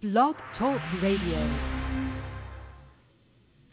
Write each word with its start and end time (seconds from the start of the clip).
Blog 0.00 0.36
Talk 0.56 0.80
Radio. 1.02 1.58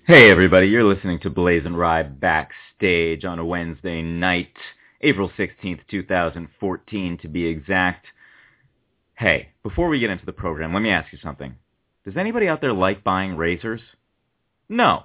Hey 0.08 0.32
everybody, 0.32 0.70
you're 0.70 0.84
listening 0.84 1.20
to 1.20 1.30
BlazinRy 1.30 2.20
backstage 2.20 3.24
on 3.24 3.38
a 3.38 3.46
Wednesday 3.46 4.02
night, 4.02 4.56
April 5.02 5.30
16th, 5.38 5.82
2014 5.88 7.20
to 7.20 7.28
be 7.28 7.46
exact. 7.46 8.08
Hey, 9.14 9.50
before 9.62 9.88
we 9.88 10.00
get 10.00 10.10
into 10.10 10.26
the 10.26 10.32
program, 10.32 10.74
let 10.74 10.82
me 10.82 10.90
ask 10.90 11.14
you 11.14 11.20
something. 11.22 11.58
Does 12.06 12.18
anybody 12.18 12.48
out 12.48 12.60
there 12.60 12.74
like 12.74 13.04
buying 13.04 13.38
razors? 13.38 13.82
No. 14.68 15.04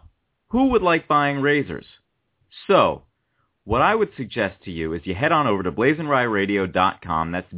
Who 0.49 0.69
would 0.71 0.81
like 0.81 1.07
buying 1.07 1.43
razors? 1.43 1.85
So, 2.67 3.03
what 3.65 3.83
I 3.83 3.95
would 3.95 4.13
suggest 4.17 4.63
to 4.65 4.71
you 4.71 4.95
is 4.95 5.03
you 5.05 5.15
head 5.15 5.33
on 5.33 5.47
over 5.47 5.65
to 5.65 5.71
blazinryradio.com. 5.71 7.31
That's 7.31 7.53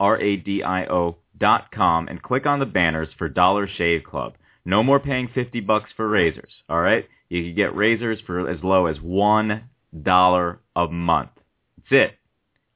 B-L-A-Z-I-N-R-Y-R-A-D-I-O 0.00 1.16
dot 1.38 1.70
com 1.72 2.08
and 2.08 2.22
click 2.22 2.46
on 2.46 2.58
the 2.58 2.66
banners 2.66 3.08
for 3.16 3.28
Dollar 3.28 3.68
Shave 3.68 4.04
Club. 4.04 4.34
No 4.64 4.82
more 4.82 5.00
paying 5.00 5.28
50 5.34 5.60
bucks 5.60 5.90
for 5.96 6.08
razors, 6.08 6.52
all 6.68 6.80
right? 6.80 7.08
You 7.28 7.42
can 7.44 7.54
get 7.54 7.74
razors 7.74 8.18
for 8.26 8.48
as 8.48 8.62
low 8.62 8.86
as 8.86 8.98
$1 8.98 10.58
a 10.76 10.88
month. 10.88 11.30
That's 11.76 11.92
it. 11.92 12.18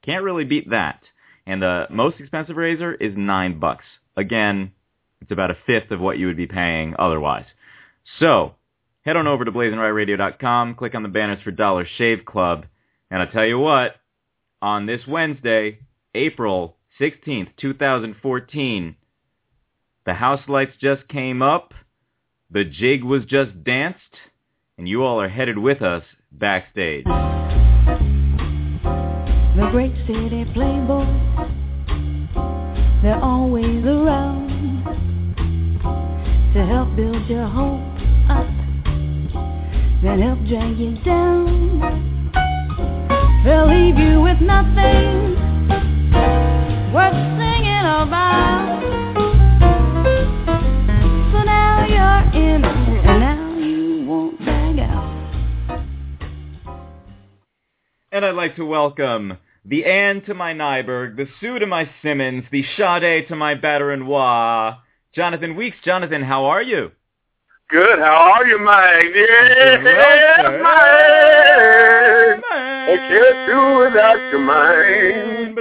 Can't 0.03 0.23
really 0.23 0.45
beat 0.45 0.69
that. 0.71 1.01
And 1.45 1.61
the 1.61 1.87
most 1.91 2.19
expensive 2.19 2.57
razor 2.57 2.93
is 2.95 3.13
9 3.15 3.59
bucks. 3.59 3.85
Again, 4.17 4.71
it's 5.21 5.31
about 5.31 5.51
a 5.51 5.57
fifth 5.65 5.91
of 5.91 5.99
what 5.99 6.17
you 6.17 6.27
would 6.27 6.37
be 6.37 6.47
paying 6.47 6.95
otherwise. 6.97 7.45
So, 8.19 8.55
head 9.03 9.17
on 9.17 9.27
over 9.27 9.45
to 9.45 9.51
blazinryradio.com, 9.51 10.75
click 10.75 10.95
on 10.95 11.03
the 11.03 11.09
banners 11.09 11.41
for 11.43 11.51
Dollar 11.51 11.87
Shave 11.97 12.25
Club, 12.25 12.65
and 13.11 13.21
I'll 13.21 13.31
tell 13.31 13.45
you 13.45 13.59
what, 13.59 13.95
on 14.61 14.85
this 14.85 15.01
Wednesday, 15.07 15.79
April 16.15 16.75
16th, 16.99 17.49
2014, 17.57 18.95
the 20.05 20.13
house 20.13 20.41
lights 20.47 20.71
just 20.79 21.05
came 21.09 21.41
up, 21.41 21.73
the 22.49 22.63
jig 22.63 23.03
was 23.03 23.25
just 23.25 23.65
danced, 23.65 23.99
and 24.77 24.87
you 24.87 25.03
all 25.03 25.19
are 25.19 25.27
headed 25.27 25.57
with 25.57 25.81
us 25.81 26.03
backstage. 26.31 27.03
The 29.55 29.67
great 29.71 29.93
city 30.07 30.45
playboys, 30.55 31.51
they're 33.01 33.21
always 33.21 33.83
around 33.83 34.47
to 36.53 36.65
help 36.65 36.95
build 36.95 37.27
your 37.27 37.47
hope 37.47 37.81
up, 38.29 38.47
then 40.01 40.21
help 40.21 40.39
drag 40.47 40.77
you 40.77 40.95
down. 41.03 42.31
They'll 43.43 43.67
leave 43.67 43.97
you 43.97 44.21
with 44.21 44.39
nothing 44.39 45.44
worth 46.95 47.11
singing 47.11 47.83
about. 47.83 48.79
So 51.33 51.43
now 51.43 51.85
you're 51.85 52.23
in, 52.41 52.63
and 52.63 53.19
now 53.19 53.57
you 53.57 54.05
won't 54.07 54.39
bag 54.39 54.79
out. 54.79 55.83
And 58.13 58.23
I'd 58.23 58.35
like 58.35 58.55
to 58.55 58.65
welcome 58.65 59.37
the 59.65 59.83
Anne 59.83 60.21
to 60.21 60.33
my 60.33 60.53
Nyberg, 60.53 61.17
the 61.17 61.27
Sue 61.41 61.59
to 61.59 61.67
my 61.67 61.89
Simmons, 62.01 62.45
the 62.49 62.63
Sade 62.77 63.27
to 63.27 63.35
my 63.35 63.55
Batterin-Noir, 63.55 64.77
Jonathan 65.13 65.57
Weeks. 65.57 65.75
Jonathan, 65.83 66.23
how 66.23 66.45
are 66.45 66.63
you? 66.63 66.93
Good. 67.69 67.99
How 67.99 68.35
are 68.35 68.47
you, 68.47 68.57
Mike? 68.59 69.13
Yeah, 69.13 69.83
Well, 69.83 70.61
sir. 72.39 72.54
I 72.85 72.95
can't 72.97 73.47
do 73.49 73.59
without 73.83 74.17
your 74.31 74.39
mind. 74.39 75.57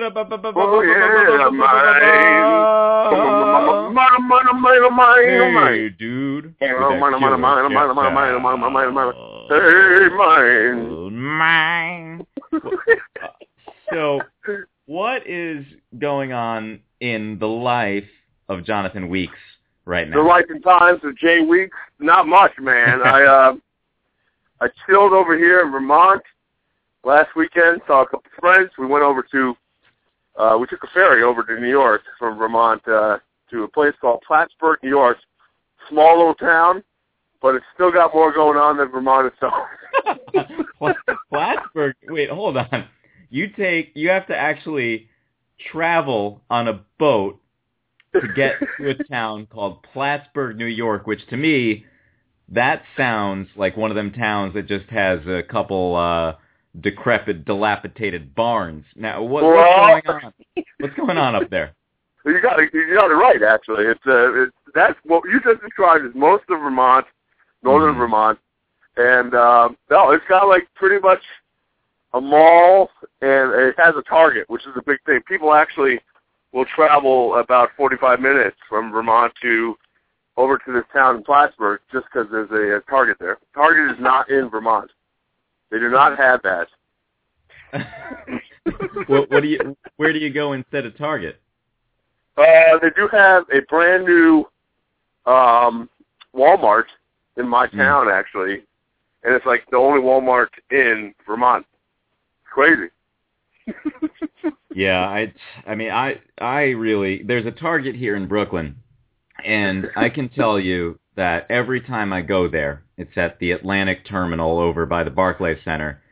Oh, 0.57 0.83
yeah, 0.83 1.49
mine. 1.51 2.03
Hey, 5.67 5.89
dude. 5.99 6.55
Hey, 6.61 6.73
mine, 6.73 7.01
mine, 7.01 7.21
mine, 7.21 7.41
mine, 7.41 7.71
jet 7.71 7.75
mine, 7.75 7.95
mine, 7.95 8.07
set. 8.07 8.43
mine, 8.43 8.61
mine, 8.73 8.95
mine. 8.95 9.13
Hey, 9.49 10.09
mine. 10.17 11.13
Mine. 11.15 12.27
So, 13.91 14.21
what 14.87 15.27
is 15.27 15.65
going 15.99 16.33
on 16.33 16.81
in 17.01 17.39
the 17.39 17.47
life 17.47 18.05
of 18.49 18.65
Jonathan 18.65 19.09
Weeks 19.09 19.39
right 19.85 20.09
now? 20.09 20.17
The 20.17 20.23
life 20.23 20.47
and 20.49 20.63
times 20.63 21.01
of 21.05 21.17
Jay 21.17 21.41
Weeks. 21.41 21.77
Not 22.01 22.27
much, 22.27 22.53
man. 22.61 23.01
I 23.03 23.23
uh, 23.23 23.55
I 24.61 24.69
chilled 24.87 25.13
over 25.13 25.37
here 25.37 25.61
in 25.61 25.71
Vermont 25.71 26.23
last 27.05 27.35
weekend. 27.37 27.81
Saw 27.87 28.03
a 28.03 28.07
couple 28.07 28.31
friends. 28.39 28.71
We 28.79 28.87
went 28.87 29.05
over 29.05 29.23
to 29.33 29.55
uh, 30.37 30.57
we 30.61 30.67
took 30.67 30.83
a 30.83 30.89
ferry 30.89 31.23
over 31.23 31.43
to 31.45 31.61
New 31.61 31.69
York 31.69 32.03
from 32.19 32.39
Vermont 32.39 32.87
uh, 32.89 33.19
to 33.51 33.63
a 33.63 33.69
place 33.69 33.95
called 34.01 34.23
Plattsburgh, 34.27 34.79
New 34.83 34.89
York. 34.89 35.19
Small 35.89 36.17
little 36.17 36.35
town, 36.35 36.83
but 37.41 37.55
it's 37.55 37.67
still 37.75 37.93
got 37.93 38.15
more 38.15 38.33
going 38.33 38.59
on 38.59 38.79
than 38.79 38.91
Vermont 38.91 39.33
itself. 39.33 39.55
Plattsburgh. 41.31 41.95
Wait, 42.09 42.31
hold 42.31 42.57
on. 42.57 42.87
You 43.31 43.49
take. 43.49 43.93
You 43.95 44.09
have 44.11 44.27
to 44.29 44.37
actually 44.37 45.09
travel 45.71 46.43
on 46.51 46.69
a 46.69 46.81
boat 46.99 47.41
to 48.15 48.29
get 48.35 48.55
to 48.79 48.91
a 48.91 49.05
town 49.11 49.47
called 49.47 49.83
Plattsburgh, 49.93 50.57
New 50.57 50.67
York, 50.67 51.07
which 51.07 51.27
to 51.29 51.37
me, 51.37 51.85
that 52.49 52.83
sounds 52.97 53.49
like 53.57 53.77
one 53.77 53.91
of 53.91 53.95
them 53.95 54.13
towns 54.13 54.55
that 54.55 54.67
just 54.67 54.87
has 54.87 55.21
a 55.27 55.43
couple 55.43 55.97
uh 55.97 56.35
decrepit, 56.81 57.45
dilapidated 57.45 58.35
barns. 58.35 58.85
Now, 58.97 59.23
what, 59.23 59.45
what's 59.45 60.05
going 60.07 60.23
on? 60.25 60.33
What's 60.79 60.95
going 60.95 61.19
on 61.19 61.35
up 61.35 61.51
there? 61.51 61.75
You 62.25 62.41
got 62.41 62.59
it. 62.61 62.71
You 62.73 62.95
got 62.95 63.11
it 63.11 63.15
right. 63.15 63.43
Actually, 63.43 63.85
it's 63.85 64.01
uh, 64.07 64.43
it's 64.43 64.53
that's 64.75 64.99
what 65.05 65.23
you 65.25 65.41
just 65.41 65.63
described 65.63 66.05
is 66.05 66.13
most 66.15 66.45
of 66.49 66.61
Vermont, 66.61 67.07
northern 67.63 67.95
Mhm. 67.95 67.99
Vermont, 67.99 68.39
and 68.97 69.35
um, 69.35 69.77
no, 69.91 70.11
it's 70.11 70.25
got 70.29 70.49
like 70.49 70.67
pretty 70.75 71.01
much 71.01 71.21
a 72.15 72.21
mall, 72.21 72.91
and 73.21 73.53
it 73.53 73.75
has 73.77 73.95
a 73.97 74.03
Target, 74.03 74.49
which 74.49 74.63
is 74.63 74.73
a 74.77 74.83
big 74.87 74.99
thing. 75.05 75.21
People 75.29 75.53
actually 75.53 76.01
will 76.53 76.65
travel 76.65 77.35
about 77.37 77.71
45 77.77 78.21
minutes 78.21 78.57
from 78.69 78.91
Vermont 78.93 79.33
to 79.43 79.77
over 80.37 80.57
to 80.59 80.73
this 80.73 80.85
town 80.93 81.17
in 81.17 81.23
Plattsburgh 81.25 81.81
just 81.93 82.07
because 82.07 82.29
there's 82.31 82.51
a, 82.51 82.79
a 82.79 82.81
Target 82.91 83.19
there. 83.21 83.39
Target 83.55 83.95
is 83.95 84.01
not 84.03 84.31
in 84.31 84.49
Vermont. 84.49 84.91
They 85.71 85.79
do 85.79 85.91
not 85.91 86.17
have 86.19 86.41
that. 86.43 86.69
what, 89.07 89.31
what 89.31 89.43
do 89.43 89.49
you? 89.49 89.77
Where 89.97 90.13
do 90.13 90.19
you 90.19 90.31
go 90.31 90.53
instead 90.53 90.87
of 90.87 90.97
Target? 90.97 91.41
Uh, 92.37 92.79
they 92.83 92.91
do 92.97 93.09
have 93.13 93.45
a 93.53 93.61
brand 93.69 94.05
new 94.05 94.45
um, 95.27 95.89
Walmart 96.35 96.85
in 97.37 97.49
my 97.49 97.67
Hmm. 97.69 97.79
town, 97.79 98.09
actually, 98.11 98.65
and 99.23 99.35
it's 99.35 99.47
like 99.47 99.65
the 99.71 99.77
only 99.77 100.01
Walmart 100.01 100.49
in 100.71 101.15
Vermont. 101.27 101.67
Crazy. 102.45 102.91
Yeah, 104.75 105.07
I 105.07 105.33
I 105.69 105.77
mean 105.77 105.91
I 105.93 106.21
I 106.39 106.71
really 106.71 107.23
there's 107.23 107.47
a 107.47 107.53
Target 107.53 107.95
here 107.95 108.17
in 108.17 108.27
Brooklyn 108.27 108.75
and 109.45 109.91
I 109.97 110.09
can 110.09 110.29
tell 110.29 110.59
you 110.59 110.99
that 111.17 111.47
every 111.51 111.81
time 111.81 112.13
I 112.13 112.23
go 112.23 112.49
there, 112.49 112.83
it's 112.97 113.17
at 113.17 113.39
the 113.39 113.53
Atlantic 113.53 114.07
Terminal 114.07 114.59
over 114.59 114.87
by 114.87 115.05
the 115.05 115.11
Barclays 115.11 115.59
Center. 115.65 116.03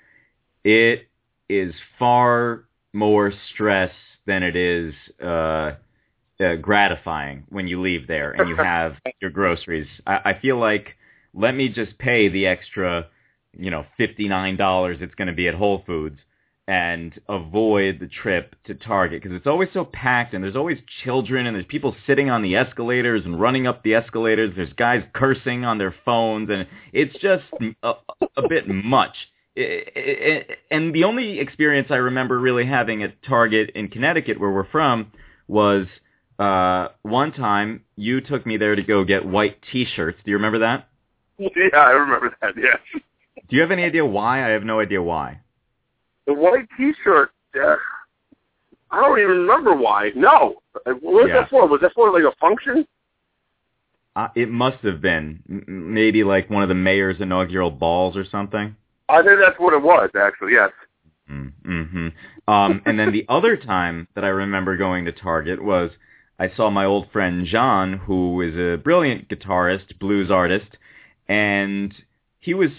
It 0.64 1.08
is 1.48 1.74
far 1.98 2.64
more 2.92 3.32
stress 3.52 3.92
than 4.26 4.42
it 4.42 4.56
is 4.56 4.94
uh, 5.22 5.72
uh 6.40 6.56
gratifying 6.60 7.44
when 7.48 7.66
you 7.66 7.80
leave 7.80 8.06
there 8.06 8.32
and 8.32 8.48
you 8.48 8.56
have 8.62 8.94
your 9.20 9.30
groceries. 9.30 9.88
I, 10.06 10.20
I 10.24 10.38
feel 10.40 10.58
like 10.58 10.96
let 11.34 11.54
me 11.54 11.68
just 11.68 11.98
pay 11.98 12.28
the 12.28 12.46
extra, 12.46 13.06
you 13.56 13.70
know, 13.70 13.86
fifty 13.96 14.28
nine 14.28 14.56
dollars 14.56 14.98
it's 15.00 15.14
going 15.14 15.28
to 15.28 15.34
be 15.34 15.48
at 15.48 15.54
Whole 15.54 15.82
Foods 15.86 16.18
and 16.68 17.20
avoid 17.28 17.98
the 17.98 18.06
trip 18.06 18.54
to 18.64 18.74
Target 18.74 19.22
because 19.22 19.36
it's 19.36 19.46
always 19.46 19.68
so 19.74 19.84
packed 19.84 20.32
and 20.32 20.44
there's 20.44 20.56
always 20.56 20.78
children 21.02 21.46
and 21.46 21.56
there's 21.56 21.66
people 21.66 21.96
sitting 22.06 22.30
on 22.30 22.42
the 22.42 22.54
escalators 22.54 23.24
and 23.24 23.40
running 23.40 23.66
up 23.66 23.82
the 23.82 23.94
escalators. 23.94 24.52
There's 24.54 24.72
guys 24.74 25.02
cursing 25.12 25.64
on 25.64 25.78
their 25.78 25.94
phones 26.04 26.50
and 26.50 26.68
it's 26.92 27.14
just 27.18 27.44
a, 27.82 27.94
a 28.36 28.48
bit 28.48 28.68
much. 28.68 29.14
And 29.56 30.94
the 30.94 31.04
only 31.04 31.40
experience 31.40 31.88
I 31.90 31.96
remember 31.96 32.38
really 32.38 32.64
having 32.64 33.02
at 33.02 33.22
Target 33.22 33.70
in 33.74 33.88
Connecticut, 33.88 34.40
where 34.40 34.50
we're 34.50 34.70
from, 34.70 35.12
was 35.48 35.86
uh, 36.38 36.88
one 37.02 37.32
time 37.32 37.82
you 37.96 38.20
took 38.20 38.46
me 38.46 38.56
there 38.56 38.76
to 38.76 38.82
go 38.82 39.04
get 39.04 39.26
white 39.26 39.58
T-shirts. 39.70 40.18
Do 40.24 40.30
you 40.30 40.36
remember 40.36 40.60
that? 40.60 40.88
Yeah, 41.38 41.50
I 41.74 41.90
remember 41.90 42.34
that. 42.40 42.54
Yes, 42.56 42.78
Do 42.94 43.56
you 43.56 43.60
have 43.60 43.72
any 43.72 43.84
idea 43.84 44.06
why? 44.06 44.46
I 44.46 44.50
have 44.50 44.62
no 44.62 44.80
idea 44.80 45.02
why. 45.02 45.40
The 46.26 46.34
white 46.34 46.68
T-shirt. 46.76 47.30
Uh, 47.54 47.76
I 48.90 49.00
don't 49.00 49.18
even 49.18 49.38
remember 49.38 49.74
why. 49.74 50.10
No, 50.14 50.62
what 50.84 51.02
was 51.02 51.26
Yeah. 51.28 51.40
that 51.40 51.50
for? 51.50 51.66
Was 51.66 51.80
that 51.80 51.92
for 51.94 52.12
like 52.12 52.24
a 52.30 52.36
function? 52.38 52.86
Uh, 54.14 54.28
it 54.34 54.50
must 54.50 54.78
have 54.84 55.00
been 55.00 55.42
maybe 55.66 56.22
like 56.22 56.50
one 56.50 56.62
of 56.62 56.68
the 56.68 56.74
mayor's 56.74 57.20
inaugural 57.20 57.70
balls 57.70 58.16
or 58.16 58.24
something. 58.24 58.76
I 59.08 59.22
think 59.22 59.38
that's 59.40 59.58
what 59.58 59.72
it 59.72 59.82
was. 59.82 60.10
Actually, 60.14 60.52
yes. 60.52 60.70
Mm-hmm. 61.30 62.08
Um, 62.48 62.82
and 62.84 62.98
then 62.98 63.12
the 63.12 63.24
other 63.28 63.56
time 63.56 64.08
that 64.14 64.24
I 64.24 64.28
remember 64.28 64.76
going 64.76 65.06
to 65.06 65.12
Target 65.12 65.62
was 65.62 65.90
I 66.38 66.50
saw 66.54 66.68
my 66.70 66.84
old 66.84 67.10
friend 67.10 67.46
John, 67.46 67.94
who 67.94 68.40
is 68.42 68.54
a 68.54 68.76
brilliant 68.82 69.28
guitarist, 69.28 69.98
blues 69.98 70.30
artist, 70.30 70.76
and 71.28 71.94
he 72.38 72.52
was 72.52 72.70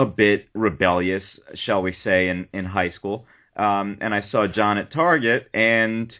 a 0.00 0.06
bit 0.06 0.48
rebellious, 0.54 1.22
shall 1.54 1.82
we 1.82 1.96
say, 2.02 2.28
in, 2.28 2.48
in 2.52 2.64
high 2.64 2.90
school. 2.90 3.26
Um, 3.56 3.98
and 4.00 4.14
I 4.14 4.24
saw 4.30 4.46
John 4.46 4.78
at 4.78 4.92
Target, 4.92 5.48
and 5.52 6.12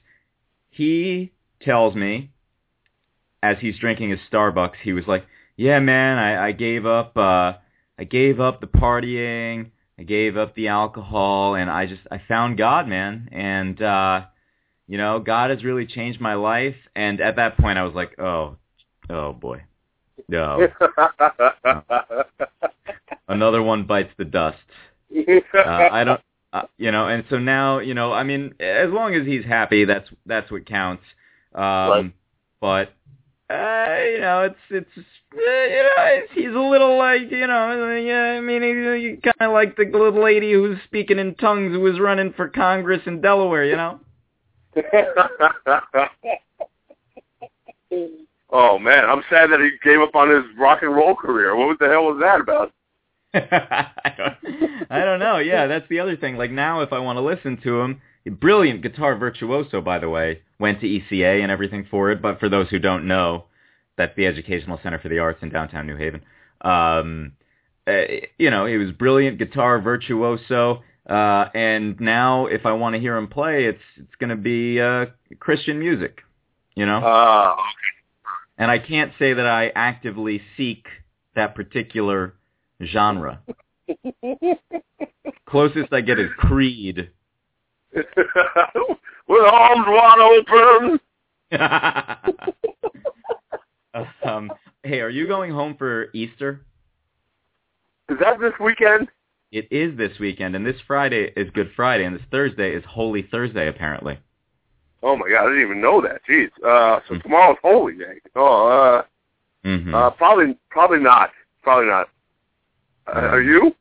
he 0.69 1.33
tells 1.63 1.95
me, 1.95 2.31
as 3.43 3.57
he's 3.61 3.79
drinking 3.79 4.11
his 4.11 4.21
Starbucks, 4.31 4.77
he 4.83 4.93
was 4.93 5.07
like, 5.07 5.25
"Yeah, 5.57 5.81
man, 5.81 6.19
I, 6.19 6.49
I 6.49 6.53
gave 6.53 6.85
up. 6.85 7.17
Uh, 7.17 7.55
I 7.99 8.05
gave 8.05 8.41
up 8.41 8.61
the 8.61 8.67
partying. 8.67 9.71
I 9.99 10.03
gave 10.03 10.37
up 10.37 10.55
the 10.55 10.69
alcohol, 10.69 11.55
and 11.55 11.71
I 11.71 11.87
just 11.87 12.03
I 12.11 12.21
found 12.29 12.59
God, 12.59 12.87
man. 12.87 13.31
And 13.33 13.81
uh, 13.81 14.27
you 14.87 14.99
know, 14.99 15.21
God 15.21 15.51
has 15.51 15.65
really 15.65 15.87
changed 15.87 16.21
my 16.21 16.35
life. 16.35 16.77
And 16.95 17.21
at 17.21 17.37
that 17.37 17.57
point, 17.57 17.79
I 17.79 17.85
was 17.85 17.95
like, 17.95 18.19
oh, 18.19 18.57
oh 19.09 19.33
boy, 19.33 19.63
no, 20.29 20.69
another 23.31 23.63
one 23.63 23.85
bites 23.85 24.13
the 24.19 24.25
dust. 24.25 24.59
Uh, 25.17 25.89
I 25.91 26.05
don't, 26.05 26.21
uh, 26.53 26.63
you 26.79 26.91
know, 26.91 27.09
and 27.09 27.25
so 27.31 27.39
now, 27.39 27.79
you 27.79 27.95
know, 27.95 28.13
I 28.13 28.23
mean, 28.23 28.55
as 28.61 28.91
long 28.91 29.15
as 29.15 29.27
he's 29.27 29.45
happy, 29.45 29.85
that's 29.85 30.09
that's 30.27 30.51
what 30.51 30.67
counts. 30.67 31.05
Um, 31.55 31.63
Right. 31.63 32.13
But 32.61 32.93
uh, 33.49 33.97
you 34.05 34.21
know, 34.21 34.43
it's 34.43 34.57
it's 34.71 34.91
uh, 34.97 35.03
you 35.35 35.83
know, 35.83 35.95
it's, 35.99 36.33
he's 36.35 36.55
a 36.55 36.61
little 36.61 36.99
like 36.99 37.31
you 37.31 37.47
know, 37.47 37.97
yeah. 37.97 38.37
I 38.37 38.41
mean, 38.41 38.63
he, 38.63 38.69
he 39.09 39.17
kind 39.17 39.35
of 39.41 39.53
like 39.53 39.77
the 39.77 39.85
little 39.85 40.23
lady 40.23 40.53
who 40.53 40.63
was 40.63 40.79
speaking 40.85 41.19
in 41.19 41.35
tongues 41.37 41.73
who 41.73 41.81
was 41.81 41.99
running 41.99 42.33
for 42.35 42.49
Congress 42.49 43.01
in 43.07 43.21
Delaware. 43.21 43.65
You 43.65 43.77
know. 43.77 44.01
oh 48.51 48.79
man, 48.79 49.05
I'm 49.07 49.23
sad 49.31 49.51
that 49.51 49.61
he 49.61 49.71
gave 49.83 50.01
up 50.01 50.15
on 50.15 50.31
his 50.31 50.45
rock 50.59 50.83
and 50.83 50.95
roll 50.95 51.17
career. 51.17 51.57
What 51.57 51.79
the 51.79 51.89
hell 51.89 52.05
was 52.05 52.21
that 52.21 52.41
about? 52.41 52.73
I 53.35 54.13
don't, 54.17 54.37
I 54.91 55.05
don't 55.05 55.21
know. 55.21 55.39
Yeah, 55.39 55.67
that's 55.67 55.89
the 55.89 56.01
other 56.01 56.17
thing. 56.17 56.37
Like 56.37 56.51
now, 56.51 56.81
if 56.81 56.93
I 56.93 56.99
want 56.99 57.17
to 57.17 57.23
listen 57.23 57.59
to 57.63 57.81
him, 57.81 58.01
brilliant 58.27 58.83
guitar 58.83 59.17
virtuoso, 59.17 59.81
by 59.81 59.99
the 59.99 60.09
way, 60.09 60.41
went 60.59 60.81
to 60.81 60.87
ECA 60.87 61.43
and 61.43 61.51
everything 61.51 61.87
for 61.91 62.11
it. 62.11 62.21
But 62.21 62.41
for 62.41 62.49
those 62.49 62.69
who 62.69 62.79
don't 62.79 63.07
know, 63.07 63.45
that's 63.97 64.15
the 64.17 64.27
Educational 64.27 64.81
Center 64.83 64.99
for 64.99 65.09
the 65.09 65.19
Arts 65.19 65.43
in 65.43 65.51
downtown 65.51 65.87
New 65.87 65.97
Haven. 65.97 66.23
Um, 66.61 67.33
uh, 67.87 68.03
you 68.39 68.51
know, 68.51 68.67
he 68.67 68.77
was 68.77 68.91
brilliant 68.93 69.39
guitar 69.39 69.81
virtuoso. 69.81 70.83
Uh, 71.09 71.49
and 71.55 71.99
now, 72.01 72.47
if 72.47 72.67
I 72.67 72.73
want 72.73 72.95
to 72.95 73.01
hear 73.01 73.17
him 73.17 73.29
play, 73.29 73.65
it's 73.65 73.83
it's 73.97 74.15
going 74.19 74.31
to 74.31 74.37
be 74.37 74.81
uh, 74.81 75.07
Christian 75.39 75.79
music. 75.79 76.21
You 76.75 76.87
know. 76.87 76.99
Uh, 76.99 77.57
and 78.59 78.71
I 78.71 78.79
can't 78.79 79.13
say 79.19 79.33
that 79.33 79.47
I 79.47 79.73
actively 79.75 80.43
seek 80.57 80.87
that 81.35 81.55
particular 81.55 82.35
genre. 82.85 83.41
Closest 85.47 85.93
I 85.93 86.01
get 86.01 86.19
is 86.19 86.31
Creed. 86.39 87.11
with 87.93 89.45
arms 89.45 89.87
wide 89.89 90.43
open. 90.49 91.01
um, 94.25 94.51
hey, 94.85 95.01
are 95.01 95.11
you 95.11 95.27
going 95.27 95.51
home 95.51 95.75
for 95.77 96.07
Easter? 96.15 96.61
Is 98.09 98.19
that 98.21 98.39
this 98.41 98.53
weekend? 98.61 99.09
It 99.53 99.67
is 99.73 99.97
this 99.97 100.17
weekend, 100.21 100.55
and 100.55 100.65
this 100.65 100.77
Friday 100.87 101.33
is 101.37 101.51
Good 101.51 101.73
Friday, 101.75 102.05
and 102.05 102.15
this 102.15 102.23
Thursday 102.31 102.73
is 102.73 102.85
Holy 102.89 103.23
Thursday, 103.23 103.67
apparently. 103.67 104.17
Oh 105.03 105.17
my 105.17 105.29
god, 105.29 105.45
I 105.45 105.49
didn't 105.49 105.63
even 105.63 105.81
know 105.81 106.01
that. 106.03 106.21
Jeez. 106.29 106.51
Uh, 106.65 107.01
so 107.09 107.15
Hmm. 107.15 107.21
tomorrow's 107.21 107.57
Holy 107.63 107.95
Day. 107.95 108.21
Oh, 108.37 108.69
uh, 108.69 109.03
hmm 109.65 109.95
uh, 109.95 110.11
probably, 110.11 110.57
probably 110.71 111.01
not. 111.01 111.31
Probably 111.63 111.87
not. 111.87 112.09
Uh, 113.15 113.19
are 113.21 113.43
you? 113.43 113.75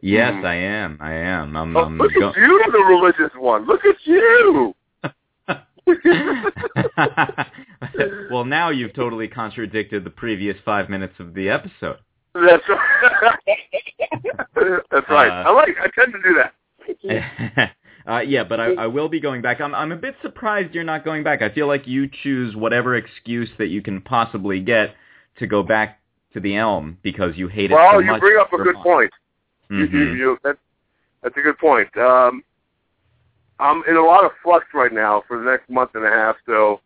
yes, 0.00 0.32
hmm. 0.34 0.44
I 0.44 0.54
am. 0.54 0.98
I 1.00 1.12
am. 1.12 1.56
I'm, 1.56 1.76
Oh, 1.76 1.84
I'm 1.84 1.98
look 1.98 2.12
go- 2.18 2.30
at 2.30 2.36
you, 2.36 2.62
the 2.72 2.78
religious 2.78 3.30
one. 3.36 3.66
Look 3.66 3.84
at 3.84 3.96
you. 4.04 4.74
well, 8.30 8.44
now 8.44 8.70
you've 8.70 8.94
totally 8.94 9.28
contradicted 9.28 10.04
the 10.04 10.10
previous 10.10 10.56
five 10.64 10.88
minutes 10.88 11.14
of 11.18 11.34
the 11.34 11.48
episode. 11.50 11.98
That's 12.34 12.62
right. 12.68 13.38
That's 14.90 15.08
right. 15.08 15.28
Uh, 15.28 15.48
I 15.48 15.50
like. 15.52 15.76
I 15.80 15.88
tend 15.94 16.12
to 16.14 16.22
do 16.22 16.34
that. 16.34 17.72
uh, 18.08 18.20
yeah, 18.20 18.44
but 18.44 18.60
I, 18.60 18.72
I 18.72 18.86
will 18.86 19.08
be 19.08 19.20
going 19.20 19.42
back. 19.42 19.60
I'm 19.60 19.74
I'm 19.74 19.92
a 19.92 19.96
bit 19.96 20.14
surprised 20.22 20.74
you're 20.74 20.84
not 20.84 21.04
going 21.04 21.22
back. 21.22 21.42
I 21.42 21.52
feel 21.52 21.66
like 21.66 21.86
you 21.86 22.08
choose 22.22 22.56
whatever 22.56 22.96
excuse 22.96 23.50
that 23.58 23.66
you 23.68 23.82
can 23.82 24.00
possibly 24.00 24.60
get 24.60 24.94
to 25.38 25.46
go 25.46 25.62
back 25.62 26.00
to 26.34 26.40
the 26.40 26.56
Elm 26.56 26.98
because 27.02 27.36
you 27.36 27.48
hate 27.48 27.70
it 27.70 27.74
Well, 27.74 27.92
so 27.94 27.98
you 28.00 28.18
bring 28.18 28.38
up 28.38 28.52
a 28.52 28.58
good 28.58 28.74
months. 28.74 28.82
point. 28.86 29.10
You, 29.70 29.86
you, 29.86 30.12
you, 30.12 30.38
that, 30.44 30.58
that's 31.22 31.36
a 31.36 31.40
good 31.40 31.56
point. 31.58 31.88
Um, 31.96 32.44
I'm 33.58 33.82
in 33.88 33.96
a 33.96 34.02
lot 34.04 34.24
of 34.24 34.32
flux 34.42 34.66
right 34.74 34.92
now 34.92 35.22
for 35.26 35.38
the 35.38 35.44
next 35.50 35.70
month 35.70 35.90
and 35.94 36.04
a 36.04 36.10
half. 36.10 36.36
So, 36.46 36.80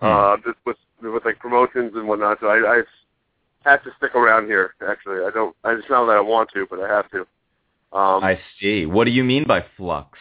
Hmm. 0.00 0.06
uh, 0.06 0.36
just 0.38 0.58
with 0.64 0.76
with 1.02 1.24
like 1.24 1.38
promotions 1.40 1.92
and 1.96 2.06
whatnot. 2.08 2.38
So 2.40 2.46
I, 2.46 2.78
I 2.78 2.82
have 3.70 3.82
to 3.82 3.90
stick 3.98 4.14
around 4.14 4.46
here. 4.46 4.74
Actually, 4.88 5.24
I 5.24 5.30
don't. 5.30 5.54
I 5.64 5.74
just 5.74 5.90
not 5.90 6.06
that 6.06 6.16
I 6.16 6.20
want 6.20 6.50
to, 6.54 6.66
but 6.70 6.78
I 6.80 6.88
have 6.88 7.10
to. 7.10 7.20
Um, 7.92 8.22
I 8.22 8.38
see. 8.60 8.86
What 8.86 9.04
do 9.04 9.10
you 9.10 9.24
mean 9.24 9.44
by 9.46 9.64
flux? 9.76 10.18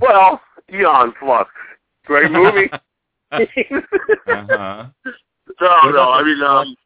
well, 0.00 0.40
Aeon 0.72 1.12
Flux, 1.20 1.48
great 2.06 2.30
movie. 2.30 2.70
uh-huh. 3.32 4.86
No, 5.60 5.68
What 5.84 5.92
no. 5.94 6.10
I 6.10 6.22
mean, 6.22 6.42
um, 6.42 6.76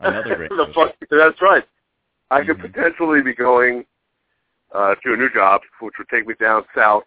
Another 0.00 0.36
great 0.36 0.50
the 0.56 0.66
fuck, 0.74 0.94
that's 1.10 1.42
right. 1.42 1.64
I 2.30 2.44
could 2.44 2.58
Mhm. 2.58 2.72
potentially 2.72 3.22
be 3.22 3.34
going 3.34 3.84
uh, 4.74 4.94
to 4.96 5.14
a 5.14 5.16
new 5.16 5.30
job, 5.30 5.62
which 5.80 5.94
would 5.98 6.08
take 6.08 6.26
me 6.26 6.34
down 6.38 6.64
south, 6.74 7.04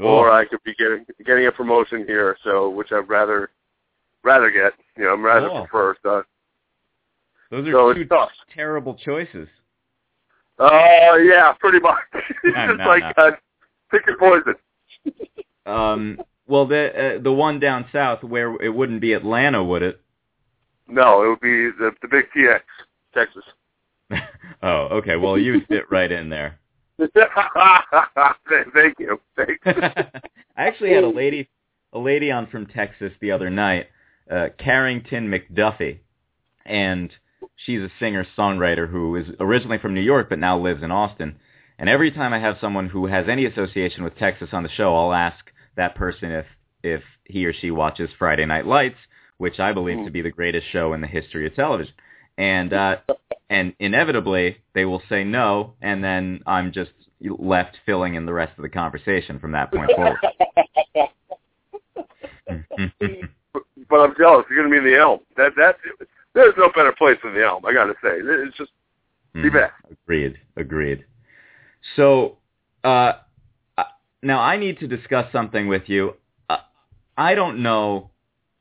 Oh, 0.00 0.04
or 0.04 0.30
I 0.30 0.44
could 0.44 0.62
be 0.62 0.74
getting 0.74 1.04
getting 1.26 1.46
a 1.46 1.52
promotion 1.52 2.06
here. 2.06 2.36
So, 2.44 2.70
which 2.70 2.92
I'd 2.92 3.08
rather 3.08 3.50
rather 4.22 4.50
get. 4.50 4.72
You 4.96 5.04
know, 5.04 5.12
I'm 5.14 5.24
rather 5.24 5.50
Oh. 5.50 5.66
prefer. 5.66 5.96
So, 6.02 6.24
those 7.50 7.66
are 7.68 7.72
so 7.72 7.92
two 7.94 8.04
tough. 8.04 8.30
terrible 8.54 8.94
choices. 8.94 9.48
Uh, 10.58 11.16
yeah, 11.20 11.52
pretty 11.58 11.80
much. 11.80 11.98
it's 12.44 12.56
No, 12.56 12.66
just 12.68 12.78
no, 12.78 12.86
like 12.86 13.02
no. 13.16 13.24
uh, 13.24 13.36
pick 13.90 14.06
your 14.06 14.16
poison. 14.18 14.54
Um, 15.66 16.20
well, 16.46 16.64
the 16.66 17.16
uh, 17.16 17.22
the 17.22 17.32
one 17.32 17.58
down 17.60 17.86
south 17.92 18.22
where 18.24 18.54
it 18.62 18.72
wouldn't 18.74 19.00
be 19.00 19.12
Atlanta, 19.12 19.62
would 19.62 19.82
it? 19.82 20.00
No, 20.88 21.24
it 21.24 21.28
would 21.28 21.40
be 21.40 21.70
the 21.78 21.92
the 22.02 22.08
big 22.08 22.26
TX, 22.34 22.60
Texas. 23.14 23.44
oh, 24.62 24.88
okay. 24.98 25.16
Well, 25.16 25.38
you 25.38 25.60
fit 25.68 25.90
right 25.90 26.10
in 26.10 26.28
there. 26.28 26.58
Thank 26.98 28.98
you. 28.98 29.20
Thanks. 29.36 29.60
I 29.66 30.20
actually 30.56 30.92
had 30.92 31.04
a 31.04 31.08
lady, 31.08 31.48
a 31.92 31.98
lady 31.98 32.30
on 32.30 32.48
from 32.48 32.66
Texas 32.66 33.12
the 33.20 33.30
other 33.30 33.50
night, 33.50 33.86
uh, 34.30 34.48
Carrington 34.58 35.30
McDuffie, 35.30 36.00
and 36.66 37.10
she's 37.54 37.80
a 37.80 37.90
singer-songwriter 38.00 38.90
who 38.90 39.14
is 39.14 39.26
originally 39.38 39.78
from 39.78 39.94
New 39.94 40.00
York 40.00 40.28
but 40.28 40.40
now 40.40 40.58
lives 40.58 40.82
in 40.82 40.90
Austin. 40.90 41.36
And 41.78 41.88
every 41.88 42.10
time 42.10 42.32
I 42.32 42.40
have 42.40 42.56
someone 42.60 42.88
who 42.88 43.06
has 43.06 43.28
any 43.28 43.44
association 43.44 44.02
with 44.02 44.16
Texas 44.16 44.48
on 44.52 44.64
the 44.64 44.68
show, 44.68 44.96
I'll 44.96 45.12
ask 45.12 45.44
that 45.76 45.94
person 45.94 46.32
if 46.32 46.46
if 46.82 47.02
he 47.24 47.44
or 47.44 47.52
she 47.52 47.70
watches 47.70 48.10
Friday 48.18 48.46
Night 48.46 48.66
Lights, 48.66 48.98
which 49.38 49.58
I 49.58 49.72
believe 49.72 50.04
to 50.04 50.10
be 50.10 50.20
the 50.20 50.30
greatest 50.30 50.66
show 50.70 50.92
in 50.92 51.00
the 51.00 51.06
history 51.06 51.46
of 51.46 51.54
television. 51.54 51.94
And 52.36 52.72
uh, 52.72 52.96
and 53.50 53.74
inevitably 53.80 54.58
they 54.74 54.84
will 54.84 55.02
say 55.08 55.24
no, 55.24 55.74
and 55.80 56.04
then 56.04 56.42
I'm 56.46 56.70
just 56.72 56.90
left 57.20 57.76
filling 57.86 58.14
in 58.14 58.26
the 58.26 58.32
rest 58.32 58.52
of 58.58 58.62
the 58.62 58.68
conversation 58.68 59.40
from 59.40 59.52
that 59.52 59.72
point 59.72 59.90
forward. 59.92 60.18
but 63.88 63.96
I'm 63.96 64.14
jealous. 64.16 64.44
You're 64.50 64.62
going 64.62 64.70
to 64.70 64.70
be 64.70 64.76
in 64.78 64.84
the 64.84 64.96
Elm. 64.98 65.20
That 65.36 65.52
that 65.56 65.76
there's 66.34 66.54
no 66.56 66.70
better 66.74 66.92
place 66.92 67.18
than 67.24 67.34
the 67.34 67.44
Elm. 67.44 67.64
I 67.64 67.72
got 67.72 67.86
to 67.86 67.94
say, 68.02 68.18
it's 68.20 68.56
just 68.56 68.70
be 69.34 69.50
Mhm. 69.50 69.52
back. 69.52 69.72
Agreed. 69.90 70.38
Agreed. 70.56 71.04
So, 71.96 72.38
uh, 72.84 73.14
uh, 73.76 73.84
now 74.22 74.40
I 74.40 74.56
need 74.56 74.78
to 74.80 74.88
discuss 74.88 75.30
something 75.32 75.68
with 75.68 75.88
you. 75.88 76.16
Uh, 76.48 76.58
I 77.16 77.34
don't 77.34 77.62
know 77.62 78.10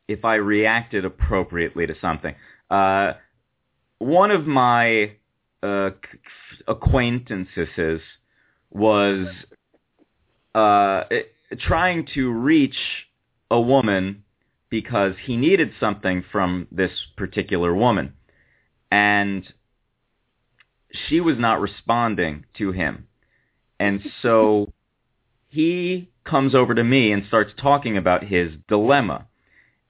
if 0.08 0.26
I 0.26 0.36
reacted 0.36 1.06
appropriately 1.06 1.88
to 1.88 1.96
something. 2.00 2.36
Uh, 2.70 3.14
one 4.00 4.32
of 4.32 4.46
my 4.46 5.14
uh, 5.64 5.90
acquaintances 6.68 8.02
was 8.70 9.28
uh, 10.56 11.04
trying 11.60 12.08
to 12.14 12.32
reach 12.32 12.78
a 13.50 13.60
woman 13.60 14.24
because 14.70 15.14
he 15.24 15.38
needed 15.38 15.72
something 15.80 16.24
from 16.32 16.68
this 16.72 16.92
particular 17.16 17.74
woman. 17.74 18.14
And 18.92 19.46
she 21.08 21.20
was 21.20 21.38
not 21.38 21.62
responding 21.62 22.46
to 22.58 22.72
him. 22.72 23.08
And 23.80 24.02
so 24.22 24.74
he 25.48 26.10
comes 26.26 26.54
over 26.56 26.76
to 26.76 26.84
me 26.84 27.12
and 27.12 27.24
starts 27.28 27.52
talking 27.60 27.98
about 27.98 28.24
his 28.24 28.52
dilemma. 28.68 29.28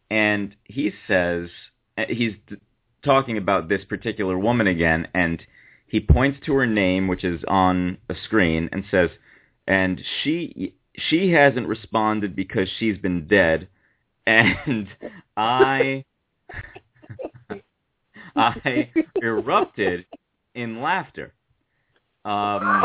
And 0.10 0.56
he 0.64 0.94
says, 1.08 1.50
uh, 1.98 2.06
he's 2.10 2.34
talking 3.04 3.38
about 3.38 3.70
this 3.70 3.84
particular 3.86 4.38
woman 4.38 4.68
again, 4.68 5.08
and 5.14 5.42
he 5.88 6.00
points 6.00 6.40
to 6.46 6.54
her 6.54 6.68
name, 6.68 7.08
which 7.08 7.24
is 7.24 7.42
on 7.48 7.98
a 8.10 8.16
screen, 8.26 8.70
and 8.72 8.84
says, 8.92 9.10
and 9.68 10.02
she 10.24 10.74
she 11.10 11.32
hasn't 11.32 11.68
responded 11.68 12.36
because 12.36 12.68
she's 12.80 12.98
been 12.98 13.28
dead, 13.28 13.68
and 14.26 14.88
I 15.36 16.06
I 18.36 18.92
erupted 19.22 20.06
in 20.56 20.82
laughter. 20.82 21.34
Um, 22.26 22.84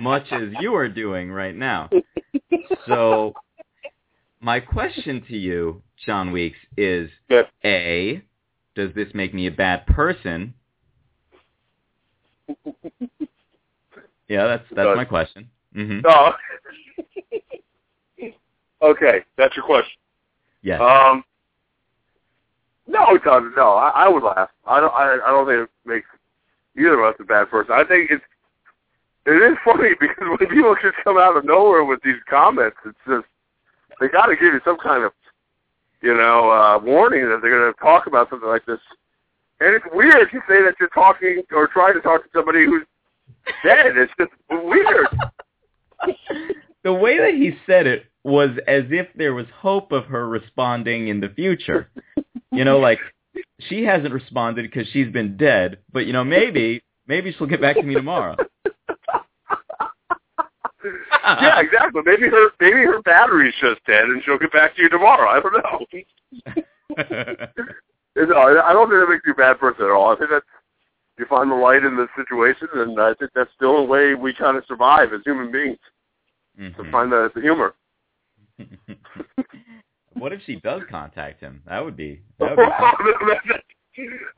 much 0.00 0.26
as 0.30 0.50
you 0.60 0.74
are 0.76 0.88
doing 0.88 1.30
right 1.30 1.54
now. 1.54 1.90
So, 2.86 3.34
my 4.44 4.60
question 4.60 5.24
to 5.26 5.36
you, 5.36 5.82
John 6.04 6.30
Weeks, 6.30 6.58
is 6.76 7.10
Yes. 7.30 7.46
A, 7.64 8.22
does 8.74 8.94
this 8.94 9.08
make 9.14 9.32
me 9.32 9.46
a 9.46 9.50
bad 9.50 9.86
person? 9.86 10.54
Yeah, 14.26 14.46
that's 14.46 14.64
that's 14.74 14.96
my 14.96 15.04
question. 15.04 15.50
hmm 15.74 16.00
No. 16.00 16.32
okay, 18.82 19.22
that's 19.36 19.54
your 19.54 19.66
question. 19.66 19.98
Yes. 20.62 20.80
Um, 20.80 21.22
no, 22.86 23.14
it 23.14 23.22
doesn't. 23.22 23.54
No, 23.54 23.72
I, 23.72 23.90
I 23.90 24.08
would 24.08 24.22
laugh. 24.22 24.48
I 24.66 24.80
don't. 24.80 24.94
I, 24.94 25.18
I 25.26 25.30
don't 25.30 25.46
think 25.46 25.68
it 25.68 25.70
makes 25.86 26.06
either 26.78 26.98
of 27.04 27.12
us 27.14 27.20
a 27.20 27.24
bad 27.24 27.50
person. 27.50 27.74
I 27.74 27.84
think 27.84 28.10
it's 28.10 28.24
it 29.26 29.52
is 29.52 29.58
funny 29.62 29.90
because 30.00 30.26
when 30.26 30.48
people 30.48 30.74
just 30.82 30.96
come 31.04 31.18
out 31.18 31.36
of 31.36 31.44
nowhere 31.44 31.84
with 31.84 32.00
these 32.02 32.16
comments, 32.28 32.78
it's 32.86 32.96
just 33.06 33.26
they 34.00 34.08
got 34.08 34.26
to 34.26 34.34
give 34.34 34.52
you 34.54 34.60
some 34.64 34.78
kind 34.78 35.04
of 35.04 35.12
you 36.02 36.14
know 36.14 36.50
uh, 36.50 36.78
warning 36.82 37.28
that 37.28 37.40
they're 37.42 37.50
going 37.50 37.72
to 37.72 37.80
talk 37.80 38.06
about 38.06 38.30
something 38.30 38.48
like 38.48 38.66
this. 38.66 38.80
And 39.60 39.74
it's 39.74 39.84
weird 39.92 40.30
to 40.30 40.38
say 40.48 40.62
that 40.62 40.74
you're 40.80 40.88
talking 40.90 41.42
or 41.52 41.68
trying 41.68 41.94
to 41.94 42.00
talk 42.00 42.22
to 42.22 42.28
somebody 42.34 42.64
who's 42.64 42.82
dead. 43.62 43.96
It's 43.96 44.12
just 44.18 44.32
weird. 44.50 45.06
the 46.82 46.92
way 46.92 47.18
that 47.18 47.34
he 47.34 47.52
said 47.66 47.86
it 47.86 48.06
was 48.24 48.50
as 48.66 48.84
if 48.90 49.08
there 49.16 49.34
was 49.34 49.46
hope 49.56 49.92
of 49.92 50.06
her 50.06 50.28
responding 50.28 51.08
in 51.08 51.20
the 51.20 51.28
future. 51.28 51.90
You 52.50 52.64
know, 52.64 52.78
like 52.78 52.98
she 53.68 53.84
hasn't 53.84 54.12
responded 54.12 54.62
because 54.62 54.88
she's 54.92 55.10
been 55.12 55.36
dead, 55.36 55.78
but 55.92 56.06
you 56.06 56.12
know, 56.12 56.24
maybe 56.24 56.82
maybe 57.06 57.32
she'll 57.32 57.46
get 57.46 57.60
back 57.60 57.76
to 57.76 57.82
me 57.82 57.94
tomorrow. 57.94 58.36
yeah, 61.24 61.60
exactly. 61.60 62.02
Maybe 62.04 62.28
her 62.28 62.50
maybe 62.60 62.84
her 62.84 63.02
battery's 63.02 63.54
just 63.60 63.84
dead, 63.86 64.04
and 64.04 64.22
she'll 64.24 64.38
get 64.38 64.52
back 64.52 64.76
to 64.76 64.82
you 64.82 64.88
tomorrow. 64.88 65.28
I 65.28 65.40
don't 65.40 65.52
know. 65.52 65.86
no, 68.26 68.36
I 68.62 68.72
don't 68.72 68.88
think 68.88 69.00
that 69.00 69.08
makes 69.08 69.26
you 69.26 69.32
a 69.32 69.36
bad 69.36 69.58
person 69.58 69.84
at 69.84 69.90
all. 69.90 70.12
I 70.12 70.16
think 70.16 70.30
that's 70.30 70.46
you 71.18 71.26
find 71.26 71.50
the 71.50 71.54
light 71.54 71.84
in 71.84 71.96
the 71.96 72.08
situation, 72.16 72.68
and 72.74 73.00
I 73.00 73.14
think 73.14 73.30
that's 73.34 73.50
still 73.54 73.76
a 73.76 73.84
way 73.84 74.14
we 74.14 74.34
kind 74.34 74.56
of 74.56 74.64
survive 74.66 75.12
as 75.12 75.20
human 75.24 75.50
beings 75.52 75.78
to 76.58 76.70
Mhm. 76.82 76.90
find 76.90 77.12
the, 77.12 77.30
the 77.34 77.40
humor. 77.40 77.74
what 80.14 80.32
if 80.32 80.40
she 80.42 80.56
does 80.56 80.82
contact 80.90 81.40
him? 81.40 81.62
That 81.66 81.84
would 81.84 81.96
be 81.96 82.22
that 82.38 82.56
would 82.56 82.56
be. 82.56 82.62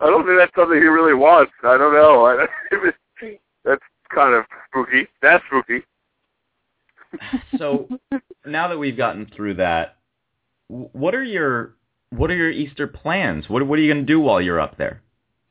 I 0.00 0.06
don't 0.06 0.26
think 0.26 0.38
that's 0.38 0.54
something 0.54 0.78
he 0.78 0.86
really 0.86 1.14
wants. 1.14 1.52
I 1.62 1.78
don't 1.78 1.94
know. 1.94 2.26
I, 2.26 2.46
that's 3.64 3.82
kind 4.14 4.34
of 4.34 4.44
spooky. 4.68 5.08
That's 5.22 5.42
spooky. 5.46 5.82
So 7.58 7.88
now 8.44 8.68
that 8.68 8.78
we've 8.78 8.96
gotten 8.96 9.26
through 9.34 9.54
that, 9.54 9.96
what 10.68 11.14
are 11.14 11.24
your 11.24 11.74
what 12.10 12.30
are 12.30 12.36
your 12.36 12.50
Easter 12.50 12.86
plans? 12.86 13.48
What 13.48 13.66
what 13.66 13.78
are 13.78 13.82
you 13.82 13.92
going 13.92 14.06
to 14.06 14.12
do 14.12 14.20
while 14.20 14.40
you're 14.40 14.60
up 14.60 14.76
there? 14.76 15.02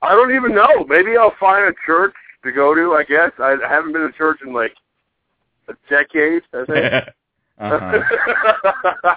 I 0.01 0.09
don't 0.09 0.35
even 0.35 0.53
know. 0.53 0.85
Maybe 0.87 1.17
I'll 1.17 1.35
find 1.39 1.65
a 1.65 1.73
church 1.85 2.13
to 2.43 2.51
go 2.51 2.75
to. 2.75 2.93
I 2.93 3.03
guess 3.03 3.31
I 3.39 3.57
haven't 3.67 3.93
been 3.93 4.03
to 4.03 4.11
church 4.11 4.39
in 4.45 4.53
like 4.53 4.73
a 5.67 5.73
decade. 5.89 6.43
I 6.53 6.65
think. 6.65 6.93
uh-huh. 7.59 7.99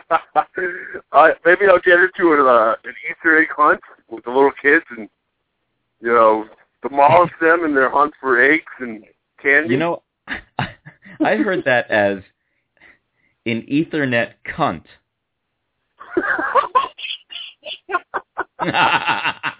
uh, 1.12 1.28
maybe 1.44 1.66
I'll 1.66 1.80
get 1.80 2.00
into 2.00 2.32
an, 2.32 2.46
uh, 2.46 2.74
an 2.84 2.94
Easter 3.10 3.40
egg 3.40 3.48
hunt 3.56 3.80
with 4.08 4.24
the 4.24 4.30
little 4.30 4.52
kids 4.62 4.84
and 4.96 5.08
you 6.00 6.12
know 6.12 6.46
demolish 6.82 7.32
them 7.40 7.64
in 7.64 7.74
their 7.74 7.90
hunt 7.90 8.14
for 8.20 8.40
eggs 8.40 8.64
and 8.80 9.04
candy. 9.42 9.70
You 9.70 9.78
know, 9.78 10.02
I 10.58 11.36
heard 11.36 11.64
that 11.64 11.90
as 11.90 12.18
an 13.50 13.62
Ethernet 13.62 14.32
cunt. 14.46 14.84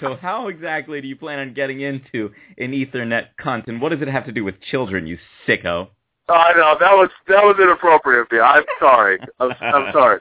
so 0.00 0.16
how 0.16 0.48
exactly 0.48 1.00
do 1.00 1.06
you 1.08 1.16
plan 1.16 1.38
on 1.38 1.54
getting 1.54 1.80
into 1.80 2.32
an 2.58 2.72
Ethernet 2.72 3.28
cunt, 3.40 3.68
and 3.68 3.80
what 3.80 3.90
does 3.90 4.02
it 4.02 4.08
have 4.08 4.26
to 4.26 4.32
do 4.32 4.44
with 4.44 4.60
children, 4.60 5.06
you 5.06 5.18
sicko? 5.46 5.88
I 6.28 6.52
know 6.54 6.76
that 6.78 6.92
was 6.92 7.10
that 7.28 7.42
was 7.42 7.56
inappropriate 7.60 8.22
of 8.22 8.32
me. 8.32 8.38
I'm 8.40 8.64
sorry. 8.78 9.18
I'm, 9.40 9.52
I'm 9.60 9.92
sorry. 9.92 10.20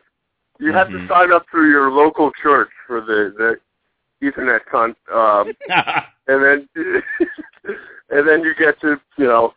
You 0.59 0.73
have 0.73 0.87
to 0.89 0.97
Mhm. 0.97 1.07
sign 1.07 1.31
up 1.31 1.45
through 1.51 1.69
your 1.69 1.91
local 1.91 2.31
church 2.41 2.69
for 2.85 3.01
the 3.01 3.33
the 3.37 3.59
Ethernet 4.25 4.61
cunt, 4.71 4.95
um, 5.13 5.53
and 6.27 6.43
then 6.43 6.69
and 8.09 8.27
then 8.27 8.41
you 8.41 8.55
get 8.55 8.79
to 8.81 8.99
you 9.17 9.25
know 9.25 9.53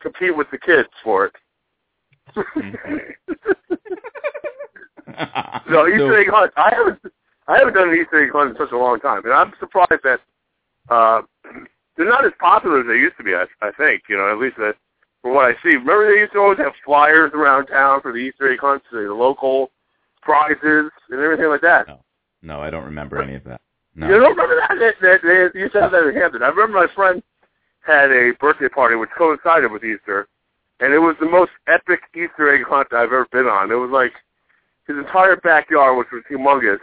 compete 0.00 0.36
with 0.36 0.50
the 0.50 0.58
kids 0.58 0.88
for 1.04 1.26
it. 1.26 1.34
no 5.68 5.86
Easter 5.86 5.98
So- 5.98 6.14
egg 6.14 6.28
hunt. 6.28 6.52
I 6.56 6.72
haven't 6.74 7.00
I 7.48 7.58
haven't 7.58 7.74
done 7.74 7.90
an 7.90 7.94
Easter 7.94 8.22
egg 8.24 8.30
hunt 8.32 8.50
in 8.50 8.56
such 8.56 8.72
a 8.72 8.76
long 8.76 8.98
time, 9.00 9.24
and 9.24 9.32
I'm 9.32 9.52
surprised 9.60 10.02
that 10.02 10.20
uh, 10.88 11.22
they're 11.96 12.08
not 12.08 12.24
as 12.24 12.32
popular 12.40 12.80
as 12.80 12.86
they 12.86 12.94
used 12.98 13.16
to 13.18 13.24
be. 13.24 13.34
I, 13.34 13.44
I 13.62 13.70
think 13.78 14.02
you 14.08 14.16
know 14.16 14.30
at 14.30 14.38
least 14.38 14.56
that 14.58 14.74
from 15.22 15.34
what 15.34 15.44
I 15.46 15.52
see. 15.62 15.76
Remember 15.76 16.12
they 16.12 16.20
used 16.20 16.32
to 16.32 16.38
always 16.40 16.58
have 16.58 16.72
flyers 16.84 17.32
around 17.34 17.66
town 17.66 18.00
for 18.02 18.12
the 18.12 18.18
Easter 18.18 18.52
egg 18.52 18.58
hunts, 18.60 18.86
the 18.90 18.98
local 19.12 19.70
prizes 20.22 20.90
and 21.10 21.20
everything 21.20 21.48
like 21.48 21.60
that. 21.62 21.86
No, 22.42 22.60
I 22.60 22.70
don't 22.70 22.84
remember 22.84 23.22
any 23.22 23.34
of 23.36 23.44
that. 23.44 23.60
No. 23.94 24.08
You 24.08 24.18
don't 24.20 24.36
remember 24.36 24.56
that? 24.56 24.76
They, 25.00 25.18
they, 25.22 25.48
they 25.54 25.58
used 25.60 25.72
to 25.72 25.80
have 25.80 25.92
that 25.92 26.06
in 26.06 26.14
Hampton. 26.14 26.42
I 26.42 26.48
remember 26.48 26.78
my 26.86 26.92
friend 26.94 27.22
had 27.80 28.10
a 28.10 28.32
birthday 28.38 28.68
party 28.68 28.94
which 28.96 29.08
coincided 29.16 29.70
with 29.72 29.84
Easter, 29.84 30.28
and 30.80 30.92
it 30.92 30.98
was 30.98 31.16
the 31.20 31.28
most 31.28 31.52
epic 31.66 32.00
Easter 32.14 32.54
egg 32.54 32.64
hunt 32.66 32.88
I've 32.92 33.04
ever 33.12 33.26
been 33.32 33.46
on. 33.46 33.70
It 33.70 33.74
was 33.76 33.90
like 33.90 34.12
his 34.86 34.96
entire 34.96 35.36
backyard, 35.36 35.96
which 35.98 36.08
was 36.12 36.22
humongous, 36.30 36.78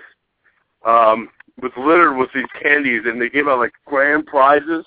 um, 0.86 1.30
was 1.62 1.72
littered 1.78 2.18
with 2.18 2.30
these 2.34 2.48
candies, 2.62 3.04
and 3.06 3.22
they 3.22 3.30
gave 3.30 3.48
out 3.48 3.60
like 3.60 3.74
grand 3.86 4.26
prizes, 4.26 4.86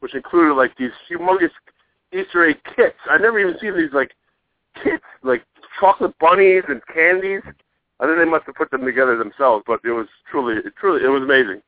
which 0.00 0.14
included 0.14 0.54
like 0.54 0.76
these 0.76 0.92
humongous 1.10 1.50
Easter 2.12 2.48
egg 2.48 2.58
kits. 2.76 2.96
I've 3.10 3.20
never 3.22 3.38
even 3.40 3.58
seen 3.60 3.76
these 3.76 3.92
like 3.92 4.12
kits, 4.82 5.04
like 5.22 5.44
chocolate 5.80 6.14
bunnies 6.20 6.64
and 6.68 6.80
candies. 6.92 7.42
I 8.00 8.06
think 8.06 8.18
they 8.18 8.24
must 8.24 8.44
have 8.46 8.56
put 8.56 8.70
them 8.70 8.84
together 8.84 9.16
themselves, 9.16 9.64
but 9.66 9.80
it 9.84 9.90
was 9.92 10.06
truly, 10.30 10.56
it 10.56 10.74
truly, 10.78 11.04
it 11.04 11.08
was 11.08 11.22
amazing. 11.22 11.62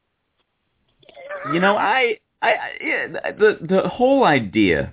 You 1.53 1.61
know, 1.61 1.77
I, 1.77 2.19
I, 2.43 2.51
I 2.51 2.71
yeah, 2.81 3.07
the 3.39 3.59
the 3.63 3.89
whole 3.89 4.25
idea 4.25 4.93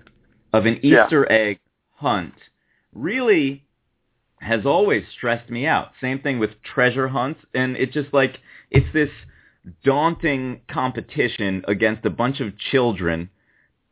of 0.54 0.66
an 0.66 0.80
Yeah. 0.84 1.06
Easter 1.06 1.30
egg 1.32 1.60
hunt 2.04 2.34
really 2.94 3.64
has 4.44 4.66
always 4.66 5.04
stressed 5.16 5.50
me 5.50 5.66
out. 5.66 5.92
Same 6.02 6.20
thing 6.20 6.38
with 6.38 6.52
treasure 6.64 7.08
hunts, 7.08 7.40
and 7.54 7.78
it 7.78 7.92
just 7.92 8.14
like 8.14 8.40
it's 8.70 8.92
this 8.94 9.10
daunting 9.84 10.62
competition 10.70 11.64
against 11.68 12.06
a 12.06 12.10
bunch 12.10 12.42
of 12.42 12.58
children 12.58 13.30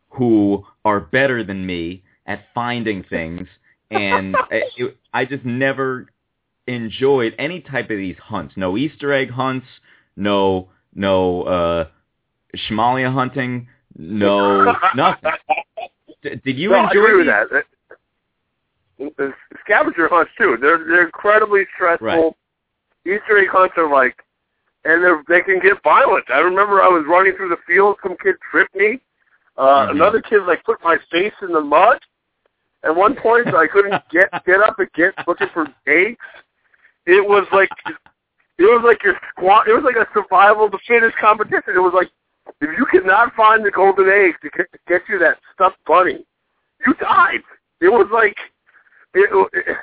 who 0.09 0.65
are 0.83 0.99
better 0.99 1.43
than 1.43 1.65
me 1.65 2.03
at 2.25 2.41
finding 2.53 3.03
things, 3.03 3.47
and 3.91 4.35
I, 4.35 4.61
it, 4.77 4.97
I 5.13 5.25
just 5.25 5.45
never 5.45 6.07
enjoyed 6.67 7.33
any 7.39 7.61
type 7.61 7.89
of 7.89 7.97
these 7.97 8.17
hunts. 8.17 8.53
No 8.57 8.77
Easter 8.77 9.13
egg 9.13 9.31
hunts, 9.31 9.67
no 10.15 10.69
no 10.93 11.43
uh 11.43 11.87
Shmalia 12.69 13.13
hunting, 13.13 13.67
no 13.97 14.75
nothing. 14.95 15.31
D- 16.21 16.41
did 16.43 16.57
you 16.57 16.71
no, 16.71 16.75
I 16.75 16.83
enjoy 16.89 16.99
agree 16.99 17.17
with 17.17 17.27
that. 17.27 17.63
Scavenger 19.63 20.07
hunts 20.09 20.31
too. 20.37 20.57
They're 20.61 20.77
they're 20.85 21.05
incredibly 21.05 21.65
stressful. 21.75 22.05
Right. 22.07 22.33
Easter 23.05 23.37
egg 23.39 23.47
hunts 23.49 23.73
are 23.77 23.89
like, 23.91 24.15
and 24.85 25.03
they 25.03 25.11
they 25.37 25.41
can 25.41 25.59
get 25.59 25.81
violent. 25.83 26.25
I 26.29 26.39
remember 26.39 26.81
I 26.81 26.87
was 26.87 27.03
running 27.07 27.33
through 27.35 27.49
the 27.49 27.57
field. 27.67 27.97
Some 28.03 28.15
kid 28.21 28.35
tripped 28.51 28.75
me. 28.75 28.99
Uh, 29.57 29.87
Mhm. 29.87 29.91
Another 29.91 30.21
kid 30.21 30.43
like 30.43 30.63
put 30.63 30.83
my 30.83 30.97
face 31.11 31.33
in 31.41 31.51
the 31.51 31.61
mud. 31.61 31.99
At 32.83 32.95
one 32.95 33.15
point, 33.15 33.53
I 33.53 33.67
couldn't 33.67 34.01
get 34.11 34.29
get 34.45 34.61
up 34.61 34.77
get 34.95 35.13
looking 35.27 35.49
for 35.53 35.67
eggs. 35.87 36.17
It 37.05 37.27
was 37.27 37.47
like 37.51 37.69
it 38.57 38.63
was 38.63 38.81
like 38.85 39.03
your 39.03 39.15
squat. 39.29 39.67
It 39.67 39.73
was 39.73 39.83
like 39.83 39.95
a 39.95 40.07
survival 40.13 40.65
of 40.65 40.71
the 40.71 40.79
fittest 40.87 41.17
competition. 41.17 41.73
It 41.75 41.79
was 41.79 41.93
like 41.93 42.09
if 42.59 42.69
you 42.77 42.85
could 42.85 43.05
not 43.05 43.33
find 43.35 43.63
the 43.65 43.71
golden 43.71 44.09
eggs 44.09 44.37
to 44.43 44.49
get, 44.49 44.71
to 44.71 44.79
get 44.87 45.01
you 45.09 45.17
that 45.19 45.37
stuffed 45.53 45.77
bunny, 45.85 46.25
you 46.85 46.93
died. 46.95 47.41
it 47.81 47.89
was 47.89 48.07
like 48.11 48.35
it, 49.13 49.49
it, 49.53 49.77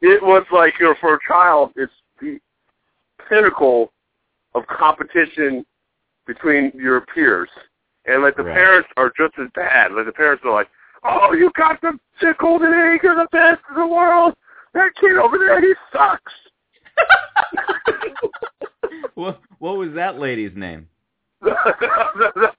it 0.00 0.22
was 0.22 0.44
like 0.52 0.74
you 0.78 0.86
know 0.86 0.94
for 1.00 1.14
a 1.14 1.18
child, 1.26 1.72
it's 1.76 1.92
the 2.20 2.38
pinnacle 3.28 3.92
of 4.54 4.66
competition 4.66 5.64
between 6.26 6.72
your 6.74 7.02
peers, 7.02 7.48
and 8.06 8.22
like 8.22 8.36
the 8.36 8.42
Right. 8.44 8.54
parents 8.54 8.88
are 8.96 9.12
just 9.16 9.34
as 9.38 9.48
bad. 9.54 9.92
Like 9.92 10.06
the 10.06 10.12
parents 10.12 10.44
are 10.44 10.52
like, 10.52 10.68
"Oh, 11.04 11.32
you 11.32 11.50
got 11.56 11.80
the 11.80 11.98
sick 12.20 12.38
golden 12.38 12.72
egg, 12.72 13.00
you're 13.02 13.14
the 13.14 13.28
best 13.32 13.60
in 13.70 13.76
the 13.76 13.86
world. 13.86 14.34
That 14.74 14.90
kid 15.00 15.16
over 15.16 15.38
there, 15.38 15.60
he 15.60 15.74
sucks." 15.92 16.32
what, 19.14 19.40
what 19.58 19.76
was 19.76 19.92
that 19.94 20.18
lady's 20.18 20.54
name? 20.54 20.88
that 21.42 22.54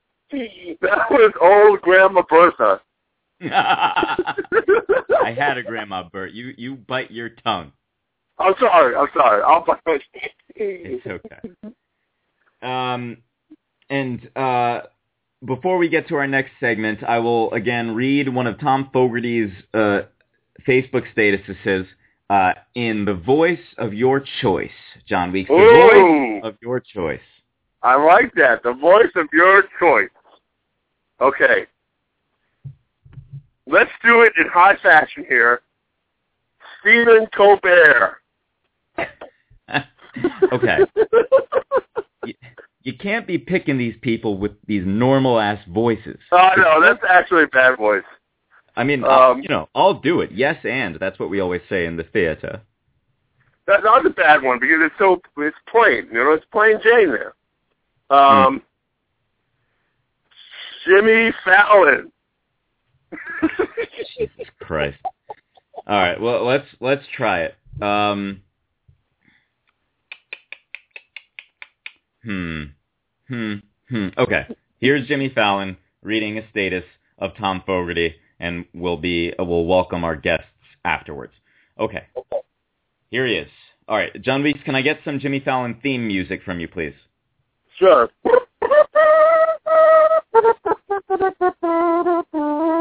was 1.09 1.33
old 1.41 1.81
Grandma 1.81 2.21
Bertha. 2.29 2.81
I 3.41 5.35
had 5.37 5.57
a 5.57 5.63
grandma, 5.63 6.03
Bert. 6.11 6.31
You 6.31 6.53
you 6.57 6.75
bite 6.75 7.11
your 7.11 7.29
tongue. 7.29 7.71
I'm 8.39 8.53
sorry. 8.59 8.95
I'm 8.95 9.07
sorry. 9.13 9.43
I'll 9.43 9.63
bite 9.65 9.79
my. 9.85 9.99
It's 10.55 11.05
okay. 11.05 11.71
Um, 12.61 13.17
and 13.89 14.29
uh, 14.35 14.81
before 15.45 15.77
we 15.77 15.87
get 15.87 16.07
to 16.07 16.15
our 16.15 16.27
next 16.27 16.51
segment, 16.59 17.03
I 17.03 17.19
will 17.19 17.51
again 17.51 17.93
read 17.93 18.29
one 18.33 18.47
of 18.47 18.59
Thom 18.59 18.89
Fogarty's 18.91 19.51
uh, 19.73 20.01
Facebook 20.67 21.03
statuses 21.15 21.85
uh, 22.29 22.53
in 22.75 23.05
the 23.05 23.13
voice 23.13 23.59
of 23.77 23.93
your 23.93 24.23
choice, 24.41 24.71
John 25.07 25.31
Weeks. 25.31 25.49
The 25.49 25.53
Ooh. 25.53 26.39
voice 26.41 26.41
of 26.43 26.55
your 26.61 26.79
choice. 26.79 27.21
I 27.83 27.95
like 27.95 28.33
that. 28.35 28.63
The 28.63 28.73
voice 28.73 29.11
of 29.15 29.27
your 29.31 29.63
choice. 29.79 30.09
Okay. 31.21 31.67
Let's 33.67 33.91
do 34.03 34.21
it 34.21 34.33
in 34.37 34.47
high 34.47 34.77
fashion 34.77 35.25
here. 35.27 35.61
Stephen 36.81 37.27
Colbert. 37.35 38.17
okay. 40.53 40.79
You, 42.25 42.33
you 42.83 42.97
can't 42.97 43.27
be 43.27 43.37
picking 43.37 43.77
these 43.77 43.95
people 44.01 44.37
with 44.37 44.53
these 44.65 44.83
normal 44.85 45.39
ass 45.39 45.59
voices. 45.67 46.17
Oh 46.31 46.51
no, 46.57 46.81
that's 46.81 47.03
actually 47.09 47.43
a 47.43 47.47
bad 47.47 47.77
voice. 47.77 48.03
I 48.77 48.83
mean, 48.83 49.03
Um, 49.03 49.41
you 49.41 49.49
know, 49.49 49.67
I'll 49.75 49.95
do 49.99 50.21
it. 50.21 50.31
Yes, 50.31 50.63
and 50.63 50.97
that's 50.99 51.19
what 51.19 51.29
we 51.29 51.39
always 51.39 51.61
say 51.67 51.85
in 51.85 51.97
the 51.97 52.03
theater. 52.03 52.61
That's 53.65 53.83
not 53.83 54.05
a 54.05 54.09
bad 54.09 54.43
one 54.43 54.59
because 54.59 54.77
it's 54.79 54.95
so 54.97 55.19
it's 55.37 55.57
plain. 55.69 56.07
You 56.11 56.23
know, 56.23 56.31
it's 56.31 56.45
plain 56.51 56.79
Jane 56.81 57.11
there. 57.11 57.33
Um, 58.09 58.61
Jimmy 60.85 61.33
Fallon. 61.43 62.11
Jesus 64.17 64.47
Christ. 64.59 64.97
All 65.87 65.95
right, 65.95 66.19
well 66.19 66.45
let's 66.45 66.67
let's 66.79 67.03
try 67.15 67.43
it. 67.43 67.55
Um, 67.81 68.41
hmm, 72.23 72.63
hmm, 73.27 73.53
hmm. 73.89 74.07
Okay, 74.17 74.45
here's 74.79 75.07
Jimmy 75.07 75.31
Fallon 75.33 75.77
reading 76.01 76.37
a 76.37 76.49
status 76.49 76.83
of 77.19 77.31
Thom 77.39 77.63
Fogarty, 77.65 78.15
and 78.39 78.65
we'll 78.73 78.97
be 78.97 79.33
uh, 79.39 79.43
we'll 79.43 79.65
welcome 79.65 80.03
our 80.03 80.15
guests 80.15 80.45
afterwards. 80.83 81.33
Okay, 81.79 82.03
here 83.09 83.25
he 83.25 83.33
is. 83.33 83.49
All 83.87 83.97
right, 83.97 84.21
John 84.21 84.43
Weeks, 84.43 84.59
can 84.65 84.75
I 84.75 84.81
get 84.81 84.99
some 85.05 85.19
Jimmy 85.19 85.39
Fallon 85.39 85.79
theme 85.81 86.07
music 86.07 86.41
from 86.43 86.59
you, 86.59 86.67
please? 86.67 86.93
Sure. 87.77 88.09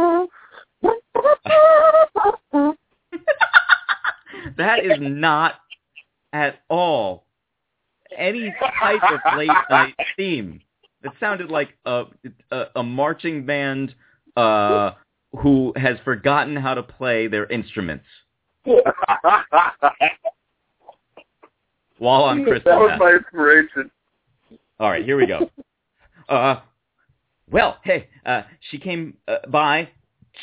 that 4.56 4.84
is 4.84 4.98
not 5.00 5.54
at 6.32 6.60
all 6.68 7.24
any 8.16 8.54
type 8.80 9.00
of 9.02 9.38
late 9.38 9.50
night 9.70 9.94
theme. 10.16 10.60
It 11.02 11.12
sounded 11.20 11.50
like 11.50 11.70
a 11.84 12.04
a, 12.50 12.64
a 12.76 12.82
marching 12.82 13.46
band 13.46 13.94
uh, 14.36 14.92
who 15.38 15.72
has 15.76 15.98
forgotten 16.04 16.56
how 16.56 16.74
to 16.74 16.82
play 16.82 17.26
their 17.28 17.46
instruments 17.46 18.06
while 21.98 22.22
on 22.22 22.44
that 22.44 22.64
was 22.64 22.98
my 22.98 23.12
inspiration. 23.12 23.90
All 24.78 24.90
right, 24.90 25.04
here 25.04 25.16
we 25.16 25.26
go. 25.26 25.50
Uh, 26.28 26.60
well, 27.50 27.78
hey, 27.84 28.08
uh, 28.26 28.42
she 28.70 28.78
came 28.78 29.16
uh, 29.28 29.36
by, 29.48 29.88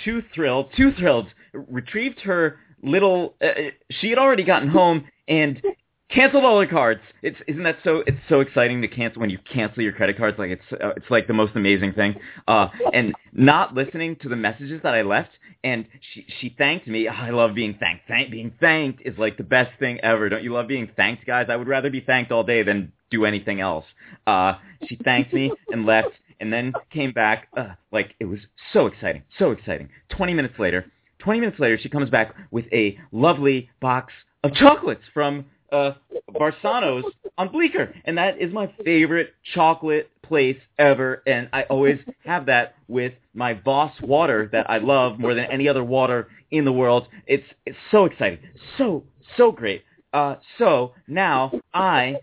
too 0.03 0.23
thrilled, 0.33 0.69
too 0.75 0.93
thrilled, 0.97 1.27
retrieved 1.53 2.21
her 2.21 2.59
little. 2.83 3.35
Uh, 3.41 3.71
she 3.89 4.09
had 4.09 4.19
already 4.19 4.43
gotten 4.43 4.67
home 4.67 5.05
and 5.27 5.61
canceled 6.09 6.45
all 6.45 6.59
her 6.59 6.67
cards. 6.67 7.01
It's 7.21 7.37
isn't 7.47 7.63
that 7.63 7.77
so? 7.83 8.03
It's 8.05 8.19
so 8.29 8.39
exciting 8.39 8.81
to 8.81 8.87
cancel 8.87 9.21
when 9.21 9.29
you 9.29 9.39
cancel 9.51 9.81
your 9.81 9.93
credit 9.93 10.17
cards. 10.17 10.37
Like 10.37 10.51
it's 10.51 10.81
uh, 10.83 10.89
it's 10.95 11.09
like 11.09 11.27
the 11.27 11.33
most 11.33 11.53
amazing 11.55 11.93
thing. 11.93 12.15
Uh, 12.47 12.67
and 12.93 13.13
not 13.31 13.73
listening 13.73 14.15
to 14.17 14.29
the 14.29 14.35
messages 14.35 14.81
that 14.83 14.93
I 14.93 15.01
left. 15.01 15.31
And 15.63 15.85
she 16.13 16.25
she 16.39 16.55
thanked 16.57 16.87
me. 16.87 17.07
I 17.07 17.29
love 17.29 17.55
being 17.55 17.75
thanked. 17.79 18.03
Thank 18.07 18.31
being 18.31 18.51
thanked 18.59 19.01
is 19.05 19.17
like 19.17 19.37
the 19.37 19.43
best 19.43 19.71
thing 19.79 19.99
ever. 20.01 20.27
Don't 20.29 20.43
you 20.43 20.53
love 20.53 20.67
being 20.67 20.89
thanked, 20.95 21.25
guys? 21.25 21.47
I 21.49 21.55
would 21.55 21.67
rather 21.67 21.89
be 21.89 22.01
thanked 22.01 22.31
all 22.31 22.43
day 22.43 22.63
than 22.63 22.91
do 23.09 23.25
anything 23.25 23.61
else. 23.61 23.85
Uh, 24.27 24.55
she 24.87 24.97
thanked 24.97 25.31
me 25.31 25.53
and 25.69 25.85
left, 25.85 26.09
and 26.41 26.51
then 26.51 26.73
came 26.91 27.13
back. 27.13 27.47
Uh, 27.55 27.69
like 27.91 28.13
it 28.19 28.25
was 28.25 28.39
so 28.73 28.87
exciting, 28.87 29.23
so 29.39 29.51
exciting. 29.51 29.87
Twenty 30.09 30.33
minutes 30.33 30.59
later, 30.59 30.85
twenty 31.23 31.39
minutes 31.39 31.59
later, 31.59 31.79
she 31.81 31.89
comes 31.89 32.09
back 32.09 32.35
with 32.51 32.65
a 32.71 32.97
lovely 33.11 33.69
box 33.81 34.13
of 34.43 34.53
chocolates 34.53 35.03
from 35.13 35.45
uh, 35.71 35.93
Barsano's 36.31 37.05
on 37.37 37.51
Bleecker, 37.51 37.93
and 38.05 38.17
that 38.17 38.39
is 38.39 38.53
my 38.53 38.71
favorite 38.85 39.33
chocolate 39.53 40.09
place 40.21 40.57
ever. 40.77 41.23
And 41.25 41.49
I 41.51 41.63
always 41.63 41.99
have 42.25 42.45
that 42.45 42.75
with 42.87 43.13
my 43.33 43.53
Voss 43.53 43.93
water 44.01 44.49
that 44.51 44.69
I 44.69 44.77
love 44.77 45.19
more 45.19 45.33
than 45.33 45.45
any 45.51 45.67
other 45.67 45.83
water 45.83 46.27
in 46.51 46.65
the 46.65 46.71
world. 46.71 47.07
It's 47.25 47.45
it's 47.65 47.77
so 47.91 48.05
exciting, 48.05 48.39
so 48.77 49.03
so 49.37 49.51
great. 49.51 49.83
Uh, 50.13 50.35
so 50.59 50.93
now 51.07 51.51
I 51.73 52.17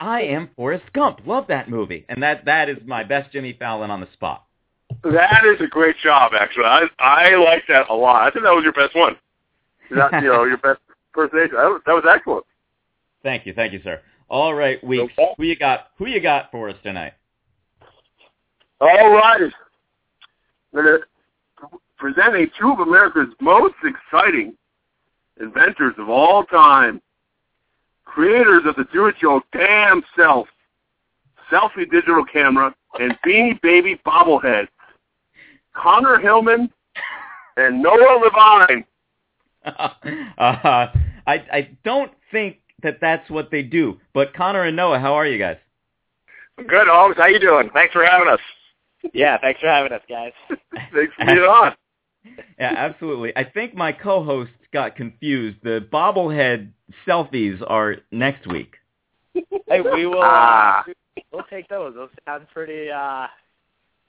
I 0.00 0.22
am 0.22 0.50
Forrest 0.56 0.92
Gump. 0.94 1.20
Love 1.26 1.46
that 1.48 1.68
movie, 1.68 2.06
and 2.08 2.22
that 2.22 2.46
that 2.46 2.68
is 2.68 2.78
my 2.86 3.04
best 3.04 3.32
Jimmy 3.32 3.54
Fallon 3.58 3.90
on 3.90 4.00
the 4.00 4.08
spot. 4.14 4.44
That 5.04 5.44
is 5.44 5.60
a 5.60 5.66
great 5.66 5.96
job, 6.02 6.32
actually. 6.38 6.64
I 6.64 6.86
I 6.98 7.36
like 7.36 7.64
that 7.68 7.88
a 7.88 7.94
lot. 7.94 8.22
I 8.22 8.30
think 8.30 8.44
that 8.44 8.52
was 8.54 8.64
your 8.64 8.72
best 8.72 8.94
one. 8.96 9.16
That, 9.90 10.22
you 10.22 10.28
know, 10.28 10.44
your 10.44 10.58
best 10.58 10.80
impersonation. 11.14 11.56
That 11.56 11.64
was, 11.66 11.82
that 11.86 11.92
was 11.92 12.04
excellent. 12.12 12.44
Thank 13.22 13.46
you, 13.46 13.54
thank 13.54 13.72
you, 13.72 13.80
sir. 13.82 14.00
All 14.28 14.54
right, 14.54 14.82
Weeks, 14.84 15.12
Okay. 15.18 15.32
who 15.36 15.44
you 15.44 15.56
got? 15.56 15.88
Who 15.98 16.06
you 16.06 16.20
got 16.20 16.50
for 16.50 16.68
us 16.68 16.76
tonight? 16.82 17.14
All 18.80 18.88
right. 19.12 19.40
I'm 20.74 20.84
going 20.84 21.00
to 21.00 21.68
presenting 21.96 22.48
two 22.60 22.70
of 22.72 22.80
America's 22.80 23.28
most 23.40 23.74
exciting 23.84 24.54
inventors 25.40 25.94
of 25.98 26.08
all 26.08 26.44
time, 26.44 27.00
creators 28.04 28.62
of 28.66 28.76
the 28.76 28.84
do-it-your-damn 28.92 30.02
self 30.16 30.46
selfie 31.50 31.90
digital 31.90 32.24
camera 32.24 32.74
and 33.00 33.16
Beanie 33.26 33.60
Baby 33.62 33.98
bobbleheads, 34.06 34.68
Conor 35.78 36.18
Hillman 36.18 36.70
and 37.56 37.82
Noah 37.82 38.20
Levine. 38.24 38.84
uh, 39.64 39.90
I 40.38 40.92
I 41.26 41.70
don't 41.84 42.12
think 42.30 42.58
that 42.82 42.98
that's 43.00 43.28
what 43.30 43.50
they 43.50 43.62
do. 43.62 43.98
But 44.14 44.34
Conor 44.34 44.64
and 44.64 44.76
Noah, 44.76 44.98
how 44.98 45.14
are 45.14 45.26
you 45.26 45.38
guys? 45.38 45.56
Good, 46.56 46.88
Holmes. 46.88 47.16
How 47.16 47.26
you 47.26 47.38
doing? 47.38 47.70
Thanks 47.72 47.92
for 47.92 48.04
having 48.04 48.28
us. 48.28 48.40
Yeah, 49.12 49.38
thanks 49.38 49.60
for 49.60 49.68
having 49.68 49.92
us, 49.92 50.02
guys. 50.08 50.32
Thanks 50.92 51.14
for 51.16 51.24
being 51.24 51.38
on. 51.38 51.74
Yeah, 52.58 52.74
absolutely. 52.76 53.34
I 53.36 53.44
think 53.44 53.74
my 53.74 53.90
co-hosts 53.90 54.52
got 54.72 54.96
confused. 54.96 55.58
The 55.62 55.88
bobblehead 55.90 56.72
selfies 57.06 57.62
are 57.66 57.98
next 58.10 58.46
week. 58.46 58.74
Hey, 59.32 59.80
we 59.80 60.04
will. 60.04 60.20
Ah. 60.22 60.80
Uh, 60.86 60.92
we'll 61.32 61.44
take 61.44 61.68
those. 61.68 61.94
Those 61.94 62.10
sound 62.26 62.46
pretty, 62.52 62.90
uh, 62.90 63.28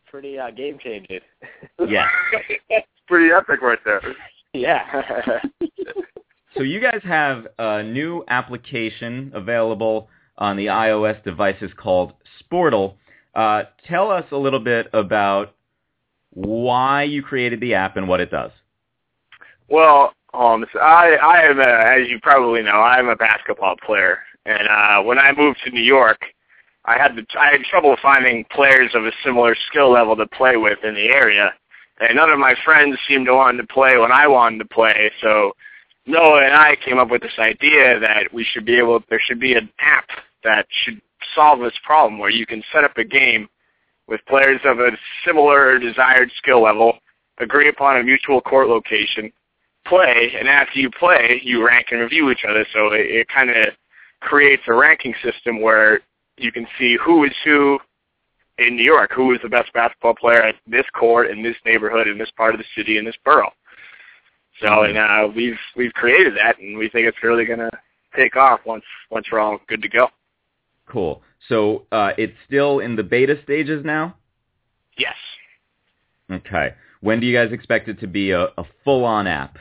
pretty 0.09 0.37
uh, 0.37 0.51
game 0.51 0.77
changing. 0.79 1.19
Yeah. 1.87 2.07
It's 2.69 2.87
pretty 3.07 3.33
epic 3.33 3.61
right 3.61 3.79
there. 3.83 4.01
yeah. 4.53 5.39
So 6.55 6.63
you 6.63 6.81
guys 6.81 6.99
have 7.03 7.47
a 7.59 7.83
new 7.83 8.23
application 8.27 9.31
available 9.33 10.09
on 10.39 10.57
the 10.57 10.65
iOS 10.65 11.23
devices 11.23 11.71
called 11.77 12.13
Sportal. 12.41 12.95
Uh, 13.35 13.63
tell 13.87 14.09
us 14.11 14.25
a 14.31 14.35
little 14.35 14.59
bit 14.59 14.87
about 14.91 15.55
why 16.31 17.03
you 17.03 17.21
created 17.21 17.61
the 17.61 17.75
app 17.75 17.97
and 17.97 18.07
what 18.07 18.19
it 18.19 18.31
does. 18.31 18.51
well, 19.69 20.11
Holmes, 20.33 20.67
I, 20.75 21.17
I 21.21 21.41
am, 21.43 21.59
a, 21.59 22.01
as 22.01 22.09
you 22.09 22.19
probably 22.19 22.61
know, 22.61 22.81
I'm 22.81 23.09
a 23.09 23.15
basketball 23.15 23.75
player, 23.85 24.19
and 24.45 24.67
uh, 24.67 25.01
when 25.03 25.17
I 25.17 25.31
moved 25.31 25.59
to 25.65 25.71
New 25.71 25.81
York, 25.81 26.19
I 26.85 26.97
had 26.97 27.15
the, 27.15 27.25
I 27.37 27.51
had 27.51 27.61
trouble 27.63 27.95
finding 28.01 28.45
players 28.51 28.91
of 28.93 29.05
a 29.05 29.11
similar 29.23 29.55
skill 29.69 29.91
level 29.91 30.15
to 30.15 30.27
play 30.27 30.57
with 30.57 30.79
in 30.83 30.95
the 30.95 31.07
area. 31.07 31.53
and 31.99 32.15
none 32.15 32.29
of 32.29 32.39
my 32.39 32.55
friends 32.63 32.97
seemed 33.07 33.25
to 33.27 33.35
want 33.35 33.57
to 33.57 33.67
play 33.67 33.97
when 33.97 34.11
I 34.11 34.27
wanted 34.27 34.59
to 34.59 34.65
play. 34.65 35.11
So 35.21 35.53
Noah 36.05 36.45
and 36.45 36.53
I 36.53 36.75
came 36.83 36.97
up 36.97 37.09
with 37.09 37.21
this 37.21 37.37
idea 37.37 37.99
that 37.99 38.33
we 38.33 38.43
should 38.43 38.65
be 38.65 38.77
able, 38.77 39.03
there 39.09 39.21
should 39.23 39.39
be 39.39 39.53
an 39.53 39.69
app 39.79 40.07
that 40.43 40.65
should 40.83 41.01
solve 41.35 41.59
this 41.59 41.77
problem 41.85 42.17
where 42.17 42.29
you 42.29 42.45
can 42.45 42.63
set 42.73 42.83
up 42.83 42.97
a 42.97 43.03
game 43.03 43.47
with 44.07 44.21
players 44.27 44.61
of 44.65 44.79
a 44.79 44.91
similar 45.25 45.77
desired 45.77 46.31
skill 46.37 46.63
level, 46.63 46.93
agree 47.37 47.69
upon 47.69 47.97
a 47.97 48.03
mutual 48.03 48.41
court 48.41 48.67
location, 48.67 49.31
play, 49.85 50.31
and 50.37 50.47
after 50.47 50.79
you 50.79 50.89
play, 50.89 51.39
you 51.43 51.65
rank 51.65 51.87
and 51.91 52.01
review 52.01 52.31
each 52.31 52.43
other. 52.49 52.65
So 52.73 52.93
it, 52.93 53.05
it 53.05 53.27
kind 53.27 53.49
of 53.49 53.73
creates 54.21 54.63
a 54.67 54.73
ranking 54.73 55.13
system 55.23 55.61
where 55.61 56.01
you 56.39 56.51
can 56.51 56.67
see 56.77 56.97
who 57.03 57.23
is 57.23 57.31
who 57.43 57.79
in 58.57 58.75
New 58.75 58.83
York, 58.83 59.11
who 59.13 59.33
is 59.33 59.39
the 59.41 59.49
best 59.49 59.71
basketball 59.73 60.15
player 60.15 60.41
at 60.41 60.55
this 60.67 60.85
court, 60.93 61.29
in 61.29 61.43
this 61.43 61.55
neighborhood, 61.65 62.07
in 62.07 62.17
this 62.17 62.31
part 62.35 62.53
of 62.53 62.59
the 62.59 62.65
city, 62.75 62.97
in 62.97 63.05
this 63.05 63.15
borough. 63.23 63.51
So, 64.61 64.83
and 64.83 64.97
uh, 64.97 65.29
we've 65.33 65.57
we've 65.77 65.93
created 65.93 66.35
that, 66.35 66.59
and 66.59 66.77
we 66.77 66.89
think 66.89 67.07
it's 67.07 67.23
really 67.23 67.45
going 67.45 67.59
to 67.59 67.71
take 68.15 68.35
off 68.35 68.59
once 68.65 68.83
once 69.09 69.27
we're 69.31 69.39
all 69.39 69.59
good 69.67 69.81
to 69.81 69.87
go. 69.87 70.09
Cool. 70.87 71.21
So 71.47 71.83
uh, 71.91 72.11
it's 72.17 72.35
still 72.45 72.79
in 72.79 72.95
the 72.95 73.03
beta 73.03 73.37
stages 73.43 73.85
now. 73.85 74.15
Yes. 74.97 75.15
Okay. 76.29 76.73
When 77.01 77.21
do 77.21 77.27
you 77.27 77.33
guys 77.33 77.53
expect 77.53 77.87
it 77.87 77.99
to 78.01 78.07
be 78.07 78.31
a, 78.31 78.47
a 78.57 78.65
full-on 78.83 79.25
app? 79.25 79.57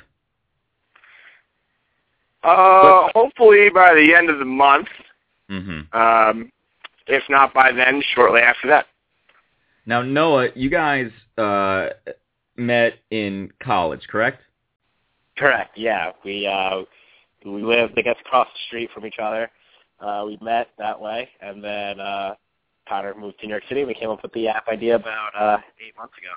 Uh, 2.42 3.08
hopefully 3.14 3.68
by 3.72 3.94
the 3.94 4.14
end 4.16 4.30
of 4.30 4.40
the 4.40 4.44
month. 4.44 4.88
Mm-hmm. 5.48 5.96
Um, 5.96 6.50
if 7.08 7.22
not 7.28 7.54
by 7.54 7.72
then, 7.72 8.02
shortly 8.14 8.40
after 8.40 8.68
that. 8.68 8.86
Now, 9.86 10.02
Noah, 10.02 10.48
you 10.54 10.68
guys 10.68 11.10
uh, 11.38 11.88
met 12.56 12.94
in 13.10 13.50
college, 13.62 14.06
correct? 14.08 14.42
Correct. 15.36 15.78
Yeah, 15.78 16.12
we 16.24 16.46
uh, 16.46 16.82
we 17.44 17.62
lived, 17.62 17.94
I 17.96 18.02
guess, 18.02 18.16
across 18.20 18.48
the 18.48 18.60
street 18.66 18.90
from 18.92 19.06
each 19.06 19.18
other. 19.20 19.50
Uh, 20.00 20.24
we 20.26 20.38
met 20.42 20.68
that 20.78 21.00
way, 21.00 21.28
and 21.40 21.62
then 21.62 22.00
uh, 22.00 22.34
Conor 22.88 23.14
moved 23.14 23.40
to 23.40 23.46
New 23.46 23.52
York 23.52 23.64
City. 23.68 23.80
and 23.80 23.88
We 23.88 23.94
came 23.94 24.10
up 24.10 24.22
with 24.22 24.32
the 24.32 24.48
app 24.48 24.68
idea 24.68 24.96
about 24.96 25.30
uh, 25.38 25.58
eight 25.84 25.96
months 25.96 26.14
ago. 26.18 26.30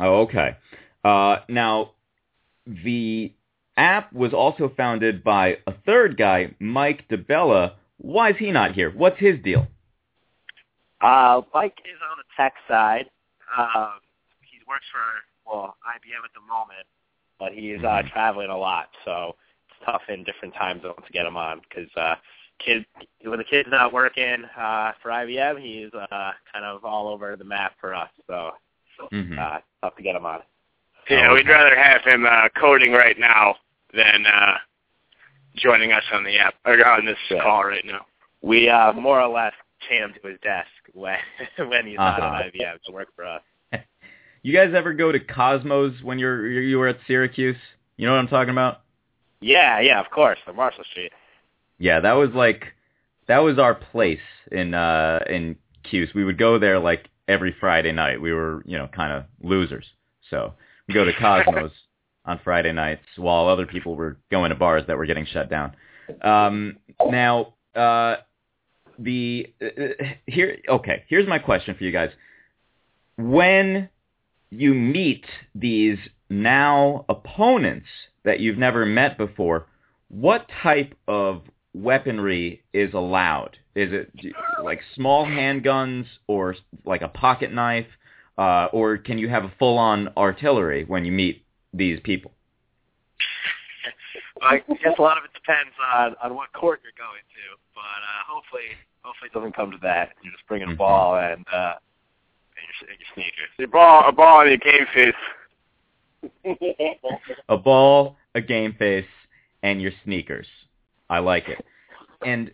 Oh, 0.00 0.20
okay. 0.22 0.56
Uh, 1.04 1.44
now, 1.48 1.92
the 2.66 3.32
app 3.76 4.12
was 4.12 4.32
also 4.32 4.72
founded 4.76 5.22
by 5.24 5.58
a 5.66 5.72
third 5.86 6.16
guy, 6.16 6.54
Mike 6.58 7.04
DeBella. 7.08 7.72
Why 7.98 8.30
is 8.30 8.36
he 8.38 8.50
not 8.50 8.72
here? 8.72 8.90
What's 8.90 9.18
his 9.18 9.40
deal? 9.42 9.66
Uh, 11.04 11.42
Mike 11.52 11.76
is 11.84 12.00
on 12.10 12.16
the 12.16 12.24
tech 12.34 12.54
side. 12.66 13.10
Um, 13.58 14.00
he 14.40 14.58
works 14.66 14.86
for 14.90 15.00
well 15.50 15.76
IBM 15.84 16.24
at 16.24 16.32
the 16.34 16.40
moment, 16.40 16.86
but 17.38 17.52
he 17.52 17.72
is 17.72 17.84
uh, 17.84 18.02
Mhm. 18.02 18.10
traveling 18.10 18.48
a 18.48 18.56
lot, 18.56 18.88
so 19.04 19.36
it's 19.68 19.78
tough 19.84 20.08
in 20.08 20.24
different 20.24 20.54
time 20.54 20.80
zones 20.80 21.04
to 21.04 21.12
get 21.12 21.26
him 21.26 21.36
on 21.36 21.60
because 21.60 21.94
uh, 21.96 22.16
kid 22.58 22.86
when 23.22 23.38
the 23.38 23.44
kid's 23.44 23.68
not 23.70 23.92
working 23.92 24.44
uh, 24.56 24.92
for 25.02 25.10
IBM, 25.10 25.60
he's 25.60 25.92
uh, 25.92 26.32
kind 26.50 26.64
of 26.64 26.84
all 26.86 27.08
over 27.08 27.36
the 27.36 27.44
map 27.44 27.74
for 27.78 27.94
us. 27.94 28.10
So 28.26 28.56
Mhm. 29.12 29.38
uh, 29.38 29.60
tough 29.82 29.96
to 29.96 30.02
get 30.02 30.16
him 30.16 30.24
on. 30.24 30.42
Yeah, 31.10 31.28
Oh, 31.28 31.34
we'd 31.34 31.48
rather 31.48 31.76
have 31.76 32.02
him 32.02 32.24
uh, 32.24 32.48
coding 32.50 32.92
right 32.92 33.18
now 33.18 33.56
than 33.92 34.24
uh, 34.24 34.58
joining 35.56 35.92
us 35.92 36.04
on 36.12 36.24
the 36.24 36.38
app 36.38 36.54
or 36.64 36.82
on 36.86 37.04
this 37.04 37.18
Yeah. 37.28 37.42
call 37.42 37.64
right 37.64 37.84
now. 37.84 38.06
We 38.40 38.70
uh, 38.70 38.92
more 38.94 39.20
or 39.20 39.28
less 39.28 39.52
chain 39.88 40.12
to 40.22 40.28
his 40.28 40.38
desk 40.42 40.68
when 40.92 41.18
when 41.68 41.86
he's 41.86 41.96
not 41.96 42.20
Uh-huh. 42.20 42.42
at 42.44 42.52
IBM 42.52 42.82
to 42.86 42.92
work 42.92 43.08
for 43.16 43.24
us. 43.26 43.42
You 44.42 44.52
guys 44.52 44.74
ever 44.76 44.92
go 44.92 45.10
to 45.10 45.18
Cosmos 45.18 46.02
when 46.02 46.18
you're 46.18 46.46
you 46.46 46.78
were 46.78 46.88
at 46.88 46.98
Syracuse? 47.06 47.56
You 47.96 48.06
know 48.06 48.12
what 48.12 48.18
I'm 48.18 48.28
talking 48.28 48.50
about? 48.50 48.82
Yeah, 49.40 49.80
yeah, 49.80 49.98
of 49.98 50.10
course, 50.10 50.38
the 50.46 50.52
Marshall 50.52 50.84
Street. 50.90 51.12
Yeah, 51.78 52.00
that 52.00 52.12
was 52.12 52.28
like 52.34 52.66
that 53.26 53.38
was 53.38 53.58
our 53.58 53.74
place 53.74 54.20
in 54.52 54.74
uh 54.74 55.20
in 55.30 55.56
Cuse. 55.82 56.10
We 56.14 56.24
would 56.24 56.36
go 56.36 56.58
there 56.58 56.78
like 56.78 57.08
every 57.26 57.54
Friday 57.58 57.92
night. 57.92 58.20
We 58.20 58.34
were, 58.34 58.62
you 58.66 58.76
know, 58.76 58.86
kind 58.94 59.14
of 59.14 59.24
losers. 59.42 59.86
So, 60.28 60.52
we 60.88 60.92
go 60.94 61.04
to 61.06 61.12
Cosmos 61.18 61.72
on 62.26 62.38
Friday 62.44 62.72
nights 62.72 63.04
while 63.16 63.48
other 63.48 63.64
people 63.66 63.96
were 63.96 64.18
going 64.30 64.50
to 64.50 64.56
bars 64.56 64.82
that 64.88 64.98
were 64.98 65.06
getting 65.06 65.24
shut 65.24 65.48
down. 65.48 65.74
Um 66.20 66.76
now 67.08 67.54
uh 67.74 68.16
the 68.98 69.52
uh, 69.62 70.14
here 70.26 70.58
okay, 70.68 71.04
here's 71.08 71.28
my 71.28 71.38
question 71.38 71.74
for 71.74 71.84
you 71.84 71.92
guys. 71.92 72.10
When 73.16 73.88
you 74.50 74.74
meet 74.74 75.24
these 75.54 75.98
now 76.30 77.04
opponents 77.08 77.86
that 78.24 78.40
you've 78.40 78.58
never 78.58 78.86
met 78.86 79.18
before, 79.18 79.66
what 80.08 80.46
type 80.62 80.94
of 81.08 81.42
weaponry 81.74 82.62
is 82.72 82.94
allowed? 82.94 83.58
Is 83.74 83.90
it 83.92 84.10
like 84.62 84.80
small 84.94 85.26
handguns 85.26 86.06
or 86.28 86.54
like 86.84 87.02
a 87.02 87.08
pocket 87.08 87.52
knife, 87.52 87.86
uh, 88.38 88.66
or 88.72 88.96
can 88.98 89.18
you 89.18 89.28
have 89.28 89.44
a 89.44 89.52
full-on 89.58 90.08
artillery 90.16 90.84
when 90.84 91.04
you 91.04 91.12
meet 91.12 91.44
these 91.72 91.98
people? 92.04 92.30
I 94.42 94.58
guess 94.58 94.94
a 94.98 95.02
lot 95.02 95.18
of 95.18 95.24
it 95.24 95.30
depends 95.34 95.72
on 95.94 96.14
on 96.22 96.36
what 96.36 96.52
court 96.52 96.80
you're 96.82 96.92
going 96.96 97.22
to, 97.34 97.63
but 97.74 97.80
uh, 97.80 98.22
hopefully, 98.28 98.62
hopefully 99.02 99.30
it 99.32 99.34
doesn't 99.34 99.54
come 99.54 99.70
to 99.70 99.78
that. 99.82 100.10
You're 100.22 100.32
just 100.32 100.46
bringing 100.46 100.72
a 100.72 100.76
ball 100.76 101.16
and 101.16 101.44
uh, 101.52 101.74
and 102.56 102.66
your, 102.80 102.90
and 102.90 102.98
your 102.98 103.08
sneakers. 103.14 103.50
A 103.58 103.66
ball, 103.66 104.08
a 104.08 104.12
ball 104.12 104.40
on 104.40 104.48
your 104.48 104.58
game 104.58 104.86
face. 104.94 105.14
A 107.50 107.58
ball, 107.58 108.16
a 108.34 108.40
game 108.40 108.74
face, 108.78 109.04
and 109.62 109.82
your 109.82 109.92
sneakers. 110.04 110.46
I 111.10 111.18
like 111.18 111.48
it. 111.48 111.62
And 112.24 112.50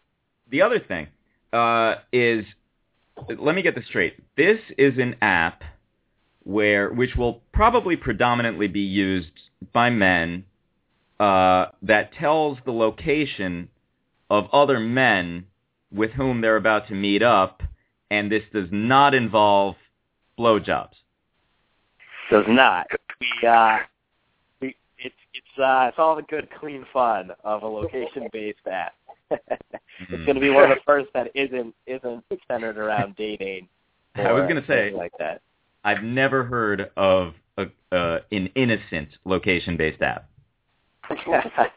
the 0.50 0.62
other 0.62 0.80
thing 0.80 1.06
uh, 1.52 1.96
is, 2.12 2.44
let 3.38 3.54
me 3.54 3.62
get 3.62 3.76
this 3.76 3.87
straight. 3.87 4.16
This 4.37 4.59
is 4.76 4.98
an 4.98 5.14
app 5.22 5.62
where, 6.42 6.92
which 6.92 7.14
will 7.14 7.42
probably 7.52 7.96
predominantly 7.96 8.66
be 8.66 8.80
used 8.80 9.30
by 9.72 9.90
men, 9.90 10.44
uh, 11.20 11.66
that 11.83 12.12
tells 12.14 12.59
the 12.64 12.72
location 12.72 13.68
of 14.31 14.47
other 14.53 14.79
men 14.79 15.45
with 15.93 16.12
whom 16.12 16.40
they're 16.40 16.57
about 16.57 16.87
to 16.88 16.95
meet 16.95 17.23
up, 17.23 17.62
and 18.11 18.31
this 18.31 18.45
does 18.53 18.69
not 18.71 19.12
involve 19.12 19.75
blowjobs. 20.38 20.95
Does 22.31 22.45
not. 22.49 22.87
We 23.21 23.49
uh, 23.49 23.79
we 24.61 24.77
it's 24.99 25.14
it's 25.35 25.59
uh, 25.59 25.87
it's 25.88 25.99
all 25.99 26.14
the 26.14 26.23
good, 26.23 26.49
clean 26.59 26.87
fun 26.93 27.33
of 27.45 27.64
a 27.64 27.66
location-based 27.66 28.66
app. 28.71 28.95
it's 29.31 30.25
going 30.25 30.35
to 30.35 30.40
be 30.40 30.51
one 30.51 30.71
of 30.71 30.71
the 30.71 30.83
first 30.87 31.09
that 31.12 31.31
isn't 31.35 31.75
isn't 31.87 32.25
centered 32.49 32.79
around 32.79 33.16
dating. 33.16 33.69
I 34.14 34.33
was 34.33 34.45
gonna 34.49 34.64
say- 34.66 34.93
like 34.93 35.12
that. 35.19 35.43
I've 35.83 36.03
never 36.03 36.45
heard 36.45 36.90
of 36.99 37.33
a, 37.57 37.64
uh, 37.90 38.19
an 38.33 38.51
innocent 38.55 39.09
location-based 39.25 40.03
app. 40.03 40.29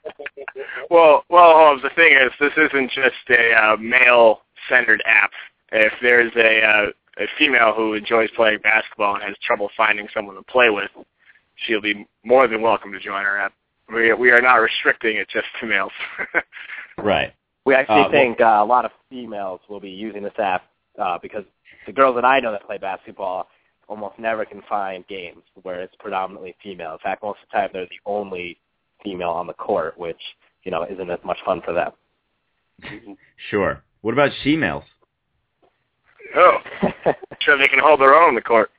Well, 0.90 1.24
well, 1.30 1.54
Holmes, 1.54 1.82
the 1.82 1.90
thing 1.96 2.14
is, 2.14 2.32
this 2.40 2.52
isn't 2.58 2.92
just 2.92 3.30
a 3.30 3.54
uh, 3.54 3.78
male-centered 3.78 5.02
app. 5.06 5.32
If 5.72 5.94
there's 6.02 6.32
a 6.36 6.62
uh, 6.64 6.92
a 7.18 7.26
female 7.38 7.74
who 7.76 7.94
enjoys 7.94 8.30
playing 8.36 8.60
basketball 8.62 9.16
and 9.16 9.24
has 9.24 9.36
trouble 9.46 9.70
finding 9.76 10.08
someone 10.14 10.36
to 10.36 10.44
play 10.44 10.70
with, 10.70 10.90
she'll 11.56 11.82
be 11.82 12.06
more 12.24 12.48
than 12.48 12.62
welcome 12.62 12.92
to 12.92 13.00
join 13.00 13.26
our 13.26 13.40
app. 13.40 13.54
We 13.92 14.14
we 14.14 14.30
are 14.32 14.42
not 14.42 14.56
restricting 14.56 15.18
it 15.18 15.28
just 15.30 15.48
to 15.60 15.66
males. 15.68 15.92
Right. 16.98 17.34
We 17.66 17.74
actually 17.74 17.96
Uh, 17.96 18.04
well- 18.04 18.12
think 18.12 18.40
uh, 18.42 18.60
a 18.62 18.66
lot 18.66 18.86
of 18.86 18.92
females 19.10 19.62
will 19.68 19.80
be 19.80 19.90
using 19.90 20.22
this 20.22 20.38
app 20.38 20.64
uh, 21.02 21.18
because 21.20 21.44
the 21.88 21.92
girls 21.92 22.14
that 22.16 22.26
I 22.26 22.40
know 22.40 22.52
that 22.52 22.64
play 22.68 22.78
basketball 22.78 23.48
almost 23.88 24.20
never 24.20 24.46
can 24.46 24.62
find 24.70 25.06
games 25.08 25.42
where 25.64 25.82
it's 25.82 25.96
predominantly 25.96 26.56
female. 26.62 26.94
In 26.94 27.00
fact, 27.00 27.24
most 27.24 27.40
of 27.42 27.48
the 27.52 27.58
time 27.58 27.70
they're 27.74 27.86
the 27.88 28.00
only 28.06 28.60
female 29.04 29.30
on 29.30 29.48
the 29.48 29.54
court, 29.54 29.98
which 29.98 30.20
you 30.64 30.72
know 30.72 30.86
isn't 30.90 31.10
as 31.10 31.20
much 31.24 31.38
fun 31.46 31.62
for 31.64 31.74
them. 31.74 31.92
Sure. 33.50 33.84
What 34.02 34.14
about 34.14 34.32
she-males? 34.42 34.86
oh, 36.36 36.58
sure 37.42 37.58
they 37.58 37.68
can 37.68 37.80
hold 37.80 38.00
their 38.00 38.16
own 38.16 38.30
on 38.30 38.36
the 38.36 38.42
court. 38.42 38.72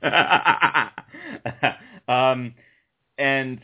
um, 2.08 2.54
and 3.16 3.60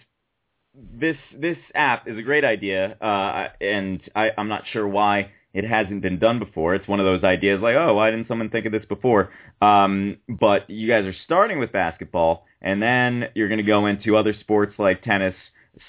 this 0.74 1.16
this 1.36 1.58
app 1.74 2.08
is 2.08 2.18
a 2.18 2.22
great 2.22 2.44
idea, 2.44 2.96
uh, 3.00 3.48
and 3.60 4.00
I, 4.14 4.30
I'm 4.36 4.48
not 4.48 4.64
sure 4.72 4.86
why 4.86 5.30
it 5.52 5.64
hasn't 5.64 6.02
been 6.02 6.18
done 6.18 6.40
before. 6.40 6.74
It's 6.74 6.88
one 6.88 6.98
of 6.98 7.06
those 7.06 7.22
ideas 7.22 7.60
like, 7.62 7.76
oh, 7.76 7.94
why 7.94 8.10
didn't 8.10 8.26
someone 8.26 8.50
think 8.50 8.66
of 8.66 8.72
this 8.72 8.84
before? 8.86 9.30
Um, 9.62 10.18
but 10.28 10.68
you 10.68 10.88
guys 10.88 11.04
are 11.04 11.14
starting 11.24 11.60
with 11.60 11.70
basketball, 11.70 12.44
and 12.64 12.82
then 12.82 13.28
you're 13.34 13.48
going 13.48 13.58
to 13.58 13.62
go 13.62 13.86
into 13.86 14.16
other 14.16 14.34
sports 14.40 14.74
like 14.78 15.02
tennis, 15.02 15.34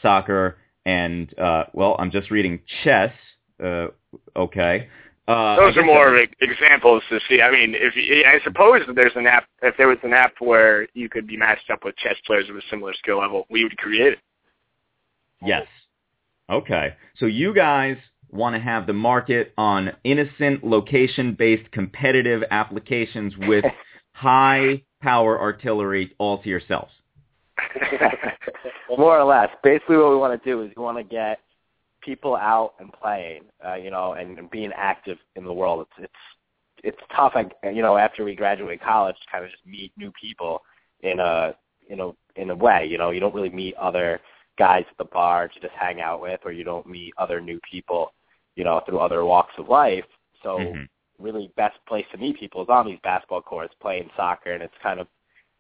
soccer, 0.02 0.58
and 0.86 1.34
uh, 1.40 1.64
well, 1.74 1.96
I'm 1.98 2.12
just 2.12 2.30
reading 2.30 2.60
chess. 2.84 3.14
Uh, 3.64 3.88
okay. 4.36 4.90
Uh, 5.28 5.56
Those 5.56 5.78
are 5.78 5.84
more 5.84 6.18
examples 6.40 7.02
to 7.10 7.20
see. 7.28 7.42
I 7.42 7.50
mean, 7.50 7.74
if 7.76 7.94
I 8.28 8.44
suppose 8.44 8.82
that 8.86 8.96
there's 8.96 9.16
an 9.16 9.26
app, 9.26 9.46
if 9.64 9.76
there 9.78 9.88
was 9.88 9.98
an 10.04 10.14
app 10.14 10.34
where 10.40 10.88
you 10.94 11.10
could 11.10 11.26
be 11.26 11.38
matched 11.38 11.72
up 11.72 11.84
with 11.84 11.96
chess 11.96 12.18
players 12.28 12.48
of 12.50 12.56
a 12.58 12.62
similar 12.70 12.94
skill 12.94 13.20
level, 13.20 13.48
we 13.50 13.64
would 13.64 13.76
create 13.78 14.14
it. 14.14 14.20
Yes. 15.42 15.66
Okay. 16.52 16.94
So 17.18 17.26
you 17.26 17.56
guys 17.56 17.98
want 18.30 18.56
to 18.56 18.62
have 18.62 18.86
the 18.86 18.94
market 18.94 19.54
on 19.58 19.94
innocent, 20.04 20.64
location-based 20.64 21.72
competitive 21.72 22.44
applications 22.52 23.34
with 23.38 23.66
high 24.12 24.84
power 25.06 25.40
artillery 25.40 26.14
all 26.18 26.42
to 26.42 26.50
yourselves. 26.50 26.92
More 28.98 29.20
or 29.20 29.24
less. 29.24 29.50
Basically, 29.64 29.98
what 29.98 30.10
we 30.10 30.18
want 30.18 30.42
to 30.42 30.50
do 30.50 30.64
is 30.64 30.72
we 30.76 30.82
want 30.82 30.98
to 30.98 31.04
get 31.04 31.40
people 32.02 32.36
out 32.36 32.74
and 32.80 32.92
playing, 32.92 33.44
uh, 33.66 33.76
you 33.76 33.92
know, 33.92 34.14
and, 34.14 34.40
and 34.40 34.50
being 34.50 34.72
active 34.76 35.18
in 35.36 35.44
the 35.44 35.54
world. 35.54 35.86
It's 36.00 36.10
it's 36.10 36.94
it's 36.96 36.98
tough, 37.16 37.34
you 37.64 37.84
know, 37.84 37.98
after 37.98 38.24
we 38.24 38.36
graduate 38.36 38.82
college, 38.82 39.16
to 39.16 39.32
kind 39.32 39.46
of 39.46 39.52
just 39.52 39.66
meet 39.66 39.92
new 39.96 40.12
people 40.20 40.64
in 41.02 41.20
a 41.20 41.56
in 41.88 42.00
a 42.00 42.12
in 42.36 42.50
a 42.50 42.56
way. 42.56 42.88
You 42.90 42.98
know, 42.98 43.12
you 43.12 43.20
don't 43.20 43.36
really 43.36 43.50
meet 43.50 43.76
other 43.76 44.20
guys 44.58 44.86
at 44.90 44.98
the 44.98 45.06
bar 45.06 45.48
to 45.48 45.60
just 45.60 45.74
hang 45.74 46.02
out 46.02 46.20
with, 46.20 46.40
or 46.46 46.52
you 46.52 46.64
don't 46.64 46.88
meet 46.88 47.14
other 47.20 47.40
new 47.40 47.60
people, 47.70 48.12
you 48.56 48.64
know, 48.64 48.82
through 48.88 49.00
other 49.00 49.24
walks 49.24 49.54
of 49.60 49.70
life. 49.70 50.06
So 50.42 50.58
Mhm. 50.58 50.90
Really 51.20 51.52
best 51.56 51.78
place 51.88 52.06
to 52.12 52.18
meet 52.18 52.40
people 52.40 52.62
is 52.62 52.70
on 52.70 52.86
these 52.86 53.00
basketball 53.04 53.42
courts 53.42 53.74
playing 53.82 54.10
soccer 54.16 54.54
and 54.54 54.64
it's 54.64 54.74
kind 54.82 55.00
of 55.00 55.08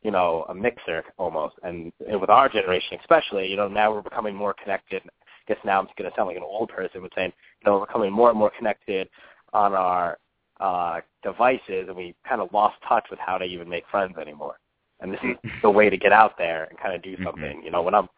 you 0.03 0.11
know 0.11 0.45
a 0.49 0.55
mixer 0.55 1.03
almost. 1.17 1.55
And, 1.63 1.91
and 2.07 2.19
with 2.19 2.29
our 2.29 2.49
generation 2.49 2.97
especially 2.99 3.47
you 3.47 3.57
know 3.57 3.67
now 3.67 3.93
we're 3.93 4.01
becoming 4.01 4.35
more 4.35 4.53
connected. 4.61 5.01
I 5.05 5.53
guess 5.53 5.57
now 5.63 5.79
I'm 5.79 5.87
going 5.97 6.09
to 6.09 6.15
sound 6.15 6.27
like 6.27 6.37
an 6.37 6.43
old 6.43 6.69
person 6.69 7.01
but 7.01 7.11
saying 7.15 7.31
you 7.61 7.69
know 7.71 7.79
we're 7.79 7.85
becoming 7.85 8.11
more 8.11 8.29
and 8.29 8.37
more 8.39 8.51
connected 8.57 9.09
on 9.53 9.73
our 9.73 10.17
uh 10.59 11.01
devices 11.23 11.85
and 11.87 11.95
we 11.95 12.15
kind 12.27 12.41
of 12.41 12.51
lost 12.53 12.75
touch 12.87 13.05
with 13.09 13.19
how 13.19 13.37
to 13.37 13.45
even 13.45 13.67
make 13.69 13.83
friends 13.91 14.15
anymore. 14.17 14.57
And 15.01 15.11
this 15.13 15.19
is 15.23 15.35
the 15.61 15.69
way 15.69 15.89
to 15.89 15.97
get 15.97 16.13
out 16.13 16.37
there 16.37 16.65
and 16.65 16.79
kind 16.79 16.95
of 16.95 17.01
do 17.01 17.17
Mhm. 17.17 17.25
something. 17.25 17.61
You 17.63 17.71
know 17.71 17.81
when 17.81 17.93
I'm 17.95 18.09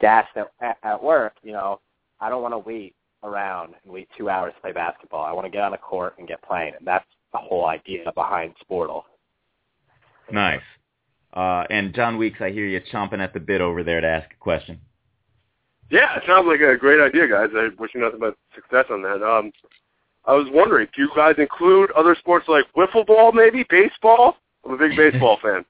gassed 0.00 0.36
at, 0.36 0.78
at 0.82 1.02
work 1.02 1.34
you 1.42 1.52
know 1.52 1.80
I 2.20 2.28
don't 2.28 2.42
want 2.42 2.54
to 2.54 2.58
wait 2.58 2.94
around 3.22 3.74
and 3.84 3.92
wait 3.92 4.08
two 4.16 4.28
hours 4.30 4.52
to 4.54 4.60
play 4.60 4.72
basketball. 4.72 5.24
I 5.24 5.32
want 5.32 5.46
to 5.46 5.50
get 5.50 5.62
on 5.62 5.72
a 5.72 5.78
court 5.78 6.14
and 6.18 6.28
get 6.28 6.42
playing, 6.42 6.74
and 6.78 6.86
that's 6.86 7.06
the 7.32 7.38
whole 7.38 7.66
idea 7.66 8.10
behind 8.14 8.54
Sportal. 8.68 9.02
Nice. 10.30 10.62
Uh, 11.32 11.64
and 11.70 11.94
John 11.94 12.16
Weeks, 12.16 12.40
I 12.40 12.50
hear 12.50 12.66
you 12.66 12.80
chomping 12.92 13.20
at 13.20 13.34
the 13.34 13.40
bit 13.40 13.60
over 13.60 13.82
there 13.82 14.00
to 14.00 14.06
ask 14.06 14.30
a 14.32 14.36
question. 14.36 14.80
Yeah, 15.90 16.16
it 16.16 16.22
sounds 16.26 16.46
like 16.46 16.60
a 16.60 16.76
great 16.76 17.00
idea, 17.00 17.28
guys. 17.28 17.48
I 17.54 17.68
wish 17.78 17.92
you 17.94 18.00
nothing 18.00 18.20
but 18.20 18.36
success 18.54 18.86
on 18.90 19.02
that. 19.02 19.22
Um, 19.22 19.52
I 20.26 20.34
was 20.34 20.46
wondering, 20.50 20.86
do 20.94 21.02
you 21.02 21.10
guys 21.16 21.36
include 21.38 21.90
other 21.92 22.14
sports 22.18 22.46
like 22.48 22.66
wiffle 22.76 23.06
ball, 23.06 23.32
maybe 23.32 23.64
baseball? 23.70 24.36
I'm 24.64 24.72
a 24.72 24.76
big 24.76 24.96
baseball 24.96 25.38
fan. 25.42 25.64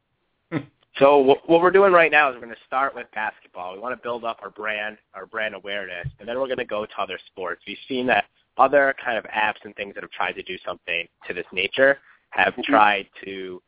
So 0.98 1.22
wh- 1.22 1.48
what 1.48 1.61
we're 1.61 1.70
doing 1.70 1.92
right 1.92 2.11
now 2.11 2.28
is 2.28 2.34
we're 2.34 2.42
going 2.42 2.54
to 2.54 2.61
start 2.66 2.94
with 2.94 3.06
basketball. 3.14 3.74
We 3.74 3.78
want 3.78 3.96
to 3.96 4.02
build 4.02 4.24
up 4.24 4.40
our 4.42 4.50
brand, 4.50 4.98
our 5.14 5.26
brand 5.26 5.54
awareness, 5.54 6.08
and 6.18 6.28
then 6.28 6.38
we're 6.38 6.46
going 6.46 6.58
to 6.58 6.64
go 6.64 6.87
to 6.87 6.92
other 7.00 7.18
sports. 7.26 7.62
We've 7.66 7.78
seen 7.88 8.06
that 8.08 8.24
other 8.56 8.94
kind 9.02 9.16
of 9.16 9.24
apps 9.24 9.64
and 9.64 9.74
things 9.76 9.94
that 9.94 10.02
have 10.02 10.11
tried 10.11 10.32
to 10.32 10.42
do 10.42 10.56
something 10.64 11.06
to 11.26 11.34
this 11.34 11.46
nature 11.52 11.98
have 12.30 12.52
mm-hmm. 12.54 12.62
tried 12.62 13.06
to, 13.24 13.62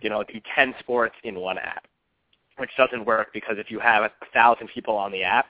you 0.00 0.10
know, 0.10 0.22
do 0.22 0.40
10 0.54 0.74
sports 0.78 1.14
in 1.24 1.40
one 1.40 1.58
app, 1.58 1.86
which 2.58 2.70
doesn't 2.76 3.04
work 3.04 3.28
because 3.32 3.56
if 3.58 3.70
you 3.70 3.80
have 3.80 4.04
a 4.04 4.10
thousand 4.32 4.68
people 4.68 4.96
on 4.96 5.10
the 5.10 5.24
app 5.24 5.46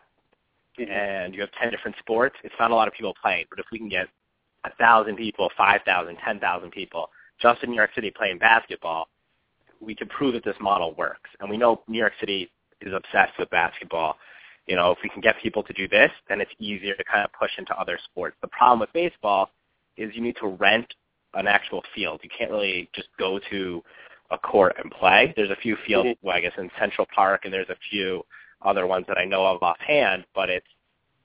mm-hmm. 0.78 0.90
and 0.90 1.34
you 1.34 1.40
have 1.40 1.50
10 1.60 1.70
different 1.70 1.96
sports, 1.98 2.36
it's 2.42 2.54
not 2.58 2.70
a 2.70 2.74
lot 2.74 2.88
of 2.88 2.94
people 2.94 3.14
playing. 3.20 3.44
But 3.50 3.58
if 3.58 3.66
we 3.70 3.78
can 3.78 3.88
get 3.88 4.08
a 4.64 4.70
thousand 4.76 5.16
people, 5.16 5.50
five 5.56 5.80
thousand, 5.84 6.16
ten 6.24 6.38
thousand 6.38 6.70
people 6.70 7.10
just 7.40 7.62
in 7.62 7.70
New 7.70 7.76
York 7.76 7.90
City 7.94 8.10
playing 8.10 8.38
basketball, 8.38 9.08
we 9.80 9.94
can 9.94 10.08
prove 10.08 10.34
that 10.34 10.44
this 10.44 10.56
model 10.60 10.94
works. 10.94 11.30
And 11.40 11.50
we 11.50 11.56
know 11.56 11.82
New 11.88 11.98
York 11.98 12.12
City 12.20 12.50
is 12.80 12.92
obsessed 12.94 13.38
with 13.38 13.50
basketball. 13.50 14.16
You 14.66 14.76
know, 14.76 14.92
if 14.92 14.98
we 15.02 15.08
can 15.08 15.20
get 15.20 15.36
people 15.42 15.62
to 15.64 15.72
do 15.72 15.88
this, 15.88 16.10
then 16.28 16.40
it's 16.40 16.50
easier 16.58 16.94
to 16.94 17.04
kind 17.04 17.24
of 17.24 17.32
push 17.32 17.50
into 17.58 17.78
other 17.78 17.98
sports. 18.04 18.36
The 18.40 18.48
problem 18.48 18.80
with 18.80 18.92
baseball 18.92 19.50
is 19.96 20.14
you 20.14 20.22
need 20.22 20.36
to 20.40 20.46
rent 20.48 20.86
an 21.34 21.46
actual 21.46 21.82
field. 21.94 22.20
You 22.22 22.30
can't 22.36 22.50
really 22.50 22.88
just 22.94 23.08
go 23.18 23.40
to 23.50 23.82
a 24.30 24.38
court 24.38 24.76
and 24.82 24.90
play. 24.90 25.32
There's 25.36 25.50
a 25.50 25.56
few 25.56 25.76
fields, 25.86 26.10
mm-hmm. 26.10 26.26
well, 26.26 26.36
I 26.36 26.40
guess, 26.40 26.52
in 26.58 26.70
Central 26.78 27.06
Park, 27.14 27.42
and 27.44 27.52
there's 27.52 27.68
a 27.68 27.76
few 27.90 28.24
other 28.62 28.86
ones 28.86 29.06
that 29.08 29.18
I 29.18 29.24
know 29.24 29.44
of 29.46 29.62
offhand, 29.62 30.24
but 30.34 30.50
it's 30.50 30.66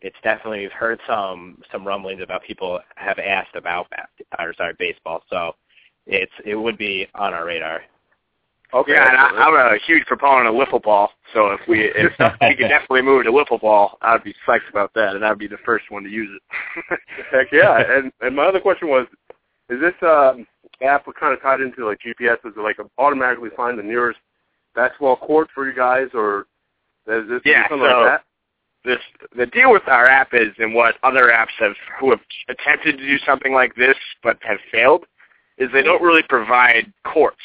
it's 0.02 0.15
definitely 0.24 0.60
we've 0.60 0.72
heard 0.72 1.00
some 1.08 1.62
some 1.72 1.86
rumblings 1.86 2.22
about 2.22 2.44
people 2.44 2.80
have 2.96 3.18
asked 3.20 3.56
about 3.56 3.89
bas- 3.89 4.26
or 4.39 4.54
sorry 4.56 4.74
baseball. 4.78 5.24
So 5.30 5.56
it's 6.06 6.32
it 6.46 6.56
would 6.56 6.78
be 6.78 7.08
on 7.15 7.34
our 7.34 7.46
radar. 7.46 7.82
Okay. 8.73 8.93
Yeah, 8.93 9.10
and 9.10 9.17
I, 9.17 9.43
I'm 9.43 9.75
a 9.75 9.78
huge 9.86 10.06
proponent 10.06 10.47
of 10.47 10.56
wiffle 10.56 10.82
ball. 10.82 11.12
So 11.34 11.51
if 11.51 11.62
we 11.67 11.82
if 11.95 12.12
we 12.19 12.56
could 12.56 12.67
definitely 12.67 13.04
move 13.04 13.23
to 13.25 13.32
wiffle 13.32 13.62
ball, 13.62 13.97
I'd 14.01 14.23
be 14.23 14.34
psyched 14.47 14.69
about 14.69 14.91
that, 14.95 15.15
and 15.15 15.25
I'd 15.25 15.38
be 15.38 15.47
the 15.47 15.58
first 15.65 15.86
one 15.89 16.04
to 16.04 16.10
use 16.10 16.30
it. 16.36 16.99
Heck 17.32 17.51
yeah. 17.51 17.82
And 17.97 18.12
and 18.21 18.36
my 18.36 18.45
other 18.45 18.60
question 18.60 18.89
was, 18.89 19.08
is 19.69 19.80
this 19.80 19.93
um, 20.01 20.45
app 20.82 21.06
kind 21.19 21.34
of 21.34 21.41
tied 21.41 21.62
into 21.62 21.86
like 21.88 21.99
GPS? 21.99 22.41
Does 22.43 22.54
it 22.58 22.60
like 22.62 22.78
automatically 22.97 23.49
find 23.56 23.78
the 23.78 23.84
nearest 23.84 24.19
basketball 24.75 25.15
court 25.15 25.47
for 25.54 25.67
you 25.67 25.75
guys, 25.75 26.08
or 26.13 26.47
is 27.08 27.28
this 27.30 27.41
Yeah, 27.45 27.67
something 27.69 27.88
so- 27.88 27.99
like 28.01 28.06
that? 28.08 28.23
this 28.84 28.99
the 29.36 29.47
deal 29.47 29.71
with 29.71 29.82
our 29.88 30.06
app 30.06 30.30
is 30.34 30.49
and 30.60 30.73
what 30.73 30.93
other 31.01 31.32
apps 31.34 31.49
have 31.58 31.73
who 31.99 32.12
have 32.12 32.19
attempted 32.49 32.97
to 32.99 33.04
do 33.08 33.17
something 33.25 33.51
like 33.51 33.73
this 33.75 33.95
but 34.21 34.38
have 34.43 34.60
failed 34.71 35.06
is 35.58 35.69
they 35.73 35.82
don't 35.82 36.04
really 36.04 36.21
provide 36.30 36.93
courts. 37.04 37.41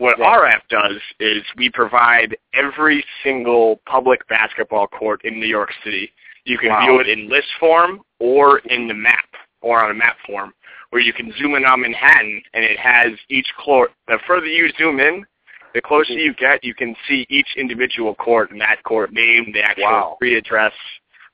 What 0.00 0.18
our 0.18 0.46
app 0.46 0.66
does 0.70 0.96
is 1.20 1.42
we 1.58 1.68
provide 1.68 2.34
every 2.54 3.04
single 3.22 3.82
public 3.84 4.26
basketball 4.28 4.86
court 4.86 5.20
in 5.26 5.38
New 5.38 5.46
York 5.46 5.74
City. 5.84 6.10
You 6.44 6.56
can 6.56 6.70
Wow. 6.70 6.80
view 6.80 7.00
it 7.00 7.06
in 7.08 7.28
list 7.28 7.48
form 7.60 8.00
or 8.18 8.60
in 8.60 8.88
the 8.88 8.94
map 8.94 9.28
or 9.60 9.84
on 9.84 9.90
a 9.90 9.94
map 9.94 10.16
form 10.26 10.54
where 10.88 11.02
you 11.02 11.12
can 11.12 11.30
zoom 11.32 11.54
in 11.54 11.66
on 11.66 11.82
Manhattan 11.82 12.42
and 12.54 12.64
it 12.64 12.78
has 12.78 13.12
each 13.28 13.52
court. 13.62 13.92
The 14.08 14.18
further 14.26 14.46
you 14.46 14.70
zoom 14.78 15.00
in, 15.00 15.26
the 15.74 15.82
closer 15.82 16.14
you 16.14 16.32
get, 16.32 16.64
you 16.64 16.72
can 16.72 16.96
see 17.06 17.26
each 17.28 17.54
individual 17.58 18.14
court 18.14 18.52
and 18.52 18.60
that 18.62 18.82
court 18.84 19.12
name, 19.12 19.52
the 19.52 19.62
actual 19.62 19.84
Wow. 19.84 20.12
street 20.16 20.36
address, 20.36 20.72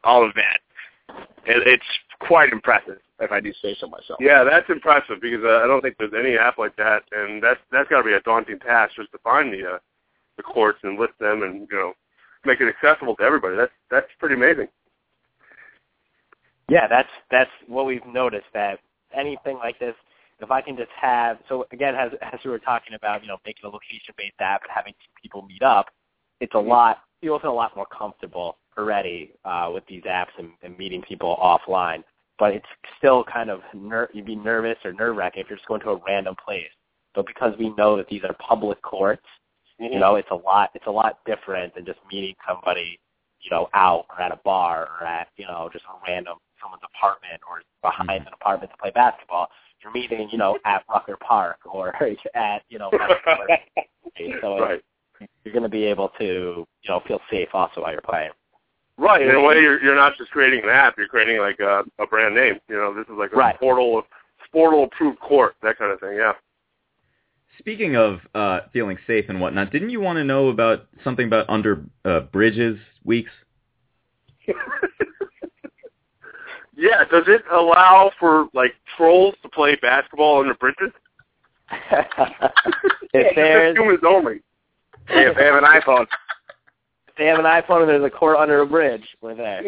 all 0.02 0.24
of 0.26 0.34
that. 0.34 0.60
It's 1.46 1.86
quite 2.20 2.52
impressive, 2.52 2.98
if 3.20 3.30
I 3.30 3.40
do 3.40 3.52
say 3.62 3.76
so 3.78 3.86
myself. 3.86 4.18
Yeah, 4.20 4.44
that's 4.44 4.68
impressive 4.68 5.20
because 5.20 5.44
uh, 5.44 5.62
I 5.62 5.66
don't 5.66 5.80
think 5.80 5.96
there's 5.98 6.12
any 6.18 6.36
app 6.36 6.58
like 6.58 6.76
that, 6.76 7.02
and 7.12 7.42
that's 7.42 7.60
that's 7.70 7.88
got 7.88 7.98
to 7.98 8.04
be 8.04 8.12
a 8.12 8.20
daunting 8.20 8.58
task 8.58 8.94
just 8.96 9.12
to 9.12 9.18
find 9.18 9.52
the 9.52 9.74
uh, 9.74 9.78
the 10.36 10.42
courts 10.42 10.78
and 10.82 10.98
list 10.98 11.14
them 11.20 11.42
and 11.42 11.68
you 11.70 11.76
know 11.76 11.92
make 12.44 12.60
it 12.60 12.68
accessible 12.68 13.16
to 13.16 13.22
everybody. 13.22 13.56
That's 13.56 13.72
that's 13.90 14.06
pretty 14.18 14.34
amazing. 14.34 14.68
Yeah, 16.68 16.88
that's 16.88 17.08
that's 17.30 17.50
what 17.66 17.86
we've 17.86 18.06
noticed 18.06 18.48
that 18.54 18.80
anything 19.16 19.56
like 19.56 19.78
this, 19.78 19.94
if 20.40 20.50
I 20.50 20.60
can 20.60 20.76
just 20.76 20.90
have 21.00 21.38
so 21.48 21.66
again 21.72 21.94
as 21.94 22.10
as 22.20 22.40
we 22.44 22.50
were 22.50 22.58
talking 22.58 22.94
about, 22.94 23.22
you 23.22 23.28
know, 23.28 23.38
making 23.44 23.64
a 23.64 23.68
location 23.68 24.14
based 24.16 24.34
app 24.40 24.62
and 24.62 24.70
having 24.74 24.94
people 25.22 25.42
meet 25.42 25.62
up, 25.62 25.86
it's 26.40 26.54
a 26.54 26.58
lot 26.58 26.98
people 27.20 27.38
feel 27.38 27.52
a 27.52 27.54
lot 27.54 27.76
more 27.76 27.86
comfortable 27.86 28.58
already 28.78 29.32
uh, 29.44 29.70
with 29.72 29.84
these 29.86 30.02
apps 30.02 30.36
and, 30.38 30.50
and 30.62 30.76
meeting 30.78 31.02
people 31.02 31.36
offline. 31.42 32.02
But 32.38 32.52
it's 32.52 32.66
still 32.98 33.24
kind 33.24 33.48
of 33.48 33.60
ner- 33.74 34.10
you'd 34.12 34.26
be 34.26 34.36
nervous 34.36 34.76
or 34.84 34.92
nerve 34.92 35.16
wracking 35.16 35.42
if 35.42 35.48
you're 35.48 35.56
just 35.56 35.68
going 35.68 35.80
to 35.82 35.90
a 35.90 36.00
random 36.06 36.34
place. 36.44 36.64
But 37.14 37.26
because 37.26 37.54
we 37.58 37.70
know 37.76 37.96
that 37.96 38.08
these 38.08 38.22
are 38.24 38.34
public 38.34 38.80
courts, 38.82 39.24
you 39.78 39.98
know, 39.98 40.16
it's 40.16 40.28
a 40.30 40.34
lot 40.34 40.70
it's 40.74 40.86
a 40.86 40.90
lot 40.90 41.18
different 41.26 41.74
than 41.74 41.84
just 41.84 41.98
meeting 42.10 42.34
somebody, 42.46 42.98
you 43.40 43.50
know, 43.50 43.68
out 43.74 44.06
or 44.10 44.20
at 44.20 44.32
a 44.32 44.40
bar 44.44 44.88
or 45.00 45.06
at, 45.06 45.28
you 45.36 45.46
know, 45.46 45.68
just 45.72 45.84
a 45.84 46.10
random 46.10 46.36
someone's 46.60 46.82
apartment 46.94 47.40
or 47.48 47.62
behind 47.82 48.26
an 48.26 48.32
apartment 48.32 48.70
to 48.72 48.78
play 48.78 48.90
basketball. 48.90 49.48
You're 49.82 49.92
meeting, 49.92 50.28
you 50.30 50.38
know, 50.38 50.58
at 50.64 50.84
Rucker 50.88 51.16
Park 51.16 51.58
or 51.64 51.94
at, 52.34 52.62
you 52.68 52.78
know, 52.78 52.90
so 54.40 54.58
right. 54.58 54.82
you're 55.44 55.52
going 55.52 55.62
to 55.62 55.68
be 55.68 55.84
able 55.84 56.10
to, 56.18 56.66
you 56.82 56.88
know, 56.88 57.00
feel 57.06 57.20
safe 57.30 57.48
also 57.52 57.82
while 57.82 57.92
you're 57.92 58.00
playing. 58.00 58.30
Right. 58.98 59.22
In 59.22 59.34
a 59.34 59.42
way, 59.42 59.60
you're 59.60 59.82
you're 59.82 59.94
not 59.94 60.16
just 60.16 60.30
creating 60.30 60.64
an 60.64 60.70
app; 60.70 60.94
you're 60.96 61.08
creating 61.08 61.38
like 61.38 61.60
a, 61.60 61.84
a 61.98 62.06
brand 62.06 62.34
name. 62.34 62.58
You 62.68 62.76
know, 62.76 62.94
this 62.94 63.04
is 63.04 63.14
like 63.18 63.32
a 63.32 63.36
Right. 63.36 63.60
Sportal, 63.60 64.02
Sportal 64.52 64.86
approved 64.86 65.20
court, 65.20 65.54
that 65.62 65.78
kind 65.78 65.92
of 65.92 66.00
thing. 66.00 66.16
Yeah. 66.16 66.32
Speaking 67.58 67.96
of 67.96 68.20
uh, 68.34 68.60
feeling 68.72 68.96
safe 69.06 69.26
and 69.28 69.40
whatnot, 69.40 69.70
didn't 69.70 69.90
you 69.90 70.00
want 70.00 70.16
to 70.16 70.24
know 70.24 70.48
about 70.48 70.86
something 71.04 71.26
about 71.26 71.48
under 71.48 71.84
uh, 72.04 72.20
bridges 72.20 72.78
weeks? 73.04 73.30
yeah. 76.74 77.04
Does 77.10 77.24
it 77.26 77.42
allow 77.52 78.12
for 78.18 78.48
like 78.54 78.72
trolls 78.96 79.34
to 79.42 79.48
play 79.50 79.76
basketball 79.76 80.40
under 80.40 80.54
bridges? 80.54 80.92
if 81.92 83.06
there's 83.36 83.76
humans 83.76 84.00
only. 84.06 84.40
Hey, 85.08 85.26
if 85.26 85.36
they 85.36 85.44
have 85.44 85.56
an 85.56 85.64
iPhone, 85.64 86.06
they 87.16 87.26
have 87.26 87.38
an 87.38 87.44
iPhone 87.44 87.80
and 87.80 87.88
there's 87.88 88.04
a 88.04 88.10
court 88.10 88.36
under 88.36 88.60
a 88.60 88.66
bridge, 88.66 89.06
we're 89.20 89.34
there. 89.34 89.62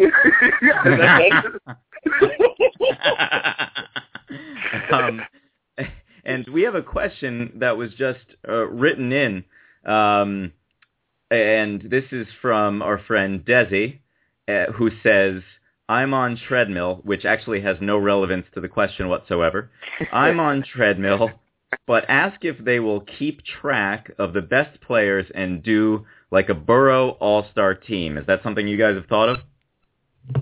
that- 0.84 1.78
um, 4.92 5.20
and 6.24 6.46
we 6.48 6.62
have 6.62 6.74
a 6.74 6.82
question 6.82 7.52
that 7.56 7.76
was 7.76 7.92
just 7.94 8.20
uh, 8.48 8.66
written 8.68 9.12
in, 9.12 9.44
um, 9.90 10.52
and 11.30 11.82
this 11.82 12.04
is 12.12 12.26
from 12.40 12.82
our 12.82 12.98
friend 12.98 13.44
Desi, 13.44 13.98
uh, 14.48 14.72
who 14.72 14.90
says, 15.02 15.42
"I'm 15.88 16.14
on 16.14 16.36
treadmill," 16.36 17.00
which 17.04 17.24
actually 17.24 17.60
has 17.62 17.76
no 17.80 17.98
relevance 17.98 18.46
to 18.54 18.60
the 18.60 18.68
question 18.68 19.08
whatsoever. 19.08 19.70
I'm 20.12 20.40
on 20.40 20.62
treadmill, 20.62 21.30
but 21.86 22.04
ask 22.08 22.44
if 22.44 22.58
they 22.64 22.80
will 22.80 23.00
keep 23.18 23.42
track 23.44 24.10
of 24.18 24.32
the 24.32 24.42
best 24.42 24.80
players 24.80 25.26
and 25.34 25.62
do 25.62 26.06
like 26.30 26.48
a 26.48 26.54
Borough 26.54 27.10
All-Star 27.20 27.74
team. 27.74 28.18
Is 28.18 28.26
that 28.26 28.42
something 28.42 28.66
you 28.66 28.78
guys 28.78 28.94
have 28.94 29.06
thought 29.06 29.28
of? 29.28 29.38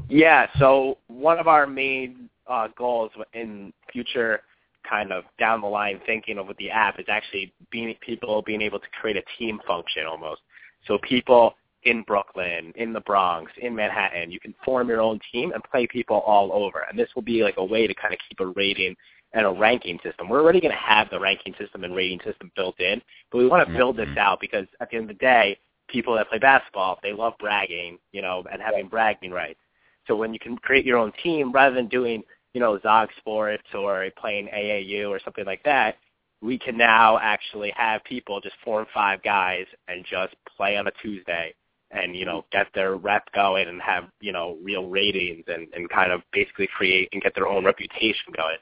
Yeah, 0.08 0.48
so 0.58 0.98
one 1.06 1.38
of 1.38 1.46
our 1.46 1.66
main 1.66 2.28
uh, 2.48 2.68
goals 2.76 3.10
in 3.32 3.72
future 3.92 4.40
kind 4.88 5.12
of 5.12 5.24
down 5.38 5.60
the 5.60 5.66
line 5.66 6.00
thinking 6.06 6.38
of 6.38 6.46
with 6.46 6.56
the 6.58 6.70
app 6.70 6.98
is 6.98 7.06
actually 7.08 7.52
being 7.70 7.94
people 8.00 8.42
being 8.42 8.62
able 8.62 8.78
to 8.78 8.86
create 9.00 9.16
a 9.16 9.22
team 9.38 9.60
function 9.66 10.06
almost. 10.06 10.40
So 10.86 10.98
people 10.98 11.54
in 11.82 12.02
Brooklyn, 12.02 12.72
in 12.76 12.92
the 12.92 13.00
Bronx, 13.00 13.50
in 13.60 13.74
Manhattan, 13.74 14.30
you 14.30 14.40
can 14.40 14.54
form 14.64 14.88
your 14.88 15.00
own 15.00 15.20
team 15.32 15.52
and 15.52 15.62
play 15.64 15.86
people 15.86 16.18
all 16.18 16.52
over. 16.52 16.84
And 16.88 16.98
this 16.98 17.08
will 17.14 17.22
be 17.22 17.42
like 17.42 17.56
a 17.58 17.64
way 17.64 17.86
to 17.86 17.94
kind 17.94 18.12
of 18.12 18.18
keep 18.28 18.40
a 18.40 18.46
rating 18.46 18.96
and 19.37 19.44
a 19.44 19.51
ranking 19.51 20.01
system. 20.03 20.31
We're 20.31 20.40
already 20.40 20.62
going 20.62 20.72
to 20.72 20.79
have 20.79 21.11
the 21.11 21.20
ranking 21.20 21.55
system 21.59 21.85
and 21.85 21.94
rating 21.94 22.20
system 22.25 22.51
built 22.57 22.81
in, 22.81 23.03
but 23.31 23.38
we 23.38 23.46
want 23.46 23.61
to 23.61 23.66
mm-hmm. 23.66 23.77
build 23.77 23.96
this 23.99 24.09
out 24.18 24.40
because 24.40 24.66
at 24.81 24.88
the 24.90 24.96
end 24.96 25.11
of 25.11 25.16
the 25.16 25.20
day, 25.20 25.59
people 25.88 26.14
that 26.14 26.31
play 26.31 26.38
basketball, 26.38 26.99
they 27.03 27.12
love 27.12 27.35
bragging, 27.38 27.99
you 28.12 28.22
know, 28.22 28.42
and 28.51 28.62
having 28.62 28.88
bragging 28.88 29.31
rights. 29.31 29.61
So 30.07 30.16
when 30.16 30.33
you 30.33 30.40
can 30.40 30.57
create 30.57 30.87
your 30.87 30.96
own 30.96 31.12
team, 31.22 31.53
rather 31.53 31.75
than 31.75 31.87
doing, 31.88 32.22
you 32.55 32.61
know, 32.61 32.81
Zog 32.81 33.11
Sports 33.18 33.64
or 33.75 34.09
playing 34.18 34.49
AAU 34.49 35.11
or 35.11 35.20
something 35.22 35.44
like 35.44 35.62
that, 35.64 35.96
we 36.40 36.59
can 36.59 36.79
now 36.79 37.18
actually 37.18 37.72
have 37.77 38.03
people 38.05 38.40
just 38.40 38.57
form 38.64 38.87
five 38.94 39.22
guys 39.22 39.66
and 39.88 40.05
just 40.11 40.35
play 40.57 40.79
on 40.79 40.87
a 40.87 40.92
Tuesday 41.03 41.55
and, 41.90 42.16
you 42.16 42.25
know, 42.25 42.46
get 42.53 42.68
their 42.75 42.96
rep 42.96 43.31
going 43.35 43.68
and 43.68 43.83
have, 43.83 44.05
you 44.20 44.33
know, 44.33 44.57
real 44.62 44.87
ratings 44.87 45.44
and, 45.49 45.68
and 45.75 45.90
kind 45.90 46.11
of 46.11 46.22
basically 46.33 46.68
create 46.75 47.11
and 47.12 47.22
get 47.22 47.35
their 47.35 47.46
own 47.46 47.64
reputation 47.66 48.33
going. 48.35 48.57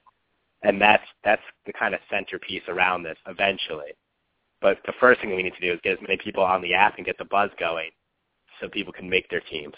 And 0.65 0.81
that's 0.81 1.05
that's 1.23 1.43
the 1.67 1.73
kind 1.73 1.95
of 1.95 2.01
centerpiece 2.11 2.63
around 2.69 3.03
this 3.03 3.19
eventually. 3.27 3.93
But 4.61 4.79
the 4.87 4.95
first 4.99 5.21
thing 5.21 5.35
we 5.37 5.43
need 5.43 5.55
to 5.55 5.61
do 5.61 5.73
is 5.75 5.81
get 5.85 5.99
as 5.99 6.01
many 6.01 6.17
people 6.17 6.43
on 6.43 6.63
the 6.63 6.73
app 6.75 6.97
and 6.97 7.05
get 7.05 7.19
the 7.19 7.27
buzz 7.27 7.51
going 7.61 7.91
so 8.61 8.69
people 8.69 8.93
can 8.93 9.09
make 9.09 9.29
their 9.29 9.41
teams. 9.41 9.75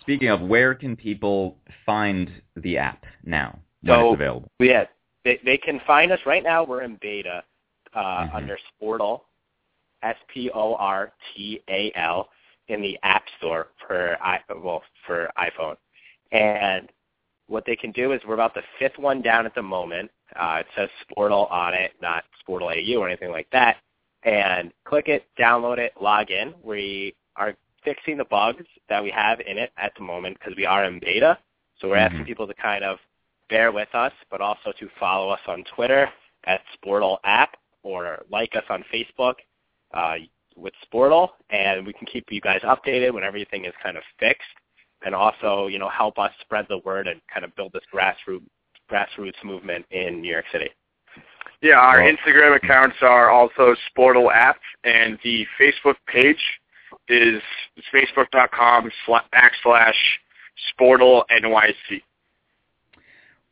Speaking 0.00 0.28
of, 0.28 0.40
where 0.40 0.74
can 0.74 0.96
people 0.96 1.58
find 1.86 2.30
the 2.56 2.78
app 2.78 3.04
now 3.24 3.58
when 3.82 3.98
So- 3.98 4.06
it's 4.08 4.14
available? 4.14 4.50
Yeah, 4.58 4.86
they 5.24 5.40
they 5.44 5.56
can 5.56 5.80
find 5.86 6.10
us 6.10 6.20
right 6.26 6.42
now. 6.42 6.64
We're 6.64 6.82
in 6.82 6.96
beta 7.00 7.44
uh, 7.94 8.26
Mhm. 8.26 8.34
under 8.34 8.58
Sportal, 8.82 9.22
S 10.02 10.16
P 10.28 10.50
O 10.50 10.74
R 10.74 11.12
T 11.34 11.62
A 11.68 11.92
L, 11.94 12.28
in 12.68 12.82
the 12.82 12.98
App 13.02 13.24
Store 13.38 13.68
for 13.86 14.18
i 14.20 14.40
well 14.56 14.82
for 15.06 15.30
iPhone. 15.38 15.76
And 16.32 16.90
what 17.48 17.64
they 17.66 17.76
can 17.76 17.92
do 17.92 18.12
is 18.12 18.20
we're 18.26 18.34
about 18.34 18.54
the 18.54 18.62
fifth 18.78 18.98
one 18.98 19.22
down 19.22 19.46
at 19.46 19.54
the 19.54 19.62
moment. 19.62 20.10
Uh, 20.36 20.58
it 20.60 20.66
says 20.76 20.88
Sportal 21.04 21.50
on 21.50 21.74
it, 21.74 21.92
not 22.00 22.24
Sportal 22.46 22.70
AU 22.70 22.98
or 23.00 23.08
anything 23.08 23.30
like 23.30 23.48
that. 23.50 23.78
And 24.22 24.72
click 24.84 25.08
it, 25.08 25.24
download 25.38 25.78
it, 25.78 25.92
log 26.00 26.30
in. 26.30 26.54
We 26.62 27.14
are 27.36 27.54
fixing 27.84 28.18
the 28.18 28.24
bugs 28.24 28.64
that 28.88 29.02
we 29.02 29.10
have 29.10 29.40
in 29.40 29.56
it 29.58 29.72
at 29.78 29.92
the 29.96 30.02
moment 30.04 30.38
because 30.38 30.56
we 30.56 30.66
are 30.66 30.84
in 30.84 30.98
beta. 30.98 31.38
So 31.80 31.88
we're 31.88 31.96
asking 31.96 32.24
Mhm. 32.24 32.26
people 32.26 32.46
to 32.46 32.54
kind 32.54 32.84
of 32.84 32.98
bear 33.48 33.72
with 33.72 33.94
us, 33.94 34.12
but 34.30 34.40
also 34.40 34.72
to 34.72 34.88
follow 35.00 35.30
us 35.30 35.40
on 35.46 35.64
Twitter 35.64 36.12
at 36.44 36.62
Sportal 36.76 37.18
App 37.24 37.56
or 37.82 38.24
like 38.30 38.54
us 38.56 38.64
on 38.68 38.82
Facebook 38.92 39.36
uh, 39.94 40.16
with 40.56 40.74
Sportal, 40.84 41.30
and 41.48 41.86
we 41.86 41.92
can 41.92 42.06
keep 42.06 42.30
you 42.30 42.40
guys 42.40 42.60
updated 42.62 43.12
when 43.14 43.24
everything 43.24 43.64
is 43.64 43.72
kind 43.82 43.96
of 43.96 44.02
fixed, 44.18 44.48
and 45.04 45.14
also 45.14 45.66
you 45.66 45.78
know 45.78 45.88
help 45.88 46.18
us 46.18 46.32
spread 46.40 46.66
the 46.68 46.78
word 46.78 47.06
and 47.06 47.20
kind 47.32 47.44
of 47.44 47.54
build 47.56 47.72
this 47.72 47.82
grassroots 47.92 48.42
grassroots 48.90 49.42
movement 49.44 49.84
in 49.90 50.20
New 50.22 50.30
York 50.30 50.46
City. 50.50 50.70
Yeah, 51.60 51.74
our 51.74 52.02
Well- 52.02 52.16
Instagram 52.16 52.56
accounts 52.56 52.96
are 53.02 53.30
also 53.30 53.74
Sportal 53.90 54.32
app, 54.32 54.58
and 54.84 55.18
the 55.22 55.46
Facebook 55.60 55.96
page 56.06 56.42
is 57.08 57.42
facebook.com 57.92 58.90
sla- 59.06 59.24
backslash 59.34 59.94
Sportal 60.72 61.24
NYC. 61.30 62.02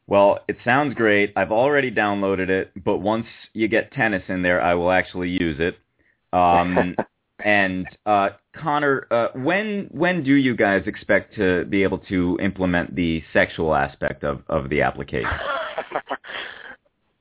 Well, 0.06 0.38
it 0.46 0.56
sounds 0.64 0.94
great. 0.94 1.32
I've 1.34 1.50
already 1.50 1.90
downloaded 1.90 2.48
it, 2.48 2.70
but 2.84 2.98
once 2.98 3.26
you 3.54 3.66
get 3.66 3.90
tennis 3.92 4.22
in 4.28 4.42
there, 4.42 4.62
I 4.62 4.74
will 4.74 4.92
actually 4.92 5.30
use 5.30 5.58
it. 5.58 5.78
Um, 6.32 6.94
and 7.44 7.86
uh, 8.06 8.30
Conor, 8.54 9.06
uh, 9.10 9.28
when 9.34 9.88
when 9.90 10.22
do 10.22 10.34
you 10.34 10.56
guys 10.56 10.84
expect 10.86 11.34
to 11.36 11.64
be 11.66 11.82
able 11.82 11.98
to 11.98 12.38
implement 12.40 12.94
the 12.94 13.22
sexual 13.32 13.74
aspect 13.74 14.24
of, 14.24 14.42
of 14.48 14.70
the 14.70 14.82
application? 14.82 15.30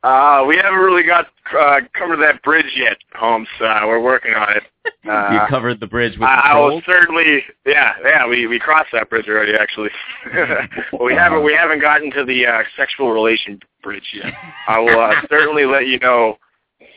Uh, 0.06 0.44
we 0.48 0.56
haven't 0.56 0.80
really 0.80 1.02
got 1.02 1.26
uh, 1.60 1.80
covered 1.98 2.18
that 2.18 2.40
bridge 2.44 2.72
yet, 2.76 2.96
Holmes. 3.16 3.48
Uh, 3.60 3.80
we're 3.86 4.00
working 4.00 4.36
on 4.36 4.56
it. 4.56 4.64
you 5.04 5.10
Uh, 5.10 5.50
covered 5.50 5.80
the 5.80 5.88
bridge 5.88 6.12
with 6.12 6.20
the 6.20 6.28
I, 6.28 6.52
I 6.52 6.60
will 6.60 6.80
certainly, 6.86 7.44
yeah, 7.66 7.94
yeah. 8.04 8.28
We 8.28 8.46
we 8.46 8.60
crossed 8.60 8.92
that 8.94 9.10
bridge 9.10 9.28
already, 9.28 9.54
actually. 9.56 9.90
we 11.04 11.16
haven't 11.16 11.44
we 11.44 11.56
haven't 11.56 11.82
gotten 11.82 12.12
to 12.12 12.24
the 12.24 12.46
uh, 12.46 12.62
sexual 12.78 13.14
relation 13.14 13.60
bridge 13.82 14.12
yet. 14.14 14.32
I 14.68 14.78
will 14.78 15.00
uh, 15.00 15.16
certainly 15.28 15.66
let 15.66 15.88
you 15.88 15.98
know 15.98 16.38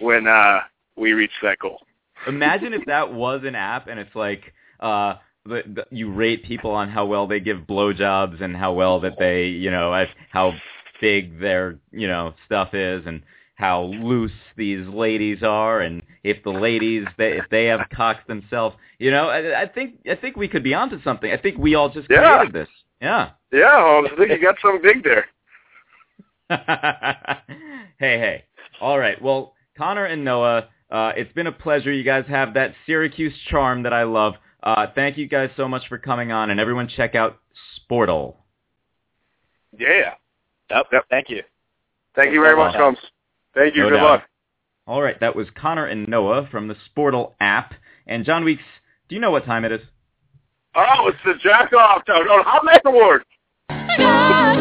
when 0.02 0.26
uh, 0.26 0.60
we 0.94 1.14
reach 1.14 1.32
that 1.42 1.60
goal. 1.60 1.80
Imagine 2.26 2.72
if 2.72 2.84
that 2.86 3.12
was 3.12 3.42
an 3.44 3.54
app 3.54 3.88
and 3.88 3.98
it's 3.98 4.14
like 4.14 4.52
uh 4.80 5.14
the, 5.46 5.62
the, 5.66 5.86
you 5.90 6.12
rate 6.12 6.44
people 6.44 6.70
on 6.70 6.90
how 6.90 7.06
well 7.06 7.26
they 7.26 7.40
give 7.40 7.58
blowjobs 7.60 8.42
and 8.42 8.54
how 8.54 8.72
well 8.74 9.00
that 9.00 9.18
they, 9.18 9.46
you 9.46 9.70
know, 9.70 10.04
how 10.30 10.52
big 11.00 11.40
their, 11.40 11.78
you 11.90 12.06
know, 12.06 12.34
stuff 12.44 12.74
is 12.74 13.06
and 13.06 13.22
how 13.54 13.82
loose 13.84 14.30
these 14.56 14.86
ladies 14.88 15.42
are 15.42 15.80
and 15.80 16.02
if 16.22 16.42
the 16.44 16.50
ladies 16.50 17.06
they, 17.16 17.38
if 17.38 17.44
they 17.50 17.64
have 17.66 17.80
cocks 17.94 18.20
themselves, 18.28 18.76
you 18.98 19.10
know, 19.10 19.28
I, 19.28 19.62
I 19.62 19.66
think 19.66 19.94
I 20.10 20.16
think 20.16 20.36
we 20.36 20.48
could 20.48 20.62
be 20.64 20.74
onto 20.74 21.02
something. 21.02 21.32
I 21.32 21.36
think 21.38 21.56
we 21.56 21.74
all 21.74 21.88
just 21.88 22.08
Yeah. 22.10 22.36
created 22.36 22.52
this. 22.52 22.68
Yeah. 23.00 23.30
Yeah, 23.52 23.80
Holmes. 23.80 24.10
I 24.12 24.16
think 24.16 24.30
you 24.30 24.42
got 24.42 24.56
something 24.60 24.82
big 24.82 25.02
there. 25.02 25.26
hey, 27.98 28.18
hey. 28.18 28.44
All 28.80 28.98
right. 28.98 29.20
Well, 29.20 29.54
Conor 29.76 30.06
and 30.06 30.24
Noah, 30.24 30.68
uh, 30.90 31.12
it's 31.16 31.32
been 31.32 31.46
a 31.46 31.52
pleasure. 31.52 31.92
You 31.92 32.04
guys 32.04 32.24
have 32.28 32.54
that 32.54 32.74
Syracuse 32.86 33.34
charm 33.48 33.82
that 33.82 33.92
I 33.92 34.04
love. 34.04 34.34
Uh, 34.62 34.86
thank 34.94 35.16
you 35.16 35.28
guys 35.28 35.50
so 35.56 35.68
much 35.68 35.86
for 35.88 35.98
coming 35.98 36.32
on, 36.32 36.50
and 36.50 36.58
everyone 36.58 36.88
check 36.88 37.14
out 37.14 37.38
Sportal. 37.90 38.36
Yeah. 39.78 40.14
Yep. 40.70 40.86
Yep. 40.92 41.04
Thank 41.10 41.30
you. 41.30 41.42
Thank 42.14 42.32
you 42.32 42.40
very 42.40 42.56
much, 42.56 42.72
doubt. 42.72 42.82
Holmes. 42.82 42.98
Thank 43.54 43.76
you. 43.76 43.82
No 43.82 43.90
Good 43.90 43.96
doubt. 43.96 44.04
luck. 44.04 44.22
All 44.86 45.02
right, 45.02 45.20
that 45.20 45.36
was 45.36 45.46
Conor 45.54 45.86
and 45.86 46.08
Noah 46.08 46.48
from 46.50 46.66
the 46.66 46.76
Sportal 46.88 47.32
app. 47.40 47.74
And 48.06 48.24
John 48.24 48.42
Weeks, 48.42 48.62
do 49.08 49.14
you 49.14 49.20
know 49.20 49.30
what 49.30 49.44
time 49.44 49.66
it 49.66 49.72
is? 49.72 49.82
Oh, 50.74 51.08
it's 51.08 51.18
the 51.24 51.34
jack 51.42 51.72
off 51.74 52.06
town. 52.06 52.24
Oh, 52.28 52.42
Hot 52.42 52.64
Mess 52.64 52.80
Award. 52.86 53.22
God, 53.68 54.58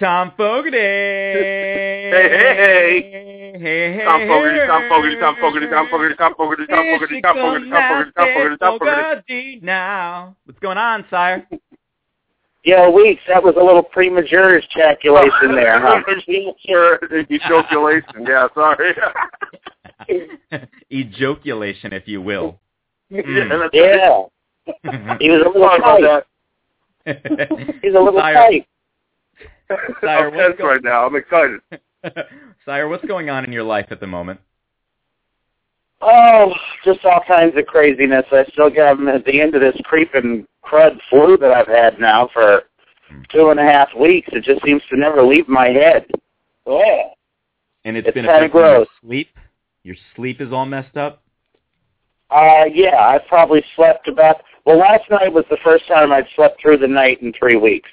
Thom 0.00 0.32
Fogarty. 0.36 0.76
hey, 0.76 2.12
hey. 2.12 3.28
Hey, 3.58 3.92
hey, 3.92 4.04
Thom 4.04 4.20
Fogarty, 4.28 4.58
hey. 4.58 4.66
Thom 4.68 4.82
Fogarty, 4.88 5.16
Thom 5.18 5.36
Fogarty, 5.40 5.66
Thom 5.66 5.88
Fogarty, 5.90 6.14
Thom 6.14 6.34
Fogarty, 6.36 6.66
Thom 6.66 6.84
Fogarty, 6.86 7.16
Thom 7.20 7.34
Fogarty, 7.34 7.70
Thom 7.70 7.82
Fogarty, 7.88 8.10
Thom 8.12 8.28
Fogarty, 8.34 8.56
Thom 8.58 8.78
Fogarty. 8.78 9.02
Fogarty 9.02 9.60
now. 9.62 10.36
What's 10.44 10.60
going 10.60 10.78
on, 10.78 11.04
sire? 11.10 11.48
Yo, 12.62 12.90
Weeks, 12.90 13.22
that 13.26 13.42
was 13.42 13.54
a 13.60 13.64
little 13.64 13.82
premature 13.82 14.58
ejaculation 14.58 15.54
there, 15.54 15.80
huh? 15.80 16.00
sure, 16.66 16.98
ejaculation. 17.30 18.26
Yeah, 18.26 18.48
sorry. 18.54 18.94
Ejaculation, 20.92 21.92
if 21.92 22.06
you 22.06 22.22
will. 22.22 22.60
yeah, 23.10 23.22
hmm. 23.22 23.62
Yeah, 23.72 24.22
he 25.18 25.30
was 25.30 25.42
a 25.44 25.48
little 25.48 25.68
tight. 25.78 26.24
He's 27.82 27.94
a 27.94 27.98
little 27.98 28.20
Sire. 28.20 28.34
tight. 28.34 28.66
Sire, 30.00 30.28
I'm 30.28 30.34
what's 30.34 30.46
tense 30.48 30.58
go- 30.58 30.66
right 30.68 30.82
now. 30.82 31.06
I'm 31.06 31.16
excited. 31.16 31.60
Sire, 32.64 32.88
what's 32.88 33.04
going 33.04 33.30
on 33.30 33.44
in 33.44 33.52
your 33.52 33.62
life 33.64 33.86
at 33.90 34.00
the 34.00 34.06
moment? 34.06 34.40
Oh, 36.00 36.52
just 36.84 37.04
all 37.04 37.20
kinds 37.26 37.56
of 37.56 37.66
craziness. 37.66 38.24
I 38.30 38.44
still 38.52 38.70
got 38.70 38.98
him 38.98 39.08
at 39.08 39.24
the 39.24 39.40
end 39.40 39.54
of 39.54 39.60
this 39.60 39.76
creeping 39.84 40.46
crud 40.64 40.96
flu 41.10 41.36
that 41.38 41.50
I've 41.50 41.66
had 41.66 41.98
now 41.98 42.28
for 42.32 42.62
two 43.32 43.50
and 43.50 43.58
a 43.58 43.64
half 43.64 43.88
weeks. 43.98 44.28
It 44.32 44.44
just 44.44 44.62
seems 44.64 44.82
to 44.90 44.96
never 44.96 45.22
leave 45.22 45.48
my 45.48 45.68
head. 45.68 46.06
Yeah. 46.66 47.02
And 47.84 47.96
it's 47.96 48.06
It's 48.06 48.14
been 48.14 48.24
kinda 48.26 48.38
affecting 48.38 48.60
your 48.60 48.74
gross. 48.78 48.86
sleep. 49.00 49.28
Your 49.82 49.96
sleep 50.14 50.40
is 50.40 50.52
all 50.52 50.66
messed 50.66 50.96
up. 50.96 51.22
Uh, 52.30 52.66
yeah, 52.72 52.98
I've 53.00 53.26
probably 53.26 53.64
slept 53.74 54.06
about. 54.06 54.42
Well, 54.66 54.76
last 54.78 55.08
night 55.10 55.32
was 55.32 55.46
the 55.50 55.56
first 55.64 55.86
time 55.88 56.12
I'd 56.12 56.26
slept 56.36 56.60
through 56.60 56.76
the 56.76 56.86
night 56.86 57.22
in 57.22 57.32
three 57.32 57.56
weeks, 57.56 57.88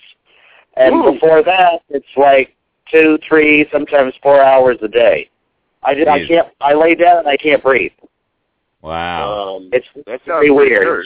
and 0.76 0.95
Ooh. 0.95 1.13
before 1.13 1.43
that, 1.43 1.82
it's 1.89 2.05
like 2.17 2.55
two, 2.91 3.17
three, 3.28 3.67
sometimes 3.71 4.13
four 4.21 4.41
hours 4.43 4.78
a 4.82 4.88
day. 4.88 5.30
I 5.84 5.93
just, 5.95 6.07
I 6.07 6.26
can't. 6.28 6.47
I 6.61 6.73
lay 6.73 6.95
down 6.95 7.19
and 7.19 7.28
I 7.28 7.38
can't 7.38 7.61
breathe. 7.61 7.91
Wow. 8.82 9.57
Um, 9.57 9.69
It's 9.71 9.86
that 9.95 10.21
sounds 10.26 10.39
pretty 10.39 10.51
weird. 10.51 10.86
weird. 10.88 11.05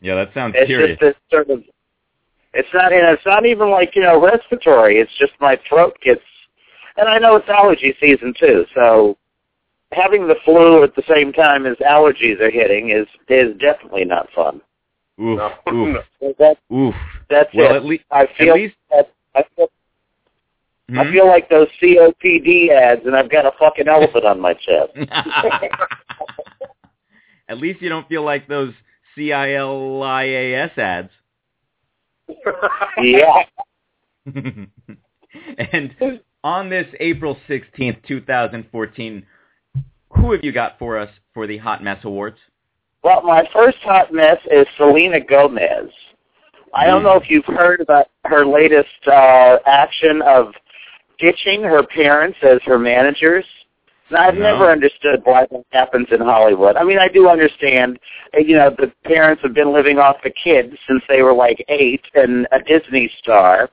Yeah, 0.00 0.14
that 0.16 0.32
sounds 0.34 0.54
it's 0.56 0.68
serious. 0.68 0.90
just 0.90 1.00
this 1.00 1.14
sort 1.30 1.50
of. 1.50 1.62
It's 2.54 2.68
not. 2.72 2.92
And 2.92 3.06
it's 3.08 3.26
not 3.26 3.44
even 3.46 3.70
like 3.70 3.94
you 3.96 4.02
know 4.02 4.20
respiratory. 4.20 4.98
It's 4.98 5.12
just 5.18 5.32
my 5.40 5.58
throat 5.68 5.96
gets. 6.02 6.20
And 6.96 7.08
I 7.08 7.18
know 7.18 7.36
it's 7.36 7.48
allergy 7.48 7.94
season 8.00 8.34
too, 8.38 8.64
so 8.74 9.16
having 9.92 10.26
the 10.26 10.34
flu 10.44 10.82
at 10.82 10.94
the 10.96 11.02
same 11.08 11.32
time 11.32 11.64
as 11.66 11.76
allergies 11.76 12.40
are 12.40 12.50
hitting 12.50 12.90
is 12.90 13.06
is 13.28 13.56
definitely 13.58 14.04
not 14.04 14.28
fun. 14.34 14.60
Oof, 15.20 15.38
No, 15.38 15.72
oof. 15.72 16.04
So 16.20 16.34
that 16.38 16.58
oof. 16.72 16.94
That's 17.30 17.50
Well, 17.54 17.72
it. 17.74 17.76
at 17.76 17.84
least, 17.84 18.04
I 18.10 18.22
at 18.22 18.36
feel 18.36 18.54
least, 18.54 18.74
that 18.90 19.12
I 19.34 19.44
feel 19.56 19.68
I 20.96 21.04
Hmm? 21.04 21.12
feel 21.12 21.26
like 21.26 21.50
those 21.50 21.68
COPD 21.82 22.70
ads, 22.70 23.04
and 23.04 23.14
I've 23.14 23.30
got 23.30 23.44
a 23.44 23.52
fucking 23.58 23.88
elephant 23.88 24.24
on 24.24 24.40
my 24.40 24.54
chest. 24.54 24.90
At 27.50 27.58
least 27.58 27.82
you 27.82 27.90
don't 27.90 28.08
feel 28.08 28.22
like 28.24 28.46
those 28.48 28.72
Cialis 29.16 30.78
ads. 30.78 31.10
Yeah. 33.02 33.42
and 35.72 35.94
on 36.44 36.70
this 36.70 36.86
April 37.00 37.36
16th, 37.48 38.02
2014, 38.06 39.26
who 40.10 40.32
have 40.32 40.42
you 40.44 40.52
got 40.52 40.78
for 40.78 40.96
us 40.98 41.10
for 41.34 41.46
the 41.46 41.58
Hot 41.58 41.82
Mess 41.84 41.98
Awards? 42.04 42.38
Well, 43.02 43.22
my 43.22 43.46
first 43.52 43.78
hot 43.82 44.12
mess 44.12 44.38
is 44.50 44.66
Selena 44.76 45.20
Gomez. 45.20 45.90
I 46.74 46.86
don't 46.86 47.02
know 47.02 47.14
if 47.16 47.28
you've 47.30 47.44
heard 47.46 47.80
about 47.80 48.08
her 48.24 48.46
latest 48.46 48.88
uh, 49.06 49.58
action 49.66 50.22
of 50.22 50.52
ditching 51.18 51.62
her 51.62 51.82
parents 51.82 52.38
as 52.42 52.58
her 52.64 52.78
managers. 52.78 53.44
Now, 54.10 54.22
I've 54.28 54.34
No. 54.36 54.40
never 54.42 54.70
understood 54.70 55.20
why 55.24 55.46
that 55.50 55.64
happens 55.72 56.06
in 56.10 56.20
Hollywood. 56.20 56.76
I 56.76 56.84
mean, 56.84 56.98
I 56.98 57.08
do 57.08 57.28
understand, 57.28 57.98
uh, 58.34 58.38
you 58.38 58.56
know, 58.56 58.70
the 58.70 58.90
parents 59.04 59.42
have 59.42 59.54
been 59.54 59.72
living 59.72 59.98
off 59.98 60.16
the 60.22 60.30
kids 60.30 60.74
since 60.88 61.02
they 61.08 61.22
were 61.22 61.34
like 61.34 61.64
eight 61.68 62.04
and 62.14 62.46
a 62.52 62.60
Disney 62.60 63.10
star. 63.18 63.68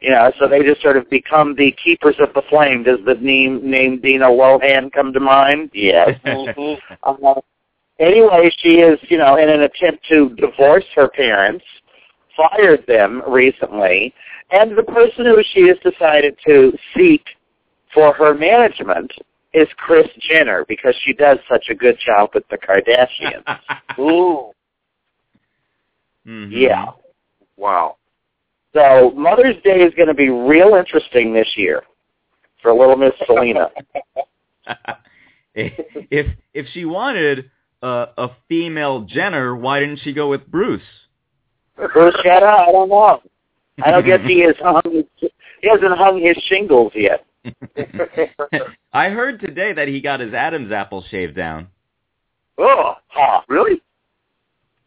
You 0.00 0.10
know, 0.10 0.32
so 0.38 0.48
they 0.48 0.62
just 0.64 0.82
sort 0.82 0.96
of 0.96 1.08
become 1.10 1.54
the 1.54 1.70
keepers 1.82 2.16
of 2.18 2.34
the 2.34 2.42
flame. 2.50 2.82
Does 2.82 2.98
the 3.06 3.14
name, 3.14 3.60
name 3.62 4.00
Dina 4.00 4.26
Lohan 4.26 4.90
come 4.92 5.12
to 5.12 5.20
mind? 5.20 5.70
Yes. 5.72 6.10
Uh, 7.04 7.40
anyway, 8.00 8.50
she 8.58 8.80
is, 8.80 8.98
you 9.08 9.16
know, 9.18 9.36
in 9.36 9.48
an 9.48 9.62
attempt 9.62 10.04
to 10.08 10.30
divorce 10.30 10.84
her 10.94 11.08
parents, 11.08 11.64
fired 12.36 12.84
them 12.86 13.22
recently, 13.28 14.14
and 14.50 14.76
the 14.76 14.82
person 14.82 15.26
who 15.26 15.42
she 15.52 15.68
has 15.68 15.76
decided 15.82 16.36
to 16.46 16.72
seek 16.96 17.24
for 17.94 18.12
her 18.14 18.34
management 18.34 19.10
is 19.52 19.68
Kris 19.76 20.08
Jenner 20.20 20.64
because 20.68 20.94
she 21.04 21.12
does 21.12 21.38
such 21.48 21.66
a 21.68 21.74
good 21.74 21.98
job 22.04 22.30
with 22.34 22.44
the 22.48 22.58
Kardashians. 22.58 23.44
Ooh. 23.98 24.52
Mhm. 26.26 26.50
yeah. 26.52 26.86
Wow. 27.56 27.96
So 28.74 29.10
Mother's 29.16 29.60
Day 29.64 29.82
is 29.82 29.92
going 29.94 30.08
to 30.08 30.14
be 30.14 30.30
real 30.30 30.74
interesting 30.74 31.34
this 31.34 31.48
year 31.56 31.82
for 32.62 32.72
little 32.72 32.96
Miss 32.96 33.12
Selena. 33.26 33.68
if 35.54 36.28
if 36.54 36.66
she 36.72 36.84
wanted 36.84 37.50
a, 37.82 38.06
a 38.16 38.30
female 38.48 39.02
Jenner, 39.02 39.54
why 39.56 39.80
didn't 39.80 40.00
she 40.02 40.12
go 40.12 40.28
with 40.28 40.46
Bruce? 40.46 40.82
Bruce 41.92 42.14
I 42.24 42.40
don't 42.72 42.88
know. 42.88 43.20
I 43.82 43.90
don't 43.90 44.04
guess 44.04 44.20
he 44.26 44.40
has 44.40 44.54
hung 44.60 44.82
his, 44.84 45.30
he 45.60 45.68
hasn't 45.68 45.96
hung 45.96 46.20
his 46.20 46.36
shingles 46.44 46.92
yet. 46.94 47.24
I 48.92 49.08
heard 49.08 49.40
today 49.40 49.72
that 49.72 49.88
he 49.88 50.00
got 50.00 50.20
his 50.20 50.32
Adam's 50.32 50.72
apple 50.72 51.04
shaved 51.10 51.34
down. 51.34 51.68
Oh, 52.58 52.94
Huh. 53.08 53.40
really? 53.48 53.80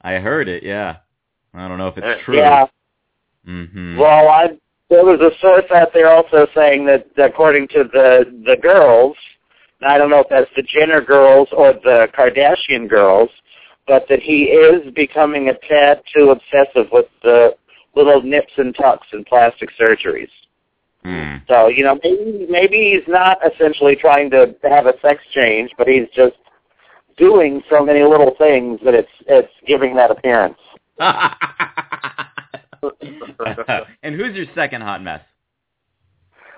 I 0.01 0.15
heard 0.19 0.47
it, 0.47 0.63
yeah. 0.63 0.97
I 1.53 1.67
don't 1.67 1.77
know 1.77 1.87
if 1.87 1.97
it's 1.97 2.23
true. 2.23 2.37
Yeah. 2.37 2.67
hmm 3.45 3.97
Well, 3.97 4.27
I 4.29 4.57
there 4.89 5.03
was 5.03 5.19
a 5.19 5.31
source 5.41 5.65
out 5.73 5.93
there 5.93 6.09
also 6.09 6.47
saying 6.53 6.85
that 6.85 7.07
according 7.17 7.67
to 7.69 7.85
the 7.91 8.25
the 8.45 8.55
girls, 8.61 9.15
I 9.85 9.97
don't 9.97 10.09
know 10.09 10.19
if 10.19 10.27
that's 10.29 10.49
the 10.55 10.61
Jenner 10.61 11.01
girls 11.01 11.47
or 11.51 11.73
the 11.73 12.07
Kardashian 12.17 12.87
girls, 12.87 13.29
but 13.87 14.05
that 14.09 14.21
he 14.21 14.43
is 14.43 14.91
becoming 14.93 15.49
a 15.49 15.53
tad 15.67 16.01
too 16.13 16.31
obsessive 16.31 16.87
with 16.91 17.05
the 17.23 17.55
little 17.95 18.21
nips 18.21 18.53
and 18.57 18.75
tucks 18.75 19.07
and 19.11 19.25
plastic 19.25 19.69
surgeries. 19.79 20.29
Mm. 21.05 21.41
So 21.47 21.67
you 21.67 21.83
know, 21.83 21.99
maybe 22.03 22.47
maybe 22.49 22.91
he's 22.93 23.07
not 23.07 23.37
essentially 23.45 23.95
trying 23.95 24.29
to 24.31 24.55
have 24.63 24.87
a 24.87 24.93
sex 25.01 25.21
change, 25.33 25.71
but 25.77 25.87
he's 25.87 26.07
just 26.15 26.35
doing 27.17 27.61
so 27.69 27.85
many 27.85 28.01
little 28.03 28.35
things 28.37 28.79
that 28.83 28.93
it's 28.93 29.11
it's 29.27 29.51
giving 29.67 29.95
that 29.95 30.11
appearance. 30.11 30.57
and 34.03 34.15
who's 34.15 34.35
your 34.35 34.45
second 34.55 34.81
hot 34.81 35.01
mess? 35.03 35.21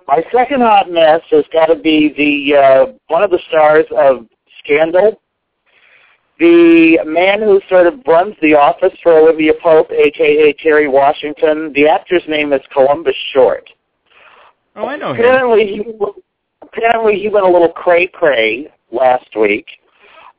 My 0.07 0.23
second 0.31 0.61
hot 0.61 0.89
mess 0.89 1.21
has 1.31 1.43
got 1.51 1.65
to 1.65 1.75
be 1.75 2.13
the 2.17 2.57
uh, 2.57 2.85
one 3.07 3.23
of 3.23 3.31
the 3.31 3.39
stars 3.49 3.85
of 3.97 4.25
Scandal, 4.63 5.21
the 6.39 6.99
man 7.05 7.41
who 7.41 7.59
sort 7.67 7.87
of 7.87 7.95
runs 8.05 8.35
the 8.41 8.53
office 8.53 8.93
for 9.01 9.17
Olivia 9.17 9.53
Pope, 9.61 9.91
aka 9.91 10.53
Kerry 10.53 10.87
Washington. 10.87 11.71
The 11.73 11.87
actor's 11.87 12.23
name 12.27 12.53
is 12.53 12.61
Columbus 12.71 13.15
Short. 13.33 13.69
Oh, 14.75 14.85
I 14.85 14.95
know 14.95 15.13
him. 15.13 15.19
Apparently, 15.19 15.67
he 15.67 15.83
apparently 16.61 17.19
he 17.19 17.29
went 17.29 17.45
a 17.45 17.49
little 17.49 17.71
cray 17.71 18.07
cray 18.07 18.71
last 18.91 19.35
week. 19.35 19.65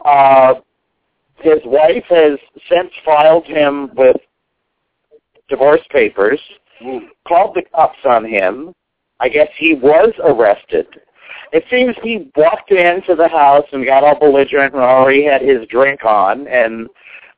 Uh, 0.05 0.55
his 1.37 1.59
wife 1.65 2.05
has 2.09 2.39
since 2.69 2.91
filed 3.05 3.47
him 3.47 3.91
with 3.97 4.17
divorce 5.49 5.81
papers, 5.91 6.41
called 7.27 7.55
the 7.55 7.63
cops 7.75 7.99
on 8.05 8.25
him. 8.25 8.73
I 9.21 9.29
guess 9.29 9.49
he 9.59 9.75
was 9.75 10.13
arrested. 10.23 10.87
It 11.53 11.64
seems 11.70 11.95
he 12.03 12.31
walked 12.37 12.70
into 12.70 13.14
the 13.14 13.29
house 13.29 13.66
and 13.72 13.85
got 13.85 14.05
all 14.05 14.18
belligerent 14.18 14.74
and 14.74 14.83
already 14.83 15.24
had 15.24 15.43
his 15.43 15.66
drink 15.68 16.05
on 16.05 16.47
and 16.49 16.89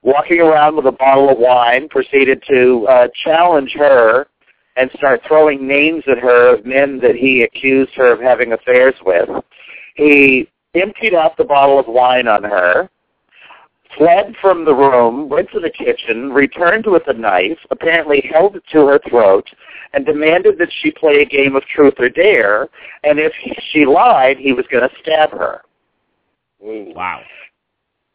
walking 0.02 0.40
around 0.40 0.76
with 0.76 0.86
a 0.86 0.92
bottle 0.92 1.28
of 1.30 1.38
wine 1.38 1.88
proceeded 1.88 2.42
to 2.48 2.86
uh, 2.88 3.08
challenge 3.24 3.74
her 3.78 4.26
and 4.76 4.90
start 4.96 5.20
throwing 5.26 5.66
names 5.66 6.02
at 6.10 6.18
her 6.18 6.56
of 6.56 6.64
men 6.64 6.98
that 7.00 7.14
he 7.14 7.42
accused 7.42 7.92
her 7.94 8.12
of 8.12 8.20
having 8.20 8.52
affairs 8.52 8.94
with. 9.04 9.28
He 9.94 10.48
emptied 10.74 11.14
out 11.14 11.36
the 11.36 11.44
bottle 11.44 11.78
of 11.78 11.86
wine 11.86 12.28
on 12.28 12.44
her, 12.44 12.88
fled 13.96 14.34
from 14.40 14.64
the 14.64 14.74
room, 14.74 15.28
went 15.28 15.50
to 15.50 15.60
the 15.60 15.70
kitchen, 15.70 16.32
returned 16.32 16.86
with 16.86 17.02
a 17.08 17.12
knife, 17.12 17.58
apparently 17.70 18.28
held 18.32 18.56
it 18.56 18.62
to 18.72 18.86
her 18.86 19.00
throat, 19.08 19.48
and 19.92 20.06
demanded 20.06 20.58
that 20.58 20.70
she 20.80 20.90
play 20.90 21.22
a 21.22 21.26
game 21.26 21.56
of 21.56 21.64
truth 21.64 21.94
or 21.98 22.08
dare, 22.08 22.68
and 23.02 23.18
if 23.18 23.32
she 23.72 23.84
lied, 23.84 24.36
he 24.38 24.52
was 24.52 24.64
going 24.70 24.88
to 24.88 24.94
stab 25.02 25.30
her. 25.30 25.62
Wow. 26.60 27.20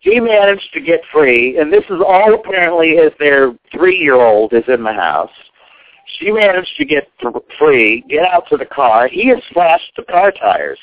She 0.01 0.19
managed 0.19 0.71
to 0.73 0.81
get 0.81 1.01
free, 1.11 1.57
and 1.57 1.73
this 1.73 1.83
is 1.89 1.99
all 2.05 2.35
apparently 2.35 2.97
as 2.99 3.11
their 3.19 3.53
three-year-old 3.71 4.53
is 4.53 4.63
in 4.67 4.83
the 4.83 4.93
house. 4.93 5.31
She 6.19 6.31
managed 6.31 6.77
to 6.77 6.85
get 6.85 7.09
th- 7.19 7.33
free, 7.57 8.03
get 8.07 8.23
out 8.23 8.47
to 8.49 8.57
the 8.57 8.65
car. 8.65 9.07
He 9.07 9.27
has 9.29 9.39
slashed 9.51 9.91
the 9.97 10.03
car 10.03 10.31
tires, 10.31 10.79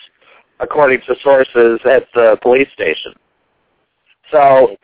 according 0.59 1.03
to 1.07 1.15
sources 1.23 1.81
at 1.85 2.09
the 2.15 2.37
police 2.43 2.69
station. 2.75 3.15
So 4.33 4.77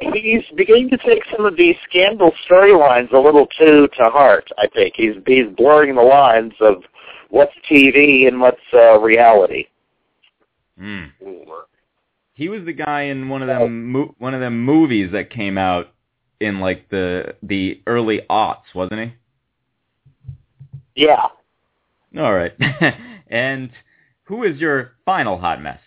he's 0.00 0.44
beginning 0.56 0.88
to 0.90 0.96
take 0.98 1.22
some 1.36 1.44
of 1.44 1.56
these 1.56 1.76
scandal 1.88 2.32
storylines 2.48 3.12
a 3.12 3.18
little 3.18 3.46
too 3.58 3.88
to 3.98 4.08
heart. 4.08 4.48
I 4.56 4.68
think 4.68 4.94
he's 4.96 5.16
he's 5.26 5.46
blurring 5.56 5.96
the 5.96 6.02
lines 6.02 6.54
of 6.60 6.82
what's 7.28 7.52
TV 7.70 8.26
and 8.26 8.40
what's 8.40 8.60
uh, 8.72 8.98
reality. 9.00 9.66
Mm. 10.80 11.10
He 12.34 12.48
was 12.48 12.64
the 12.64 12.72
guy 12.72 13.02
in 13.02 13.28
one 13.28 13.42
of 13.42 13.48
them 13.48 13.92
mo- 13.92 14.14
one 14.18 14.34
of 14.34 14.40
them 14.40 14.64
movies 14.64 15.10
that 15.12 15.30
came 15.30 15.58
out 15.58 15.88
in 16.40 16.60
like 16.60 16.88
the 16.88 17.34
the 17.42 17.82
early 17.86 18.22
aughts, 18.30 18.74
wasn't 18.74 19.00
he? 19.00 19.12
Yeah. 21.04 21.26
All 22.18 22.34
right. 22.34 22.52
and 23.28 23.70
who 24.24 24.44
is 24.44 24.58
your 24.60 24.92
final 25.04 25.38
hot 25.38 25.62
mess? 25.62 25.80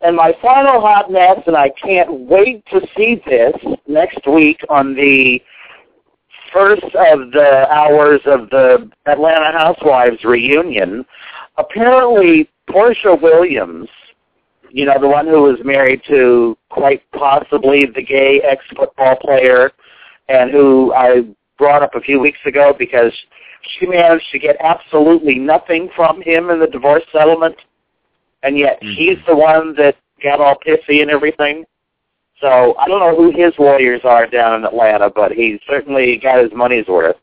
And 0.00 0.14
my 0.14 0.32
final 0.40 0.80
hot 0.80 1.10
mess, 1.10 1.38
and 1.46 1.56
I 1.56 1.70
can't 1.70 2.20
wait 2.20 2.64
to 2.66 2.80
see 2.96 3.20
this 3.26 3.54
next 3.86 4.26
week 4.26 4.60
on 4.68 4.94
the 4.94 5.42
first 6.52 6.84
of 6.84 7.32
the 7.32 7.66
hours 7.70 8.20
of 8.26 8.48
the 8.50 8.90
Atlanta 9.06 9.52
Housewives 9.52 10.24
reunion. 10.24 11.04
Apparently, 11.56 12.48
Porsha 12.70 13.20
Williams 13.20 13.88
you 14.70 14.84
know, 14.84 14.98
the 15.00 15.08
one 15.08 15.26
who 15.26 15.42
was 15.42 15.58
married 15.64 16.02
to 16.08 16.56
quite 16.68 17.02
possibly 17.12 17.86
the 17.86 18.02
gay 18.02 18.40
ex-football 18.42 19.16
player, 19.16 19.72
and 20.28 20.50
who 20.50 20.92
I 20.94 21.22
brought 21.56 21.82
up 21.82 21.94
a 21.94 22.00
few 22.00 22.20
weeks 22.20 22.38
ago 22.44 22.74
because 22.78 23.12
she 23.62 23.86
managed 23.86 24.30
to 24.32 24.38
get 24.38 24.56
absolutely 24.60 25.36
nothing 25.36 25.88
from 25.96 26.20
him 26.22 26.50
in 26.50 26.60
the 26.60 26.66
divorce 26.66 27.02
settlement, 27.12 27.56
and 28.42 28.58
yet 28.58 28.80
Mhm. 28.80 28.94
he's 28.94 29.18
the 29.26 29.36
one 29.36 29.74
that 29.74 29.96
got 30.22 30.40
all 30.40 30.56
pissy 30.56 31.02
and 31.02 31.10
everything. 31.10 31.64
So 32.40 32.76
I 32.78 32.86
don't 32.86 33.00
know 33.00 33.16
who 33.16 33.30
his 33.30 33.58
lawyers 33.58 34.04
are 34.04 34.26
down 34.26 34.54
in 34.54 34.64
Atlanta, 34.64 35.10
but 35.10 35.32
he 35.32 35.60
certainly 35.66 36.16
got 36.16 36.38
his 36.38 36.52
money's 36.52 36.86
worth 36.86 37.16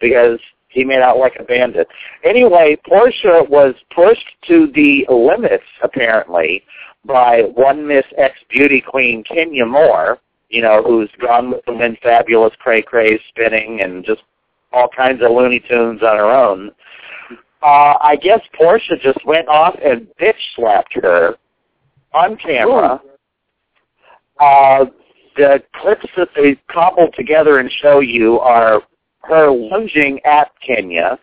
because 0.00 0.40
he 0.68 0.84
made 0.84 1.02
out 1.02 1.18
like 1.18 1.36
a 1.38 1.42
bandit. 1.44 1.86
Anyway, 2.24 2.76
Porsha 2.88 3.46
was 3.48 3.74
pushed 3.94 4.34
to 4.48 4.68
the 4.68 5.06
limits 5.10 5.66
apparently 5.82 6.64
by 7.04 7.42
one 7.54 7.86
Miss 7.86 8.06
Ex 8.16 8.38
Beauty 8.48 8.80
Queen 8.80 9.22
Kenya 9.24 9.66
Moore, 9.66 10.18
you 10.48 10.62
know, 10.62 10.82
who's 10.82 11.10
gone 11.20 11.50
with 11.50 11.64
the 11.66 11.74
wind 11.74 11.98
fabulous 12.02 12.54
cray 12.58 12.80
cray 12.80 13.18
spinning 13.28 13.82
and 13.82 14.04
just 14.04 14.22
all 14.72 14.88
kinds 14.88 15.22
of 15.22 15.30
Looney 15.30 15.60
Tunes 15.60 16.02
on 16.02 16.16
her 16.16 16.30
own. 16.30 16.72
Uh, 17.62 17.94
I 18.00 18.16
guess 18.20 18.40
Porsha 18.60 19.00
just 19.00 19.24
went 19.24 19.48
off 19.48 19.76
and 19.84 20.08
bitch 20.20 20.34
slapped 20.56 20.94
her 20.94 21.36
on 22.12 22.36
camera. 22.36 23.00
Uh, 24.40 24.86
the 25.36 25.62
clips 25.80 26.06
that 26.16 26.28
they 26.34 26.58
cobbled 26.70 27.14
together 27.16 27.58
and 27.58 27.70
show 27.70 28.00
you 28.00 28.38
are 28.40 28.82
her 29.22 29.50
lunging 29.50 30.20
at 30.24 30.50
Kenya. 30.66 31.18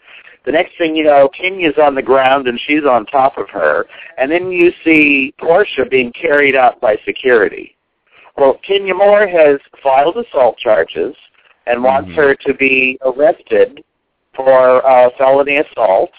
The 0.46 0.54
next 0.54 0.78
thing 0.78 0.96
you 0.96 1.04
know, 1.04 1.30
Kenya's 1.30 1.78
on 1.78 1.96
the 1.96 2.02
ground 2.02 2.48
and 2.48 2.60
she's 2.66 2.86
on 2.90 3.06
top 3.06 3.38
of 3.38 3.50
her. 3.50 3.86
And 4.18 4.32
then 4.32 4.52
you 4.52 4.72
see 4.84 5.34
Porsha 5.40 5.90
being 5.90 6.14
carried 6.14 6.56
out 6.56 6.80
by 6.80 6.98
security. 7.06 7.76
Well, 8.38 8.58
Kenya 8.66 8.96
Moore 8.96 9.28
has 9.28 9.60
filed 9.84 10.16
assault 10.18 10.58
charges 10.58 11.16
and 11.68 11.84
wants 11.84 12.10
Mhm. 12.12 12.16
her 12.16 12.36
to 12.36 12.54
be 12.54 12.98
arrested 13.02 13.84
for 14.34 14.86
uh, 14.88 15.10
felony 15.18 15.58
assault 15.58 16.12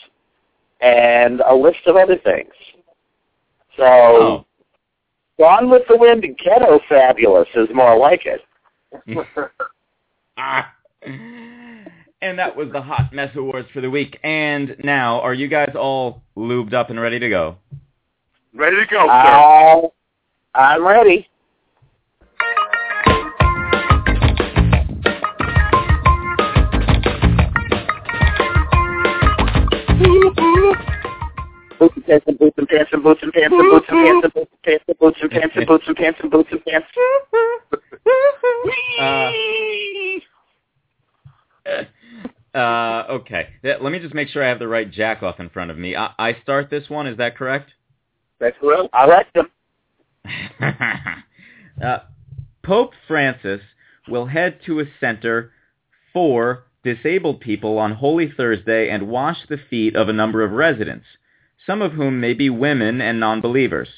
and 0.80 1.40
a 1.40 1.54
list 1.54 1.80
of 1.86 1.96
other 1.96 2.16
things. 2.16 2.52
So, 3.76 3.84
Oh. 3.84 4.46
Gone 5.38 5.70
with 5.70 5.82
the 5.88 5.96
Wind 5.96 6.22
and 6.24 6.36
Ghetto 6.36 6.80
Fabulous 6.86 7.48
is 7.54 7.68
more 7.72 7.96
like 7.96 8.26
it. 8.26 8.42
ah. 10.36 10.72
And 12.22 12.38
that 12.38 12.54
was 12.54 12.68
the 12.70 12.82
Hot 12.82 13.14
Mess 13.14 13.34
Awards 13.34 13.66
for 13.72 13.80
the 13.80 13.88
week. 13.88 14.18
And 14.22 14.76
now, 14.84 15.22
are 15.22 15.32
you 15.32 15.48
guys 15.48 15.72
all 15.74 16.20
lubed 16.36 16.74
up 16.74 16.90
and 16.90 17.00
ready 17.00 17.18
to 17.18 17.30
go? 17.30 17.56
Ready 18.54 18.76
to 18.76 18.84
go, 18.84 19.06
sir. 19.06 19.90
Uh, 20.54 20.58
I'm 20.58 20.86
ready. 20.86 21.29
Pants 32.10 32.24
and 32.26 32.38
boots 32.38 32.54
and 32.58 32.68
pants 32.68 32.90
and 32.92 33.02
boots 33.02 33.20
and 33.22 33.32
pants 33.32 33.54
and 33.56 33.70
boots 33.70 33.86
and 33.88 33.98
pants 34.64 34.84
and 34.88 34.98
boots 34.98 35.18
and 35.22 35.30
pants 35.30 35.54
and 35.56 35.66
boots 35.66 35.84
and 35.86 35.96
pants 35.96 36.18
and 36.22 36.30
boots 36.30 36.48
and 36.50 36.64
pants 36.64 36.64
and 36.64 36.64
pants. 36.66 36.86
Uh, 42.54 42.58
uh, 42.58 43.06
okay. 43.10 43.48
Let 43.62 43.92
me 43.92 43.98
just 44.00 44.14
make 44.14 44.28
sure 44.28 44.44
I 44.44 44.48
have 44.48 44.58
the 44.58 44.66
right 44.68 44.90
jack 44.90 45.22
off 45.22 45.38
in 45.38 45.50
front 45.50 45.70
of 45.70 45.78
me. 45.78 45.94
I, 45.94 46.12
I 46.18 46.36
start 46.42 46.68
this 46.68 46.90
one, 46.90 47.06
is 47.06 47.16
that 47.18 47.36
correct? 47.36 47.70
That's 48.40 48.56
correct. 48.60 48.88
I 48.92 49.06
like 49.06 49.32
them. 49.34 49.50
uh, 51.84 51.98
Pope 52.64 52.92
Francis 53.06 53.60
will 54.08 54.26
head 54.26 54.58
to 54.66 54.80
a 54.80 54.84
center 54.98 55.52
for 56.12 56.64
disabled 56.82 57.40
people 57.40 57.78
on 57.78 57.92
Holy 57.92 58.32
Thursday 58.36 58.90
and 58.90 59.08
wash 59.08 59.38
the 59.48 59.58
feet 59.68 59.94
of 59.94 60.08
a 60.08 60.12
number 60.12 60.42
of 60.42 60.50
residents, 60.52 61.06
some 61.66 61.82
of 61.82 61.92
whom 61.92 62.20
may 62.20 62.34
be 62.34 62.50
women 62.50 63.00
and 63.00 63.20
non-believers. 63.20 63.88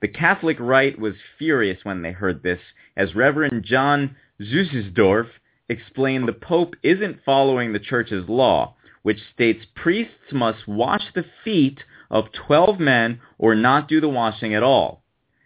The 0.00 0.08
Catholic 0.08 0.58
right 0.60 0.98
was 0.98 1.14
furious 1.38 1.84
when 1.84 2.02
they 2.02 2.12
heard 2.12 2.42
this, 2.42 2.60
as 2.96 3.14
Reverend 3.14 3.64
John 3.64 4.16
Zuhlsdorf 4.40 5.28
explained 5.68 6.28
the 6.28 6.32
Pope 6.32 6.76
isn't 6.82 7.24
following 7.24 7.72
the 7.72 7.80
Church's 7.80 8.28
law, 8.28 8.76
which 9.02 9.18
states 9.34 9.66
priests 9.74 10.32
must 10.32 10.68
wash 10.68 11.02
the 11.14 11.24
feet 11.44 11.80
of 12.10 12.32
12 12.32 12.78
men 12.78 13.20
or 13.38 13.54
not 13.54 13.88
do 13.88 14.00
the 14.00 14.08
washing 14.08 14.54
at 14.54 14.62
all. 14.62 15.02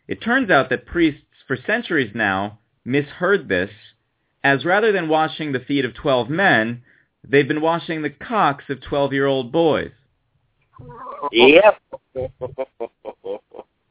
It 0.06 0.22
turns 0.22 0.50
out 0.50 0.68
that 0.70 0.86
priests 0.86 1.22
for 1.46 1.56
centuries 1.56 2.12
now 2.14 2.58
misheard 2.84 3.48
this, 3.48 3.70
as 4.44 4.64
rather 4.64 4.92
than 4.92 5.08
washing 5.08 5.52
the 5.52 5.60
feet 5.60 5.84
of 5.84 5.94
12 5.94 6.28
men, 6.28 6.82
they've 7.24 7.48
been 7.48 7.60
washing 7.60 8.02
the 8.02 8.10
cocks 8.10 8.64
of 8.68 8.80
12-year-old 8.80 9.52
boys. 9.52 9.92
Yep. 11.32 11.78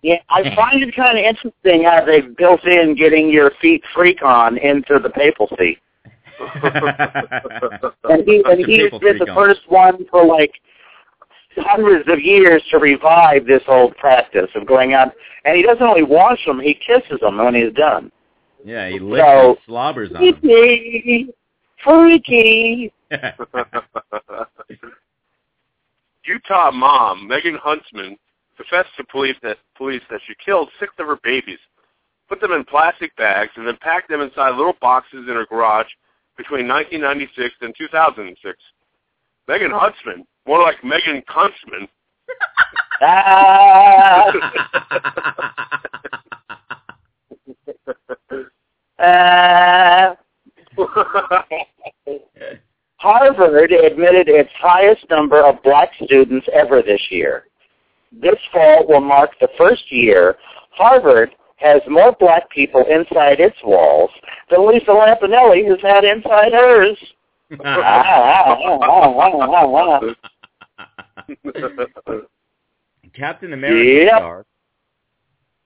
Yeah, 0.04 0.16
I 0.30 0.56
find 0.56 0.82
it 0.82 0.96
kind 0.96 1.16
of 1.20 1.24
interesting 1.24 1.84
how 1.84 2.04
they've 2.04 2.36
built 2.36 2.64
in 2.66 2.96
getting 2.96 3.30
your 3.30 3.52
feet 3.62 3.84
freak 3.94 4.24
on 4.24 4.58
into 4.58 4.98
the 4.98 5.12
papacy. 5.12 5.78
And 8.10 8.28
he 8.28 8.42
and 8.44 8.64
The 8.64 8.66
he's 8.66 8.90
been 9.00 9.20
the 9.20 9.30
on. 9.30 9.36
first 9.36 9.62
one 9.70 10.08
for 10.10 10.26
like 10.26 10.54
hundreds 11.56 12.10
of 12.10 12.20
years 12.20 12.64
to 12.72 12.80
revive 12.80 13.46
this 13.46 13.62
old 13.68 13.96
practice 13.98 14.50
of 14.56 14.66
going 14.66 14.94
out. 14.94 15.14
And 15.46 15.56
he 15.56 15.62
doesn't 15.62 15.84
only 15.84 16.02
wash 16.02 16.44
them; 16.46 16.60
he 16.60 16.74
kisses 16.74 17.20
them 17.22 17.38
when 17.38 17.54
he's 17.54 17.72
done. 17.74 18.12
Yeah, 18.66 18.90
he 18.90 18.98
licks 18.98 19.24
So- 19.24 19.50
and 19.50 19.58
slobbers 19.68 20.10
on 20.16 20.24
them. 20.26 20.34
Freaky, 20.42 21.30
freaky. 21.84 22.92
Utah 26.26 26.72
mom 26.72 27.28
Megan 27.28 27.58
Huntsman 27.62 28.18
confessed 28.58 28.96
to 28.98 29.04
police 29.06 29.36
that 29.44 29.58
police 29.76 30.02
that 30.10 30.22
she 30.28 30.34
killed 30.44 30.70
six 30.80 30.94
of 31.00 31.08
her 31.08 31.18
babies, 31.24 31.60
put 32.30 32.40
them 32.42 32.52
in 32.52 32.64
plastic 32.64 33.16
bags, 33.16 33.52
and 33.56 33.68
then 33.68 33.78
packed 33.82 34.10
them 34.10 34.22
inside 34.22 34.56
little 34.56 34.76
boxes 34.80 35.28
in 35.28 35.36
her 35.36 35.46
garage 35.46 35.90
between 36.38 36.68
1996 36.68 37.56
and 37.62 37.76
2006. 37.78 38.58
Megan 39.48 39.72
Huntsman, 39.72 40.26
more 40.46 40.62
like 40.62 40.84
Megan 40.84 41.24
Kunstman, 41.24 41.88
Ah, 43.04 44.32
ah. 49.00 50.16
Harvard 53.02 53.72
admitted 53.72 54.30
its 54.30 54.52
highest 54.60 55.10
number 55.10 55.44
of 55.44 55.62
black 55.64 55.90
students 56.04 56.48
ever 56.54 56.84
this 56.84 57.02
year. 57.10 57.46
This 58.12 58.36
fall 58.54 58.86
will 58.88 59.02
mark 59.02 59.32
the 59.40 59.50
first 59.58 59.92
year 59.92 60.36
Harvard 60.72 61.32
has 61.56 61.82
more 61.90 62.16
black 62.20 62.48
people 62.52 62.86
inside 62.90 63.40
its 63.40 63.58
walls 63.64 64.12
than 64.52 64.68
Lisa 64.68 64.92
Lampanelli 64.92 65.68
has 65.68 65.80
had 65.82 66.04
inside 66.04 66.54
hers. 66.54 66.98
Captain 73.16 73.54
America 73.54 73.84
Yep. 74.06 74.18
star, 74.18 74.46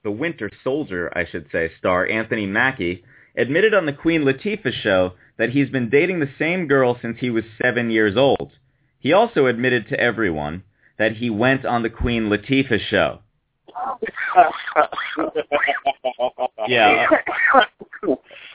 the 0.04 0.10
Winter 0.10 0.50
Soldier, 0.64 1.12
I 1.14 1.26
should 1.26 1.46
say, 1.52 1.70
star 1.78 2.06
Anthony 2.06 2.46
Mackie 2.46 3.04
admitted 3.36 3.74
on 3.74 3.86
the 3.86 3.92
Queen 3.92 4.22
Latifah 4.22 4.72
show 4.72 5.12
that 5.38 5.50
he's 5.50 5.70
been 5.70 5.90
dating 5.90 6.20
the 6.20 6.30
same 6.38 6.66
girl 6.66 6.98
since 7.00 7.18
he 7.20 7.30
was 7.30 7.44
seven 7.62 7.90
years 7.90 8.16
old. 8.16 8.52
He 8.98 9.12
also 9.12 9.46
admitted 9.46 9.88
to 9.88 10.00
everyone 10.00 10.64
that 10.98 11.16
he 11.16 11.30
went 11.30 11.64
on 11.64 11.82
the 11.82 11.90
Queen 11.90 12.24
Latifah 12.24 12.80
show. 12.88 13.20
Yeah. 16.68 17.06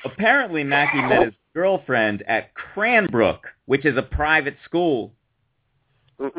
Apparently, 0.04 0.64
Mackie 0.64 1.02
met 1.02 1.24
his 1.24 1.34
girlfriend 1.54 2.24
at 2.28 2.54
Cranbrook, 2.54 3.48
which 3.66 3.86
is 3.86 3.98
a 3.98 4.02
private 4.02 4.58
school. 4.66 5.14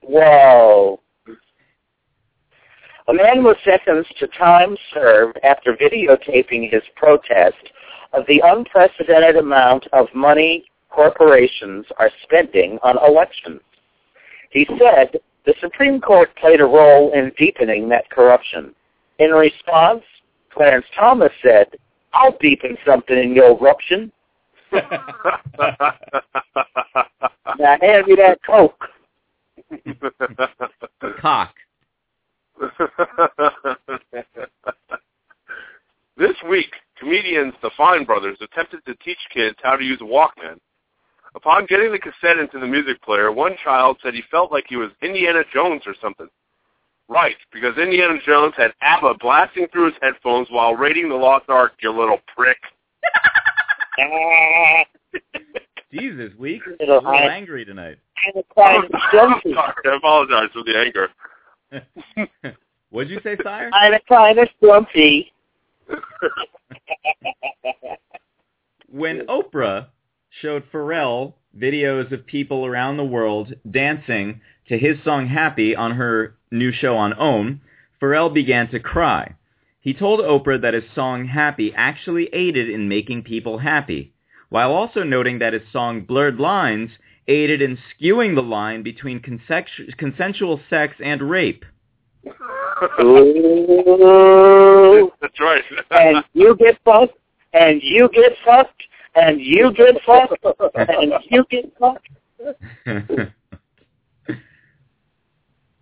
Whoa. 0.00 1.00
A 3.08 3.12
man 3.12 3.42
was 3.42 3.56
sentenced 3.64 4.16
to 4.18 4.28
time 4.28 4.76
served 4.94 5.38
after 5.42 5.74
videotaping 5.74 6.70
his 6.70 6.82
protest 6.94 7.72
of 8.12 8.24
the 8.26 8.40
unprecedented 8.44 9.36
amount 9.36 9.86
of 9.92 10.06
money 10.14 10.64
corporations 10.90 11.86
are 11.98 12.10
spending 12.22 12.78
on 12.82 12.96
elections. 13.04 13.60
He 14.50 14.66
said 14.78 15.18
the 15.44 15.54
Supreme 15.60 16.00
Court 16.00 16.34
played 16.36 16.60
a 16.60 16.64
role 16.64 17.12
in 17.12 17.32
deepening 17.36 17.88
that 17.88 18.08
corruption. 18.10 18.74
In 19.18 19.30
response, 19.30 20.02
Clarence 20.52 20.86
Thomas 20.94 21.32
said, 21.42 21.68
I'll 22.12 22.36
deepen 22.38 22.76
something 22.86 23.16
in 23.16 23.34
your 23.34 23.58
eruption. 23.58 24.12
Now 27.58 27.76
hand 27.80 28.06
me 28.06 28.14
that 28.16 28.38
coke. 28.46 28.88
Cock. 31.20 31.54
this 36.16 36.36
week, 36.48 36.72
comedians 36.98 37.54
the 37.62 37.70
Fine 37.76 38.04
Brothers 38.04 38.38
attempted 38.40 38.84
to 38.86 38.94
teach 38.96 39.18
kids 39.32 39.56
how 39.62 39.76
to 39.76 39.84
use 39.84 40.00
a 40.00 40.04
Walkman. 40.04 40.58
Upon 41.34 41.66
getting 41.66 41.90
the 41.90 41.98
cassette 41.98 42.38
into 42.38 42.60
the 42.60 42.66
music 42.66 43.02
player, 43.02 43.32
one 43.32 43.56
child 43.64 43.96
said 44.02 44.14
he 44.14 44.22
felt 44.30 44.52
like 44.52 44.64
he 44.68 44.76
was 44.76 44.90
Indiana 45.02 45.42
Jones 45.52 45.82
or 45.86 45.94
something. 46.00 46.28
Right, 47.08 47.36
because 47.52 47.76
Indiana 47.78 48.18
Jones 48.24 48.54
had 48.56 48.72
ABBA 48.80 49.14
blasting 49.20 49.66
through 49.72 49.86
his 49.86 49.94
headphones 50.00 50.48
while 50.50 50.74
raiding 50.74 51.08
the 51.08 51.14
Lost 51.14 51.46
Ark, 51.48 51.72
you 51.80 51.90
little 51.90 52.18
prick. 52.34 52.58
Jesus, 55.92 56.32
week. 56.38 56.62
A 56.66 56.70
Little 56.80 56.96
little 56.96 57.12
angry 57.12 57.64
tonight. 57.64 57.98
I'm 58.34 58.40
a 58.40 58.54
prime 58.54 58.88
sorry, 59.12 59.74
I 59.84 59.96
apologize 59.96 60.48
for 60.52 60.64
the 60.64 60.78
anger. 60.78 61.08
What'd 62.90 63.10
you 63.10 63.20
say, 63.22 63.36
sire? 63.42 63.70
I'm 63.72 63.94
a 63.94 64.00
of 64.38 64.48
stumpy. 64.58 65.32
when 68.90 69.26
Oprah 69.26 69.86
showed 70.40 70.70
Pharrell 70.70 71.34
videos 71.56 72.12
of 72.12 72.26
people 72.26 72.66
around 72.66 72.96
the 72.96 73.04
world 73.04 73.52
dancing 73.70 74.40
to 74.68 74.78
his 74.78 74.96
song 75.04 75.26
Happy 75.26 75.74
on 75.74 75.92
her 75.92 76.34
new 76.50 76.72
show 76.72 76.96
on 76.96 77.14
OWN, 77.18 77.60
Pharrell 78.00 78.32
began 78.32 78.68
to 78.70 78.80
cry. 78.80 79.34
He 79.80 79.92
told 79.94 80.20
Oprah 80.20 80.60
that 80.62 80.74
his 80.74 80.84
song 80.94 81.26
Happy 81.26 81.72
actually 81.74 82.28
aided 82.32 82.70
in 82.70 82.88
making 82.88 83.24
people 83.24 83.58
happy, 83.58 84.12
while 84.48 84.72
also 84.72 85.02
noting 85.02 85.38
that 85.38 85.54
his 85.54 85.62
song 85.72 86.02
Blurred 86.02 86.38
Lines 86.38 86.90
aided 87.28 87.62
in 87.62 87.76
skewing 87.76 88.34
the 88.34 88.42
line 88.42 88.82
between 88.82 89.20
consex- 89.20 89.96
consensual 89.96 90.60
sex 90.68 90.96
and 91.02 91.22
rape. 91.22 91.64
Oh. 92.98 95.12
That's 95.20 95.40
right. 95.40 95.62
and 95.90 96.24
you 96.32 96.56
get 96.56 96.78
fucked, 96.84 97.18
and 97.52 97.80
you 97.82 98.08
get 98.12 98.32
fucked, 98.44 98.82
and 99.14 99.40
you 99.40 99.72
get 99.72 99.96
fucked, 100.04 100.44
and 100.74 101.12
you 101.30 101.44
get 101.50 101.72
fucked. 101.78 102.08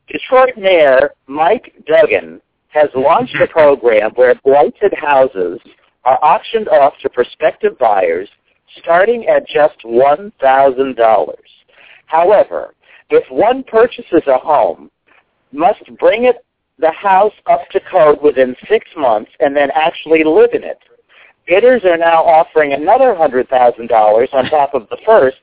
Detroit 0.08 0.56
Mayor 0.56 1.10
Mike 1.28 1.72
Duggan 1.86 2.40
has 2.68 2.88
launched 2.94 3.36
a 3.36 3.46
program 3.46 4.10
where 4.16 4.34
blighted 4.44 4.92
houses 4.94 5.60
are 6.04 6.18
auctioned 6.22 6.68
off 6.68 6.94
to 7.02 7.08
prospective 7.08 7.78
buyers 7.78 8.28
starting 8.78 9.26
at 9.26 9.46
just 9.48 9.78
$1,000. 9.84 11.34
However, 12.06 12.74
if 13.10 13.30
one 13.30 13.64
purchases 13.64 14.22
a 14.26 14.38
home, 14.38 14.90
must 15.52 15.84
bring 15.98 16.24
it 16.24 16.44
the 16.78 16.90
house 16.92 17.32
up 17.46 17.68
to 17.70 17.80
code 17.90 18.18
within 18.22 18.56
six 18.68 18.88
months 18.96 19.30
and 19.40 19.54
then 19.54 19.70
actually 19.74 20.24
live 20.24 20.50
in 20.52 20.64
it. 20.64 20.78
Bidders 21.46 21.84
are 21.84 21.96
now 21.96 22.22
offering 22.22 22.72
another 22.72 23.14
hundred 23.14 23.48
thousand 23.48 23.88
dollars 23.88 24.28
on 24.32 24.44
top 24.46 24.74
of 24.74 24.88
the 24.88 24.98
first 25.04 25.38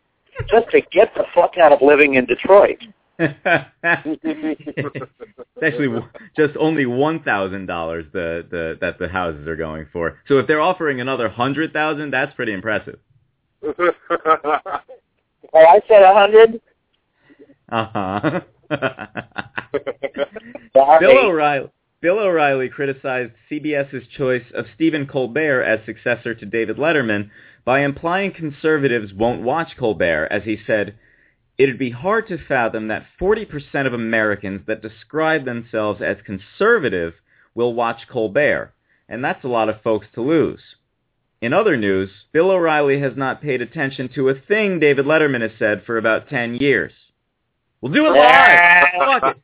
just 0.49 0.69
to 0.71 0.81
get 0.91 1.13
the 1.15 1.25
fuck 1.33 1.57
out 1.57 1.71
of 1.71 1.81
living 1.81 2.15
in 2.15 2.25
Detroit. 2.25 2.77
it's 3.19 5.09
actually 5.63 5.99
just 6.35 6.55
only 6.57 6.85
one 6.85 7.23
thousand 7.23 7.65
dollars 7.65 8.05
the 8.13 8.45
the 8.49 8.77
that 8.79 8.99
the 8.99 9.07
houses 9.07 9.47
are 9.47 9.55
going 9.55 9.87
for. 9.91 10.19
So 10.27 10.37
if 10.37 10.47
they're 10.47 10.61
offering 10.61 11.01
another 11.01 11.27
hundred 11.27 11.73
thousand, 11.73 12.11
that's 12.11 12.33
pretty 12.35 12.53
impressive. 12.53 12.99
Oh, 15.53 15.59
I 15.59 15.79
said 15.87 16.03
a 16.03 16.13
hundred. 16.13 16.59
Uh 17.69 17.87
huh. 17.93 18.41
Bill 20.99 21.25
O'Reilly. 21.25 21.69
Bill 22.01 22.19
O'Reilly 22.19 22.67
criticized 22.69 23.31
CBS's 23.49 24.07
choice 24.09 24.43
of 24.53 24.65
Stephen 24.75 25.07
Colbert 25.07 25.63
as 25.63 25.85
successor 25.85 26.35
to 26.35 26.45
David 26.45 26.77
Letterman 26.77 27.31
by 27.65 27.81
implying 27.81 28.33
conservatives 28.33 29.13
won't 29.13 29.41
watch 29.41 29.75
Colbert, 29.77 30.27
as 30.29 30.43
he 30.43 30.59
said, 30.67 30.95
It'd 31.57 31.79
be 31.79 31.89
hard 31.89 32.27
to 32.27 32.37
fathom 32.37 32.87
that 32.89 33.07
40% 33.19 33.87
of 33.87 33.93
Americans 33.93 34.61
that 34.67 34.83
describe 34.83 35.45
themselves 35.45 36.01
as 36.01 36.17
conservative 36.23 37.15
will 37.55 37.73
watch 37.73 38.07
Colbert, 38.07 38.73
and 39.09 39.23
that's 39.23 39.43
a 39.43 39.49
lot 39.49 39.69
of 39.69 39.81
folks 39.81 40.05
to 40.13 40.21
lose. 40.21 40.61
In 41.41 41.53
other 41.53 41.77
news, 41.77 42.09
Bill 42.31 42.49
O'Reilly 42.49 42.99
has 42.99 43.13
not 43.15 43.41
paid 43.41 43.61
attention 43.61 44.09
to 44.15 44.29
a 44.29 44.35
thing 44.47 44.79
David 44.79 45.05
Letterman 45.05 45.41
has 45.41 45.51
said 45.59 45.83
for 45.85 45.97
about 45.97 46.29
10 46.29 46.55
years. 46.55 46.91
We'll 47.81 47.93
do 47.93 48.07
it 48.07 48.09
live! 48.09 48.87
Fuck 49.21 49.37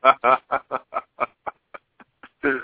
it! 2.42 2.62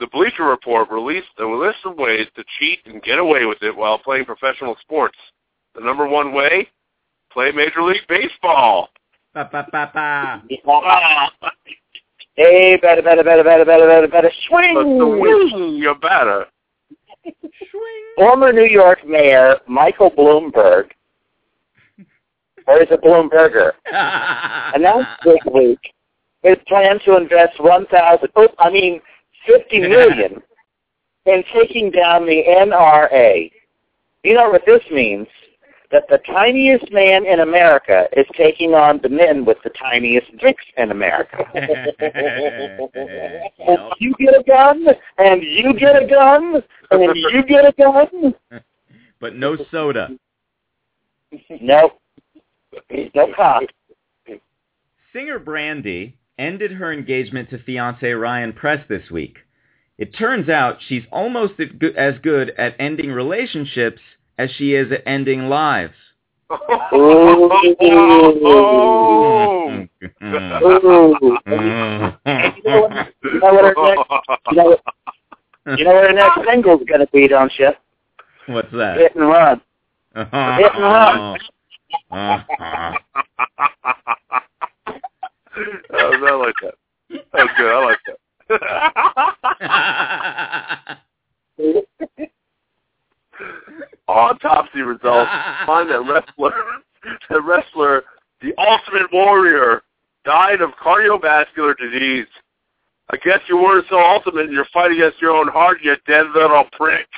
the 0.00 0.06
Bleacher 0.12 0.44
Report 0.44 0.90
released 0.90 1.28
a 1.38 1.44
list 1.44 1.78
of 1.84 1.98
ways 1.98 2.26
to 2.36 2.44
cheat 2.58 2.78
and 2.86 3.02
get 3.02 3.18
away 3.18 3.44
with 3.44 3.62
it 3.62 3.76
while 3.76 3.98
playing 3.98 4.24
professional 4.24 4.76
sports. 4.80 5.18
The 5.74 5.82
number 5.82 6.08
one 6.08 6.32
way? 6.32 6.68
Play 7.30 7.52
Major 7.52 7.82
League 7.82 8.06
Baseball. 8.08 8.88
Ba, 9.34 9.46
ba, 9.52 9.66
ba, 9.70 9.90
ba. 9.92 10.42
Hey, 12.34 12.78
better, 12.80 13.02
better, 13.02 13.22
better, 13.22 13.44
better, 13.44 13.64
better, 13.66 13.86
better, 13.86 14.08
better, 14.08 14.30
swing! 14.48 14.74
But 14.74 14.84
the 14.84 15.06
win, 15.06 15.74
you 15.76 15.94
better. 16.00 16.46
Former 18.16 18.52
New 18.52 18.64
York 18.64 19.06
Mayor 19.06 19.58
Michael 19.66 20.10
Bloomberg, 20.10 20.90
or 22.66 22.82
is 22.82 22.88
it 22.90 23.02
Bloomberger, 23.02 23.72
announced 24.74 25.10
this 25.24 25.38
week 25.52 25.78
his 26.42 26.56
plan 26.68 26.98
to 27.04 27.16
invest 27.16 27.60
one 27.60 27.86
thousand, 27.86 28.28
oh, 28.36 28.48
I 28.58 28.70
mean, 28.70 29.00
fifty 29.46 29.80
million 29.80 30.42
in 31.26 31.44
taking 31.52 31.90
down 31.90 32.26
the 32.26 32.42
NRA. 32.48 33.50
You 34.22 34.34
know 34.34 34.50
what 34.50 34.62
this 34.66 34.82
means? 34.90 35.26
That 35.92 36.08
the 36.08 36.18
tiniest 36.26 36.90
man 36.92 37.26
in 37.26 37.40
America 37.40 38.08
is 38.16 38.26
taking 38.36 38.74
on 38.74 38.98
the 39.02 39.08
men 39.08 39.44
with 39.44 39.58
the 39.62 39.70
tiniest 39.70 40.36
dicks 40.38 40.64
in 40.76 40.90
America. 40.90 41.44
and 41.54 41.92
you 43.98 44.14
get 44.18 44.34
a 44.34 44.42
gun, 44.46 44.86
and 45.18 45.42
you 45.42 45.74
get 45.78 46.02
a 46.02 46.06
gun, 46.06 46.62
and 46.90 47.16
you 47.16 47.44
get 47.46 47.66
a 47.66 47.72
gun. 47.72 48.34
but 49.20 49.36
no 49.36 49.56
soda. 49.70 50.10
Nope. 51.60 52.00
No 53.14 53.32
cock. 53.34 53.62
Singer 55.12 55.38
Brandy 55.38 56.16
ended 56.38 56.72
her 56.72 56.92
engagement 56.92 57.48
to 57.50 57.62
fiance 57.62 58.10
Ryan 58.10 58.52
Press 58.52 58.84
this 58.88 59.10
week. 59.10 59.38
It 59.98 60.14
turns 60.14 60.50
out 60.50 60.76
she's 60.86 61.04
almost 61.10 61.58
as 61.58 61.70
good- 61.78 61.96
as 61.96 62.18
good 62.18 62.50
at 62.50 62.76
ending 62.78 63.10
relationships 63.10 64.02
as 64.38 64.50
she 64.56 64.74
is 64.74 64.90
at 64.92 65.02
ending 65.06 65.48
lives. 65.48 65.94
Ooh. 66.50 66.56
Oh. 66.92 67.50
Ooh. 69.72 69.86
you 70.22 70.28
know 73.40 73.52
what 73.52 73.64
her 73.64 73.74
next- 73.76 74.10
You 74.52 74.56
know, 74.56 74.66
what- 74.66 74.82
you 75.78 75.84
know 75.84 75.94
what 75.94 76.04
her 76.04 76.12
next 76.12 76.38
single's 76.48 76.82
going 76.86 77.00
to 77.00 77.06
be, 77.12 77.26
don't 77.28 77.52
you? 77.58 77.70
What's 78.46 78.70
that? 78.72 78.98
Hit 78.98 79.14
and 79.16 79.28
run. 79.28 79.60
Hit 80.14 80.28
and 80.32 80.82
run. 80.82 81.38
Oh, 82.12 82.16
I 86.22 86.30
like 86.36 86.54
that. 86.62 86.74
That 87.10 87.24
was 87.34 87.50
good. 87.56 87.72
I 87.72 87.84
like 87.84 87.98
that. 91.68 92.26
Autopsy 94.08 94.82
results 94.82 95.30
find 95.66 95.90
that 95.90 96.00
wrestler, 96.00 96.52
that 97.30 97.42
wrestler, 97.44 98.04
the 98.40 98.52
Ultimate 98.58 99.12
Warrior, 99.12 99.82
died 100.24 100.60
of 100.60 100.70
cardiovascular 100.82 101.76
disease. 101.76 102.26
I 103.10 103.16
guess 103.18 103.40
you 103.48 103.56
weren't 103.56 103.86
so 103.88 103.98
ultimate 104.00 104.46
in 104.46 104.52
your 104.52 104.66
fight 104.72 104.90
against 104.90 105.20
your 105.20 105.30
own 105.30 105.48
heart, 105.48 105.78
you 105.82 105.94
dead 106.06 106.26
little 106.34 106.64
prick. 106.72 107.06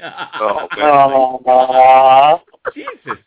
Oh, 0.00 0.68
man. 0.76 1.42
Aww. 1.44 2.40
Jesus. 2.72 3.18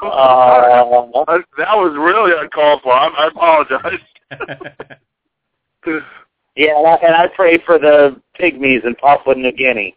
Oh, 0.00 0.06
Aww. 0.06 0.08
I- 0.08 0.80
uh-huh. 1.20 1.38
that 1.58 1.76
was 1.76 1.94
really 1.94 2.32
uncalled 2.40 2.80
for. 2.82 2.92
I, 2.94 3.08
I 3.08 3.26
apologize. 3.28 4.00
Yeah, 6.56 6.78
and 6.78 6.86
I, 6.86 6.94
and 6.94 7.14
I 7.14 7.26
pray 7.36 7.58
for 7.66 7.78
the 7.78 8.18
pygmies 8.40 8.86
in 8.86 8.94
Papua 8.94 9.34
New 9.34 9.52
Guinea. 9.52 9.94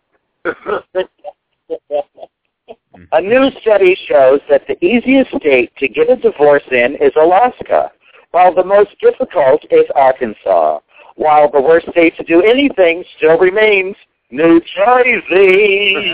A 3.11 3.21
new 3.21 3.49
study 3.61 3.97
shows 4.07 4.39
that 4.49 4.67
the 4.67 4.83
easiest 4.85 5.31
state 5.37 5.71
to 5.77 5.87
get 5.87 6.09
a 6.09 6.15
divorce 6.15 6.63
in 6.71 6.95
is 7.01 7.11
Alaska, 7.19 7.91
while 8.31 8.53
the 8.53 8.63
most 8.63 8.91
difficult 9.01 9.63
is 9.71 9.85
Arkansas, 9.95 10.79
while 11.15 11.49
the 11.51 11.61
worst 11.61 11.89
state 11.89 12.15
to 12.17 12.23
do 12.23 12.41
anything 12.41 13.03
still 13.17 13.37
remains 13.37 13.95
New 14.31 14.61
Jersey. 14.75 16.13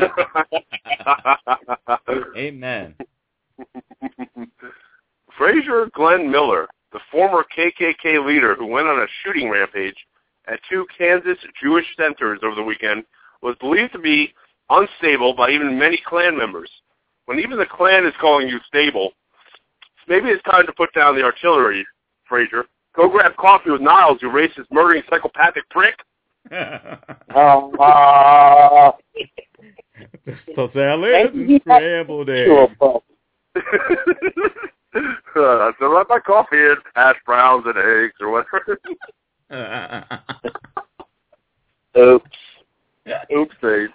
Amen. 2.37 2.95
Frazier 5.37 5.89
Glenn 5.93 6.31
Miller, 6.31 6.67
the 6.93 6.99
former 7.11 7.43
KKK 7.57 8.25
leader 8.25 8.55
who 8.55 8.67
went 8.67 8.87
on 8.87 8.99
a 8.99 9.07
shooting 9.23 9.49
rampage 9.49 9.97
at 10.47 10.59
two 10.69 10.85
Kansas 10.97 11.37
Jewish 11.61 11.85
centers 11.97 12.39
over 12.43 12.55
the 12.55 12.63
weekend, 12.63 13.03
was 13.41 13.55
believed 13.59 13.91
to 13.93 13.99
be 13.99 14.33
unstable 14.69 15.33
by 15.33 15.49
even 15.49 15.77
many 15.77 16.01
Klan 16.05 16.37
members. 16.37 16.69
When 17.25 17.39
even 17.39 17.57
the 17.57 17.65
Klan 17.65 18.05
is 18.05 18.13
calling 18.19 18.47
you 18.47 18.59
stable, 18.67 19.11
maybe 20.07 20.29
it's 20.29 20.43
time 20.43 20.65
to 20.65 20.73
put 20.73 20.93
down 20.93 21.15
the 21.15 21.23
artillery, 21.23 21.85
Frazier. 22.27 22.65
Go 22.95 23.09
grab 23.09 23.35
coffee 23.35 23.71
with 23.71 23.81
Niles, 23.81 24.19
you 24.21 24.29
racist, 24.29 24.71
murdering, 24.71 25.03
psychopathic 25.09 25.69
prick. 25.69 25.95
Oh, 27.37 27.71
uh, 27.77 28.91
so 30.55 30.69
salad 30.73 31.13
and 31.35 31.61
scrambled 31.61 32.29
eggs. 32.29 32.75
but 32.79 33.03
uh, 35.35 35.71
so 35.79 35.89
let 35.89 36.07
my 36.07 36.19
coffee 36.19 36.57
in 36.57 36.75
hash 36.95 37.17
browns 37.25 37.65
and 37.65 37.77
eggs 37.77 38.13
or 38.21 38.31
whatever. 38.31 38.79
oops. 41.97 42.37
Oopsie. 43.31 43.87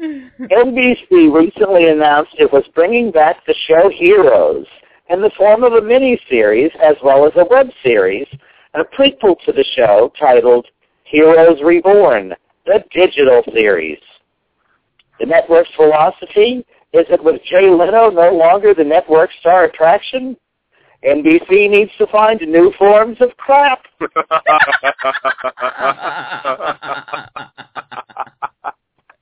NBC 0.00 1.32
recently 1.32 1.88
announced 1.88 2.34
it 2.38 2.52
was 2.52 2.64
bringing 2.74 3.10
back 3.10 3.44
the 3.46 3.54
show 3.66 3.88
Heroes 3.88 4.66
in 5.08 5.20
the 5.20 5.30
form 5.36 5.62
of 5.62 5.74
a 5.74 5.80
miniseries 5.80 6.74
as 6.82 6.96
well 7.02 7.26
as 7.26 7.32
a 7.36 7.46
web 7.48 7.68
series, 7.82 8.26
a 8.74 8.84
prequel 8.84 9.36
to 9.44 9.52
the 9.52 9.64
show 9.76 10.12
titled 10.18 10.66
Heroes 11.04 11.60
Reborn, 11.62 12.34
the 12.66 12.82
digital 12.90 13.42
series. 13.52 13.98
The 15.20 15.26
network's 15.26 15.70
philosophy 15.76 16.66
is 16.92 17.06
that 17.10 17.22
with 17.22 17.40
Jay 17.44 17.70
Leno 17.70 18.10
no 18.10 18.30
longer 18.30 18.74
the 18.74 18.84
network 18.84 19.30
star 19.40 19.64
attraction, 19.64 20.36
NBC 21.06 21.70
needs 21.70 21.90
to 21.98 22.06
find 22.08 22.40
new 22.40 22.72
forms 22.78 23.18
of 23.20 23.36
crap. 23.36 23.84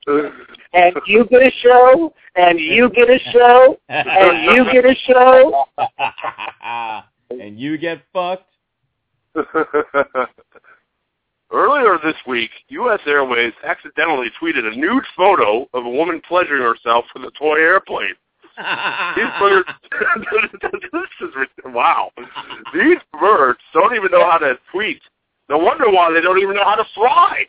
And 0.07 0.97
you 1.07 1.27
get 1.27 1.43
a 1.43 1.51
show, 1.63 2.13
and 2.35 2.59
you 2.59 2.91
get 2.91 3.09
a 3.11 3.19
show, 3.33 3.79
and 3.89 4.45
you 4.57 4.65
get 4.73 4.85
a 4.85 4.95
show. 5.07 5.67
and 7.31 7.59
you 7.59 7.79
get 7.79 8.03
fucked. 8.13 8.49
Earlier 11.53 11.99
this 12.03 12.17
week, 12.27 12.51
U.S. 12.69 13.01
Airways 13.07 13.53
accidentally 13.63 14.29
tweeted 14.41 14.65
a 14.73 14.75
nude 14.75 15.05
photo 15.17 15.69
of 15.75 15.85
a 15.85 15.91
woman 15.91 16.23
pleasuring 16.27 16.63
herself 16.63 17.05
with 17.15 17.25
a 17.25 17.31
toy 17.39 17.59
airplane. 17.59 18.15
These 18.57 19.27
birds, 19.39 19.69
this 20.93 21.03
is 21.21 21.35
wow. 21.67 22.11
These 22.73 22.99
birds 23.19 23.59
don't 23.75 23.95
even 23.95 24.11
know 24.11 24.31
how 24.31 24.39
to 24.39 24.59
tweet. 24.71 25.03
No 25.49 25.59
wonder 25.59 25.91
why 25.91 26.11
they 26.13 26.21
don't 26.21 26.39
even 26.39 26.57
know 26.57 26.65
how 26.65 26.77
to 26.77 26.85
fly. 26.95 27.47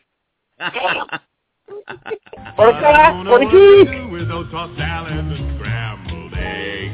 What 2.56 2.70
a 2.76 2.80
crack, 2.80 3.26
what 3.26 3.42
a 3.42 3.46
geek. 3.46 4.12
With 4.12 4.28
those 4.28 4.50
tossed 4.52 4.78
salad 4.78 5.12
and 5.14 5.58
scrambled 5.60 6.34
eggs. 6.38 6.94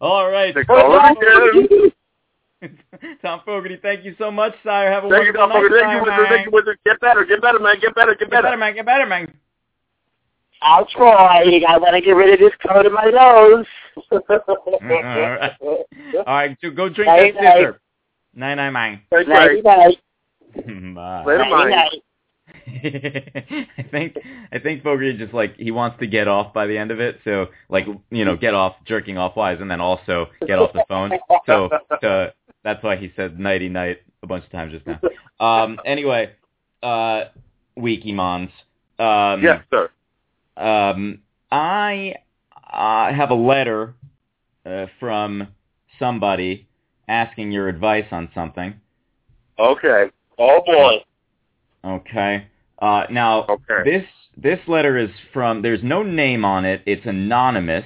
All 0.00 0.30
right. 0.30 0.54
They 0.54 0.64
call 0.64 0.94
it 0.96 1.16
again. 1.18 1.92
Thom 3.22 3.40
Fogarty, 3.44 3.78
thank 3.82 4.04
you 4.04 4.14
so 4.18 4.30
much, 4.30 4.54
sire. 4.64 4.90
Have 4.90 5.04
a 5.04 5.08
Thank 5.08 5.34
wonderful 5.34 5.40
Thom 5.42 5.50
Fogarty. 5.52 5.74
night, 5.74 5.80
Thank 5.82 5.92
you, 5.92 6.10
sire, 6.10 6.20
Wizard. 6.20 6.28
Thank 6.30 6.46
you, 6.46 6.52
Wizard. 6.52 6.78
Get 6.86 7.00
better. 7.00 7.24
Get 7.24 7.42
better, 7.42 7.58
man. 7.58 7.76
Get 7.80 7.94
better. 7.94 8.12
Get 8.12 8.20
Get 8.20 8.30
better. 8.30 8.42
better, 8.42 8.56
man. 8.56 8.74
Get 8.74 8.86
better, 8.86 9.06
man. 9.06 9.34
I'll 10.62 10.86
try. 10.86 11.42
I 11.68 11.76
want 11.78 11.94
to 11.94 12.00
get 12.00 12.12
rid 12.12 12.32
of 12.32 12.38
this 12.40 12.52
coat 12.66 12.86
in 12.86 12.92
my 12.92 13.04
nose. 13.04 13.66
All 14.10 14.20
right. 14.88 15.52
All 15.60 15.84
right, 16.26 16.56
so 16.62 16.70
go 16.70 16.88
drink 16.88 17.08
Night, 17.08 17.34
that 17.34 17.42
night. 17.44 17.56
scissor. 17.58 17.80
Night, 18.34 18.54
night, 18.54 18.70
man. 18.70 19.00
Thanks, 19.10 19.28
Nighty 19.28 19.54
Ray. 19.56 19.60
night. 19.62 19.98
Bye. 20.94 21.24
Later, 21.24 21.38
Nighty 21.38 21.50
Mike. 21.50 21.70
night. 21.70 22.02
I 23.78 23.82
think 23.90 24.16
I 24.52 24.58
think 24.58 24.82
Fogarty 24.82 25.16
just 25.16 25.34
like 25.34 25.56
he 25.56 25.70
wants 25.70 25.98
to 26.00 26.06
get 26.06 26.28
off 26.28 26.52
by 26.52 26.66
the 26.66 26.78
end 26.78 26.90
of 26.90 27.00
it, 27.00 27.18
so 27.24 27.46
like 27.68 27.86
you 28.10 28.24
know 28.24 28.36
get 28.36 28.54
off 28.54 28.76
jerking 28.86 29.18
off 29.18 29.36
wise, 29.36 29.58
and 29.60 29.70
then 29.70 29.80
also 29.80 30.26
get 30.46 30.58
off 30.58 30.72
the 30.72 30.84
phone. 30.88 31.12
So 31.46 31.66
uh, 32.02 32.30
that's 32.62 32.82
why 32.82 32.96
he 32.96 33.12
said 33.16 33.38
nighty 33.38 33.68
night 33.68 33.98
a 34.22 34.26
bunch 34.26 34.44
of 34.44 34.50
times 34.50 34.72
just 34.72 34.86
now. 34.86 35.00
Um, 35.38 35.78
anyway, 35.84 36.32
uh, 36.82 37.24
Wiki 37.76 38.12
Mons. 38.12 38.50
Um, 38.98 39.42
Yes, 39.42 39.62
sir. 39.70 39.90
um, 40.56 41.20
I 41.50 42.14
uh, 42.72 43.12
have 43.12 43.30
a 43.30 43.34
letter 43.34 43.94
uh, 44.64 44.86
from 44.98 45.48
somebody 45.98 46.66
asking 47.08 47.52
your 47.52 47.68
advice 47.68 48.06
on 48.10 48.30
something. 48.34 48.74
Okay. 49.58 50.10
Oh 50.38 50.62
boy. 50.66 51.04
Okay. 51.84 52.46
Uh, 52.80 53.04
now 53.10 53.44
Okay. 53.48 53.82
this 53.84 54.04
this 54.36 54.58
letter 54.68 54.98
is 54.98 55.10
from. 55.32 55.62
There's 55.62 55.82
no 55.82 56.02
name 56.02 56.44
on 56.44 56.64
it. 56.64 56.82
It's 56.84 57.06
anonymous, 57.06 57.84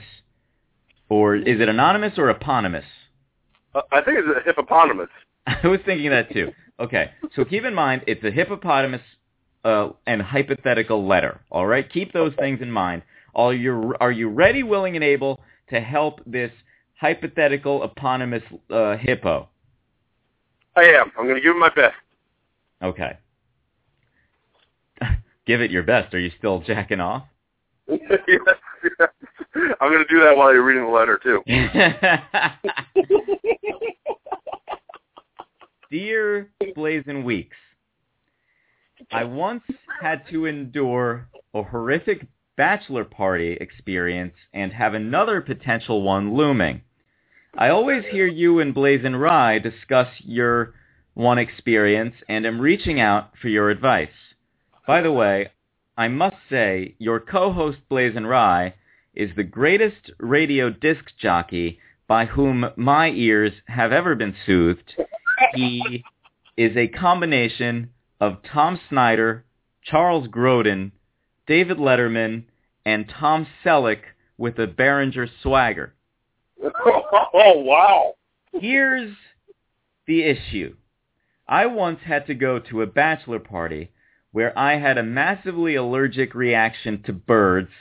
or 1.09 1.37
is 1.37 1.61
it 1.61 1.69
anonymous 1.69 2.19
or 2.19 2.29
eponymous? 2.29 2.85
Uh, 3.75 3.83
I 3.93 4.01
think 4.01 4.19
it's 4.19 4.29
a 4.29 4.43
hippopotamus. 4.45 5.09
I 5.47 5.67
was 5.67 5.81
thinking 5.85 6.11
that 6.11 6.33
too. 6.33 6.53
Okay, 6.81 7.11
so 7.37 7.45
keep 7.45 7.65
in 7.65 7.75
mind 7.75 8.03
it's 8.07 8.25
a 8.25 8.31
hippopotamus 8.31 9.03
uh, 9.65 9.91
and 10.07 10.21
hypothetical 10.21 11.07
letter. 11.07 11.41
All 11.51 11.67
right, 11.67 11.89
keep 11.89 12.13
those 12.13 12.33
things 12.39 12.61
in 12.63 12.71
mind. 12.71 13.03
Are 13.35 13.55
you 13.55 13.95
are 14.01 14.11
you 14.11 14.29
ready, 14.29 14.65
willing, 14.65 14.97
and 14.97 15.05
able 15.05 15.41
to 15.69 15.81
help 15.81 16.21
this 16.27 16.51
hypothetical 16.99 17.85
eponymous 17.85 18.43
uh, 18.71 18.97
hippo? 18.97 19.49
I 20.77 20.83
am. 20.83 21.13
I'm 21.19 21.25
going 21.27 21.37
to 21.37 21.41
give 21.41 21.55
it 21.55 21.59
my 21.59 21.71
best. 21.75 21.95
Okay. 22.83 23.19
Give 25.47 25.61
it 25.61 25.71
your 25.71 25.83
best. 25.83 26.15
Are 26.15 26.19
you 26.19 26.31
still 26.39 26.61
jacking 26.61 27.01
off? 27.01 27.25
yes, 27.89 28.01
yes. 28.29 29.09
I'm 29.81 29.91
going 29.91 30.05
to 30.07 30.09
do 30.09 30.21
that 30.21 30.37
while 30.37 30.53
you're 30.53 30.65
reading 30.65 30.85
the 30.85 30.91
letter, 30.91 31.19
too. 31.23 31.43
Dear 35.91 36.49
Blazing 36.77 37.25
Weeks, 37.25 37.57
I 39.11 39.25
once 39.25 39.65
had 40.01 40.23
to 40.31 40.47
endure 40.47 41.29
a 41.53 41.65
horrific 41.65 42.27
bachelor 42.57 43.05
party 43.05 43.59
experience 43.61 44.35
and 44.55 44.73
have 44.73 44.95
another 44.95 45.41
potential 45.41 46.03
one 46.03 46.37
looming. 46.37 46.83
I 47.59 47.71
always 47.71 48.05
hear 48.11 48.27
you 48.27 48.61
and 48.61 48.73
BlazinRy 48.73 49.63
discuss 49.63 50.09
your 50.21 50.75
one 51.21 51.39
experience 51.39 52.15
and 52.29 52.47
am 52.47 52.59
reaching 52.61 52.99
out 52.99 53.31
for 53.41 53.49
your 53.49 53.69
advice. 53.69 54.09
By 54.87 55.03
the 55.03 55.13
way, 55.13 55.51
I 55.97 56.09
must 56.09 56.37
say 56.49 56.95
your 56.99 57.21
co-host 57.21 57.79
BlazinRy 57.91 58.73
is 59.15 59.31
the 59.37 59.45
greatest 59.45 60.13
radio 60.19 60.71
disc 60.71 61.05
jockey 61.21 61.79
by 62.09 62.25
whom 62.25 62.71
my 62.77 63.11
ears 63.11 63.53
have 63.67 63.93
ever 63.93 64.15
been 64.15 64.35
soothed. 64.47 64.97
He 65.55 66.03
is 66.57 66.75
a 66.75 66.89
combination 66.89 67.91
of 68.19 68.39
Tom 68.51 68.81
Snyder, 68.89 69.45
Charles 69.83 70.27
Grodin, 70.29 70.91
David 71.47 71.77
Letterman, 71.77 72.45
and 72.87 73.13
Tom 73.21 73.47
Selleck 73.63 74.01
with 74.39 74.59
a 74.59 74.67
Behringer 74.67 75.29
swagger. 75.43 75.93
oh, 76.65 77.59
wow. 77.61 78.15
Here's 78.53 79.15
the 80.07 80.23
issue. 80.23 80.75
I 81.51 81.67
once 81.67 81.99
had 82.05 82.29
to 82.29 82.35
go 82.35 82.61
to 82.61 82.81
a 82.81 82.87
bachelor 82.87 83.41
party 83.41 83.91
where 84.31 84.57
I 84.57 84.79
had 84.79 84.97
a 84.97 85.03
massively 85.03 85.75
allergic 85.75 86.33
reaction 86.33 87.03
to 87.03 87.13
birds, 87.13 87.73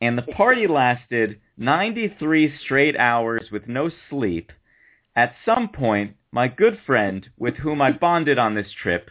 and 0.00 0.16
the 0.16 0.22
party 0.22 0.66
lasted 0.68 1.38
93 1.58 2.54
straight 2.64 2.96
hours 2.96 3.50
with 3.52 3.68
no 3.68 3.90
sleep. 4.08 4.50
At 5.14 5.34
some 5.44 5.68
point, 5.68 6.16
my 6.32 6.48
good 6.48 6.78
friend, 6.86 7.28
with 7.36 7.56
whom 7.56 7.82
I 7.82 7.92
bonded 8.00 8.38
on 8.38 8.54
this 8.54 8.72
trip, 8.82 9.10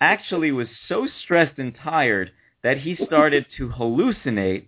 actually 0.00 0.50
was 0.50 0.68
so 0.88 1.06
stressed 1.22 1.58
and 1.58 1.76
tired 1.76 2.32
that 2.62 2.78
he 2.78 2.96
started 2.96 3.44
to 3.58 3.68
hallucinate 3.68 4.64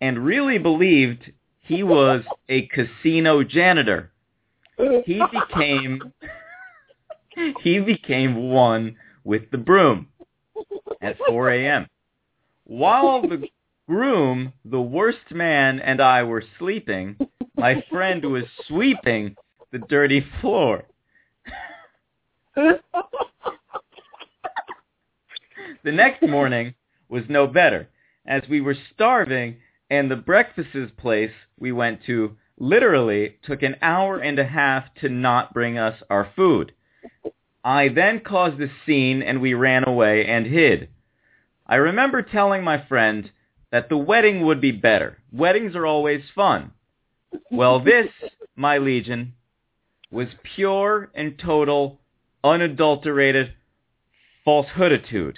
and 0.00 0.24
really 0.24 0.58
believed 0.58 1.32
he 1.58 1.82
was 1.82 2.22
a 2.48 2.68
casino 2.68 3.42
janitor. 3.42 4.12
He 5.04 5.20
became 5.32 6.12
he 7.62 7.78
became 7.80 8.50
one 8.50 8.96
with 9.24 9.50
the 9.50 9.58
broom 9.58 10.08
at 11.00 11.16
4 11.26 11.50
a.m. 11.50 11.86
While 12.64 13.22
the 13.22 13.48
groom, 13.88 14.52
the 14.64 14.80
worst 14.80 15.30
man, 15.30 15.80
and 15.80 16.00
I 16.00 16.22
were 16.22 16.44
sleeping, 16.58 17.16
my 17.56 17.84
friend 17.90 18.24
was 18.24 18.44
sweeping 18.66 19.36
the 19.70 19.78
dirty 19.78 20.24
floor. 20.40 20.84
The 25.84 25.92
next 25.92 26.22
morning 26.22 26.74
was 27.08 27.24
no 27.28 27.46
better, 27.46 27.88
as 28.26 28.42
we 28.48 28.60
were 28.60 28.76
starving 28.94 29.56
and 29.90 30.10
the 30.10 30.16
breakfast's 30.16 30.92
place 30.96 31.32
we 31.58 31.72
went 31.72 32.04
to 32.06 32.36
literally 32.58 33.36
took 33.42 33.62
an 33.62 33.76
hour 33.82 34.18
and 34.18 34.38
a 34.38 34.44
half 34.46 34.84
to 35.00 35.08
not 35.08 35.52
bring 35.52 35.76
us 35.76 36.02
our 36.08 36.30
food. 36.36 36.72
I 37.64 37.88
then 37.88 38.20
caused 38.20 38.60
a 38.60 38.68
scene 38.84 39.22
and 39.22 39.40
we 39.40 39.54
ran 39.54 39.84
away 39.86 40.26
and 40.26 40.46
hid. 40.46 40.88
I 41.66 41.76
remember 41.76 42.22
telling 42.22 42.64
my 42.64 42.84
friend 42.86 43.30
that 43.70 43.88
the 43.88 43.96
wedding 43.96 44.44
would 44.44 44.60
be 44.60 44.72
better. 44.72 45.18
Weddings 45.32 45.74
are 45.74 45.86
always 45.86 46.22
fun. 46.34 46.72
Well, 47.50 47.80
this, 47.84 48.08
my 48.56 48.78
legion, 48.78 49.34
was 50.10 50.28
pure 50.54 51.10
and 51.14 51.38
total, 51.38 52.00
unadulterated 52.44 53.54
falsehooditude. 54.46 55.36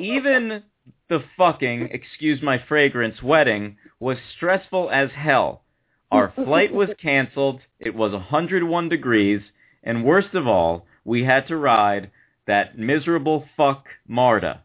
Even 0.00 0.62
the 1.08 1.22
fucking, 1.36 1.88
excuse 1.90 2.40
my 2.40 2.62
fragrance, 2.68 3.22
wedding 3.22 3.76
was 4.00 4.16
stressful 4.36 4.90
as 4.90 5.10
hell. 5.10 5.62
Our 6.10 6.32
flight 6.34 6.72
was 6.72 6.88
canceled, 7.02 7.60
it 7.78 7.94
was 7.94 8.12
101 8.12 8.88
degrees, 8.88 9.42
and 9.82 10.04
worst 10.04 10.34
of 10.34 10.46
all, 10.46 10.86
we 11.04 11.24
had 11.24 11.48
to 11.48 11.56
ride 11.56 12.10
that 12.46 12.78
miserable 12.78 13.44
fuck 13.56 13.86
Marta, 14.06 14.60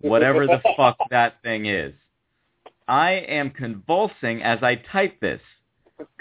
whatever 0.00 0.46
the 0.46 0.60
fuck 0.76 0.96
that 1.10 1.42
thing 1.42 1.66
is. 1.66 1.94
I 2.86 3.12
am 3.12 3.50
convulsing 3.50 4.42
as 4.42 4.62
I 4.62 4.76
type 4.76 5.20
this. 5.20 5.40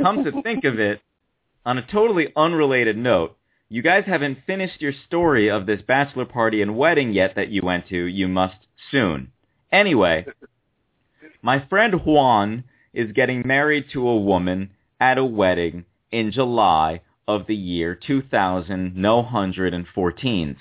Come 0.02 0.24
to 0.24 0.41
think 0.41 0.64
of 0.64 0.80
it, 0.80 1.02
on 1.66 1.78
a 1.78 1.86
totally 1.86 2.32
unrelated 2.36 2.98
note, 2.98 3.38
you 3.70 3.82
guys 3.82 4.04
haven't 4.06 4.46
finished 4.46 4.82
your 4.82 4.94
story 5.08 5.50
of 5.50 5.66
this 5.66 5.82
bachelor 5.82 6.26
party 6.26 6.62
and 6.62 6.78
wedding 6.78 7.12
yet 7.12 7.36
that 7.36 7.50
you 7.50 7.62
went 7.64 7.88
to. 7.89 8.06
You 8.06 8.28
must 8.28 8.58
soon. 8.91 9.32
Anyway, 9.72 10.26
my 11.41 11.66
friend 11.68 12.06
Juan 12.06 12.66
is 12.94 13.12
getting 13.14 13.41
married 13.46 13.86
to 13.94 14.08
a 14.08 14.20
woman 14.20 14.70
at 15.00 15.18
a 15.18 15.26
wedding 15.26 15.86
in 16.12 16.32
July 16.32 17.02
of 17.28 17.48
the 17.48 17.56
year 17.56 17.96
2000 17.96 18.96
no 18.96 19.24
hundred 19.24 19.74
and 19.74 19.86
fourteens. 19.96 20.58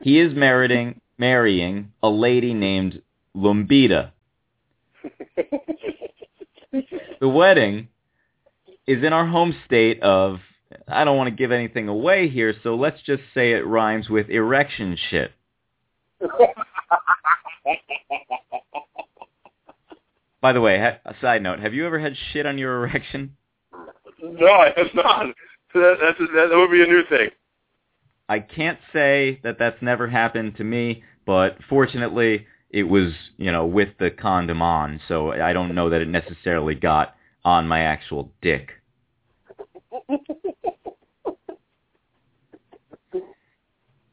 He 0.00 0.20
is 0.20 0.34
marrying 0.34 1.00
marrying 1.18 1.92
a 2.02 2.08
lady 2.08 2.54
named 2.54 3.02
Lumbita. 3.36 4.12
The 7.20 7.28
wedding 7.28 7.88
is 8.86 9.04
in 9.04 9.12
our 9.12 9.26
home 9.26 9.54
state 9.66 10.02
of 10.02 10.38
I 10.88 11.04
don't 11.04 11.16
want 11.16 11.28
to 11.28 11.34
give 11.34 11.52
anything 11.52 11.88
away 11.88 12.28
here, 12.28 12.54
so 12.62 12.76
let's 12.76 13.02
just 13.02 13.22
say 13.34 13.52
it 13.52 13.66
rhymes 13.66 14.08
with 14.08 14.30
erection 14.30 14.96
shit. 15.10 15.32
By 20.40 20.54
the 20.54 20.60
way, 20.60 20.76
a 20.78 21.14
side 21.20 21.42
note, 21.42 21.60
have 21.60 21.74
you 21.74 21.86
ever 21.86 21.98
had 21.98 22.14
shit 22.32 22.46
on 22.46 22.56
your 22.56 22.76
erection? 22.76 23.36
No, 24.22 24.46
I 24.46 24.72
have 24.76 24.94
not. 24.94 25.26
That, 25.72 25.98
that's, 26.00 26.18
that 26.18 26.48
would 26.50 26.72
be 26.72 26.82
a 26.82 26.86
new 26.88 27.04
thing. 27.08 27.28
I 28.28 28.40
can't 28.40 28.80
say 28.92 29.38
that 29.44 29.56
that's 29.56 29.80
never 29.80 30.08
happened 30.08 30.56
to 30.56 30.64
me, 30.64 31.04
but 31.24 31.58
fortunately 31.68 32.44
it 32.70 32.82
was, 32.82 33.12
you 33.36 33.52
know, 33.52 33.66
with 33.66 33.90
the 34.00 34.10
condom 34.10 34.62
on, 34.62 35.00
so 35.06 35.30
I 35.30 35.52
don't 35.52 35.72
know 35.76 35.88
that 35.90 36.00
it 36.00 36.08
necessarily 36.08 36.74
got 36.74 37.14
on 37.44 37.68
my 37.68 37.82
actual 37.82 38.32
dick. 38.42 38.70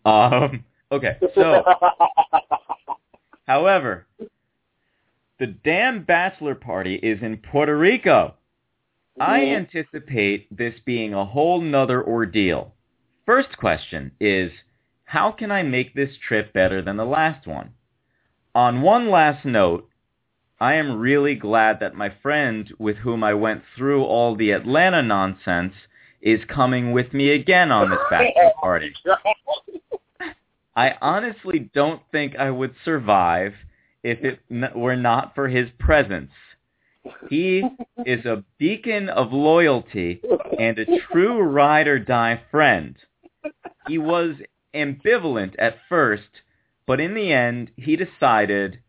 Um, 0.08 0.64
okay, 0.89 1.18
so, 1.36 1.66
however, 3.45 4.08
the 5.38 5.47
damn 5.47 6.05
bachelor 6.05 6.55
party 6.55 6.95
is 6.95 7.22
in 7.22 7.36
Puerto 7.36 7.78
Rico. 7.78 8.36
I 9.20 9.45
anticipate 9.45 10.55
this 10.55 10.76
being 10.86 11.13
a 11.13 11.26
whole 11.26 11.61
nother 11.61 12.03
ordeal. 12.03 12.74
First 13.26 13.57
question 13.57 14.11
is, 14.20 14.51
how 15.05 15.32
can 15.32 15.51
I 15.51 15.63
make 15.63 15.93
this 15.95 16.11
trip 16.28 16.53
better 16.53 16.82
than 16.82 16.97
the 16.97 17.05
last 17.05 17.47
one? 17.47 17.72
On 18.53 18.82
one 18.82 19.09
last 19.09 19.45
note, 19.45 19.89
I 20.59 20.76
am 20.76 20.99
really 20.99 21.36
glad 21.36 21.80
that 21.80 21.95
my 21.95 22.11
friend 22.22 22.72
with 22.80 22.97
whom 22.97 23.24
I 23.24 23.34
went 23.34 23.63
through 23.76 24.03
all 24.03 24.36
the 24.36 24.51
Atlanta 24.51 25.01
nonsense 25.03 25.74
is 26.22 26.39
coming 26.47 26.91
with 26.91 27.13
me 27.13 27.30
again 27.30 27.72
on 27.72 27.89
this 27.89 27.99
bachelor 28.09 28.51
party. 28.59 28.93
I 30.76 30.93
honestly 31.01 31.72
don't 31.74 32.01
think 32.11 32.36
I 32.36 32.51
would 32.51 32.76
survive 32.86 33.53
if 34.03 34.24
it 34.24 34.39
n- 34.51 34.72
were 34.76 34.95
not 34.95 35.34
for 35.36 35.47
his 35.47 35.70
presence. 35.80 36.32
He 37.30 37.64
is 38.05 38.26
a 38.26 38.43
beacon 38.58 39.10
of 39.10 39.34
loyalty 39.34 40.22
and 40.60 40.78
a 40.80 40.99
true 41.12 41.41
ride 41.41 41.88
or 41.88 41.99
die 41.99 42.41
friend. 42.51 42.95
He 43.88 43.97
was 43.97 44.36
ambivalent 44.74 45.55
at 45.58 45.78
first, 45.89 46.41
but 46.86 46.99
in 46.99 47.14
the 47.14 47.32
end, 47.32 47.72
he 47.76 47.95
decided 47.95 48.80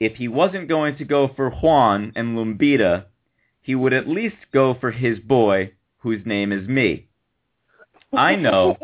if 0.00 0.16
he 0.16 0.28
wasn't 0.28 0.68
going 0.68 0.96
to 0.96 1.04
go 1.04 1.30
for 1.34 1.50
Juan 1.50 2.12
and 2.16 2.36
Lumbita, 2.36 3.06
he 3.60 3.74
would 3.74 3.92
at 3.92 4.08
least 4.08 4.36
go 4.52 4.74
for 4.74 4.90
his 4.90 5.18
boy, 5.20 5.72
whose 5.98 6.26
name 6.26 6.52
is 6.52 6.68
me. 6.68 7.08
I 8.12 8.36
know 8.36 8.76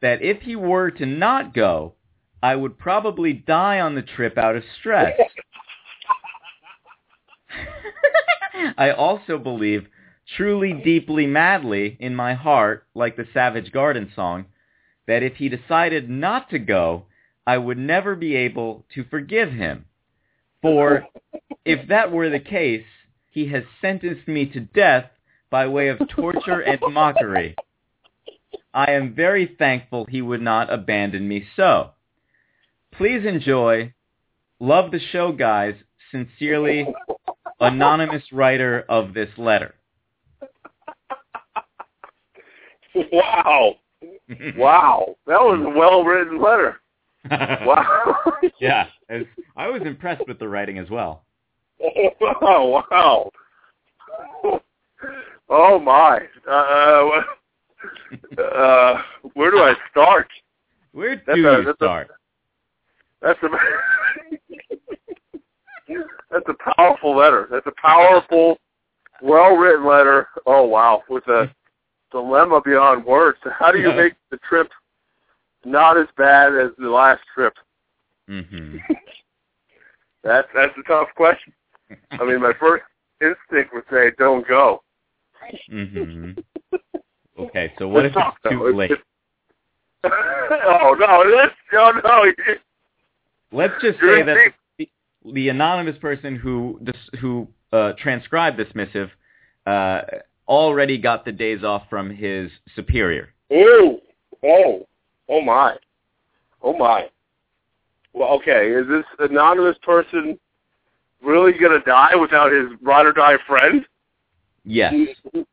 that 0.00 0.22
if 0.22 0.42
he 0.42 0.56
were 0.56 0.90
to 0.92 1.06
not 1.06 1.54
go, 1.54 1.94
I 2.42 2.54
would 2.54 2.78
probably 2.78 3.32
die 3.32 3.80
on 3.80 3.94
the 3.94 4.02
trip 4.02 4.38
out 4.38 4.56
of 4.56 4.62
stress. 4.78 5.18
I 8.76 8.90
also 8.90 9.38
believe, 9.38 9.86
truly, 10.36 10.72
deeply, 10.72 11.26
madly, 11.26 11.96
in 12.00 12.14
my 12.14 12.34
heart, 12.34 12.86
like 12.94 13.16
the 13.16 13.26
Savage 13.32 13.72
Garden 13.72 14.10
song, 14.14 14.46
that 15.06 15.22
if 15.22 15.36
he 15.36 15.48
decided 15.48 16.08
not 16.08 16.50
to 16.50 16.58
go, 16.58 17.04
I 17.46 17.56
would 17.56 17.78
never 17.78 18.14
be 18.14 18.36
able 18.36 18.84
to 18.94 19.04
forgive 19.04 19.52
him. 19.52 19.86
For 20.60 21.06
if 21.64 21.88
that 21.88 22.12
were 22.12 22.28
the 22.28 22.40
case, 22.40 22.84
he 23.30 23.48
has 23.48 23.62
sentenced 23.80 24.28
me 24.28 24.46
to 24.46 24.60
death 24.60 25.10
by 25.50 25.66
way 25.66 25.88
of 25.88 26.00
torture 26.08 26.60
and 26.60 26.80
mockery. 26.92 27.54
I 28.74 28.92
am 28.92 29.14
very 29.14 29.54
thankful 29.58 30.04
he 30.04 30.20
would 30.20 30.42
not 30.42 30.72
abandon 30.72 31.26
me 31.26 31.46
so. 31.56 31.92
Please 32.92 33.24
enjoy. 33.24 33.94
Love 34.60 34.90
the 34.90 35.00
show, 35.12 35.32
guys. 35.32 35.74
Sincerely, 36.10 36.86
anonymous 37.60 38.22
writer 38.32 38.84
of 38.88 39.14
this 39.14 39.28
letter. 39.36 39.74
Wow. 43.12 43.74
Wow. 44.56 45.16
That 45.26 45.40
was 45.40 45.60
a 45.64 45.78
well-written 45.78 46.40
letter. 46.40 46.80
Wow. 47.30 48.22
yeah, 48.60 48.86
as, 49.10 49.24
I 49.56 49.68
was 49.68 49.82
impressed 49.82 50.22
with 50.28 50.38
the 50.38 50.48
writing 50.48 50.78
as 50.78 50.88
well. 50.88 51.24
wow, 52.20 52.84
wow. 52.90 53.30
Oh 55.50 55.78
my. 55.78 56.20
Uh, 56.50 57.20
uh, 58.42 59.02
where 59.34 59.50
do 59.50 59.58
I 59.58 59.74
start? 59.90 60.28
Where 60.92 61.16
do 61.16 61.22
That's 61.26 61.36
a- 61.36 61.40
you 61.40 61.64
that's 61.64 61.68
a- 61.68 61.74
start? 61.74 62.08
That's 63.20 63.38
a 63.42 63.48
That's 66.30 66.46
a 66.48 66.74
powerful 66.74 67.16
letter. 67.16 67.48
That's 67.50 67.66
a 67.66 67.72
powerful, 67.80 68.58
well-written 69.22 69.86
letter. 69.86 70.28
Oh 70.46 70.64
wow, 70.64 71.02
with 71.08 71.26
a 71.28 71.50
dilemma 72.10 72.60
beyond 72.64 73.04
words. 73.04 73.38
How 73.58 73.72
do 73.72 73.78
you 73.78 73.88
Yeah. 73.88 73.96
make 73.96 74.14
the 74.30 74.38
trip 74.38 74.70
not 75.64 75.96
as 75.96 76.06
bad 76.16 76.54
as 76.54 76.70
the 76.78 76.90
last 76.90 77.22
trip? 77.34 77.54
hmm 78.28 78.76
That's 80.24 80.48
that's 80.54 80.76
a 80.76 80.82
tough 80.82 81.08
question. 81.16 81.52
I 82.10 82.24
mean, 82.24 82.40
my 82.42 82.52
first 82.58 82.84
instinct 83.20 83.72
would 83.72 83.84
say 83.90 84.10
don't 84.18 84.46
go. 84.46 84.82
hmm 85.70 86.32
Okay, 87.38 87.72
so 87.78 87.86
what 87.86 88.04
if 88.04 88.12
It's 88.16 88.26
it's 88.44 88.50
too 88.50 88.72
late? 88.72 88.90
oh 90.04 90.96
no, 90.98 91.24
that's 91.36 91.54
oh 91.72 91.92
no. 92.04 92.24
Let's 93.52 93.74
just 93.80 94.00
You're 94.00 94.18
say 94.18 94.22
that 94.24 94.34
deep. 94.44 94.54
The, 95.34 95.48
anonymous 95.48 95.96
person 95.98 96.36
who 96.36 96.78
this, 96.80 96.96
who 97.20 97.48
uh, 97.72 97.92
transcribed 97.98 98.58
this 98.58 98.68
missive 98.74 99.10
uh, 99.66 100.02
already 100.46 100.98
got 100.98 101.24
the 101.24 101.32
days 101.32 101.62
off 101.62 101.82
from 101.90 102.10
his 102.10 102.50
superior. 102.74 103.34
Oh, 103.50 104.00
oh, 104.44 104.86
oh 105.28 105.40
my, 105.40 105.76
oh 106.62 106.76
my. 106.76 107.08
Well, 108.12 108.30
okay, 108.30 108.70
is 108.70 108.86
this 108.88 109.04
anonymous 109.18 109.76
person 109.82 110.38
really 111.22 111.52
gonna 111.52 111.82
die 111.84 112.14
without 112.14 112.52
his 112.52 112.68
ride 112.82 113.06
or 113.06 113.12
die 113.12 113.36
friend? 113.46 113.84
Yes. 114.64 114.94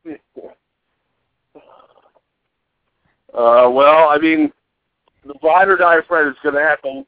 Uh, 3.35 3.69
well, 3.69 4.07
I 4.07 4.17
mean, 4.17 4.49
the 5.25 5.33
ride 5.43 5.67
or 5.67 5.75
die 5.75 5.99
friend 6.07 6.29
is 6.29 6.37
gonna 6.41 6.61
have 6.61 6.81
to 6.83 7.03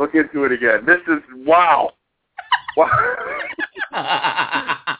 look 0.00 0.14
into 0.14 0.44
it 0.44 0.52
again. 0.52 0.84
This 0.84 1.00
is 1.06 1.22
wow. 1.46 1.92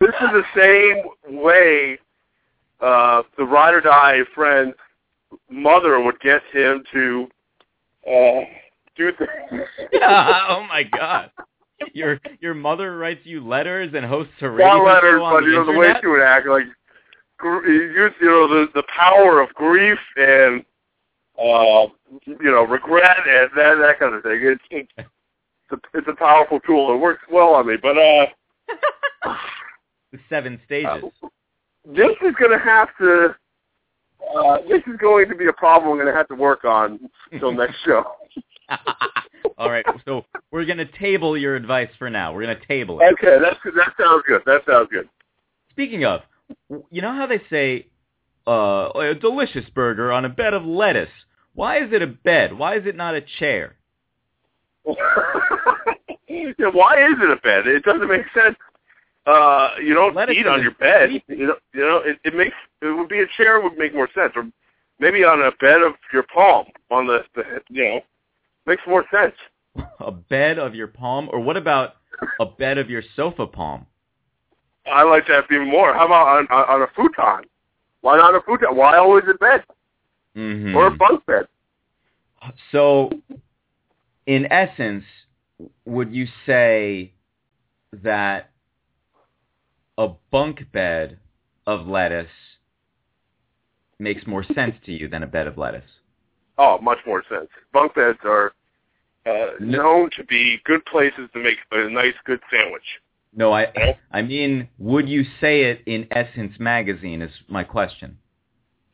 This 0.00 0.14
is 0.22 0.30
the 0.32 0.44
same 0.56 1.04
way 1.42 1.98
uh, 2.80 3.22
the 3.36 3.44
ride 3.44 3.74
or 3.74 3.82
die 3.82 4.20
friend's 4.34 4.74
mother 5.50 6.00
would 6.00 6.18
get 6.20 6.40
him 6.54 6.82
to 6.90 7.28
uh, 8.06 8.40
do 8.96 9.12
things. 9.18 9.60
oh 10.02 10.64
my 10.70 10.84
god. 10.90 11.30
Your 11.92 12.18
your 12.40 12.54
mother 12.54 12.96
writes 12.96 13.20
you 13.24 13.46
letters 13.46 13.92
and 13.94 14.06
hosts 14.06 14.32
a 14.40 14.48
radio 14.48 14.78
Not 14.78 14.84
letters, 14.84 15.18
show 15.18 15.24
on 15.24 15.34
but 15.34 15.40
the 15.40 15.46
you 15.50 15.56
know 15.56 15.66
the 15.66 15.78
way 15.78 15.92
she 16.00 16.06
would 16.06 16.22
act, 16.22 16.46
like 16.46 16.64
you 17.42 18.10
know 18.22 18.48
the 18.48 18.68
the 18.74 18.84
power 18.96 19.40
of 19.40 19.50
grief 19.50 19.98
and 20.16 20.64
uh, 21.38 21.88
you 22.26 22.50
know 22.50 22.64
regret 22.64 23.16
and 23.26 23.50
that 23.56 23.74
that 23.76 23.98
kind 23.98 24.14
of 24.14 24.22
thing. 24.22 24.40
It's 24.42 24.62
it's 24.70 25.08
a, 25.72 25.98
it's 25.98 26.08
a 26.08 26.14
powerful 26.14 26.60
tool. 26.60 26.94
It 26.94 26.98
works 26.98 27.22
well 27.30 27.54
on 27.54 27.66
me, 27.66 27.76
but 27.80 27.96
uh, 27.96 28.26
the 30.12 30.18
seven 30.28 30.60
stages. 30.64 31.04
this 31.84 32.16
is 32.22 32.34
going 32.38 32.52
to 32.52 32.62
have 32.62 32.88
to. 32.98 33.34
Uh, 34.36 34.58
this 34.68 34.82
is 34.86 34.98
going 35.00 35.28
to 35.28 35.34
be 35.34 35.46
a 35.46 35.52
problem 35.52 35.90
I'm 35.90 35.96
going 35.96 36.12
to 36.12 36.16
have 36.16 36.28
to 36.28 36.34
work 36.34 36.64
on 36.64 37.00
until 37.32 37.52
next 37.52 37.76
show. 37.84 38.04
All 39.58 39.70
right, 39.70 39.84
so 40.04 40.24
we're 40.50 40.64
gonna 40.64 40.86
table 40.98 41.36
your 41.36 41.56
advice 41.56 41.90
for 41.98 42.08
now. 42.08 42.32
We're 42.32 42.42
gonna 42.42 42.66
table 42.66 43.00
it. 43.00 43.12
Okay, 43.12 43.36
that's 43.42 43.58
that 43.76 43.92
sounds 44.00 44.22
good. 44.26 44.42
That 44.46 44.62
sounds 44.66 44.88
good. 44.90 45.08
Speaking 45.70 46.04
of, 46.04 46.20
you 46.90 47.02
know 47.02 47.12
how 47.12 47.26
they 47.26 47.42
say 47.50 47.86
uh, 48.46 48.90
a 48.94 49.14
delicious 49.14 49.68
burger 49.74 50.12
on 50.12 50.24
a 50.24 50.28
bed 50.28 50.54
of 50.54 50.64
lettuce. 50.64 51.10
Why 51.54 51.78
is 51.82 51.92
it 51.92 52.02
a 52.02 52.06
bed? 52.06 52.56
Why 52.56 52.76
is 52.76 52.86
it 52.86 52.96
not 52.96 53.14
a 53.14 53.20
chair? 53.38 53.76
yeah, 54.86 56.68
why 56.72 57.04
is 57.06 57.16
it 57.22 57.30
a 57.30 57.36
bed? 57.42 57.66
It 57.66 57.82
doesn't 57.84 58.08
make 58.08 58.24
sense. 58.34 58.56
Uh, 59.26 59.70
you 59.82 59.94
don't 59.94 60.14
Lettuce 60.14 60.36
eat 60.38 60.46
on 60.46 60.62
your 60.62 60.72
bed. 60.72 61.10
sleep- 61.10 61.24
You 61.28 61.46
know, 61.48 61.56
you 61.74 61.80
know, 61.80 61.98
it, 61.98 62.18
it 62.24 62.34
makes 62.34 62.54
it 62.80 62.86
would 62.86 63.08
be 63.08 63.20
a 63.20 63.26
chair 63.36 63.60
would 63.60 63.76
make 63.76 63.94
more 63.94 64.08
sense, 64.14 64.32
or 64.34 64.44
maybe 64.98 65.24
on 65.24 65.42
a 65.42 65.52
bed 65.60 65.82
of 65.82 65.92
your 66.12 66.24
palm 66.34 66.66
on 66.90 67.06
the, 67.06 67.20
the 67.34 67.42
you 67.68 67.84
know, 67.84 68.00
makes 68.66 68.82
more 68.86 69.04
sense. 69.12 69.34
A 70.00 70.10
bed 70.10 70.58
of 70.58 70.74
your 70.74 70.88
palm, 70.88 71.28
or 71.32 71.38
what 71.40 71.56
about 71.56 71.94
a 72.40 72.46
bed 72.46 72.76
of 72.78 72.90
your 72.90 73.02
sofa 73.14 73.46
palm? 73.46 73.86
I 74.90 75.02
like 75.04 75.26
that 75.28 75.44
even 75.52 75.70
more. 75.70 75.92
How 75.94 76.06
about 76.06 76.26
on 76.38 76.46
on, 76.50 76.64
on 76.68 76.82
a 76.82 76.86
futon? 76.96 77.44
Why 78.00 78.16
not 78.16 78.34
a 78.34 78.40
futon? 78.40 78.74
Why 78.74 78.96
always 78.96 79.24
a 79.30 79.34
bed 79.34 79.62
hmm 80.34 80.74
or 80.74 80.86
a 80.88 80.90
bunk 80.96 81.24
bed? 81.26 81.46
So, 82.72 83.10
in 84.26 84.50
essence, 84.50 85.04
would 85.84 86.14
you 86.14 86.26
say 86.46 87.12
that 87.92 88.50
a 89.98 90.08
bunk 90.30 90.60
bed 90.72 91.18
of 91.66 91.86
lettuce 91.86 92.30
makes 93.98 94.26
more 94.26 94.44
sense 94.54 94.74
to 94.86 94.92
you 94.92 95.08
than 95.08 95.22
a 95.22 95.26
bed 95.26 95.46
of 95.46 95.58
lettuce? 95.58 95.90
Oh, 96.56 96.78
much 96.80 96.98
more 97.06 97.22
sense. 97.28 97.48
Bunk 97.72 97.94
beds 97.94 98.18
are 98.24 98.52
uh, 99.26 99.52
No- 99.60 99.82
known 99.82 100.10
to 100.16 100.24
be 100.24 100.58
good 100.64 100.84
places 100.86 101.28
to 101.34 101.38
make 101.42 101.58
a 101.72 101.90
nice, 101.90 102.14
good 102.24 102.40
sandwich. 102.50 103.00
No, 103.32 103.52
I 103.52 103.96
I 104.10 104.22
mean, 104.22 104.68
would 104.78 105.08
you 105.08 105.24
say 105.40 105.62
it 105.64 105.82
in 105.86 106.08
Essence 106.10 106.58
magazine 106.58 107.22
is 107.22 107.30
my 107.48 107.62
question. 107.62 108.18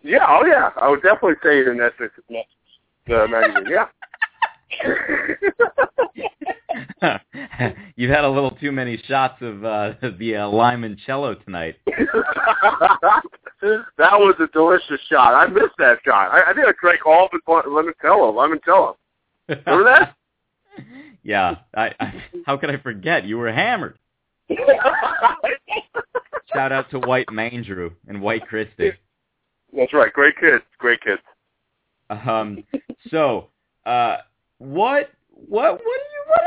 Yeah, 0.07 0.25
oh 0.29 0.47
yeah, 0.47 0.71
I 0.81 0.89
would 0.89 1.03
definitely 1.03 1.35
say 1.43 1.59
it 1.61 1.69
in 1.69 1.79
that 1.79 1.93
the 3.07 3.29
magazine. 3.29 3.67
Yeah. 3.69 3.87
You've 7.97 8.11
had 8.11 8.25
a 8.25 8.29
little 8.29 8.53
too 8.53 8.71
many 8.71 9.03
shots 9.09 9.41
of 9.41 9.65
uh, 9.65 9.95
the 10.19 10.37
uh, 10.37 10.47
limoncello 10.47 11.45
tonight. 11.45 11.77
that 11.87 13.23
was 13.99 14.37
a 14.39 14.47
delicious 14.53 15.01
shot. 15.09 15.35
I 15.35 15.49
missed 15.49 15.77
that 15.79 15.99
shot. 16.05 16.31
I, 16.33 16.51
I 16.51 16.55
think 16.55 16.69
I 16.69 16.73
drank 16.81 17.05
all 17.05 17.27
of 17.27 17.31
it 17.33 17.43
limoncello. 17.47 18.33
Limoncello. 18.33 18.95
Remember 19.49 19.85
that? 19.85 20.15
yeah. 21.25 21.57
I, 21.75 21.93
I, 21.99 22.23
how 22.47 22.57
could 22.57 22.71
I 22.71 22.77
forget? 22.79 23.25
You 23.25 23.39
were 23.39 23.51
hammered. 23.53 23.99
Shout 26.53 26.71
out 26.71 26.91
to 26.91 27.01
White 27.01 27.27
Mandrew 27.29 27.93
and 28.07 28.23
White 28.23 28.47
Christie. 28.47 28.93
That's 29.73 29.93
right. 29.93 30.13
Great 30.13 30.37
kids. 30.39 30.65
Great 30.79 31.01
kids. 31.01 31.23
Um. 32.09 32.65
So, 33.11 33.49
uh, 33.85 34.19
what, 34.59 35.11
what, 35.29 35.73
what 35.73 35.81
do 35.81 35.85
you, 35.85 36.25
what, 36.29 36.43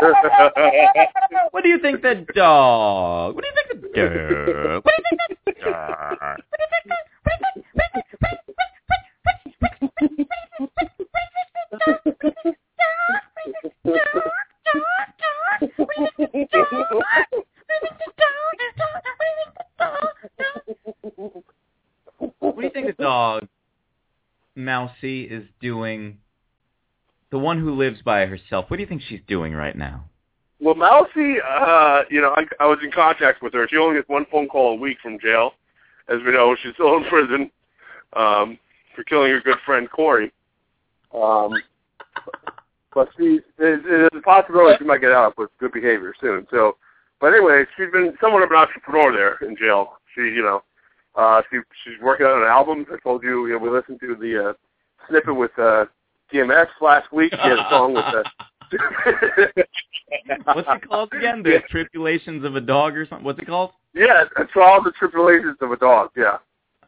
what, 0.00 0.14
what, 0.14 1.52
what 1.52 1.62
do 1.62 1.68
you 1.68 1.78
think 1.80 2.02
the 2.02 2.26
dog? 2.34 3.34
What 3.34 3.44
do 3.44 3.48
you 3.48 3.54
think 3.54 3.68
the 3.82 3.88
dog? 3.94 4.84
What 4.84 4.94
do 4.96 5.02
you 5.02 5.18
think 5.28 5.38
the 5.44 5.52
dog? 5.62 6.38
What 22.52 22.60
do 22.60 22.64
you 22.64 22.70
think 22.70 22.96
the? 22.96 23.02
Dog, 23.02 23.48
Mousy, 24.54 25.24
is 25.24 25.44
doing? 25.60 26.18
The 27.30 27.38
one 27.38 27.58
who 27.58 27.74
lives 27.74 28.00
by 28.02 28.24
herself. 28.26 28.70
What 28.70 28.78
do 28.78 28.82
you 28.82 28.88
think 28.88 29.02
she's 29.02 29.20
doing 29.26 29.52
right 29.52 29.76
now? 29.76 30.04
Well, 30.60 30.74
Mousy, 30.74 31.36
uh, 31.46 32.02
you 32.10 32.20
know, 32.20 32.34
I, 32.36 32.44
I 32.58 32.66
was 32.66 32.78
in 32.82 32.90
contact 32.90 33.42
with 33.42 33.52
her. 33.52 33.68
She 33.68 33.76
only 33.76 33.96
gets 33.96 34.08
one 34.08 34.26
phone 34.30 34.48
call 34.48 34.72
a 34.72 34.74
week 34.74 34.98
from 35.02 35.18
jail. 35.20 35.52
As 36.08 36.18
we 36.24 36.32
know, 36.32 36.56
she's 36.62 36.74
still 36.74 36.96
in 36.96 37.04
prison 37.08 37.50
um, 38.14 38.58
for 38.96 39.04
killing 39.04 39.30
her 39.30 39.40
good 39.40 39.58
friend 39.64 39.88
Corey. 39.90 40.32
Um, 41.14 41.52
but 42.94 43.08
there's 43.18 44.08
a 44.16 44.20
possibility 44.22 44.76
she 44.78 44.84
might 44.84 45.00
get 45.00 45.12
out 45.12 45.38
with 45.38 45.50
good 45.60 45.72
behavior 45.72 46.14
soon. 46.20 46.46
So, 46.50 46.76
but 47.20 47.28
anyway, 47.28 47.64
she's 47.76 47.92
been 47.92 48.14
somewhat 48.20 48.42
of 48.42 48.50
an 48.50 48.56
entrepreneur 48.56 49.12
there 49.12 49.48
in 49.48 49.56
jail. 49.56 49.98
She, 50.14 50.22
you 50.22 50.42
know, 50.42 50.62
uh, 51.18 51.42
she 51.50 51.58
she's 51.84 52.00
working 52.00 52.26
on 52.26 52.42
an 52.42 52.48
album. 52.48 52.86
I 52.92 52.96
told 53.02 53.22
you, 53.22 53.46
you 53.46 53.52
know, 53.54 53.58
we 53.58 53.68
listened 53.70 54.00
to 54.00 54.14
the 54.14 54.50
uh, 54.50 54.52
snippet 55.08 55.34
with 55.36 55.50
uh, 55.58 55.86
DMX 56.32 56.68
last 56.80 57.12
week. 57.12 57.32
She 57.32 57.38
had 57.48 57.58
a 57.58 57.66
song 57.68 57.92
with 57.94 58.04
uh, 58.04 58.22
What's 60.54 60.68
it 60.70 60.88
called 60.88 61.12
again? 61.12 61.42
The 61.42 61.60
Tribulations 61.68 62.44
of 62.44 62.54
a 62.56 62.60
Dog 62.60 62.96
or 62.96 63.06
something? 63.06 63.24
What's 63.24 63.38
it 63.38 63.46
called? 63.46 63.70
Yeah, 63.94 64.24
it's 64.38 64.52
all 64.54 64.82
the 64.82 64.92
tribulations 64.92 65.56
of 65.60 65.72
a 65.72 65.76
dog. 65.76 66.10
Yeah. 66.16 66.36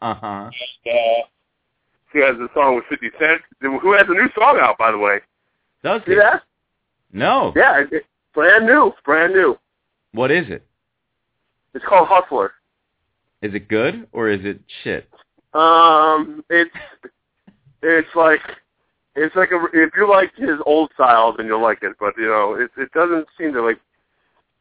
Uh 0.02 0.14
huh. 0.14 0.26
Uh, 0.26 0.50
she 2.12 2.18
has 2.18 2.36
a 2.36 2.48
song 2.54 2.76
with 2.76 2.84
50 2.88 3.08
Cent, 3.18 3.40
who 3.60 3.92
has 3.94 4.06
a 4.08 4.12
new 4.12 4.28
song 4.34 4.58
out, 4.60 4.76
by 4.78 4.90
the 4.92 4.98
way. 4.98 5.18
Does 5.82 6.02
See 6.06 6.12
he? 6.12 6.18
that? 6.18 6.42
No. 7.12 7.52
Yeah, 7.56 7.84
it's 7.90 8.06
brand 8.34 8.66
new. 8.66 8.88
It's 8.88 8.98
brand 9.04 9.32
new. 9.32 9.58
What 10.12 10.30
is 10.30 10.48
it? 10.48 10.66
It's 11.74 11.84
called 11.84 12.08
Hustler. 12.08 12.52
Is 13.42 13.54
it 13.54 13.68
good 13.68 14.06
or 14.12 14.28
is 14.28 14.40
it 14.44 14.60
shit? 14.84 15.08
Um, 15.54 16.44
it's 16.50 16.70
it's 17.82 18.08
like 18.14 18.40
it's 19.16 19.34
like 19.34 19.50
a, 19.50 19.64
if 19.72 19.90
you 19.96 20.08
like 20.08 20.34
his 20.36 20.58
old 20.66 20.90
style, 20.94 21.34
then 21.36 21.46
you'll 21.46 21.62
like 21.62 21.82
it. 21.82 21.96
But 21.98 22.14
you 22.16 22.26
know, 22.26 22.54
it 22.54 22.70
it 22.76 22.92
doesn't 22.92 23.26
seem 23.38 23.52
to 23.54 23.62
like 23.62 23.78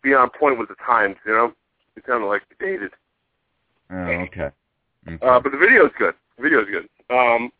be 0.02 0.14
on 0.14 0.30
point 0.30 0.58
with 0.58 0.70
the 0.70 0.76
times. 0.86 1.18
You 1.26 1.34
know, 1.34 1.54
it's 1.96 2.06
kind 2.06 2.24
of 2.24 2.30
like 2.30 2.44
dated. 2.60 2.92
Oh, 3.92 3.96
okay. 3.96 4.50
okay. 5.08 5.26
Uh, 5.26 5.40
but 5.40 5.52
the 5.52 5.58
video's 5.58 5.92
good. 5.98 6.14
The 6.38 6.44
video's 6.44 6.68
good. 6.72 6.88
Um, 7.16 7.52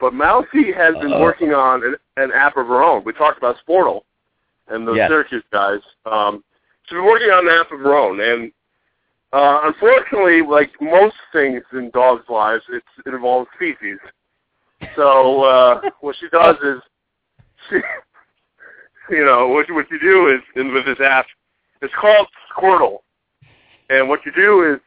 but 0.00 0.12
Mousy 0.14 0.72
has 0.72 0.94
been 1.00 1.12
Uh. 1.12 1.20
working 1.20 1.54
on 1.54 1.84
an, 1.84 1.96
an 2.16 2.32
app 2.32 2.56
of 2.56 2.66
her 2.66 2.82
own. 2.82 3.04
We 3.04 3.12
talked 3.12 3.38
about 3.38 3.56
Sportal 3.66 4.02
and 4.68 4.86
the 4.86 4.94
Yes. 4.94 5.08
Syracuse 5.10 5.44
guys. 5.52 5.80
Um, 6.06 6.42
she's 6.84 6.96
been 6.96 7.04
working 7.04 7.28
on 7.30 7.46
an 7.48 7.54
app 7.54 7.70
of 7.70 7.80
her 7.80 7.94
own, 7.94 8.20
and 8.20 8.52
uh, 9.32 9.60
unfortunately, 9.64 10.42
like 10.42 10.70
most 10.80 11.16
things 11.32 11.62
in 11.72 11.90
dogs' 11.90 12.24
lives, 12.28 12.62
it's, 12.70 12.86
it 13.06 13.14
involves 13.14 13.48
feces. 13.58 13.98
So 14.96 15.42
uh, 15.42 15.80
what 16.00 16.16
she 16.20 16.28
does 16.28 16.56
is, 16.62 16.80
she, 17.68 17.76
you 19.14 19.24
know, 19.24 19.48
what 19.48 19.68
you, 19.68 19.74
what 19.74 19.90
you 19.90 19.98
do 20.00 20.28
is 20.28 20.40
in, 20.56 20.72
with 20.74 20.86
this 20.86 21.00
app, 21.00 21.26
it's 21.80 21.94
called 22.00 22.28
Squirtle, 22.54 22.98
and 23.90 24.08
what 24.08 24.20
you 24.24 24.32
do 24.32 24.72
is 24.72 24.80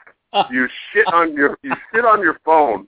you 0.52 0.68
shit 0.92 1.08
on 1.14 1.34
your 1.34 1.58
you 1.62 1.74
sit 1.94 2.06
on 2.06 2.22
your 2.22 2.40
phone. 2.46 2.88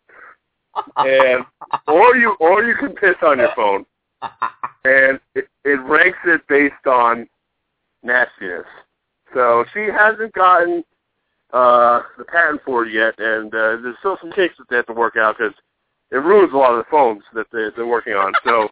And 0.97 1.43
or 1.87 2.15
you 2.15 2.35
or 2.39 2.63
you 2.63 2.75
can 2.75 2.93
piss 2.93 3.15
on 3.21 3.39
your 3.39 3.51
phone. 3.55 3.85
And 4.85 5.19
it, 5.35 5.47
it 5.65 5.79
ranks 5.81 6.17
it 6.25 6.41
based 6.47 6.85
on 6.85 7.27
nastiness. 8.03 8.65
So 9.33 9.65
she 9.73 9.81
hasn't 9.81 10.33
gotten 10.33 10.83
uh 11.53 12.01
the 12.17 12.25
patent 12.25 12.61
for 12.65 12.85
it 12.85 12.91
yet 12.93 13.13
and 13.19 13.53
uh, 13.53 13.77
there's 13.81 13.95
still 13.99 14.17
some 14.19 14.31
kinks 14.33 14.55
that 14.57 14.65
they 14.69 14.75
have 14.75 14.85
to 14.85 14.93
work 14.93 15.15
out 15.15 15.37
because 15.37 15.53
it 16.11 16.17
ruins 16.17 16.51
a 16.53 16.57
lot 16.57 16.71
of 16.71 16.77
the 16.77 16.85
phones 16.91 17.23
that 17.33 17.45
they, 17.53 17.67
they're 17.75 17.87
working 17.87 18.13
on 18.13 18.33
so 18.45 18.67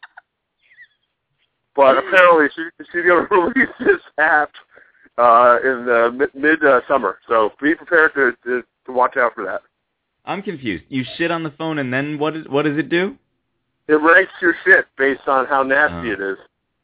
but 1.75 1.97
apparently 1.97 2.47
she 2.55 2.63
she's 2.91 3.03
going 3.05 3.27
to 3.27 3.35
release 3.35 3.73
this 3.79 4.01
app 4.17 4.51
uh, 5.17 5.57
in 5.63 5.85
the 5.85 6.11
mid, 6.15 6.33
mid 6.35 6.63
uh, 6.65 6.81
summer. 6.87 7.19
So 7.27 7.51
be 7.61 7.75
prepared 7.75 8.13
to, 8.15 8.31
to 8.45 8.63
to 8.85 8.91
watch 8.91 9.17
out 9.17 9.33
for 9.35 9.43
that. 9.45 9.61
I'm 10.25 10.41
confused. 10.41 10.85
You 10.89 11.03
shit 11.17 11.31
on 11.31 11.43
the 11.43 11.51
phone, 11.51 11.77
and 11.79 11.93
then 11.93 12.17
what? 12.17 12.35
Is, 12.35 12.45
what 12.47 12.63
does 12.63 12.77
it 12.77 12.89
do? 12.89 13.17
It 13.87 13.93
ranks 13.95 14.31
your 14.41 14.55
shit 14.65 14.85
based 14.97 15.27
on 15.27 15.45
how 15.45 15.63
nasty 15.63 16.09
Oh. 16.09 16.13
it 16.13 16.21
is. 16.21 16.37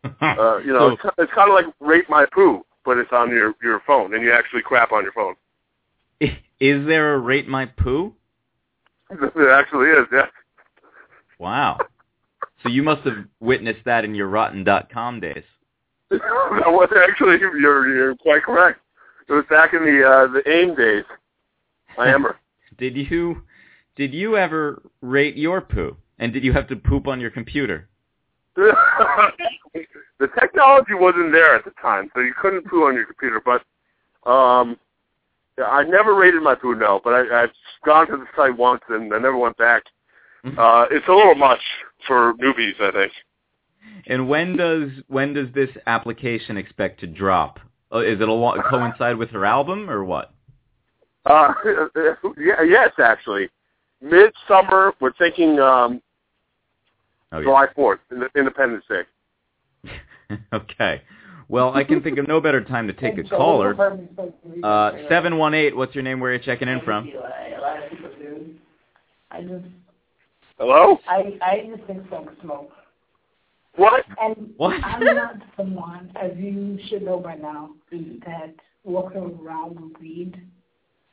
Uh, 0.21 0.57
you 0.57 0.73
know, 0.73 0.97
So- 1.01 1.09
it's, 1.09 1.15
it's 1.19 1.33
kind 1.33 1.49
of 1.49 1.53
like 1.55 1.65
rate 1.79 2.09
my 2.09 2.25
poo, 2.33 2.65
but 2.85 2.97
it's 2.97 3.11
on 3.11 3.29
your 3.29 3.53
your 3.63 3.81
phone, 3.85 4.13
and 4.13 4.23
you 4.23 4.31
actually 4.33 4.61
crap 4.63 4.91
on 4.91 5.03
your 5.03 5.11
phone. 5.13 5.35
is 6.59 6.85
there 6.87 7.13
a 7.13 7.19
rate 7.19 7.47
my 7.47 7.65
poo? 7.65 8.13
it 9.09 9.51
actually 9.51 9.89
is. 9.89 10.07
Yeah. 10.11 10.27
Wow. 11.39 11.79
So 12.63 12.69
you 12.69 12.83
must 12.83 13.01
have 13.03 13.25
witnessed 13.39 13.83
that 13.85 14.05
in 14.05 14.15
your 14.15 14.27
rotten.com 14.27 15.19
days. 15.19 15.43
that 16.09 16.19
was 16.67 16.89
actually 17.09 17.39
you're 17.39 17.93
you're 17.93 18.15
quite 18.15 18.43
correct. 18.43 18.79
It 19.27 19.33
was 19.33 19.45
back 19.49 19.73
in 19.73 19.83
the 19.83 20.03
uh, 20.03 20.27
the 20.31 20.49
AIM 20.49 20.75
days. 20.75 21.05
I 21.97 22.09
am. 22.13 22.27
Did 22.77 22.95
you 22.95 23.41
did 23.95 24.13
you 24.13 24.37
ever 24.37 24.81
rate 25.01 25.35
your 25.35 25.61
poo? 25.61 25.97
And 26.19 26.31
did 26.31 26.43
you 26.43 26.53
have 26.53 26.67
to 26.67 26.75
poop 26.75 27.07
on 27.07 27.19
your 27.19 27.31
computer? 27.31 27.87
the 28.55 30.27
technology 30.39 30.93
wasn't 30.93 31.31
there 31.31 31.55
at 31.55 31.65
the 31.65 31.71
time, 31.81 32.11
so 32.13 32.19
you 32.19 32.33
couldn't 32.39 32.67
poo 32.67 32.85
on 32.85 32.93
your 32.93 33.05
computer. 33.05 33.41
But 33.43 34.29
um, 34.29 34.77
I 35.57 35.83
never 35.83 36.15
rated 36.15 36.41
my 36.41 36.55
food 36.55 36.79
no. 36.79 37.01
But 37.03 37.13
I, 37.13 37.43
I've 37.43 37.51
gone 37.85 38.07
to 38.07 38.17
the 38.17 38.25
site 38.35 38.57
once 38.57 38.81
and 38.89 39.13
I 39.13 39.17
never 39.17 39.37
went 39.37 39.57
back. 39.57 39.83
Uh, 40.43 40.85
it's 40.89 41.07
a 41.07 41.11
little 41.13 41.35
much 41.35 41.59
for 42.07 42.33
newbies, 42.33 42.79
I 42.81 42.91
think. 42.91 43.13
And 44.07 44.27
when 44.27 44.57
does 44.57 44.89
when 45.07 45.33
does 45.33 45.47
this 45.53 45.69
application 45.85 46.57
expect 46.57 46.99
to 47.01 47.07
drop? 47.07 47.59
Uh, 47.93 47.99
is 47.99 48.19
it 48.19 48.27
a 48.27 48.33
lo- 48.33 48.59
coincide 48.67 49.17
with 49.17 49.29
her 49.31 49.45
album 49.45 49.89
or 49.89 50.03
what? 50.03 50.33
Uh, 51.25 51.53
yeah, 52.37 52.63
yes, 52.63 52.91
actually, 52.97 53.49
midsummer. 54.01 54.93
We're 54.99 55.13
thinking 55.13 55.59
um, 55.59 56.01
Oh 57.31 57.41
July 57.41 57.67
Fourth, 57.75 57.99
Independence 58.35 58.83
Day. 58.89 60.37
okay. 60.53 61.01
Well, 61.51 61.73
I 61.73 61.83
can 61.83 62.01
think 62.01 62.17
of 62.17 62.29
no 62.29 62.39
better 62.39 62.63
time 62.63 62.87
to 62.87 62.93
take 62.93 63.17
a 63.17 63.23
caller. 63.29 63.75
Uh, 64.63 64.91
seven 65.09 65.37
one 65.37 65.53
eight. 65.53 65.75
What's 65.75 65.93
your 65.93 66.03
name? 66.03 66.21
Where 66.21 66.31
are 66.31 66.35
you 66.35 66.39
checking 66.39 66.69
in 66.69 66.79
from? 66.81 67.11
I 69.31 69.41
just, 69.41 69.65
Hello? 70.57 70.99
I, 71.07 71.37
I 71.41 71.69
just 71.73 71.85
think 71.87 72.09
folk 72.09 72.29
smoke. 72.41 72.71
What? 73.75 74.05
And 74.21 74.53
What? 74.57 74.81
I'm 74.83 75.03
not 75.15 75.35
someone, 75.57 76.11
as 76.21 76.31
you 76.37 76.77
should 76.87 77.03
know 77.03 77.19
by 77.19 77.35
now, 77.35 77.71
that 77.91 78.53
walking 78.83 79.39
around 79.41 79.79
with 79.79 79.99
weed 80.01 80.41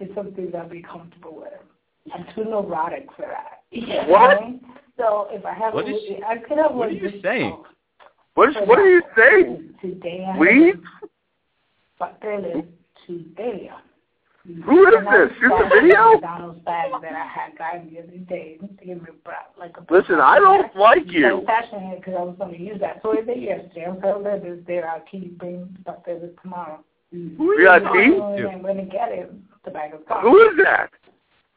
is 0.01 0.09
something 0.15 0.51
that 0.53 0.63
I'd 0.63 0.71
be 0.71 0.83
comfortable 0.83 1.37
with. 1.37 2.13
I'm 2.15 2.27
too 2.35 2.45
neurotic 2.45 3.07
for 3.17 3.23
that. 3.23 3.63
You 3.71 3.87
know 3.87 4.05
What? 4.07 4.39
I? 4.39 4.55
So 4.97 5.29
if 5.31 5.45
I 5.45 5.53
have 5.55 5.75
What 5.75 5.87
a, 5.87 5.95
is 5.95 6.01
she- 6.07 6.23
I 6.27 6.39
could 6.39 6.59
have 6.59 6.73
what 6.73 6.75
one 6.75 6.89
are 6.89 6.93
you 6.93 7.21
saying? 7.23 7.51
smoke. 7.51 7.67
What 8.39 8.51
is? 8.51 8.57
What 8.67 8.79
are 8.79 8.89
you 8.89 9.03
saying? 9.17 9.75
Today 9.81 10.25
I 10.25 10.73
But 11.99 12.19
then 12.23 12.69
today. 13.05 13.69
Who 14.65 14.87
is 14.87 14.95
And 14.97 15.09
I 15.09 15.19
this? 15.19 15.31
Shoot 15.41 15.51
the 15.59 15.69
video? 15.75 16.13
McDonald's 16.13 16.61
bag 16.61 16.93
that 17.03 17.13
I 17.15 17.27
had 17.27 17.59
gotten 17.59 17.93
the 17.93 17.99
other 17.99 18.17
day. 18.29 18.59
to 18.61 18.85
give 18.85 19.03
me 19.03 19.09
a- 19.27 19.59
like 19.61 19.77
a 19.77 19.93
Listen, 19.93 20.21
I 20.21 20.39
don't 20.39 20.75
like 20.77 21.11
you. 21.11 21.39
I'm 21.41 21.47
passionate 21.47 21.99
because 21.99 22.15
I 22.17 22.23
was 22.23 22.37
going 22.39 22.53
to 22.53 22.61
use 22.61 22.79
that. 22.79 23.03
So 23.03 23.11
I 23.19 23.23
did 23.23 23.43
yesterday. 23.43 23.87
I'm 23.89 24.01
telling 24.01 24.25
her 24.25 24.39
this 24.39 24.65
there. 24.69 24.89
I'll 24.89 25.01
keep 25.01 25.37
bringing 25.37 25.77
stuff 25.83 26.05
there 26.07 26.21
this 26.21 26.31
tomorrow. 26.41 26.79
Who 27.11 27.57
VIP? 27.59 27.83
I'm 27.83 28.63
going 28.63 28.77
to 28.77 28.85
get 28.85 29.11
it. 29.11 29.33
The 29.65 29.73
bag 29.73 29.95
of 29.95 30.03
stuff. 30.05 30.23
Who 30.23 30.39
is 30.49 30.57
that? 30.63 30.91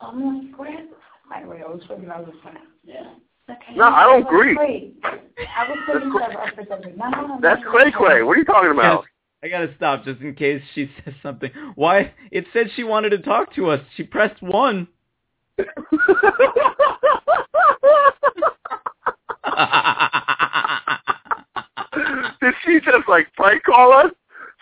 Oh 0.01 0.13
my 0.13 0.57
friend. 0.57 0.89
Anyway, 1.35 1.61
I 1.63 1.69
was 1.69 1.83
thinking 1.87 2.09
I 2.09 2.21
was 2.21 2.33
going 2.41 2.55
to. 2.55 2.61
Yeah. 2.83 3.13
Okay. 3.49 3.75
No, 3.75 3.85
I 3.85 4.03
don't 4.03 4.21
That's 4.23 4.33
agree. 4.33 4.55
great. 4.55 4.95
I 5.03 5.67
was 5.69 5.77
thinking 5.85 6.13
that 6.19 6.37
I 6.37 6.51
for 6.55 6.65
something. 6.69 6.95
No, 6.97 7.09
no, 7.09 7.27
no. 7.27 7.39
That's 7.41 7.61
no, 7.63 7.71
Cray. 7.71 7.91
Cray. 7.91 8.23
What 8.23 8.33
are 8.37 8.39
you 8.39 8.45
talking 8.45 8.71
about? 8.71 9.05
I 9.43 9.47
gotta 9.49 9.73
stop 9.75 10.05
just 10.05 10.21
in 10.21 10.35
case 10.35 10.61
she 10.75 10.89
says 11.05 11.13
something. 11.23 11.49
Why? 11.75 12.13
It 12.31 12.45
said 12.53 12.67
she 12.75 12.83
wanted 12.83 13.09
to 13.09 13.17
talk 13.19 13.53
to 13.55 13.69
us. 13.69 13.81
She 13.97 14.03
pressed 14.03 14.41
one. 14.41 14.87
Did 22.41 22.53
she 22.65 22.79
just 22.79 23.07
like 23.07 23.31
prank 23.35 23.63
call 23.63 23.93
us? 23.93 24.11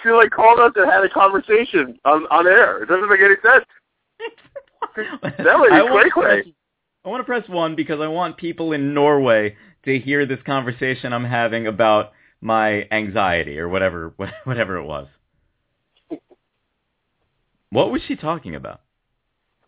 She 0.04 0.10
like 0.10 0.32
called 0.32 0.60
us 0.60 0.72
and 0.76 0.90
had 0.90 1.04
a 1.04 1.10
conversation 1.10 1.98
on 2.06 2.26
on 2.28 2.48
air. 2.48 2.84
It 2.84 2.88
doesn't 2.88 3.10
make 3.10 3.22
any 3.22 3.36
sense. 3.44 3.66
That 4.96 5.60
lady's 5.60 5.74
I 5.74 5.84
want 5.84 6.06
to 6.06 6.12
cray-cray. 6.12 6.42
press- 6.44 6.54
I 7.06 7.10
want 7.10 7.22
to 7.22 7.26
press 7.26 7.48
one 7.48 7.76
because 7.76 8.02
I 8.02 8.08
want 8.08 8.38
people 8.38 8.74
in 8.74 8.94
Norway 8.94 9.56
to 9.86 10.00
hear 10.00 10.26
this 10.26 10.40
conversation 10.46 11.14
I'm 11.14 11.24
having 11.24 11.68
about 11.68 12.12
my 12.42 12.88
anxiety 12.92 13.58
or 13.58 13.70
whatever 13.70 14.14
whatever 14.44 14.78
it 14.78 14.86
was. 14.86 15.08
What 17.72 17.92
was 17.92 18.02
she 18.08 18.16
talking 18.16 18.56
about? 18.56 18.82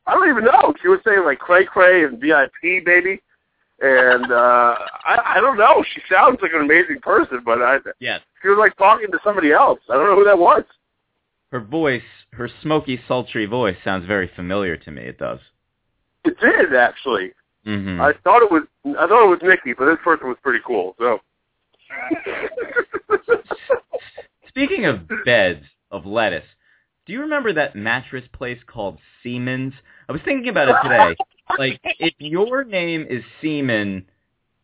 I 0.07 0.13
don't 0.13 0.29
even 0.29 0.43
know. 0.43 0.73
She 0.81 0.87
was 0.87 0.99
saying 1.05 1.23
like 1.23 1.39
cray 1.39 1.65
cray 1.65 2.03
and 2.03 2.19
VIP 2.19 2.83
baby, 2.85 3.21
and 3.79 4.31
uh 4.31 4.75
I 5.05 5.35
I 5.35 5.41
don't 5.41 5.57
know. 5.57 5.85
She 5.93 6.01
sounds 6.11 6.39
like 6.41 6.51
an 6.53 6.61
amazing 6.61 6.99
person, 7.01 7.41
but 7.45 7.61
I 7.61 7.77
Yes. 7.99 8.21
she 8.41 8.49
was 8.49 8.57
like 8.57 8.75
talking 8.75 9.09
to 9.11 9.19
somebody 9.23 9.53
else. 9.53 9.79
I 9.89 9.93
don't 9.93 10.07
know 10.07 10.15
who 10.15 10.25
that 10.25 10.37
was. 10.37 10.63
Her 11.51 11.61
voice, 11.61 12.01
her 12.33 12.49
smoky, 12.61 12.99
sultry 13.07 13.45
voice 13.45 13.77
sounds 13.83 14.05
very 14.05 14.29
familiar 14.35 14.75
to 14.77 14.91
me. 14.91 15.01
It 15.03 15.17
does. 15.17 15.39
It 16.23 16.39
did 16.39 16.75
actually. 16.75 17.31
hmm 17.65 18.01
I 18.01 18.13
thought 18.23 18.41
it 18.41 18.51
was 18.51 18.63
I 18.85 19.07
thought 19.07 19.25
it 19.25 19.29
was 19.29 19.39
Nikki, 19.41 19.73
but 19.73 19.85
this 19.85 19.97
person 20.03 20.27
was 20.27 20.37
pretty 20.41 20.59
cool. 20.65 20.95
So. 20.99 21.19
Speaking 24.47 24.85
of 24.85 25.01
beds 25.25 25.63
of 25.91 26.05
lettuce, 26.05 26.45
do 27.05 27.13
you 27.13 27.21
remember 27.21 27.53
that 27.53 27.75
mattress 27.75 28.25
place 28.33 28.59
called 28.67 28.99
Seaman's? 29.23 29.73
I 30.07 30.11
was 30.11 30.21
thinking 30.23 30.49
about 30.49 30.69
it 30.69 30.75
today. 30.83 31.15
like, 31.57 31.79
if 31.99 32.13
your 32.19 32.63
name 32.63 33.05
is 33.09 33.23
Seaman, 33.41 34.05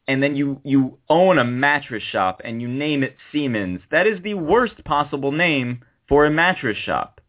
and 0.07 0.23
then 0.23 0.35
you 0.35 0.61
you 0.63 0.97
own 1.09 1.37
a 1.37 1.43
mattress 1.43 2.03
shop 2.03 2.41
and 2.43 2.61
you 2.61 2.67
name 2.67 3.03
it 3.03 3.17
Seaman's, 3.31 3.81
that 3.91 4.07
is 4.07 4.21
the 4.23 4.35
worst 4.35 4.83
possible 4.85 5.31
name 5.31 5.83
for 6.07 6.25
a 6.25 6.31
mattress 6.31 6.77
shop 6.77 7.19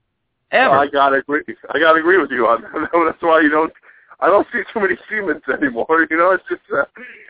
ever. 0.50 0.76
I 0.76 0.86
gotta 0.86 1.16
agree. 1.16 1.42
I 1.70 1.78
gotta 1.78 1.98
agree 1.98 2.18
with 2.18 2.30
you 2.30 2.46
on 2.46 2.62
that. 2.62 2.72
That's 2.92 3.22
why 3.22 3.40
you 3.40 3.50
don't. 3.50 3.72
I 4.20 4.26
don't 4.26 4.46
see 4.52 4.62
too 4.72 4.80
many 4.80 4.96
Seaman's 5.08 5.42
anymore. 5.52 6.06
You 6.10 6.16
know, 6.16 6.30
it's 6.32 6.44
just. 6.48 6.62
Uh, 6.72 6.84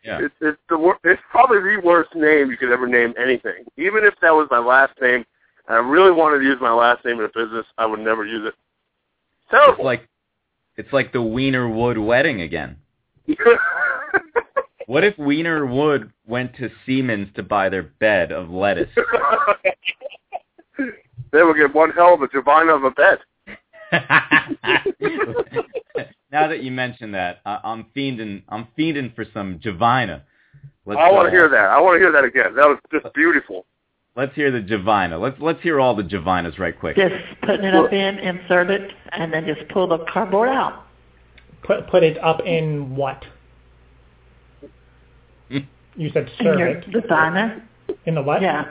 Yeah. 0.05 0.21
It's 0.23 0.35
it's 0.41 0.59
the 0.69 0.79
wor- 0.79 0.99
It's 1.05 1.21
probably 1.31 1.59
the 1.59 1.81
worst 1.85 2.15
name 2.15 2.51
you 2.51 2.57
could 2.57 2.71
ever 2.73 2.87
name 2.87 3.13
anything. 3.21 3.65
Even 3.77 4.05
if 4.05 4.15
that 4.23 4.31
was 4.33 4.49
my 4.51 4.59
last 4.59 4.93
name, 5.01 5.25
and 5.67 5.77
I 5.77 5.81
really 5.81 6.13
wanted 6.13 6.39
to 6.39 6.45
use 6.45 6.59
my 6.61 6.73
last 6.73 7.05
name 7.05 7.19
in 7.19 7.25
a 7.25 7.29
business, 7.29 7.67
I 7.77 7.85
would 7.87 8.01
never 8.01 8.25
use 8.25 8.47
it. 8.47 8.55
It's 8.55 9.51
Terrible. 9.51 9.85
like 9.85 10.09
it's 10.77 10.93
like 10.93 11.13
the 11.13 11.21
Wiener 11.23 11.69
Wood 11.69 11.99
wedding 11.99 12.41
again. 12.43 12.77
What 14.87 15.05
if 15.05 15.19
Wiener 15.19 15.67
Wood 15.67 16.11
went 16.27 16.57
to 16.57 16.71
Seaman's 16.87 17.29
to 17.37 17.43
buy 17.43 17.69
their 17.69 17.83
bed 17.83 18.33
of 18.33 18.49
lettuce? 18.49 18.89
they 21.33 21.43
would 21.43 21.57
get 21.59 21.75
one 21.75 21.91
hell 21.91 22.15
of 22.15 22.23
a 22.23 22.29
Javina 22.29 22.75
of 22.75 22.85
a 22.85 22.91
bed. 22.93 23.19
now 26.31 26.49
that 26.49 26.63
you 26.63 26.71
mention 26.71 27.13
that, 27.13 27.41
I, 27.45 27.61
I'm 27.65 27.87
fiending. 27.97 28.43
I'm 28.49 28.69
fiending 28.79 29.15
for 29.15 29.25
some 29.33 29.59
Javina. 29.59 30.23
Let's, 30.85 31.01
I 31.01 31.11
want 31.11 31.29
uh, 31.29 31.31
to 31.31 31.37
hear 31.37 31.49
that. 31.49 31.57
I 31.57 31.81
want 31.81 31.97
to 31.97 31.99
hear 31.99 32.13
that 32.13 32.25
again. 32.25 32.55
That 32.55 32.67
was 32.67 32.79
just 32.91 33.13
beautiful. 33.15 33.67
Let's 34.17 34.35
hear 34.35 34.51
the 34.51 34.61
Javina. 34.61 35.21
Let's 35.21 35.37
let's 35.41 35.63
hear 35.63 35.79
all 35.81 35.95
the 35.95 36.03
Javinas 36.03 36.59
right 36.59 36.79
quick. 36.79 36.97
Just 36.97 37.15
putting 37.43 37.65
it 37.65 37.75
up 37.75 37.93
in, 37.93 38.19
insert 38.19 38.71
it, 38.71 38.91
and 39.13 39.33
then 39.33 39.47
just 39.47 39.69
pull 39.71 39.87
the 39.87 40.05
cardboard 40.13 40.49
out. 40.49 40.87
Put 41.63 41.87
put 41.89 42.03
it 42.03 42.19
up 42.19 42.41
in 42.45 42.97
what? 42.97 43.25
You 45.97 46.11
said 46.13 46.31
In 46.39 46.47
your 46.47 46.75
cervix. 46.81 47.03
designer. 47.03 47.69
In 48.07 48.15
the 48.15 48.23
what? 48.23 48.41
Yeah. 48.41 48.71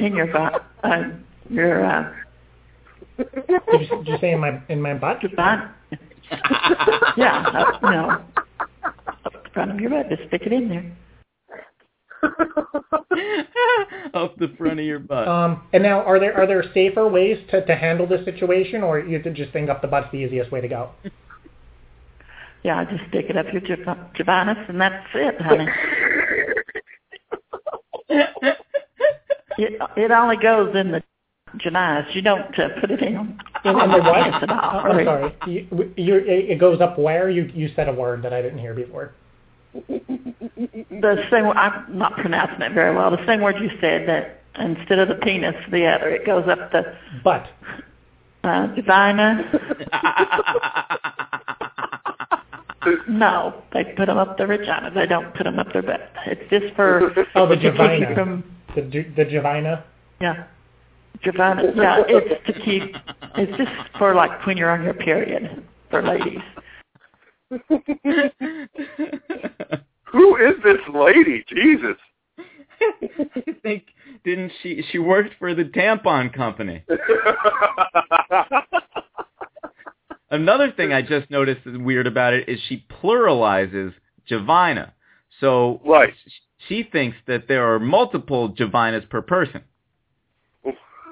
In 0.00 0.14
your 0.14 0.28
butt. 0.28 0.64
Uh, 0.82 1.10
your 1.50 1.84
uh, 1.84 2.10
Did 3.16 3.80
you, 3.80 3.96
did 3.98 4.08
you 4.08 4.18
say 4.20 4.32
in 4.32 4.40
my 4.40 4.60
in 4.68 4.80
my 4.80 4.94
butt? 4.94 5.20
design. 5.20 5.70
yeah. 7.16 7.44
Up, 7.54 7.82
you 7.82 7.90
know, 7.90 8.24
up 9.24 9.32
the 9.32 9.50
front 9.52 9.70
of 9.70 9.80
your 9.80 9.90
butt. 9.90 10.08
Just 10.08 10.28
stick 10.28 10.42
it 10.46 10.52
in 10.52 10.68
there. 10.68 10.96
Up 14.14 14.36
the 14.36 14.48
front 14.56 14.80
of 14.80 14.86
your 14.86 14.98
butt. 14.98 15.28
Um, 15.28 15.62
and 15.72 15.82
now, 15.82 16.00
are 16.02 16.18
there 16.18 16.36
are 16.36 16.46
there 16.46 16.64
safer 16.72 17.08
ways 17.08 17.38
to, 17.50 17.64
to 17.66 17.76
handle 17.76 18.06
this 18.06 18.24
situation, 18.24 18.82
or 18.82 18.98
you 18.98 19.20
could 19.20 19.34
just 19.34 19.52
think 19.52 19.68
up 19.68 19.82
the 19.82 19.88
butt's 19.88 20.08
the 20.10 20.18
easiest 20.18 20.50
way 20.50 20.60
to 20.60 20.68
go? 20.68 20.90
Yeah, 22.62 22.84
just 22.84 23.02
stick 23.10 23.26
it 23.28 23.36
up 23.36 23.46
your 23.52 23.60
Jav- 23.60 24.14
Javanus, 24.14 24.68
and 24.68 24.80
that's 24.80 25.06
it, 25.14 25.40
honey. 25.40 25.68
It, 29.56 29.80
it 29.96 30.10
only 30.10 30.36
goes 30.36 30.74
in 30.74 30.90
the 30.90 31.00
Janaz. 31.58 32.14
You 32.14 32.22
don't 32.22 32.58
uh, 32.58 32.68
put 32.80 32.90
it 32.90 33.00
in 33.00 33.14
In, 33.14 33.18
in 33.64 33.90
the 33.90 33.98
what? 33.98 34.42
at 34.42 34.50
all. 34.50 34.80
I'm 34.92 35.04
sorry. 35.04 35.36
You, 35.46 35.92
you, 35.96 36.16
it 36.26 36.58
goes 36.58 36.80
up 36.80 36.98
where? 36.98 37.30
You 37.30 37.50
you 37.54 37.68
said 37.76 37.88
a 37.88 37.92
word 37.92 38.22
that 38.22 38.32
I 38.32 38.42
didn't 38.42 38.58
hear 38.58 38.74
before. 38.74 39.12
The 39.74 41.24
same. 41.30 41.46
I'm 41.46 41.98
not 41.98 42.14
pronouncing 42.16 42.62
it 42.62 42.72
very 42.72 42.94
well. 42.94 43.10
The 43.10 43.24
same 43.26 43.40
word 43.40 43.56
you 43.60 43.70
said 43.80 44.08
that 44.08 44.42
instead 44.58 44.98
of 44.98 45.08
the 45.08 45.16
penis, 45.16 45.54
the 45.70 45.86
other. 45.86 46.10
It 46.10 46.24
goes 46.26 46.46
up 46.48 46.70
the 46.72 46.96
butt. 47.22 47.46
Uh, 48.44 48.68
vagina. 48.74 49.50
no, 53.08 53.62
they 53.72 53.84
put 53.96 54.06
them 54.06 54.18
up 54.18 54.36
their 54.36 54.46
vagina. 54.46 54.90
They 54.94 55.06
don't 55.06 55.34
put 55.34 55.44
them 55.44 55.58
up 55.58 55.72
their 55.72 55.82
butt. 55.82 56.10
It's 56.26 56.48
just 56.50 56.74
for 56.76 57.10
oh 57.34 57.48
the 57.48 57.56
vagina. 57.56 58.14
them- 58.14 58.44
The 58.74 58.82
the 58.82 59.24
vagina. 59.24 59.84
Yeah. 60.20 60.44
Vagina. 61.22 61.62
Yeah, 61.76 62.02
it's 62.06 62.46
to 62.46 62.52
keep. 62.64 62.96
It's 63.36 63.56
just 63.56 63.70
for 63.98 64.14
like 64.14 64.46
when 64.46 64.56
you're 64.56 64.70
on 64.70 64.82
your 64.82 64.94
period 64.94 65.64
for 65.90 66.02
ladies. 66.02 66.40
Who 70.04 70.36
is 70.36 70.54
this 70.62 70.78
lady? 70.92 71.44
Jesus. 71.48 71.96
I 72.80 73.54
think 73.62 73.84
didn't 74.24 74.52
she 74.62 74.82
she 74.90 74.98
worked 74.98 75.34
for 75.38 75.54
the 75.54 75.64
tampon 75.64 76.32
company. 76.32 76.84
Another 80.30 80.72
thing 80.72 80.92
I 80.92 81.02
just 81.02 81.30
noticed 81.30 81.66
is 81.66 81.78
weird 81.78 82.06
about 82.06 82.32
it 82.32 82.48
is 82.48 82.58
she 82.68 82.84
pluralizes 83.02 83.92
Javina. 84.28 84.90
So 85.40 85.80
right. 85.84 86.12
she 86.68 86.82
thinks 86.90 87.16
that 87.26 87.46
there 87.46 87.72
are 87.72 87.78
multiple 87.78 88.52
Javinas 88.52 89.08
per 89.08 89.22
person. 89.22 89.62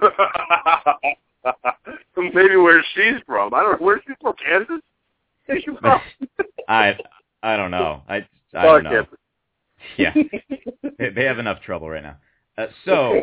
Maybe 2.16 2.56
where 2.56 2.84
she's 2.94 3.20
from. 3.26 3.54
I 3.54 3.62
don't 3.62 3.80
know. 3.80 3.86
Where's 3.86 4.02
she 4.06 4.12
from? 4.20 4.34
Kansas? 4.44 4.80
Where's 5.46 5.62
she 5.62 5.70
from? 5.80 6.00
I 6.68 6.96
I 7.42 7.56
don't 7.56 7.70
know. 7.70 8.02
I 8.08 8.26
I 8.54 8.64
don't 8.64 8.84
know. 8.84 9.06
Yeah, 9.96 10.14
they, 10.98 11.10
they 11.10 11.24
have 11.24 11.38
enough 11.38 11.62
trouble 11.62 11.90
right 11.90 12.02
now. 12.02 12.16
Uh, 12.56 12.66
so, 12.84 13.22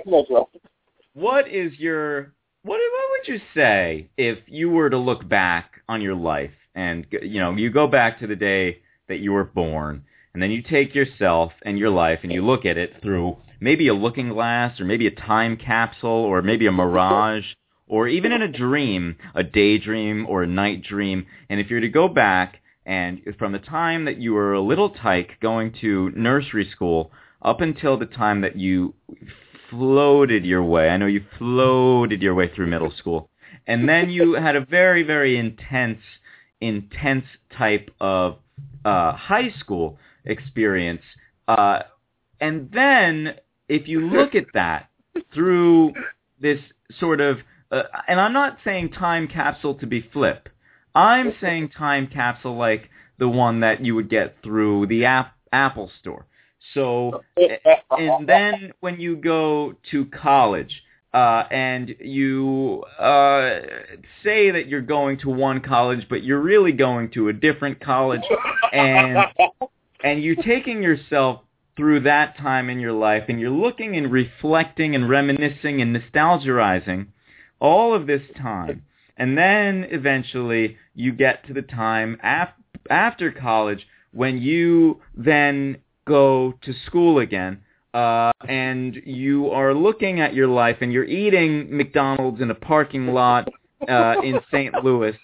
what 1.13 1.47
is 1.47 1.73
your 1.77 2.33
what 2.63 2.79
what 2.79 3.09
would 3.11 3.27
you 3.27 3.39
say 3.55 4.09
if 4.17 4.39
you 4.47 4.69
were 4.69 4.89
to 4.89 4.97
look 4.97 5.27
back 5.27 5.81
on 5.87 6.01
your 6.01 6.15
life 6.15 6.51
and 6.75 7.05
you 7.21 7.39
know 7.39 7.55
you 7.55 7.69
go 7.69 7.87
back 7.87 8.19
to 8.19 8.27
the 8.27 8.35
day 8.35 8.79
that 9.07 9.19
you 9.19 9.31
were 9.31 9.45
born 9.45 10.03
and 10.33 10.43
then 10.43 10.51
you 10.51 10.61
take 10.61 10.93
yourself 10.93 11.51
and 11.63 11.79
your 11.79 11.89
life 11.89 12.19
and 12.23 12.31
you 12.31 12.45
look 12.45 12.65
at 12.65 12.77
it 12.77 13.01
through 13.01 13.37
maybe 13.59 13.87
a 13.87 13.93
looking 13.93 14.29
glass 14.29 14.79
or 14.79 14.85
maybe 14.85 15.07
a 15.07 15.11
time 15.11 15.57
capsule 15.57 16.09
or 16.09 16.41
maybe 16.41 16.67
a 16.67 16.71
mirage 16.71 17.45
or 17.87 18.07
even 18.07 18.31
in 18.31 18.41
a 18.41 18.47
dream, 18.47 19.15
a 19.33 19.43
daydream 19.43 20.25
or 20.27 20.43
a 20.43 20.47
night 20.47 20.83
dream 20.83 21.25
and 21.49 21.59
if 21.59 21.69
you're 21.69 21.79
to 21.79 21.89
go 21.89 22.07
back 22.07 22.61
and 22.85 23.21
from 23.37 23.51
the 23.51 23.59
time 23.59 24.05
that 24.05 24.17
you 24.17 24.33
were 24.33 24.53
a 24.53 24.61
little 24.61 24.89
tyke 24.89 25.33
going 25.41 25.73
to 25.81 26.11
nursery 26.15 26.67
school 26.71 27.11
up 27.41 27.61
until 27.61 27.97
the 27.97 28.05
time 28.05 28.41
that 28.41 28.57
you 28.57 28.93
floated 29.69 30.45
your 30.45 30.63
way, 30.63 30.89
I 30.89 30.97
know 30.97 31.05
you 31.05 31.23
floated 31.37 32.21
your 32.21 32.33
way 32.33 32.51
through 32.53 32.67
middle 32.67 32.91
school, 32.97 33.29
and 33.67 33.87
then 33.87 34.09
you 34.09 34.33
had 34.41 34.55
a 34.55 34.65
very, 34.65 35.03
very 35.03 35.37
intense, 35.37 36.01
intense 36.59 37.25
type 37.55 37.91
of 38.01 38.37
uh, 38.83 39.13
high 39.13 39.51
school 39.59 39.97
experience. 40.25 41.03
Uh, 41.47 41.83
and 42.41 42.71
then 42.73 43.35
if 43.69 43.87
you 43.87 44.09
look 44.09 44.35
at 44.35 44.45
that 44.53 44.89
through 45.33 45.93
this 46.41 46.59
sort 46.99 47.21
of, 47.21 47.37
uh, 47.71 47.83
and 48.07 48.19
I'm 48.19 48.33
not 48.33 48.57
saying 48.63 48.91
time 48.91 49.27
capsule 49.27 49.75
to 49.75 49.87
be 49.87 50.09
flip. 50.11 50.49
I'm 50.95 51.33
saying 51.39 51.69
time 51.77 52.07
capsule 52.07 52.57
like 52.57 52.89
the 53.19 53.29
one 53.29 53.59
that 53.59 53.85
you 53.85 53.95
would 53.95 54.09
get 54.09 54.37
through 54.43 54.87
the 54.87 55.05
app, 55.05 55.35
Apple 55.53 55.91
store. 55.99 56.25
So, 56.73 57.23
and 57.37 58.27
then 58.27 58.73
when 58.79 58.99
you 58.99 59.15
go 59.15 59.75
to 59.91 60.05
college, 60.05 60.83
uh, 61.13 61.43
and 61.49 61.95
you 61.99 62.83
uh, 62.99 63.61
say 64.23 64.51
that 64.51 64.67
you're 64.67 64.81
going 64.81 65.17
to 65.19 65.29
one 65.29 65.61
college, 65.61 66.05
but 66.09 66.23
you're 66.23 66.41
really 66.41 66.71
going 66.71 67.09
to 67.11 67.29
a 67.29 67.33
different 67.33 67.79
college, 67.79 68.21
and 68.71 69.17
and 70.03 70.23
you're 70.23 70.35
taking 70.35 70.83
yourself 70.83 71.41
through 71.79 72.01
that 72.01 72.37
time 72.37 72.69
in 72.69 72.77
your 72.77 72.91
life, 72.91 73.23
and 73.29 73.39
you're 73.39 73.49
looking 73.49 73.95
and 73.95 74.11
reflecting 74.11 74.95
and 74.95 75.07
reminiscing 75.07 75.81
and 75.81 75.95
nostalgizing 75.95 77.07
all 77.61 77.95
of 77.95 78.05
this 78.05 78.21
time, 78.37 78.83
and 79.15 79.37
then 79.37 79.87
eventually 79.89 80.75
you 80.93 81.13
get 81.13 81.47
to 81.47 81.53
the 81.53 81.61
time 81.61 82.19
af- 82.21 82.49
after 82.89 83.31
college 83.31 83.87
when 84.11 84.37
you 84.41 84.99
then 85.15 85.77
go 86.05 86.53
to 86.63 86.73
school 86.85 87.19
again 87.19 87.61
uh, 87.93 88.31
and 88.49 88.97
you 89.05 89.49
are 89.49 89.73
looking 89.73 90.19
at 90.19 90.33
your 90.33 90.47
life 90.47 90.77
and 90.81 90.91
you're 90.91 91.05
eating 91.05 91.75
McDonald's 91.75 92.41
in 92.41 92.51
a 92.51 92.55
parking 92.55 93.07
lot 93.07 93.47
uh, 93.87 94.15
in 94.21 94.41
St. 94.51 94.73
Louis 94.83 95.15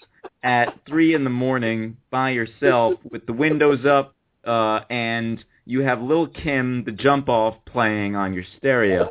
at 0.42 0.80
three 0.88 1.16
in 1.16 1.26
the 1.26 1.30
morning 1.30 1.98
by 2.12 2.30
yourself 2.30 2.94
with 3.12 3.26
the 3.26 3.34
windows 3.34 3.86
up 3.86 4.16
uh, 4.46 4.82
and 4.90 5.44
you 5.66 5.82
have 5.82 6.02
Lil 6.02 6.28
Kim 6.28 6.84
the 6.86 6.92
jump 6.92 7.30
off 7.30 7.56
playing 7.66 8.16
on 8.16 8.34
your 8.34 8.44
stereo 8.58 9.10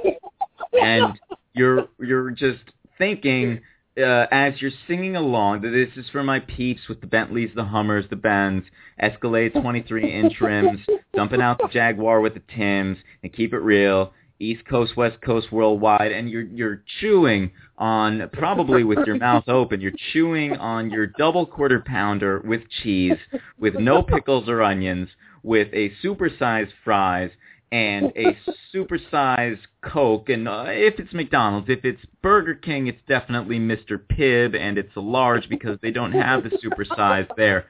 and 0.81 1.19
you're 1.53 1.89
you're 1.99 2.31
just 2.31 2.63
thinking 2.99 3.61
uh, 3.99 4.27
as 4.33 4.55
you're 4.61 4.73
singing 4.89 5.17
along 5.17 5.63
that 5.63 5.71
this 5.71 5.89
is 5.97 6.11
for 6.11 6.23
my 6.25 6.41
peeps 6.41 6.83
with 6.89 7.01
the 7.01 7.07
Bentleys, 7.07 7.51
the 7.55 7.65
Hummers, 7.65 8.05
the 8.11 8.17
Benz, 8.17 8.65
Escalade 8.99 9.55
23-inch 9.55 10.41
rims, 10.41 10.81
dumping 11.15 11.41
out 11.41 11.59
the 11.59 11.69
Jaguar 11.69 12.21
with 12.21 12.35
the 12.35 12.43
Tims, 12.57 12.99
and 13.23 13.33
keep 13.33 13.53
it 13.53 13.61
real, 13.61 14.13
East 14.41 14.67
Coast, 14.69 14.97
West 14.97 15.21
Coast, 15.21 15.53
worldwide, 15.53 16.11
and 16.11 16.29
you're 16.29 16.43
you're 16.43 16.83
chewing 17.01 17.53
on 17.79 18.29
probably 18.33 18.83
with 18.83 19.07
your 19.07 19.17
mouth 19.17 19.49
open. 19.49 19.81
You're 19.81 19.93
chewing 20.13 20.57
on 20.57 20.91
your 20.91 21.07
double 21.07 21.47
quarter 21.47 21.81
pounder 21.81 22.41
with 22.45 22.63
cheese, 22.83 23.19
with 23.59 23.75
no 23.75 24.03
pickles 24.03 24.49
or 24.49 24.61
onions, 24.61 25.09
with 25.45 25.69
a 25.73 25.93
supersized 26.03 26.73
fries 26.83 27.31
and 27.71 28.13
a 28.17 28.37
supersized 28.75 29.61
Coke. 29.83 30.29
And 30.29 30.49
uh, 30.49 30.65
if 30.69 30.99
it's 30.99 31.13
McDonald's, 31.13 31.69
if 31.69 31.85
it's 31.85 32.01
Burger 32.23 32.55
King, 32.55 32.89
it's 32.89 33.01
definitely 33.07 33.59
Mr. 33.59 33.99
Pibb, 33.99 34.57
and 34.57 34.79
it's 34.79 34.97
a 34.97 35.01
large 35.01 35.49
because 35.49 35.79
they 35.83 35.93
don't 35.93 36.13
have 36.13 36.43
the 36.43 36.51
supersize 36.51 37.29
there. 37.37 37.67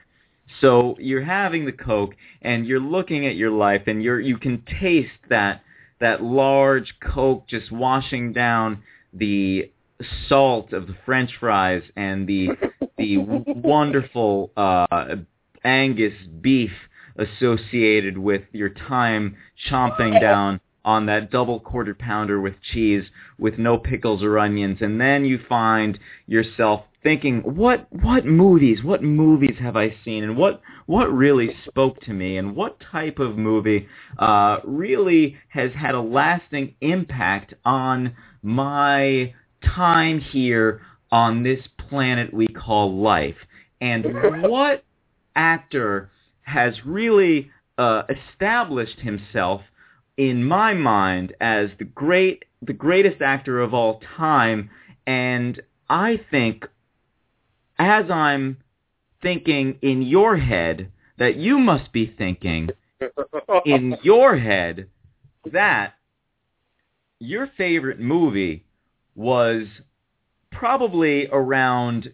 So 0.61 0.95
you're 0.99 1.23
having 1.23 1.65
the 1.65 1.71
Coke, 1.71 2.15
and 2.41 2.65
you're 2.65 2.79
looking 2.79 3.27
at 3.27 3.35
your 3.35 3.51
life, 3.51 3.83
and 3.87 4.01
you're 4.03 4.19
you 4.19 4.37
can 4.37 4.63
taste 4.79 5.09
that 5.29 5.61
that 5.99 6.23
large 6.23 6.95
Coke 7.01 7.47
just 7.47 7.71
washing 7.71 8.31
down 8.31 8.83
the 9.11 9.71
salt 10.29 10.71
of 10.71 10.87
the 10.87 10.95
French 11.05 11.31
fries 11.39 11.81
and 11.95 12.27
the 12.27 12.49
the 12.97 13.17
wonderful 13.47 14.51
uh, 14.55 15.15
Angus 15.63 16.13
beef 16.41 16.71
associated 17.17 18.17
with 18.17 18.43
your 18.51 18.69
time 18.69 19.35
chomping 19.69 20.19
down 20.21 20.59
on 20.85 21.07
that 21.07 21.31
double 21.31 21.59
quarter 21.59 21.95
pounder 21.95 22.39
with 22.39 22.53
cheese 22.61 23.03
with 23.39 23.57
no 23.57 23.77
pickles 23.77 24.21
or 24.23 24.37
onions. 24.37 24.77
And 24.81 25.01
then 25.01 25.25
you 25.25 25.39
find 25.49 25.99
yourself 26.27 26.83
thinking 27.01 27.41
what 27.41 27.87
what 27.91 28.25
movies 28.25 28.83
what 28.83 29.03
movies 29.03 29.57
have 29.59 29.75
I 29.75 29.95
seen? 30.05 30.23
And 30.23 30.37
what 30.37 30.61
what 30.85 31.11
really 31.11 31.55
spoke 31.67 32.01
to 32.01 32.13
me? 32.13 32.37
And 32.37 32.55
what 32.55 32.79
type 32.91 33.19
of 33.19 33.37
movie 33.37 33.87
uh, 34.19 34.57
really 34.63 35.37
has 35.49 35.71
had 35.73 35.95
a 35.95 36.01
lasting 36.01 36.75
impact 36.81 37.55
on 37.65 38.15
my 38.43 39.33
time 39.63 40.19
here 40.19 40.81
on 41.11 41.43
this 41.43 41.59
planet 41.89 42.31
we 42.31 42.47
call 42.47 43.01
life? 43.01 43.37
And 43.81 44.05
what 44.43 44.83
actor 45.35 46.11
has 46.45 46.73
really 46.85 47.51
uh, 47.77 48.03
established 48.09 48.99
himself 48.99 49.61
in 50.17 50.43
my 50.43 50.73
mind 50.73 51.33
as 51.41 51.69
the 51.77 51.83
great 51.83 52.45
the 52.61 52.73
greatest 52.73 53.21
actor 53.21 53.59
of 53.59 53.73
all 53.73 54.01
time 54.15 54.69
and 55.05 55.61
I 55.89 56.21
think 56.31 56.65
as 57.77 58.09
I'm 58.09 58.57
thinking 59.21 59.77
in 59.81 60.01
your 60.01 60.37
head 60.37 60.91
that 61.17 61.35
you 61.35 61.59
must 61.59 61.91
be 61.91 62.13
thinking 62.17 62.69
in 63.65 63.97
your 64.03 64.37
head 64.37 64.87
that 65.51 65.95
your 67.19 67.49
favorite 67.57 67.99
movie 67.99 68.65
was 69.15 69.67
probably 70.51 71.27
around 71.27 72.11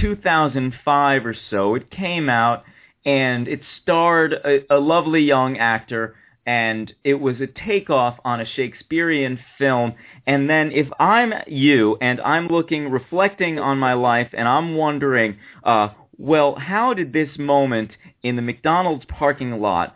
2005 0.00 1.26
or 1.26 1.34
so. 1.50 1.74
It 1.74 1.90
came 1.90 2.28
out 2.28 2.64
and 3.04 3.48
it 3.48 3.60
starred 3.82 4.32
a, 4.32 4.74
a 4.74 4.78
lovely 4.78 5.22
young 5.22 5.58
actor 5.58 6.14
and 6.48 6.94
it 7.04 7.20
was 7.20 7.36
a 7.42 7.46
takeoff 7.46 8.18
on 8.24 8.40
a 8.40 8.46
Shakespearean 8.46 9.38
film. 9.58 9.92
And 10.26 10.48
then 10.48 10.72
if 10.72 10.86
I'm 10.98 11.34
you 11.46 11.98
and 12.00 12.22
I'm 12.22 12.48
looking, 12.48 12.90
reflecting 12.90 13.58
on 13.58 13.76
my 13.76 13.92
life, 13.92 14.28
and 14.32 14.48
I'm 14.48 14.74
wondering, 14.74 15.36
uh, 15.62 15.88
well, 16.16 16.54
how 16.54 16.94
did 16.94 17.12
this 17.12 17.28
moment 17.38 17.90
in 18.22 18.36
the 18.36 18.42
McDonald's 18.42 19.04
parking 19.06 19.60
lot 19.60 19.94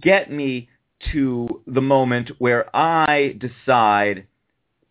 get 0.00 0.32
me 0.32 0.70
to 1.12 1.62
the 1.66 1.82
moment 1.82 2.30
where 2.38 2.74
I 2.74 3.36
decide 3.38 4.26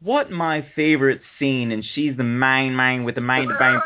what 0.02 0.32
my 0.32 0.66
favorite 0.76 1.20
scene 1.38 1.74
and 1.74 1.84
she's 1.94 2.16
the 2.16 2.24
main 2.24 2.74
main 2.76 3.04
with 3.04 3.16
the 3.16 3.22
main 3.22 3.50
bang 3.60 3.80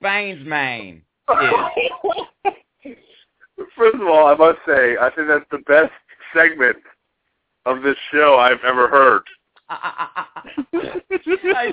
Baines 0.00 0.46
main. 0.46 1.02
First 3.76 3.96
of 3.96 4.02
all, 4.02 4.26
I 4.26 4.34
must 4.34 4.58
say, 4.66 4.96
I 5.00 5.10
think 5.14 5.28
that's 5.28 5.44
the 5.50 5.58
best 5.66 5.92
segment 6.34 6.76
of 7.66 7.82
this 7.82 7.96
show 8.12 8.38
I've 8.38 8.64
ever 8.64 8.88
heard. 8.88 9.22
I 9.68 10.26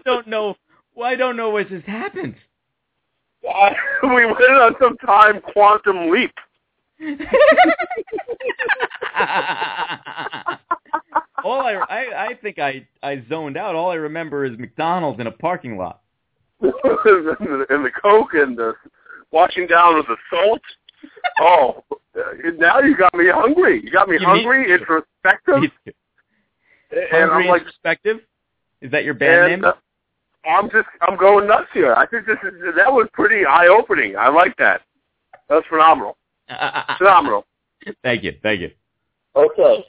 don't 0.03 0.27
know. 0.27 0.55
Well, 0.98 1.07
I 1.07 1.15
don't 1.15 1.38
know 1.38 1.52
what 1.52 1.69
just 1.69 1.86
happened. 1.86 2.36
We 4.03 4.26
went 4.26 4.40
on 4.40 4.74
some 4.82 4.98
time 4.98 5.41
quantum 5.53 6.10
leap. 6.10 6.34
All 11.44 11.61
I, 11.61 11.74
I, 11.88 12.26
I 12.28 12.34
think 12.41 12.57
I, 12.60 12.88
I 13.03 13.24
zoned 13.30 13.57
out. 13.57 13.76
All 13.76 13.91
I 13.91 13.95
remember 13.95 14.44
is 14.44 14.57
McDonald's 14.57 15.19
in 15.22 15.28
a 15.28 15.32
parking 15.32 15.78
lot. 15.78 16.02
and, 16.61 16.74
the, 16.74 17.91
coke 18.02 18.34
and 18.34 18.57
the 18.57 18.74
washing 19.32 19.68
down 19.68 19.98
with 19.98 20.07
the 20.07 20.18
salt. 20.32 20.61
Oh, 21.40 21.84
now 22.57 22.80
you 22.80 22.98
got 22.98 23.14
me 23.14 23.26
hungry. 23.30 23.82
You 23.84 23.91
got 23.91 24.10
me 24.10 24.18
You 24.19 24.26
hungry, 24.26 24.64
mean- 24.65 24.72
introspective, 24.80 25.72
and 26.91 27.06
Hungry 27.11 27.44
I'm 27.44 27.48
like, 27.49 27.61
Introspective? 27.61 28.18
Is 28.82 28.91
that 28.91 29.03
your 29.03 29.14
band 29.14 29.53
and, 29.53 29.61
name? 29.61 29.72
uh, 29.72 29.74
I'm 30.48 30.69
just, 30.69 30.88
I'm 31.02 31.18
going 31.18 31.48
nuts 31.48 31.68
here. 31.74 31.94
I 31.94 32.06
think 32.07 32.26
this 32.26 32.38
is 32.44 32.53
that 32.76 32.91
was 32.91 33.07
pretty 33.14 33.45
eye 33.45 33.68
opening. 33.68 34.15
I 34.18 34.30
like 34.30 34.56
that. 34.57 34.82
That's 35.49 35.65
phenomenal. 35.68 36.18
Uh, 36.49 36.53
uh, 36.53 36.84
uh, 36.88 36.98
phenomenal. 36.98 37.45
Thank 38.03 38.24
you, 38.24 38.34
thank 38.41 38.61
you. 38.61 38.72
Okay. 39.36 39.86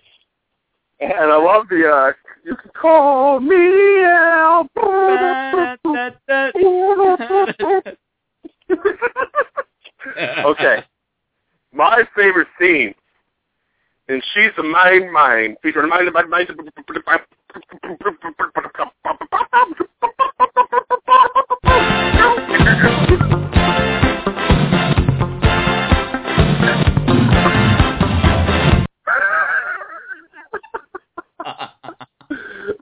And 1.00 1.12
I 1.12 1.36
love 1.36 1.68
the 1.68 1.88
uh 1.88 2.12
you 2.44 2.56
can 2.56 2.70
call 2.80 3.40
me 3.40 4.04
out. 4.04 4.68
okay. 10.44 10.84
My 11.72 12.02
favorite 12.16 12.48
scene 12.60 12.94
and 14.08 14.22
She's 14.34 14.50
a 14.58 14.62
Mine 14.62 15.12
Mine 15.12 15.56
featuring 15.62 15.88
Mine 15.88 16.12
Mine 16.12 16.30
Mine 16.30 16.46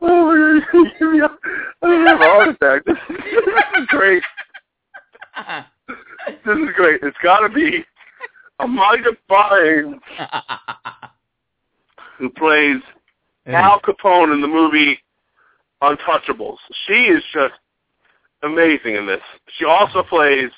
Oh 0.02 0.26
my 0.26 0.60
god, 0.72 0.86
give 0.98 1.10
me 1.10 1.20
a, 1.20 1.28
I 1.82 1.88
have 2.06 2.20
a 2.20 2.24
heart 2.24 2.48
attack. 2.50 2.84
This, 2.84 2.96
this 3.08 3.80
is 3.80 3.86
great. 3.88 4.22
This 6.44 6.56
is 6.58 6.68
great. 6.76 7.00
It's 7.02 7.16
gotta 7.22 7.48
be 7.48 7.84
Amanda 8.58 9.10
Bynes 9.28 10.00
who 12.18 12.30
plays 12.30 12.80
Al 13.46 13.80
Capone 13.80 14.32
in 14.32 14.40
the 14.40 14.48
movie 14.48 14.98
Untouchables. 15.82 16.56
She 16.86 17.04
is 17.04 17.22
just 17.32 17.54
amazing 18.42 18.96
in 18.96 19.06
this. 19.06 19.20
She 19.58 19.64
also 19.64 20.02
plays 20.02 20.50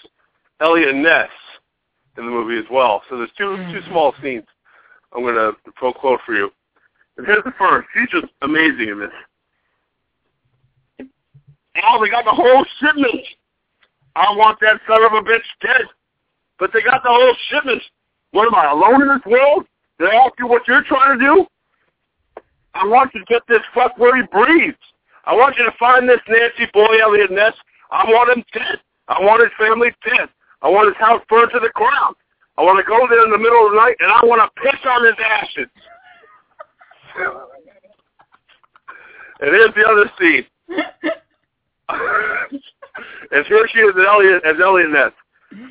Eliot 0.60 0.94
Ness 0.94 1.28
in 2.16 2.24
the 2.24 2.30
movie 2.30 2.58
as 2.58 2.64
well. 2.70 3.02
So 3.08 3.18
there's 3.18 3.30
two 3.36 3.56
two 3.56 3.62
mm-hmm. 3.62 3.90
small 3.90 4.14
scenes 4.22 4.44
I'm 5.14 5.24
gonna 5.24 5.52
pro 5.74 5.92
quote 5.92 6.20
for 6.24 6.34
you. 6.34 6.50
And 7.16 7.26
here's 7.26 7.44
the 7.44 7.52
first. 7.58 7.88
She's 7.94 8.08
just 8.10 8.32
amazing 8.42 8.88
in 8.88 9.00
this. 9.00 11.08
Oh, 11.84 12.02
they 12.02 12.10
got 12.10 12.24
the 12.24 12.32
whole 12.32 12.64
shipment. 12.80 13.24
I 14.16 14.34
want 14.36 14.58
that 14.60 14.80
son 14.86 15.04
of 15.04 15.12
a 15.12 15.22
bitch 15.22 15.40
dead. 15.60 15.82
But 16.58 16.72
they 16.72 16.82
got 16.82 17.02
the 17.02 17.08
whole 17.08 17.34
shipment. 17.50 17.82
What 18.32 18.46
am 18.46 18.54
I, 18.54 18.70
alone 18.70 19.02
in 19.02 19.08
this 19.08 19.24
world? 19.26 19.66
Did 19.98 20.10
I 20.10 20.16
ask 20.16 20.34
you 20.38 20.46
what 20.46 20.66
you're 20.68 20.84
trying 20.84 21.18
to 21.18 21.24
do? 21.24 21.46
I 22.74 22.86
want 22.86 23.12
you 23.14 23.20
to 23.20 23.26
get 23.26 23.42
this 23.48 23.62
fuck 23.74 23.98
where 23.98 24.16
he 24.16 24.22
breathes. 24.30 24.76
I 25.24 25.34
want 25.34 25.56
you 25.58 25.64
to 25.64 25.72
find 25.78 26.08
this 26.08 26.20
Nancy 26.28 26.70
boy 26.72 26.98
Eliot 27.02 27.30
Ness. 27.32 27.54
I 27.90 28.04
want 28.04 28.36
him 28.36 28.44
dead. 28.52 28.78
I 29.08 29.20
want 29.20 29.42
his 29.42 29.52
family 29.58 29.90
dead. 30.04 30.28
I 30.62 30.68
want 30.68 30.88
his 30.88 30.96
house 30.96 31.22
burned 31.28 31.50
to 31.52 31.60
the 31.60 31.70
ground. 31.74 32.16
I 32.56 32.62
want 32.62 32.78
to 32.78 32.84
go 32.84 33.06
there 33.08 33.24
in 33.24 33.30
the 33.30 33.38
middle 33.38 33.66
of 33.66 33.72
the 33.72 33.78
night 33.78 33.96
and 34.00 34.10
I 34.10 34.20
want 34.24 34.42
to 34.42 34.62
piss 34.62 34.80
on 34.86 35.04
his 35.04 35.14
ashes. 35.18 35.68
and 39.40 39.50
here's 39.50 39.74
the 39.74 39.86
other 39.86 40.10
scene. 40.18 40.44
and 43.30 43.46
here 43.46 43.68
she 43.72 43.78
is 43.80 43.94
as 43.96 44.04
Eliot, 44.06 44.42
as 44.44 44.56
Eliot 44.60 44.90
Ness. 44.90 45.12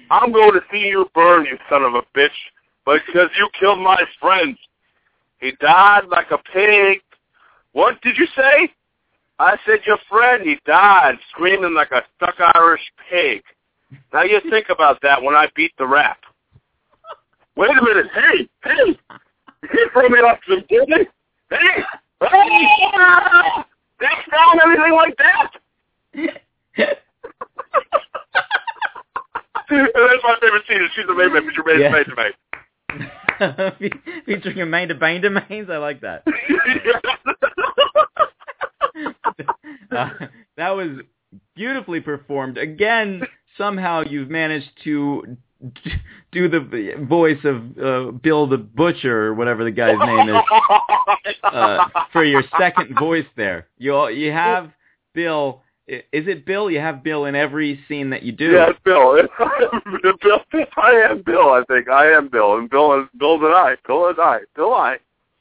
I'm 0.09 0.31
going 0.31 0.53
to 0.53 0.61
see 0.71 0.87
you 0.87 1.09
burn, 1.13 1.45
you 1.45 1.57
son 1.69 1.83
of 1.83 1.93
a 1.95 2.01
bitch, 2.17 2.29
because 2.95 3.29
you 3.37 3.49
killed 3.59 3.79
my 3.79 4.01
friend. 4.19 4.57
He 5.39 5.51
died 5.59 6.05
like 6.09 6.31
a 6.31 6.37
pig. 6.37 7.01
What 7.73 8.01
did 8.01 8.17
you 8.17 8.25
say? 8.35 8.71
I 9.39 9.55
said 9.65 9.79
your 9.85 9.99
friend, 10.09 10.41
he 10.43 10.57
died 10.65 11.15
screaming 11.29 11.73
like 11.75 11.91
a 11.91 12.01
stuck 12.15 12.35
Irish 12.55 12.81
pig. 13.09 13.43
Now 14.11 14.23
you 14.23 14.39
think 14.49 14.67
about 14.69 14.99
that 15.03 15.21
when 15.21 15.35
I 15.35 15.47
beat 15.55 15.71
the 15.77 15.85
rap. 15.85 16.17
Wait 17.55 17.69
a 17.69 17.81
minute. 17.83 18.07
Hey, 18.13 18.49
hey. 18.63 18.97
You 19.63 19.69
can't 19.69 19.91
throw 19.93 20.09
me 20.09 20.19
off 20.19 20.39
some 20.47 20.63
building. 20.69 21.05
Hey. 21.49 21.83
Ah! 22.21 23.65
They 23.99 24.07
sound 24.31 24.59
anything 24.65 24.93
like 24.93 25.15
that. 25.17 25.51
and 26.13 26.29
that's 29.69 30.23
my 30.23 30.35
favorite 30.41 30.63
scene. 30.67 30.79
She's 30.95 31.05
the 31.07 31.13
main 31.15 31.33
man. 31.33 31.43
She's 31.47 31.55
your 31.57 31.65
main 31.65 31.79
Yeah. 31.81 31.89
main 31.91 32.05
man. 32.15 32.31
Featuring 34.25 34.61
Amanda 34.61 34.95
Bain 34.95 35.21
domains, 35.21 35.69
I 35.69 35.77
like 35.77 36.01
that. 36.01 36.23
Uh, 39.89 40.09
that 40.57 40.71
was 40.71 40.99
beautifully 41.55 42.01
performed. 42.01 42.57
Again, 42.57 43.21
somehow 43.57 44.01
you've 44.01 44.29
managed 44.29 44.69
to 44.83 45.37
do 46.31 46.49
the 46.49 47.05
voice 47.07 47.39
of 47.43 47.77
uh, 47.77 48.11
Bill 48.11 48.47
the 48.47 48.57
Butcher 48.57 49.27
or 49.27 49.33
whatever 49.33 49.63
the 49.63 49.71
guy's 49.71 49.97
name 49.99 50.29
is 50.29 51.35
uh, 51.43 51.85
for 52.11 52.23
your 52.23 52.43
second 52.59 52.97
voice 52.97 53.25
there. 53.35 53.67
You 53.77 54.09
you 54.09 54.31
have 54.31 54.71
Bill. 55.13 55.61
Is 55.87 56.27
it 56.27 56.45
Bill? 56.45 56.69
You 56.69 56.79
have 56.79 57.01
Bill 57.01 57.25
in 57.25 57.35
every 57.35 57.79
scene 57.87 58.09
that 58.09 58.23
you 58.23 58.33
do. 58.33 58.51
Yeah, 58.51 58.71
it's 58.71 58.79
Bill. 58.83 59.15
Bill. 60.21 60.39
I 60.75 60.91
am 61.09 61.23
Bill. 61.25 61.51
I 61.51 61.63
think 61.69 61.87
I 61.87 62.07
am 62.11 62.27
Bill, 62.27 62.57
and 62.57 62.69
Bill 62.69 62.99
is 63.01 63.07
Bill 63.17 63.35
and 63.35 63.55
I. 63.55 63.75
Bill 63.87 64.09
and 64.09 64.19
I. 64.19 64.39
Bill 64.53 64.73
I. 64.73 64.97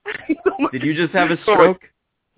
Did 0.73 0.85
you 0.85 0.95
just 0.95 1.13
have 1.15 1.33
a 1.33 1.43
stroke? 1.43 1.81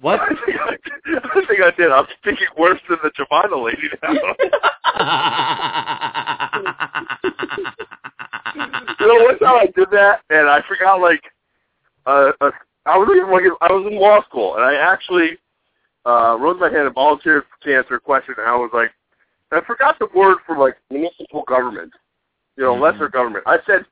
What? 0.00 0.20
I 0.20 0.28
think 0.28 0.58
I, 0.58 0.76
I 1.16 1.46
think 1.46 1.60
I 1.60 1.70
did. 1.76 1.90
I'm 1.90 2.06
speaking 2.18 2.46
worse 2.56 2.80
than 2.88 2.98
the 3.02 3.10
Javana 3.10 3.62
lady 3.62 3.90
now. 4.02 4.12
you 9.00 9.06
know, 9.06 9.24
one 9.24 9.38
time 9.38 9.56
I 9.56 9.66
did 9.74 9.90
that, 9.90 10.20
and 10.30 10.48
I 10.48 10.62
forgot 10.66 11.00
like, 11.00 11.22
uh, 12.06 12.30
uh 12.40 12.50
I 12.86 12.96
was 12.96 13.08
even 13.14 13.30
like 13.30 13.42
I 13.60 13.72
was 13.72 13.86
in 13.90 13.98
law 13.98 14.22
school, 14.22 14.54
and 14.54 14.64
I 14.64 14.76
actually 14.76 15.36
uh 16.08 16.36
rose 16.38 16.56
my 16.58 16.70
hand 16.70 16.86
and 16.86 16.94
volunteered 16.94 17.44
to 17.62 17.76
answer 17.76 17.94
a 17.96 18.00
question, 18.00 18.34
and 18.38 18.46
I 18.48 18.56
was 18.56 18.70
like, 18.72 18.90
I 19.52 19.60
forgot 19.66 19.98
the 19.98 20.08
word 20.14 20.38
for 20.46 20.56
like 20.58 20.76
municipal 20.90 21.42
government, 21.46 21.92
you 22.56 22.64
know, 22.64 22.74
lesser 22.74 23.08
government. 23.08 23.44
I 23.46 23.58
said, 23.66 23.84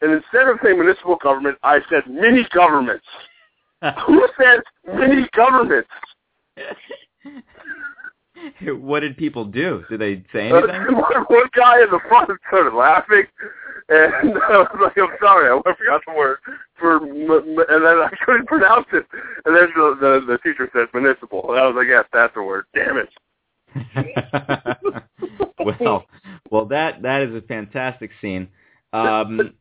and 0.00 0.12
instead 0.12 0.48
of 0.48 0.58
saying 0.62 0.78
municipal 0.78 1.16
government, 1.16 1.56
I 1.62 1.80
said 1.90 2.02
mini 2.08 2.46
governments. 2.54 3.04
Who 4.06 4.26
says 4.40 4.60
mini 4.86 5.26
governments? 5.34 5.88
what 8.80 9.00
did 9.00 9.16
people 9.16 9.44
do? 9.44 9.84
Did 9.90 10.00
they 10.00 10.22
say 10.32 10.50
Uh, 10.50 10.56
anything? 10.58 10.94
one, 10.96 11.22
one 11.28 11.48
guy 11.54 11.82
in 11.82 11.90
the 11.90 12.00
front 12.08 12.30
started 12.48 12.74
laughing, 12.74 13.24
And 13.88 14.12
I 14.48 14.58
was 14.58 14.68
like, 14.82 14.96
I'm 14.96 15.16
sorry, 15.20 15.50
I 15.50 15.74
forgot 15.76 16.00
the 16.06 16.14
word 16.16 16.38
for, 16.78 16.96
m- 16.96 17.30
m- 17.30 17.64
and 17.68 17.84
then 17.84 17.98
I 17.98 18.10
couldn't 18.24 18.46
pronounce 18.46 18.86
it. 18.92 19.04
And 19.44 19.54
then 19.54 19.68
the 19.76 19.96
the, 20.00 20.20
the 20.26 20.38
teacher 20.38 20.70
said 20.72 20.88
municipal, 20.94 21.50
and 21.50 21.60
I 21.60 21.66
was 21.66 21.76
like, 21.76 21.88
yes, 21.88 22.04
that's 22.12 22.34
the 22.34 22.42
word. 22.42 22.64
Damn 22.74 22.96
it. 22.96 23.08
well, 25.80 26.06
well, 26.50 26.66
that 26.66 27.02
that 27.02 27.22
is 27.22 27.34
a 27.34 27.42
fantastic 27.42 28.10
scene. 28.20 28.48
Um, 28.92 29.54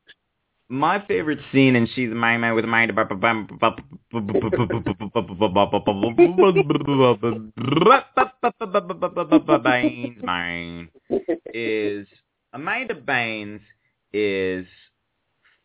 my 0.70 1.06
favorite 1.06 1.40
scene, 1.52 1.76
and 1.76 1.90
she's 1.94 2.10
my 2.10 2.38
man 2.38 2.56
with 2.56 2.66
mind 2.66 2.92
Baines 9.64 10.90
is 11.54 12.08
Amanda 12.54 12.96
Baines 12.96 13.62
is 14.14 14.66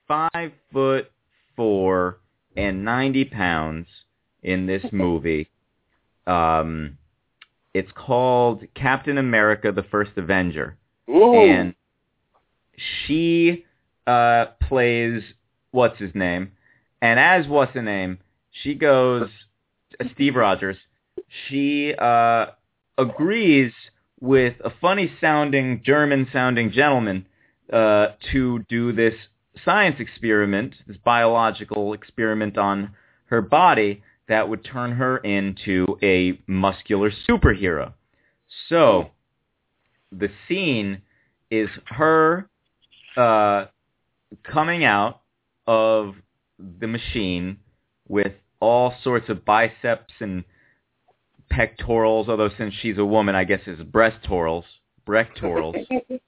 five 0.06 0.52
foot 0.72 1.10
four 1.54 2.18
and 2.56 2.84
ninety 2.84 3.24
pounds 3.24 3.86
in 4.42 4.66
this 4.66 4.82
movie. 4.92 5.48
Um, 6.26 6.98
it's 7.74 7.90
called 7.94 8.62
Captain 8.74 9.18
America: 9.18 9.72
The 9.72 9.84
First 9.84 10.12
Avenger, 10.16 10.76
Ooh. 11.08 11.34
and 11.34 11.74
she 13.06 13.64
uh, 14.06 14.46
plays 14.62 15.22
what's 15.70 15.98
his 15.98 16.14
name, 16.14 16.52
and 17.02 17.20
as 17.20 17.46
what's 17.46 17.74
the 17.74 17.82
name, 17.82 18.18
she 18.62 18.74
goes 18.74 19.28
uh, 20.00 20.04
Steve 20.14 20.36
Rogers. 20.36 20.76
She 21.48 21.94
uh, 21.94 22.46
agrees 22.96 23.72
with 24.20 24.54
a 24.64 24.70
funny 24.80 25.12
sounding 25.20 25.82
German 25.84 26.26
sounding 26.32 26.72
gentleman 26.72 27.26
uh, 27.72 28.08
to 28.32 28.60
do 28.68 28.92
this 28.92 29.14
science 29.64 29.96
experiment, 29.98 30.74
this 30.86 30.96
biological 31.04 31.92
experiment 31.92 32.56
on 32.56 32.90
her 33.26 33.42
body 33.42 34.02
that 34.28 34.48
would 34.48 34.64
turn 34.64 34.92
her 34.92 35.18
into 35.18 35.86
a 36.02 36.38
muscular 36.46 37.10
superhero. 37.28 37.92
So 38.68 39.10
the 40.12 40.28
scene 40.46 41.02
is 41.50 41.68
her 41.86 42.48
uh, 43.16 43.66
coming 44.44 44.84
out 44.84 45.20
of 45.66 46.14
the 46.58 46.86
machine 46.86 47.58
with 48.06 48.32
all 48.60 48.94
sorts 49.02 49.28
of 49.28 49.44
biceps 49.44 50.12
and 50.20 50.44
pectorals, 51.50 52.28
although 52.28 52.50
since 52.58 52.74
she's 52.80 52.98
a 52.98 53.04
woman, 53.04 53.34
I 53.34 53.44
guess 53.44 53.60
it's 53.66 53.82
breastorals, 53.82 54.64
brectorals. 55.06 55.86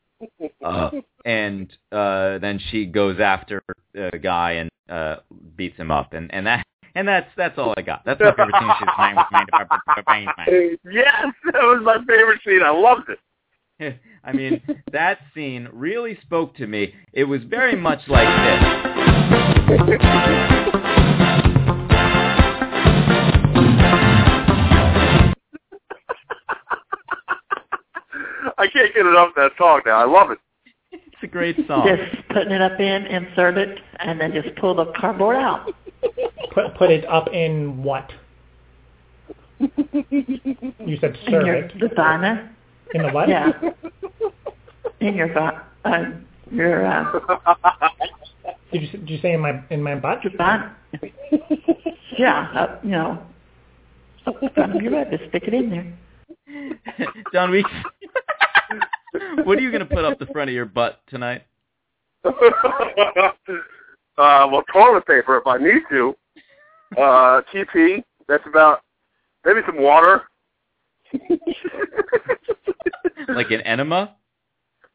Uh, 0.64 0.90
and 1.24 1.72
uh, 1.92 2.38
then 2.38 2.60
she 2.70 2.86
goes 2.86 3.18
after 3.20 3.62
a 3.94 4.18
guy 4.18 4.52
and 4.52 4.70
uh, 4.88 5.16
beats 5.56 5.76
him 5.76 5.90
up, 5.90 6.12
and 6.12 6.32
and 6.34 6.47
that 6.47 6.64
and 6.94 7.06
that's 7.09 7.28
that's 7.36 7.59
all 7.59 7.74
I 7.76 7.82
got. 7.82 8.05
That's 8.05 8.20
my 8.20 8.30
favorite 8.30 8.55
scene. 8.59 8.70
She's 8.78 8.88
mine 8.98 9.16
with 9.16 9.26
mine. 9.30 9.47
Yes, 10.92 11.26
that 11.52 11.62
was 11.62 11.80
my 11.82 11.98
favorite 12.06 12.40
scene. 12.44 12.62
I 12.64 12.70
loved 12.70 13.09
it. 13.09 13.18
I 14.24 14.32
mean, 14.32 14.60
that 14.92 15.18
scene 15.34 15.68
really 15.72 16.18
spoke 16.22 16.55
to 16.56 16.66
me. 16.66 16.94
It 17.12 17.24
was 17.24 17.42
very 17.44 17.76
much 17.76 18.01
like 18.09 18.28
this. 18.28 18.60
I 28.60 28.66
can't 28.68 28.94
get 28.94 29.06
enough 29.06 29.28
of 29.30 29.34
that 29.36 29.52
song 29.56 29.80
now. 29.86 30.00
I 30.00 30.04
love 30.04 30.30
it. 30.30 30.38
It's 30.92 31.22
a 31.22 31.26
great 31.26 31.56
song. 31.66 31.86
Just 31.86 32.28
putting 32.28 32.52
it 32.52 32.60
up 32.60 32.78
in, 32.78 33.06
insert 33.06 33.56
it, 33.56 33.78
and 34.00 34.20
then 34.20 34.32
just 34.32 34.54
pull 34.56 34.74
the 34.74 34.92
cardboard 34.98 35.36
out. 35.36 35.70
Put 36.52 36.74
put 36.76 36.90
it 36.90 37.06
up 37.06 37.28
in 37.32 37.82
what? 37.82 38.10
You 39.58 39.68
said 41.00 41.16
In 41.26 41.32
your 41.46 41.54
it. 41.54 41.72
vagina. 41.78 42.50
In 42.94 43.02
the 43.02 43.10
what? 43.10 43.28
Yeah. 43.28 43.52
In 45.00 45.14
your 45.14 45.32
va- 45.32 45.66
uh, 45.84 46.04
your 46.50 46.86
uh, 46.86 47.12
Did 48.72 48.82
you 48.82 48.88
did 48.98 49.10
you 49.10 49.18
say 49.22 49.32
in 49.32 49.40
my 49.40 49.62
in 49.70 49.82
my 49.82 49.94
butt? 49.94 50.22
vagina. 50.22 50.76
Yeah, 52.18 52.50
uh, 52.54 52.78
you 52.82 52.90
know. 52.90 53.22
Front 54.54 54.76
of 54.76 54.82
your 54.82 54.90
butt, 54.92 55.10
just 55.10 55.28
stick 55.30 55.44
it 55.46 55.54
in 55.54 55.70
there. 55.70 55.98
John 57.32 57.50
Weeks, 57.50 57.70
what 59.44 59.59
are 59.59 59.60
you 59.60 59.70
going 59.70 59.86
to 59.86 59.94
put 59.94 60.05
up 60.05 60.18
the 60.18 60.26
front 60.26 60.51
of 60.51 60.55
your 60.55 60.66
butt 60.66 61.01
tonight? 61.09 61.44
uh, 62.24 62.32
well, 64.16 64.62
toilet 64.72 65.06
paper 65.06 65.38
if 65.38 65.47
I 65.47 65.59
need 65.59 65.82
to. 65.90 66.14
Uh, 66.97 67.42
TP. 67.52 68.02
That's 68.28 68.47
about 68.47 68.82
maybe 69.44 69.60
some 69.66 69.82
water. 69.82 70.22
Like 73.28 73.51
an 73.52 73.60
enema 73.60 74.16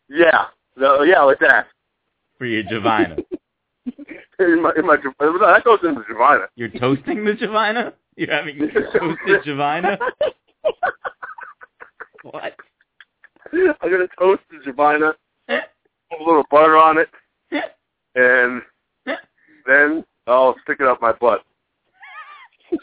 yeah, 0.10 0.45
no, 0.76 1.03
yeah, 1.03 1.22
like 1.22 1.39
that. 1.39 1.68
for 2.38 2.45
your 2.45 2.64
vagina? 2.64 3.18
In 4.39 4.61
my, 4.61 4.72
in 4.77 4.85
my, 4.85 4.97
that 4.97 5.61
goes 5.64 5.80
into 5.84 6.03
the 6.07 6.14
vagina. 6.14 6.45
You're 6.56 6.69
toasting 6.69 7.23
the 7.23 7.34
vagina? 7.34 7.93
You're 8.15 8.31
having 8.31 8.57
toasted 8.60 9.45
vagina? 9.45 9.97
What? 12.23 12.56
I'm 13.82 13.91
gonna 13.91 14.07
toast 14.19 14.41
the 14.52 14.72
vagina, 14.72 15.14
put 15.48 16.19
a 16.19 16.23
little 16.23 16.45
butter 16.52 16.77
on 16.77 16.98
it, 16.98 17.10
and 18.15 18.61
then 19.65 20.03
I'll 20.27 20.56
stick 20.64 20.77
it 20.80 20.88
up 20.88 21.02
my 21.02 21.14
butt. 21.14 21.44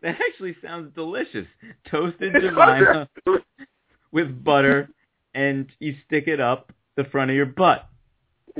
That 0.00 0.16
actually 0.30 0.56
sounds 0.62 0.94
delicious. 0.94 1.46
Toasted 1.90 2.32
vagina 2.32 3.08
with 4.12 4.44
butter, 4.44 4.88
and 5.34 5.66
you 5.80 5.96
stick 6.06 6.28
it 6.28 6.40
up 6.40 6.72
the 6.96 7.04
front 7.04 7.30
of 7.30 7.36
your 7.36 7.46
butt. 7.46 7.88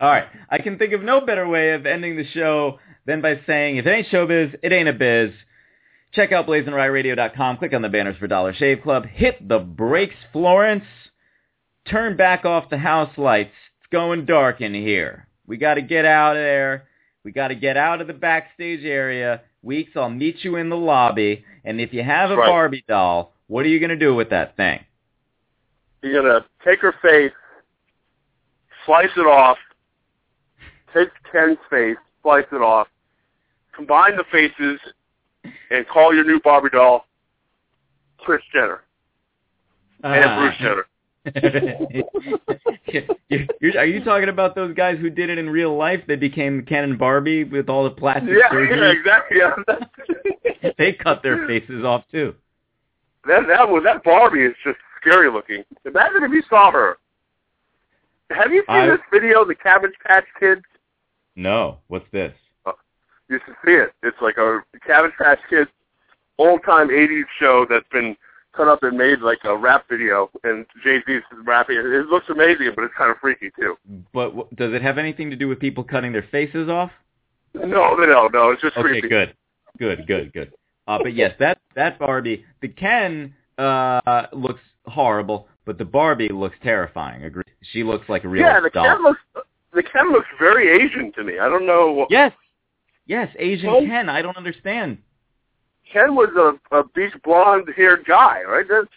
All 0.00 0.08
right. 0.08 0.24
I 0.48 0.58
can 0.58 0.78
think 0.78 0.92
of 0.92 1.02
no 1.02 1.20
better 1.20 1.48
way 1.48 1.72
of 1.72 1.86
ending 1.86 2.16
the 2.16 2.26
show 2.32 2.78
than 3.06 3.20
by 3.20 3.40
saying, 3.46 3.76
if 3.76 3.86
it 3.86 3.90
ain't 3.90 4.08
showbiz, 4.08 4.54
it 4.62 4.72
ain't 4.72 4.88
a 4.88 4.92
biz. 4.92 5.32
Check 6.12 6.32
out 6.32 6.46
blazinryradio.com. 6.46 7.56
Click 7.56 7.72
on 7.72 7.82
the 7.82 7.88
banners 7.88 8.16
for 8.18 8.26
Dollar 8.26 8.52
Shave 8.54 8.82
Club. 8.82 9.06
Hit 9.06 9.48
the 9.48 9.58
brakes, 9.58 10.14
Florence. 10.32 10.84
Turn 11.88 12.16
back 12.16 12.44
off 12.44 12.70
the 12.70 12.78
house 12.78 13.16
lights. 13.16 13.50
It's 13.80 13.90
going 13.90 14.26
dark 14.26 14.60
in 14.60 14.74
here. 14.74 15.26
We 15.46 15.56
got 15.56 15.74
to 15.74 15.82
get 15.82 16.04
out 16.04 16.36
of 16.36 16.42
there. 16.42 16.84
We 17.24 17.32
got 17.32 17.48
to 17.48 17.54
get 17.54 17.76
out 17.76 18.00
of 18.00 18.06
the 18.06 18.12
backstage 18.12 18.84
area. 18.84 19.42
Weeks, 19.62 19.92
I'll 19.96 20.10
meet 20.10 20.44
you 20.44 20.56
in 20.56 20.68
the 20.68 20.76
lobby. 20.76 21.44
And 21.64 21.80
if 21.80 21.92
you 21.92 22.02
have 22.02 22.30
a 22.30 22.36
Right. 22.36 22.48
Barbie 22.48 22.84
doll, 22.88 23.32
what 23.46 23.64
are 23.64 23.68
you 23.68 23.78
going 23.78 23.90
to 23.90 23.96
do 23.96 24.14
with 24.14 24.30
that 24.30 24.56
thing? 24.56 24.84
You're 26.02 26.20
gonna 26.20 26.44
take 26.64 26.80
her 26.80 26.94
face, 27.00 27.32
slice 28.84 29.10
it 29.16 29.26
off, 29.26 29.56
take 30.92 31.10
Ken's 31.30 31.58
face, 31.70 31.96
slice 32.22 32.44
it 32.50 32.60
off, 32.60 32.88
combine 33.72 34.16
the 34.16 34.24
faces, 34.32 34.80
and 35.70 35.86
call 35.88 36.14
your 36.14 36.24
new 36.24 36.40
Barbie 36.40 36.70
doll 36.70 37.06
Kris 38.18 38.42
Jenner 38.52 38.82
and 40.04 40.24
ah. 40.24 40.38
Bruce 40.40 40.56
Jenner. 40.58 40.86
You're- 43.28 43.88
you 43.92 44.02
talking 44.04 44.28
about 44.28 44.54
those 44.54 44.74
guys 44.74 44.98
who 44.98 45.08
did 45.10 45.30
it 45.30 45.38
in 45.38 45.48
real 45.48 45.76
life? 45.76 46.00
They 46.06 46.16
became 46.16 46.64
Ken 46.64 46.84
and 46.84 46.98
Barbie 46.98 47.44
with 47.44 47.68
all 47.68 47.84
the 47.84 47.90
plastic 47.90 48.30
Yeah, 48.30 48.50
surgery. 48.50 48.78
yeah, 48.80 48.90
exactly. 48.90 49.38
Yeah. 49.38 49.56
They 50.78 50.92
cut 50.92 51.22
their 51.24 51.44
faces 51.48 51.84
off 51.84 52.04
too. 52.12 52.34
That 53.26 53.46
that 53.48 53.68
was 53.68 53.82
that 53.84 54.02
Barbie 54.04 54.44
is 54.44 54.54
just 54.64 54.78
scary 55.00 55.28
looking. 55.30 55.64
Imagine 55.84 56.22
if 56.22 56.30
you 56.30 56.42
saw 56.48 56.70
her. 56.70 56.98
Have 58.30 58.52
you 58.52 58.60
seen 58.68 58.76
I- 58.76 58.86
this 58.86 59.00
video, 59.12 59.44
the 59.44 59.54
Cabbage 59.56 59.92
Patch 60.06 60.24
Kids? 60.38 60.62
No, 61.34 61.78
what's 61.88 62.06
this? 62.12 62.32
You 63.32 63.40
should 63.46 63.54
see 63.64 63.72
it. 63.72 63.92
It's 64.02 64.16
like 64.20 64.36
a 64.36 64.60
Cabbage 64.86 65.12
Patch 65.18 65.38
Kids 65.48 65.70
old 66.38 66.62
time 66.64 66.88
'80s 66.88 67.24
show 67.38 67.64
that's 67.68 67.88
been 67.90 68.14
cut 68.54 68.68
up 68.68 68.82
and 68.82 68.98
made 68.98 69.20
like 69.20 69.38
a 69.44 69.56
rap 69.56 69.86
video, 69.88 70.30
and 70.44 70.66
Jay 70.84 70.98
Z's 71.06 71.22
rapping. 71.44 71.76
It 71.78 71.86
it 71.86 72.06
looks 72.08 72.26
amazing, 72.28 72.72
but 72.76 72.84
it's 72.84 72.94
kind 72.96 73.10
of 73.10 73.16
freaky 73.18 73.50
too. 73.58 73.76
But 74.12 74.30
w- 74.36 74.48
does 74.54 74.74
it 74.74 74.82
have 74.82 74.98
anything 74.98 75.30
to 75.30 75.36
do 75.36 75.48
with 75.48 75.58
people 75.60 75.82
cutting 75.82 76.12
their 76.12 76.26
faces 76.30 76.68
off? 76.68 76.90
No, 77.54 77.64
no, 77.94 78.04
no, 78.04 78.28
no. 78.28 78.50
It's 78.50 78.60
just 78.60 78.76
Okay, 78.76 78.88
creepy. 79.00 79.08
good, 79.08 79.34
good, 79.78 80.06
good, 80.06 80.32
good. 80.34 80.52
Uh, 80.86 80.98
but 81.02 81.14
yes, 81.14 81.32
that 81.38 81.58
that 81.74 81.98
Barbie, 81.98 82.44
the 82.60 82.68
Ken 82.68 83.34
uh, 83.56 84.26
looks 84.34 84.60
horrible, 84.86 85.48
but 85.64 85.78
the 85.78 85.86
Barbie 85.86 86.28
looks 86.28 86.56
terrifying. 86.62 87.24
Agree? 87.24 87.44
She 87.62 87.82
looks 87.82 88.10
like 88.10 88.24
a 88.24 88.28
real 88.28 88.42
yeah, 88.42 88.60
the 88.60 88.68
doll. 88.68 88.84
Ken 88.84 89.02
looks 89.02 89.20
the 89.72 89.82
Ken 89.82 90.12
looks 90.12 90.28
very 90.38 90.68
Asian 90.84 91.12
to 91.12 91.24
me. 91.24 91.38
I 91.38 91.48
don't 91.48 91.66
know. 91.66 91.92
What, 91.92 92.10
Yes, 92.10 92.32
yes, 93.06 93.28
Asian 93.38 93.86
Ken. 93.86 94.08
I 94.08 94.22
don't 94.22 94.36
understand. 94.36 94.98
Ken 95.92 96.14
was 96.14 96.30
a, 96.36 96.54
a 96.76 96.84
beach 96.94 97.12
blonde 97.22 97.68
haired 97.76 98.04
guy, 98.06 98.42
right? 98.42 98.66
That's 98.68 98.88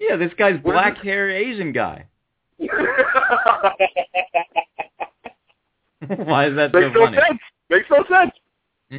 Yeah, 0.00 0.16
this 0.16 0.32
guy's 0.38 0.60
black 0.60 0.98
hair 0.98 1.30
Asian 1.30 1.72
guy. 1.72 2.06
Why 2.58 2.68
is 6.46 6.54
that 6.56 6.70
so 6.72 6.80
Makes 6.80 6.94
no 6.94 7.04
funny? 7.06 7.16
sense. 7.16 7.40
Makes 7.70 7.90
no 7.90 8.04
sense. 8.08 8.32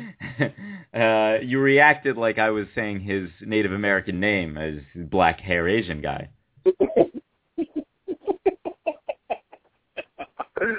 uh, 0.94 1.38
you 1.44 1.60
reacted 1.60 2.18
like 2.18 2.38
I 2.40 2.50
was 2.50 2.68
saying 2.76 3.00
his 3.02 3.30
Native 3.42 3.72
American 3.72 4.20
name 4.20 4.58
as 4.58 4.76
black 4.96 5.40
hair 5.40 5.66
Asian 5.68 6.02
guy. 6.02 6.30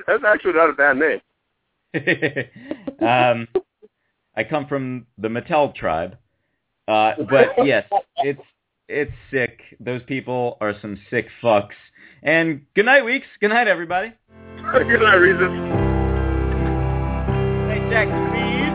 That's 0.07 0.23
actually 0.27 0.53
not 0.55 0.71
a 0.71 0.75
bad 0.75 0.97
name. 0.99 1.21
Um, 3.01 3.49
I 4.35 4.45
come 4.45 4.67
from 4.67 5.07
the 5.19 5.29
Mattel 5.29 5.75
tribe, 5.75 6.17
uh, 6.87 7.13
but 7.31 7.49
yes, 7.65 7.89
it's 8.19 8.41
it's 8.89 9.13
sick. 9.31 9.61
Those 9.81 10.03
people 10.05 10.57
are 10.61 10.75
some 10.81 10.99
sick 11.11 11.27
fucks. 11.43 11.77
And 12.23 12.63
good 12.75 12.87
night, 12.87 13.05
weeks. 13.05 13.27
Good 13.41 13.51
night, 13.51 13.69
everybody. 13.69 14.13
Good 14.73 15.01
night, 15.01 15.17
Reeses. 15.17 15.49
Hey, 17.71 17.81
Jack, 17.91 18.09
please. 18.33 18.68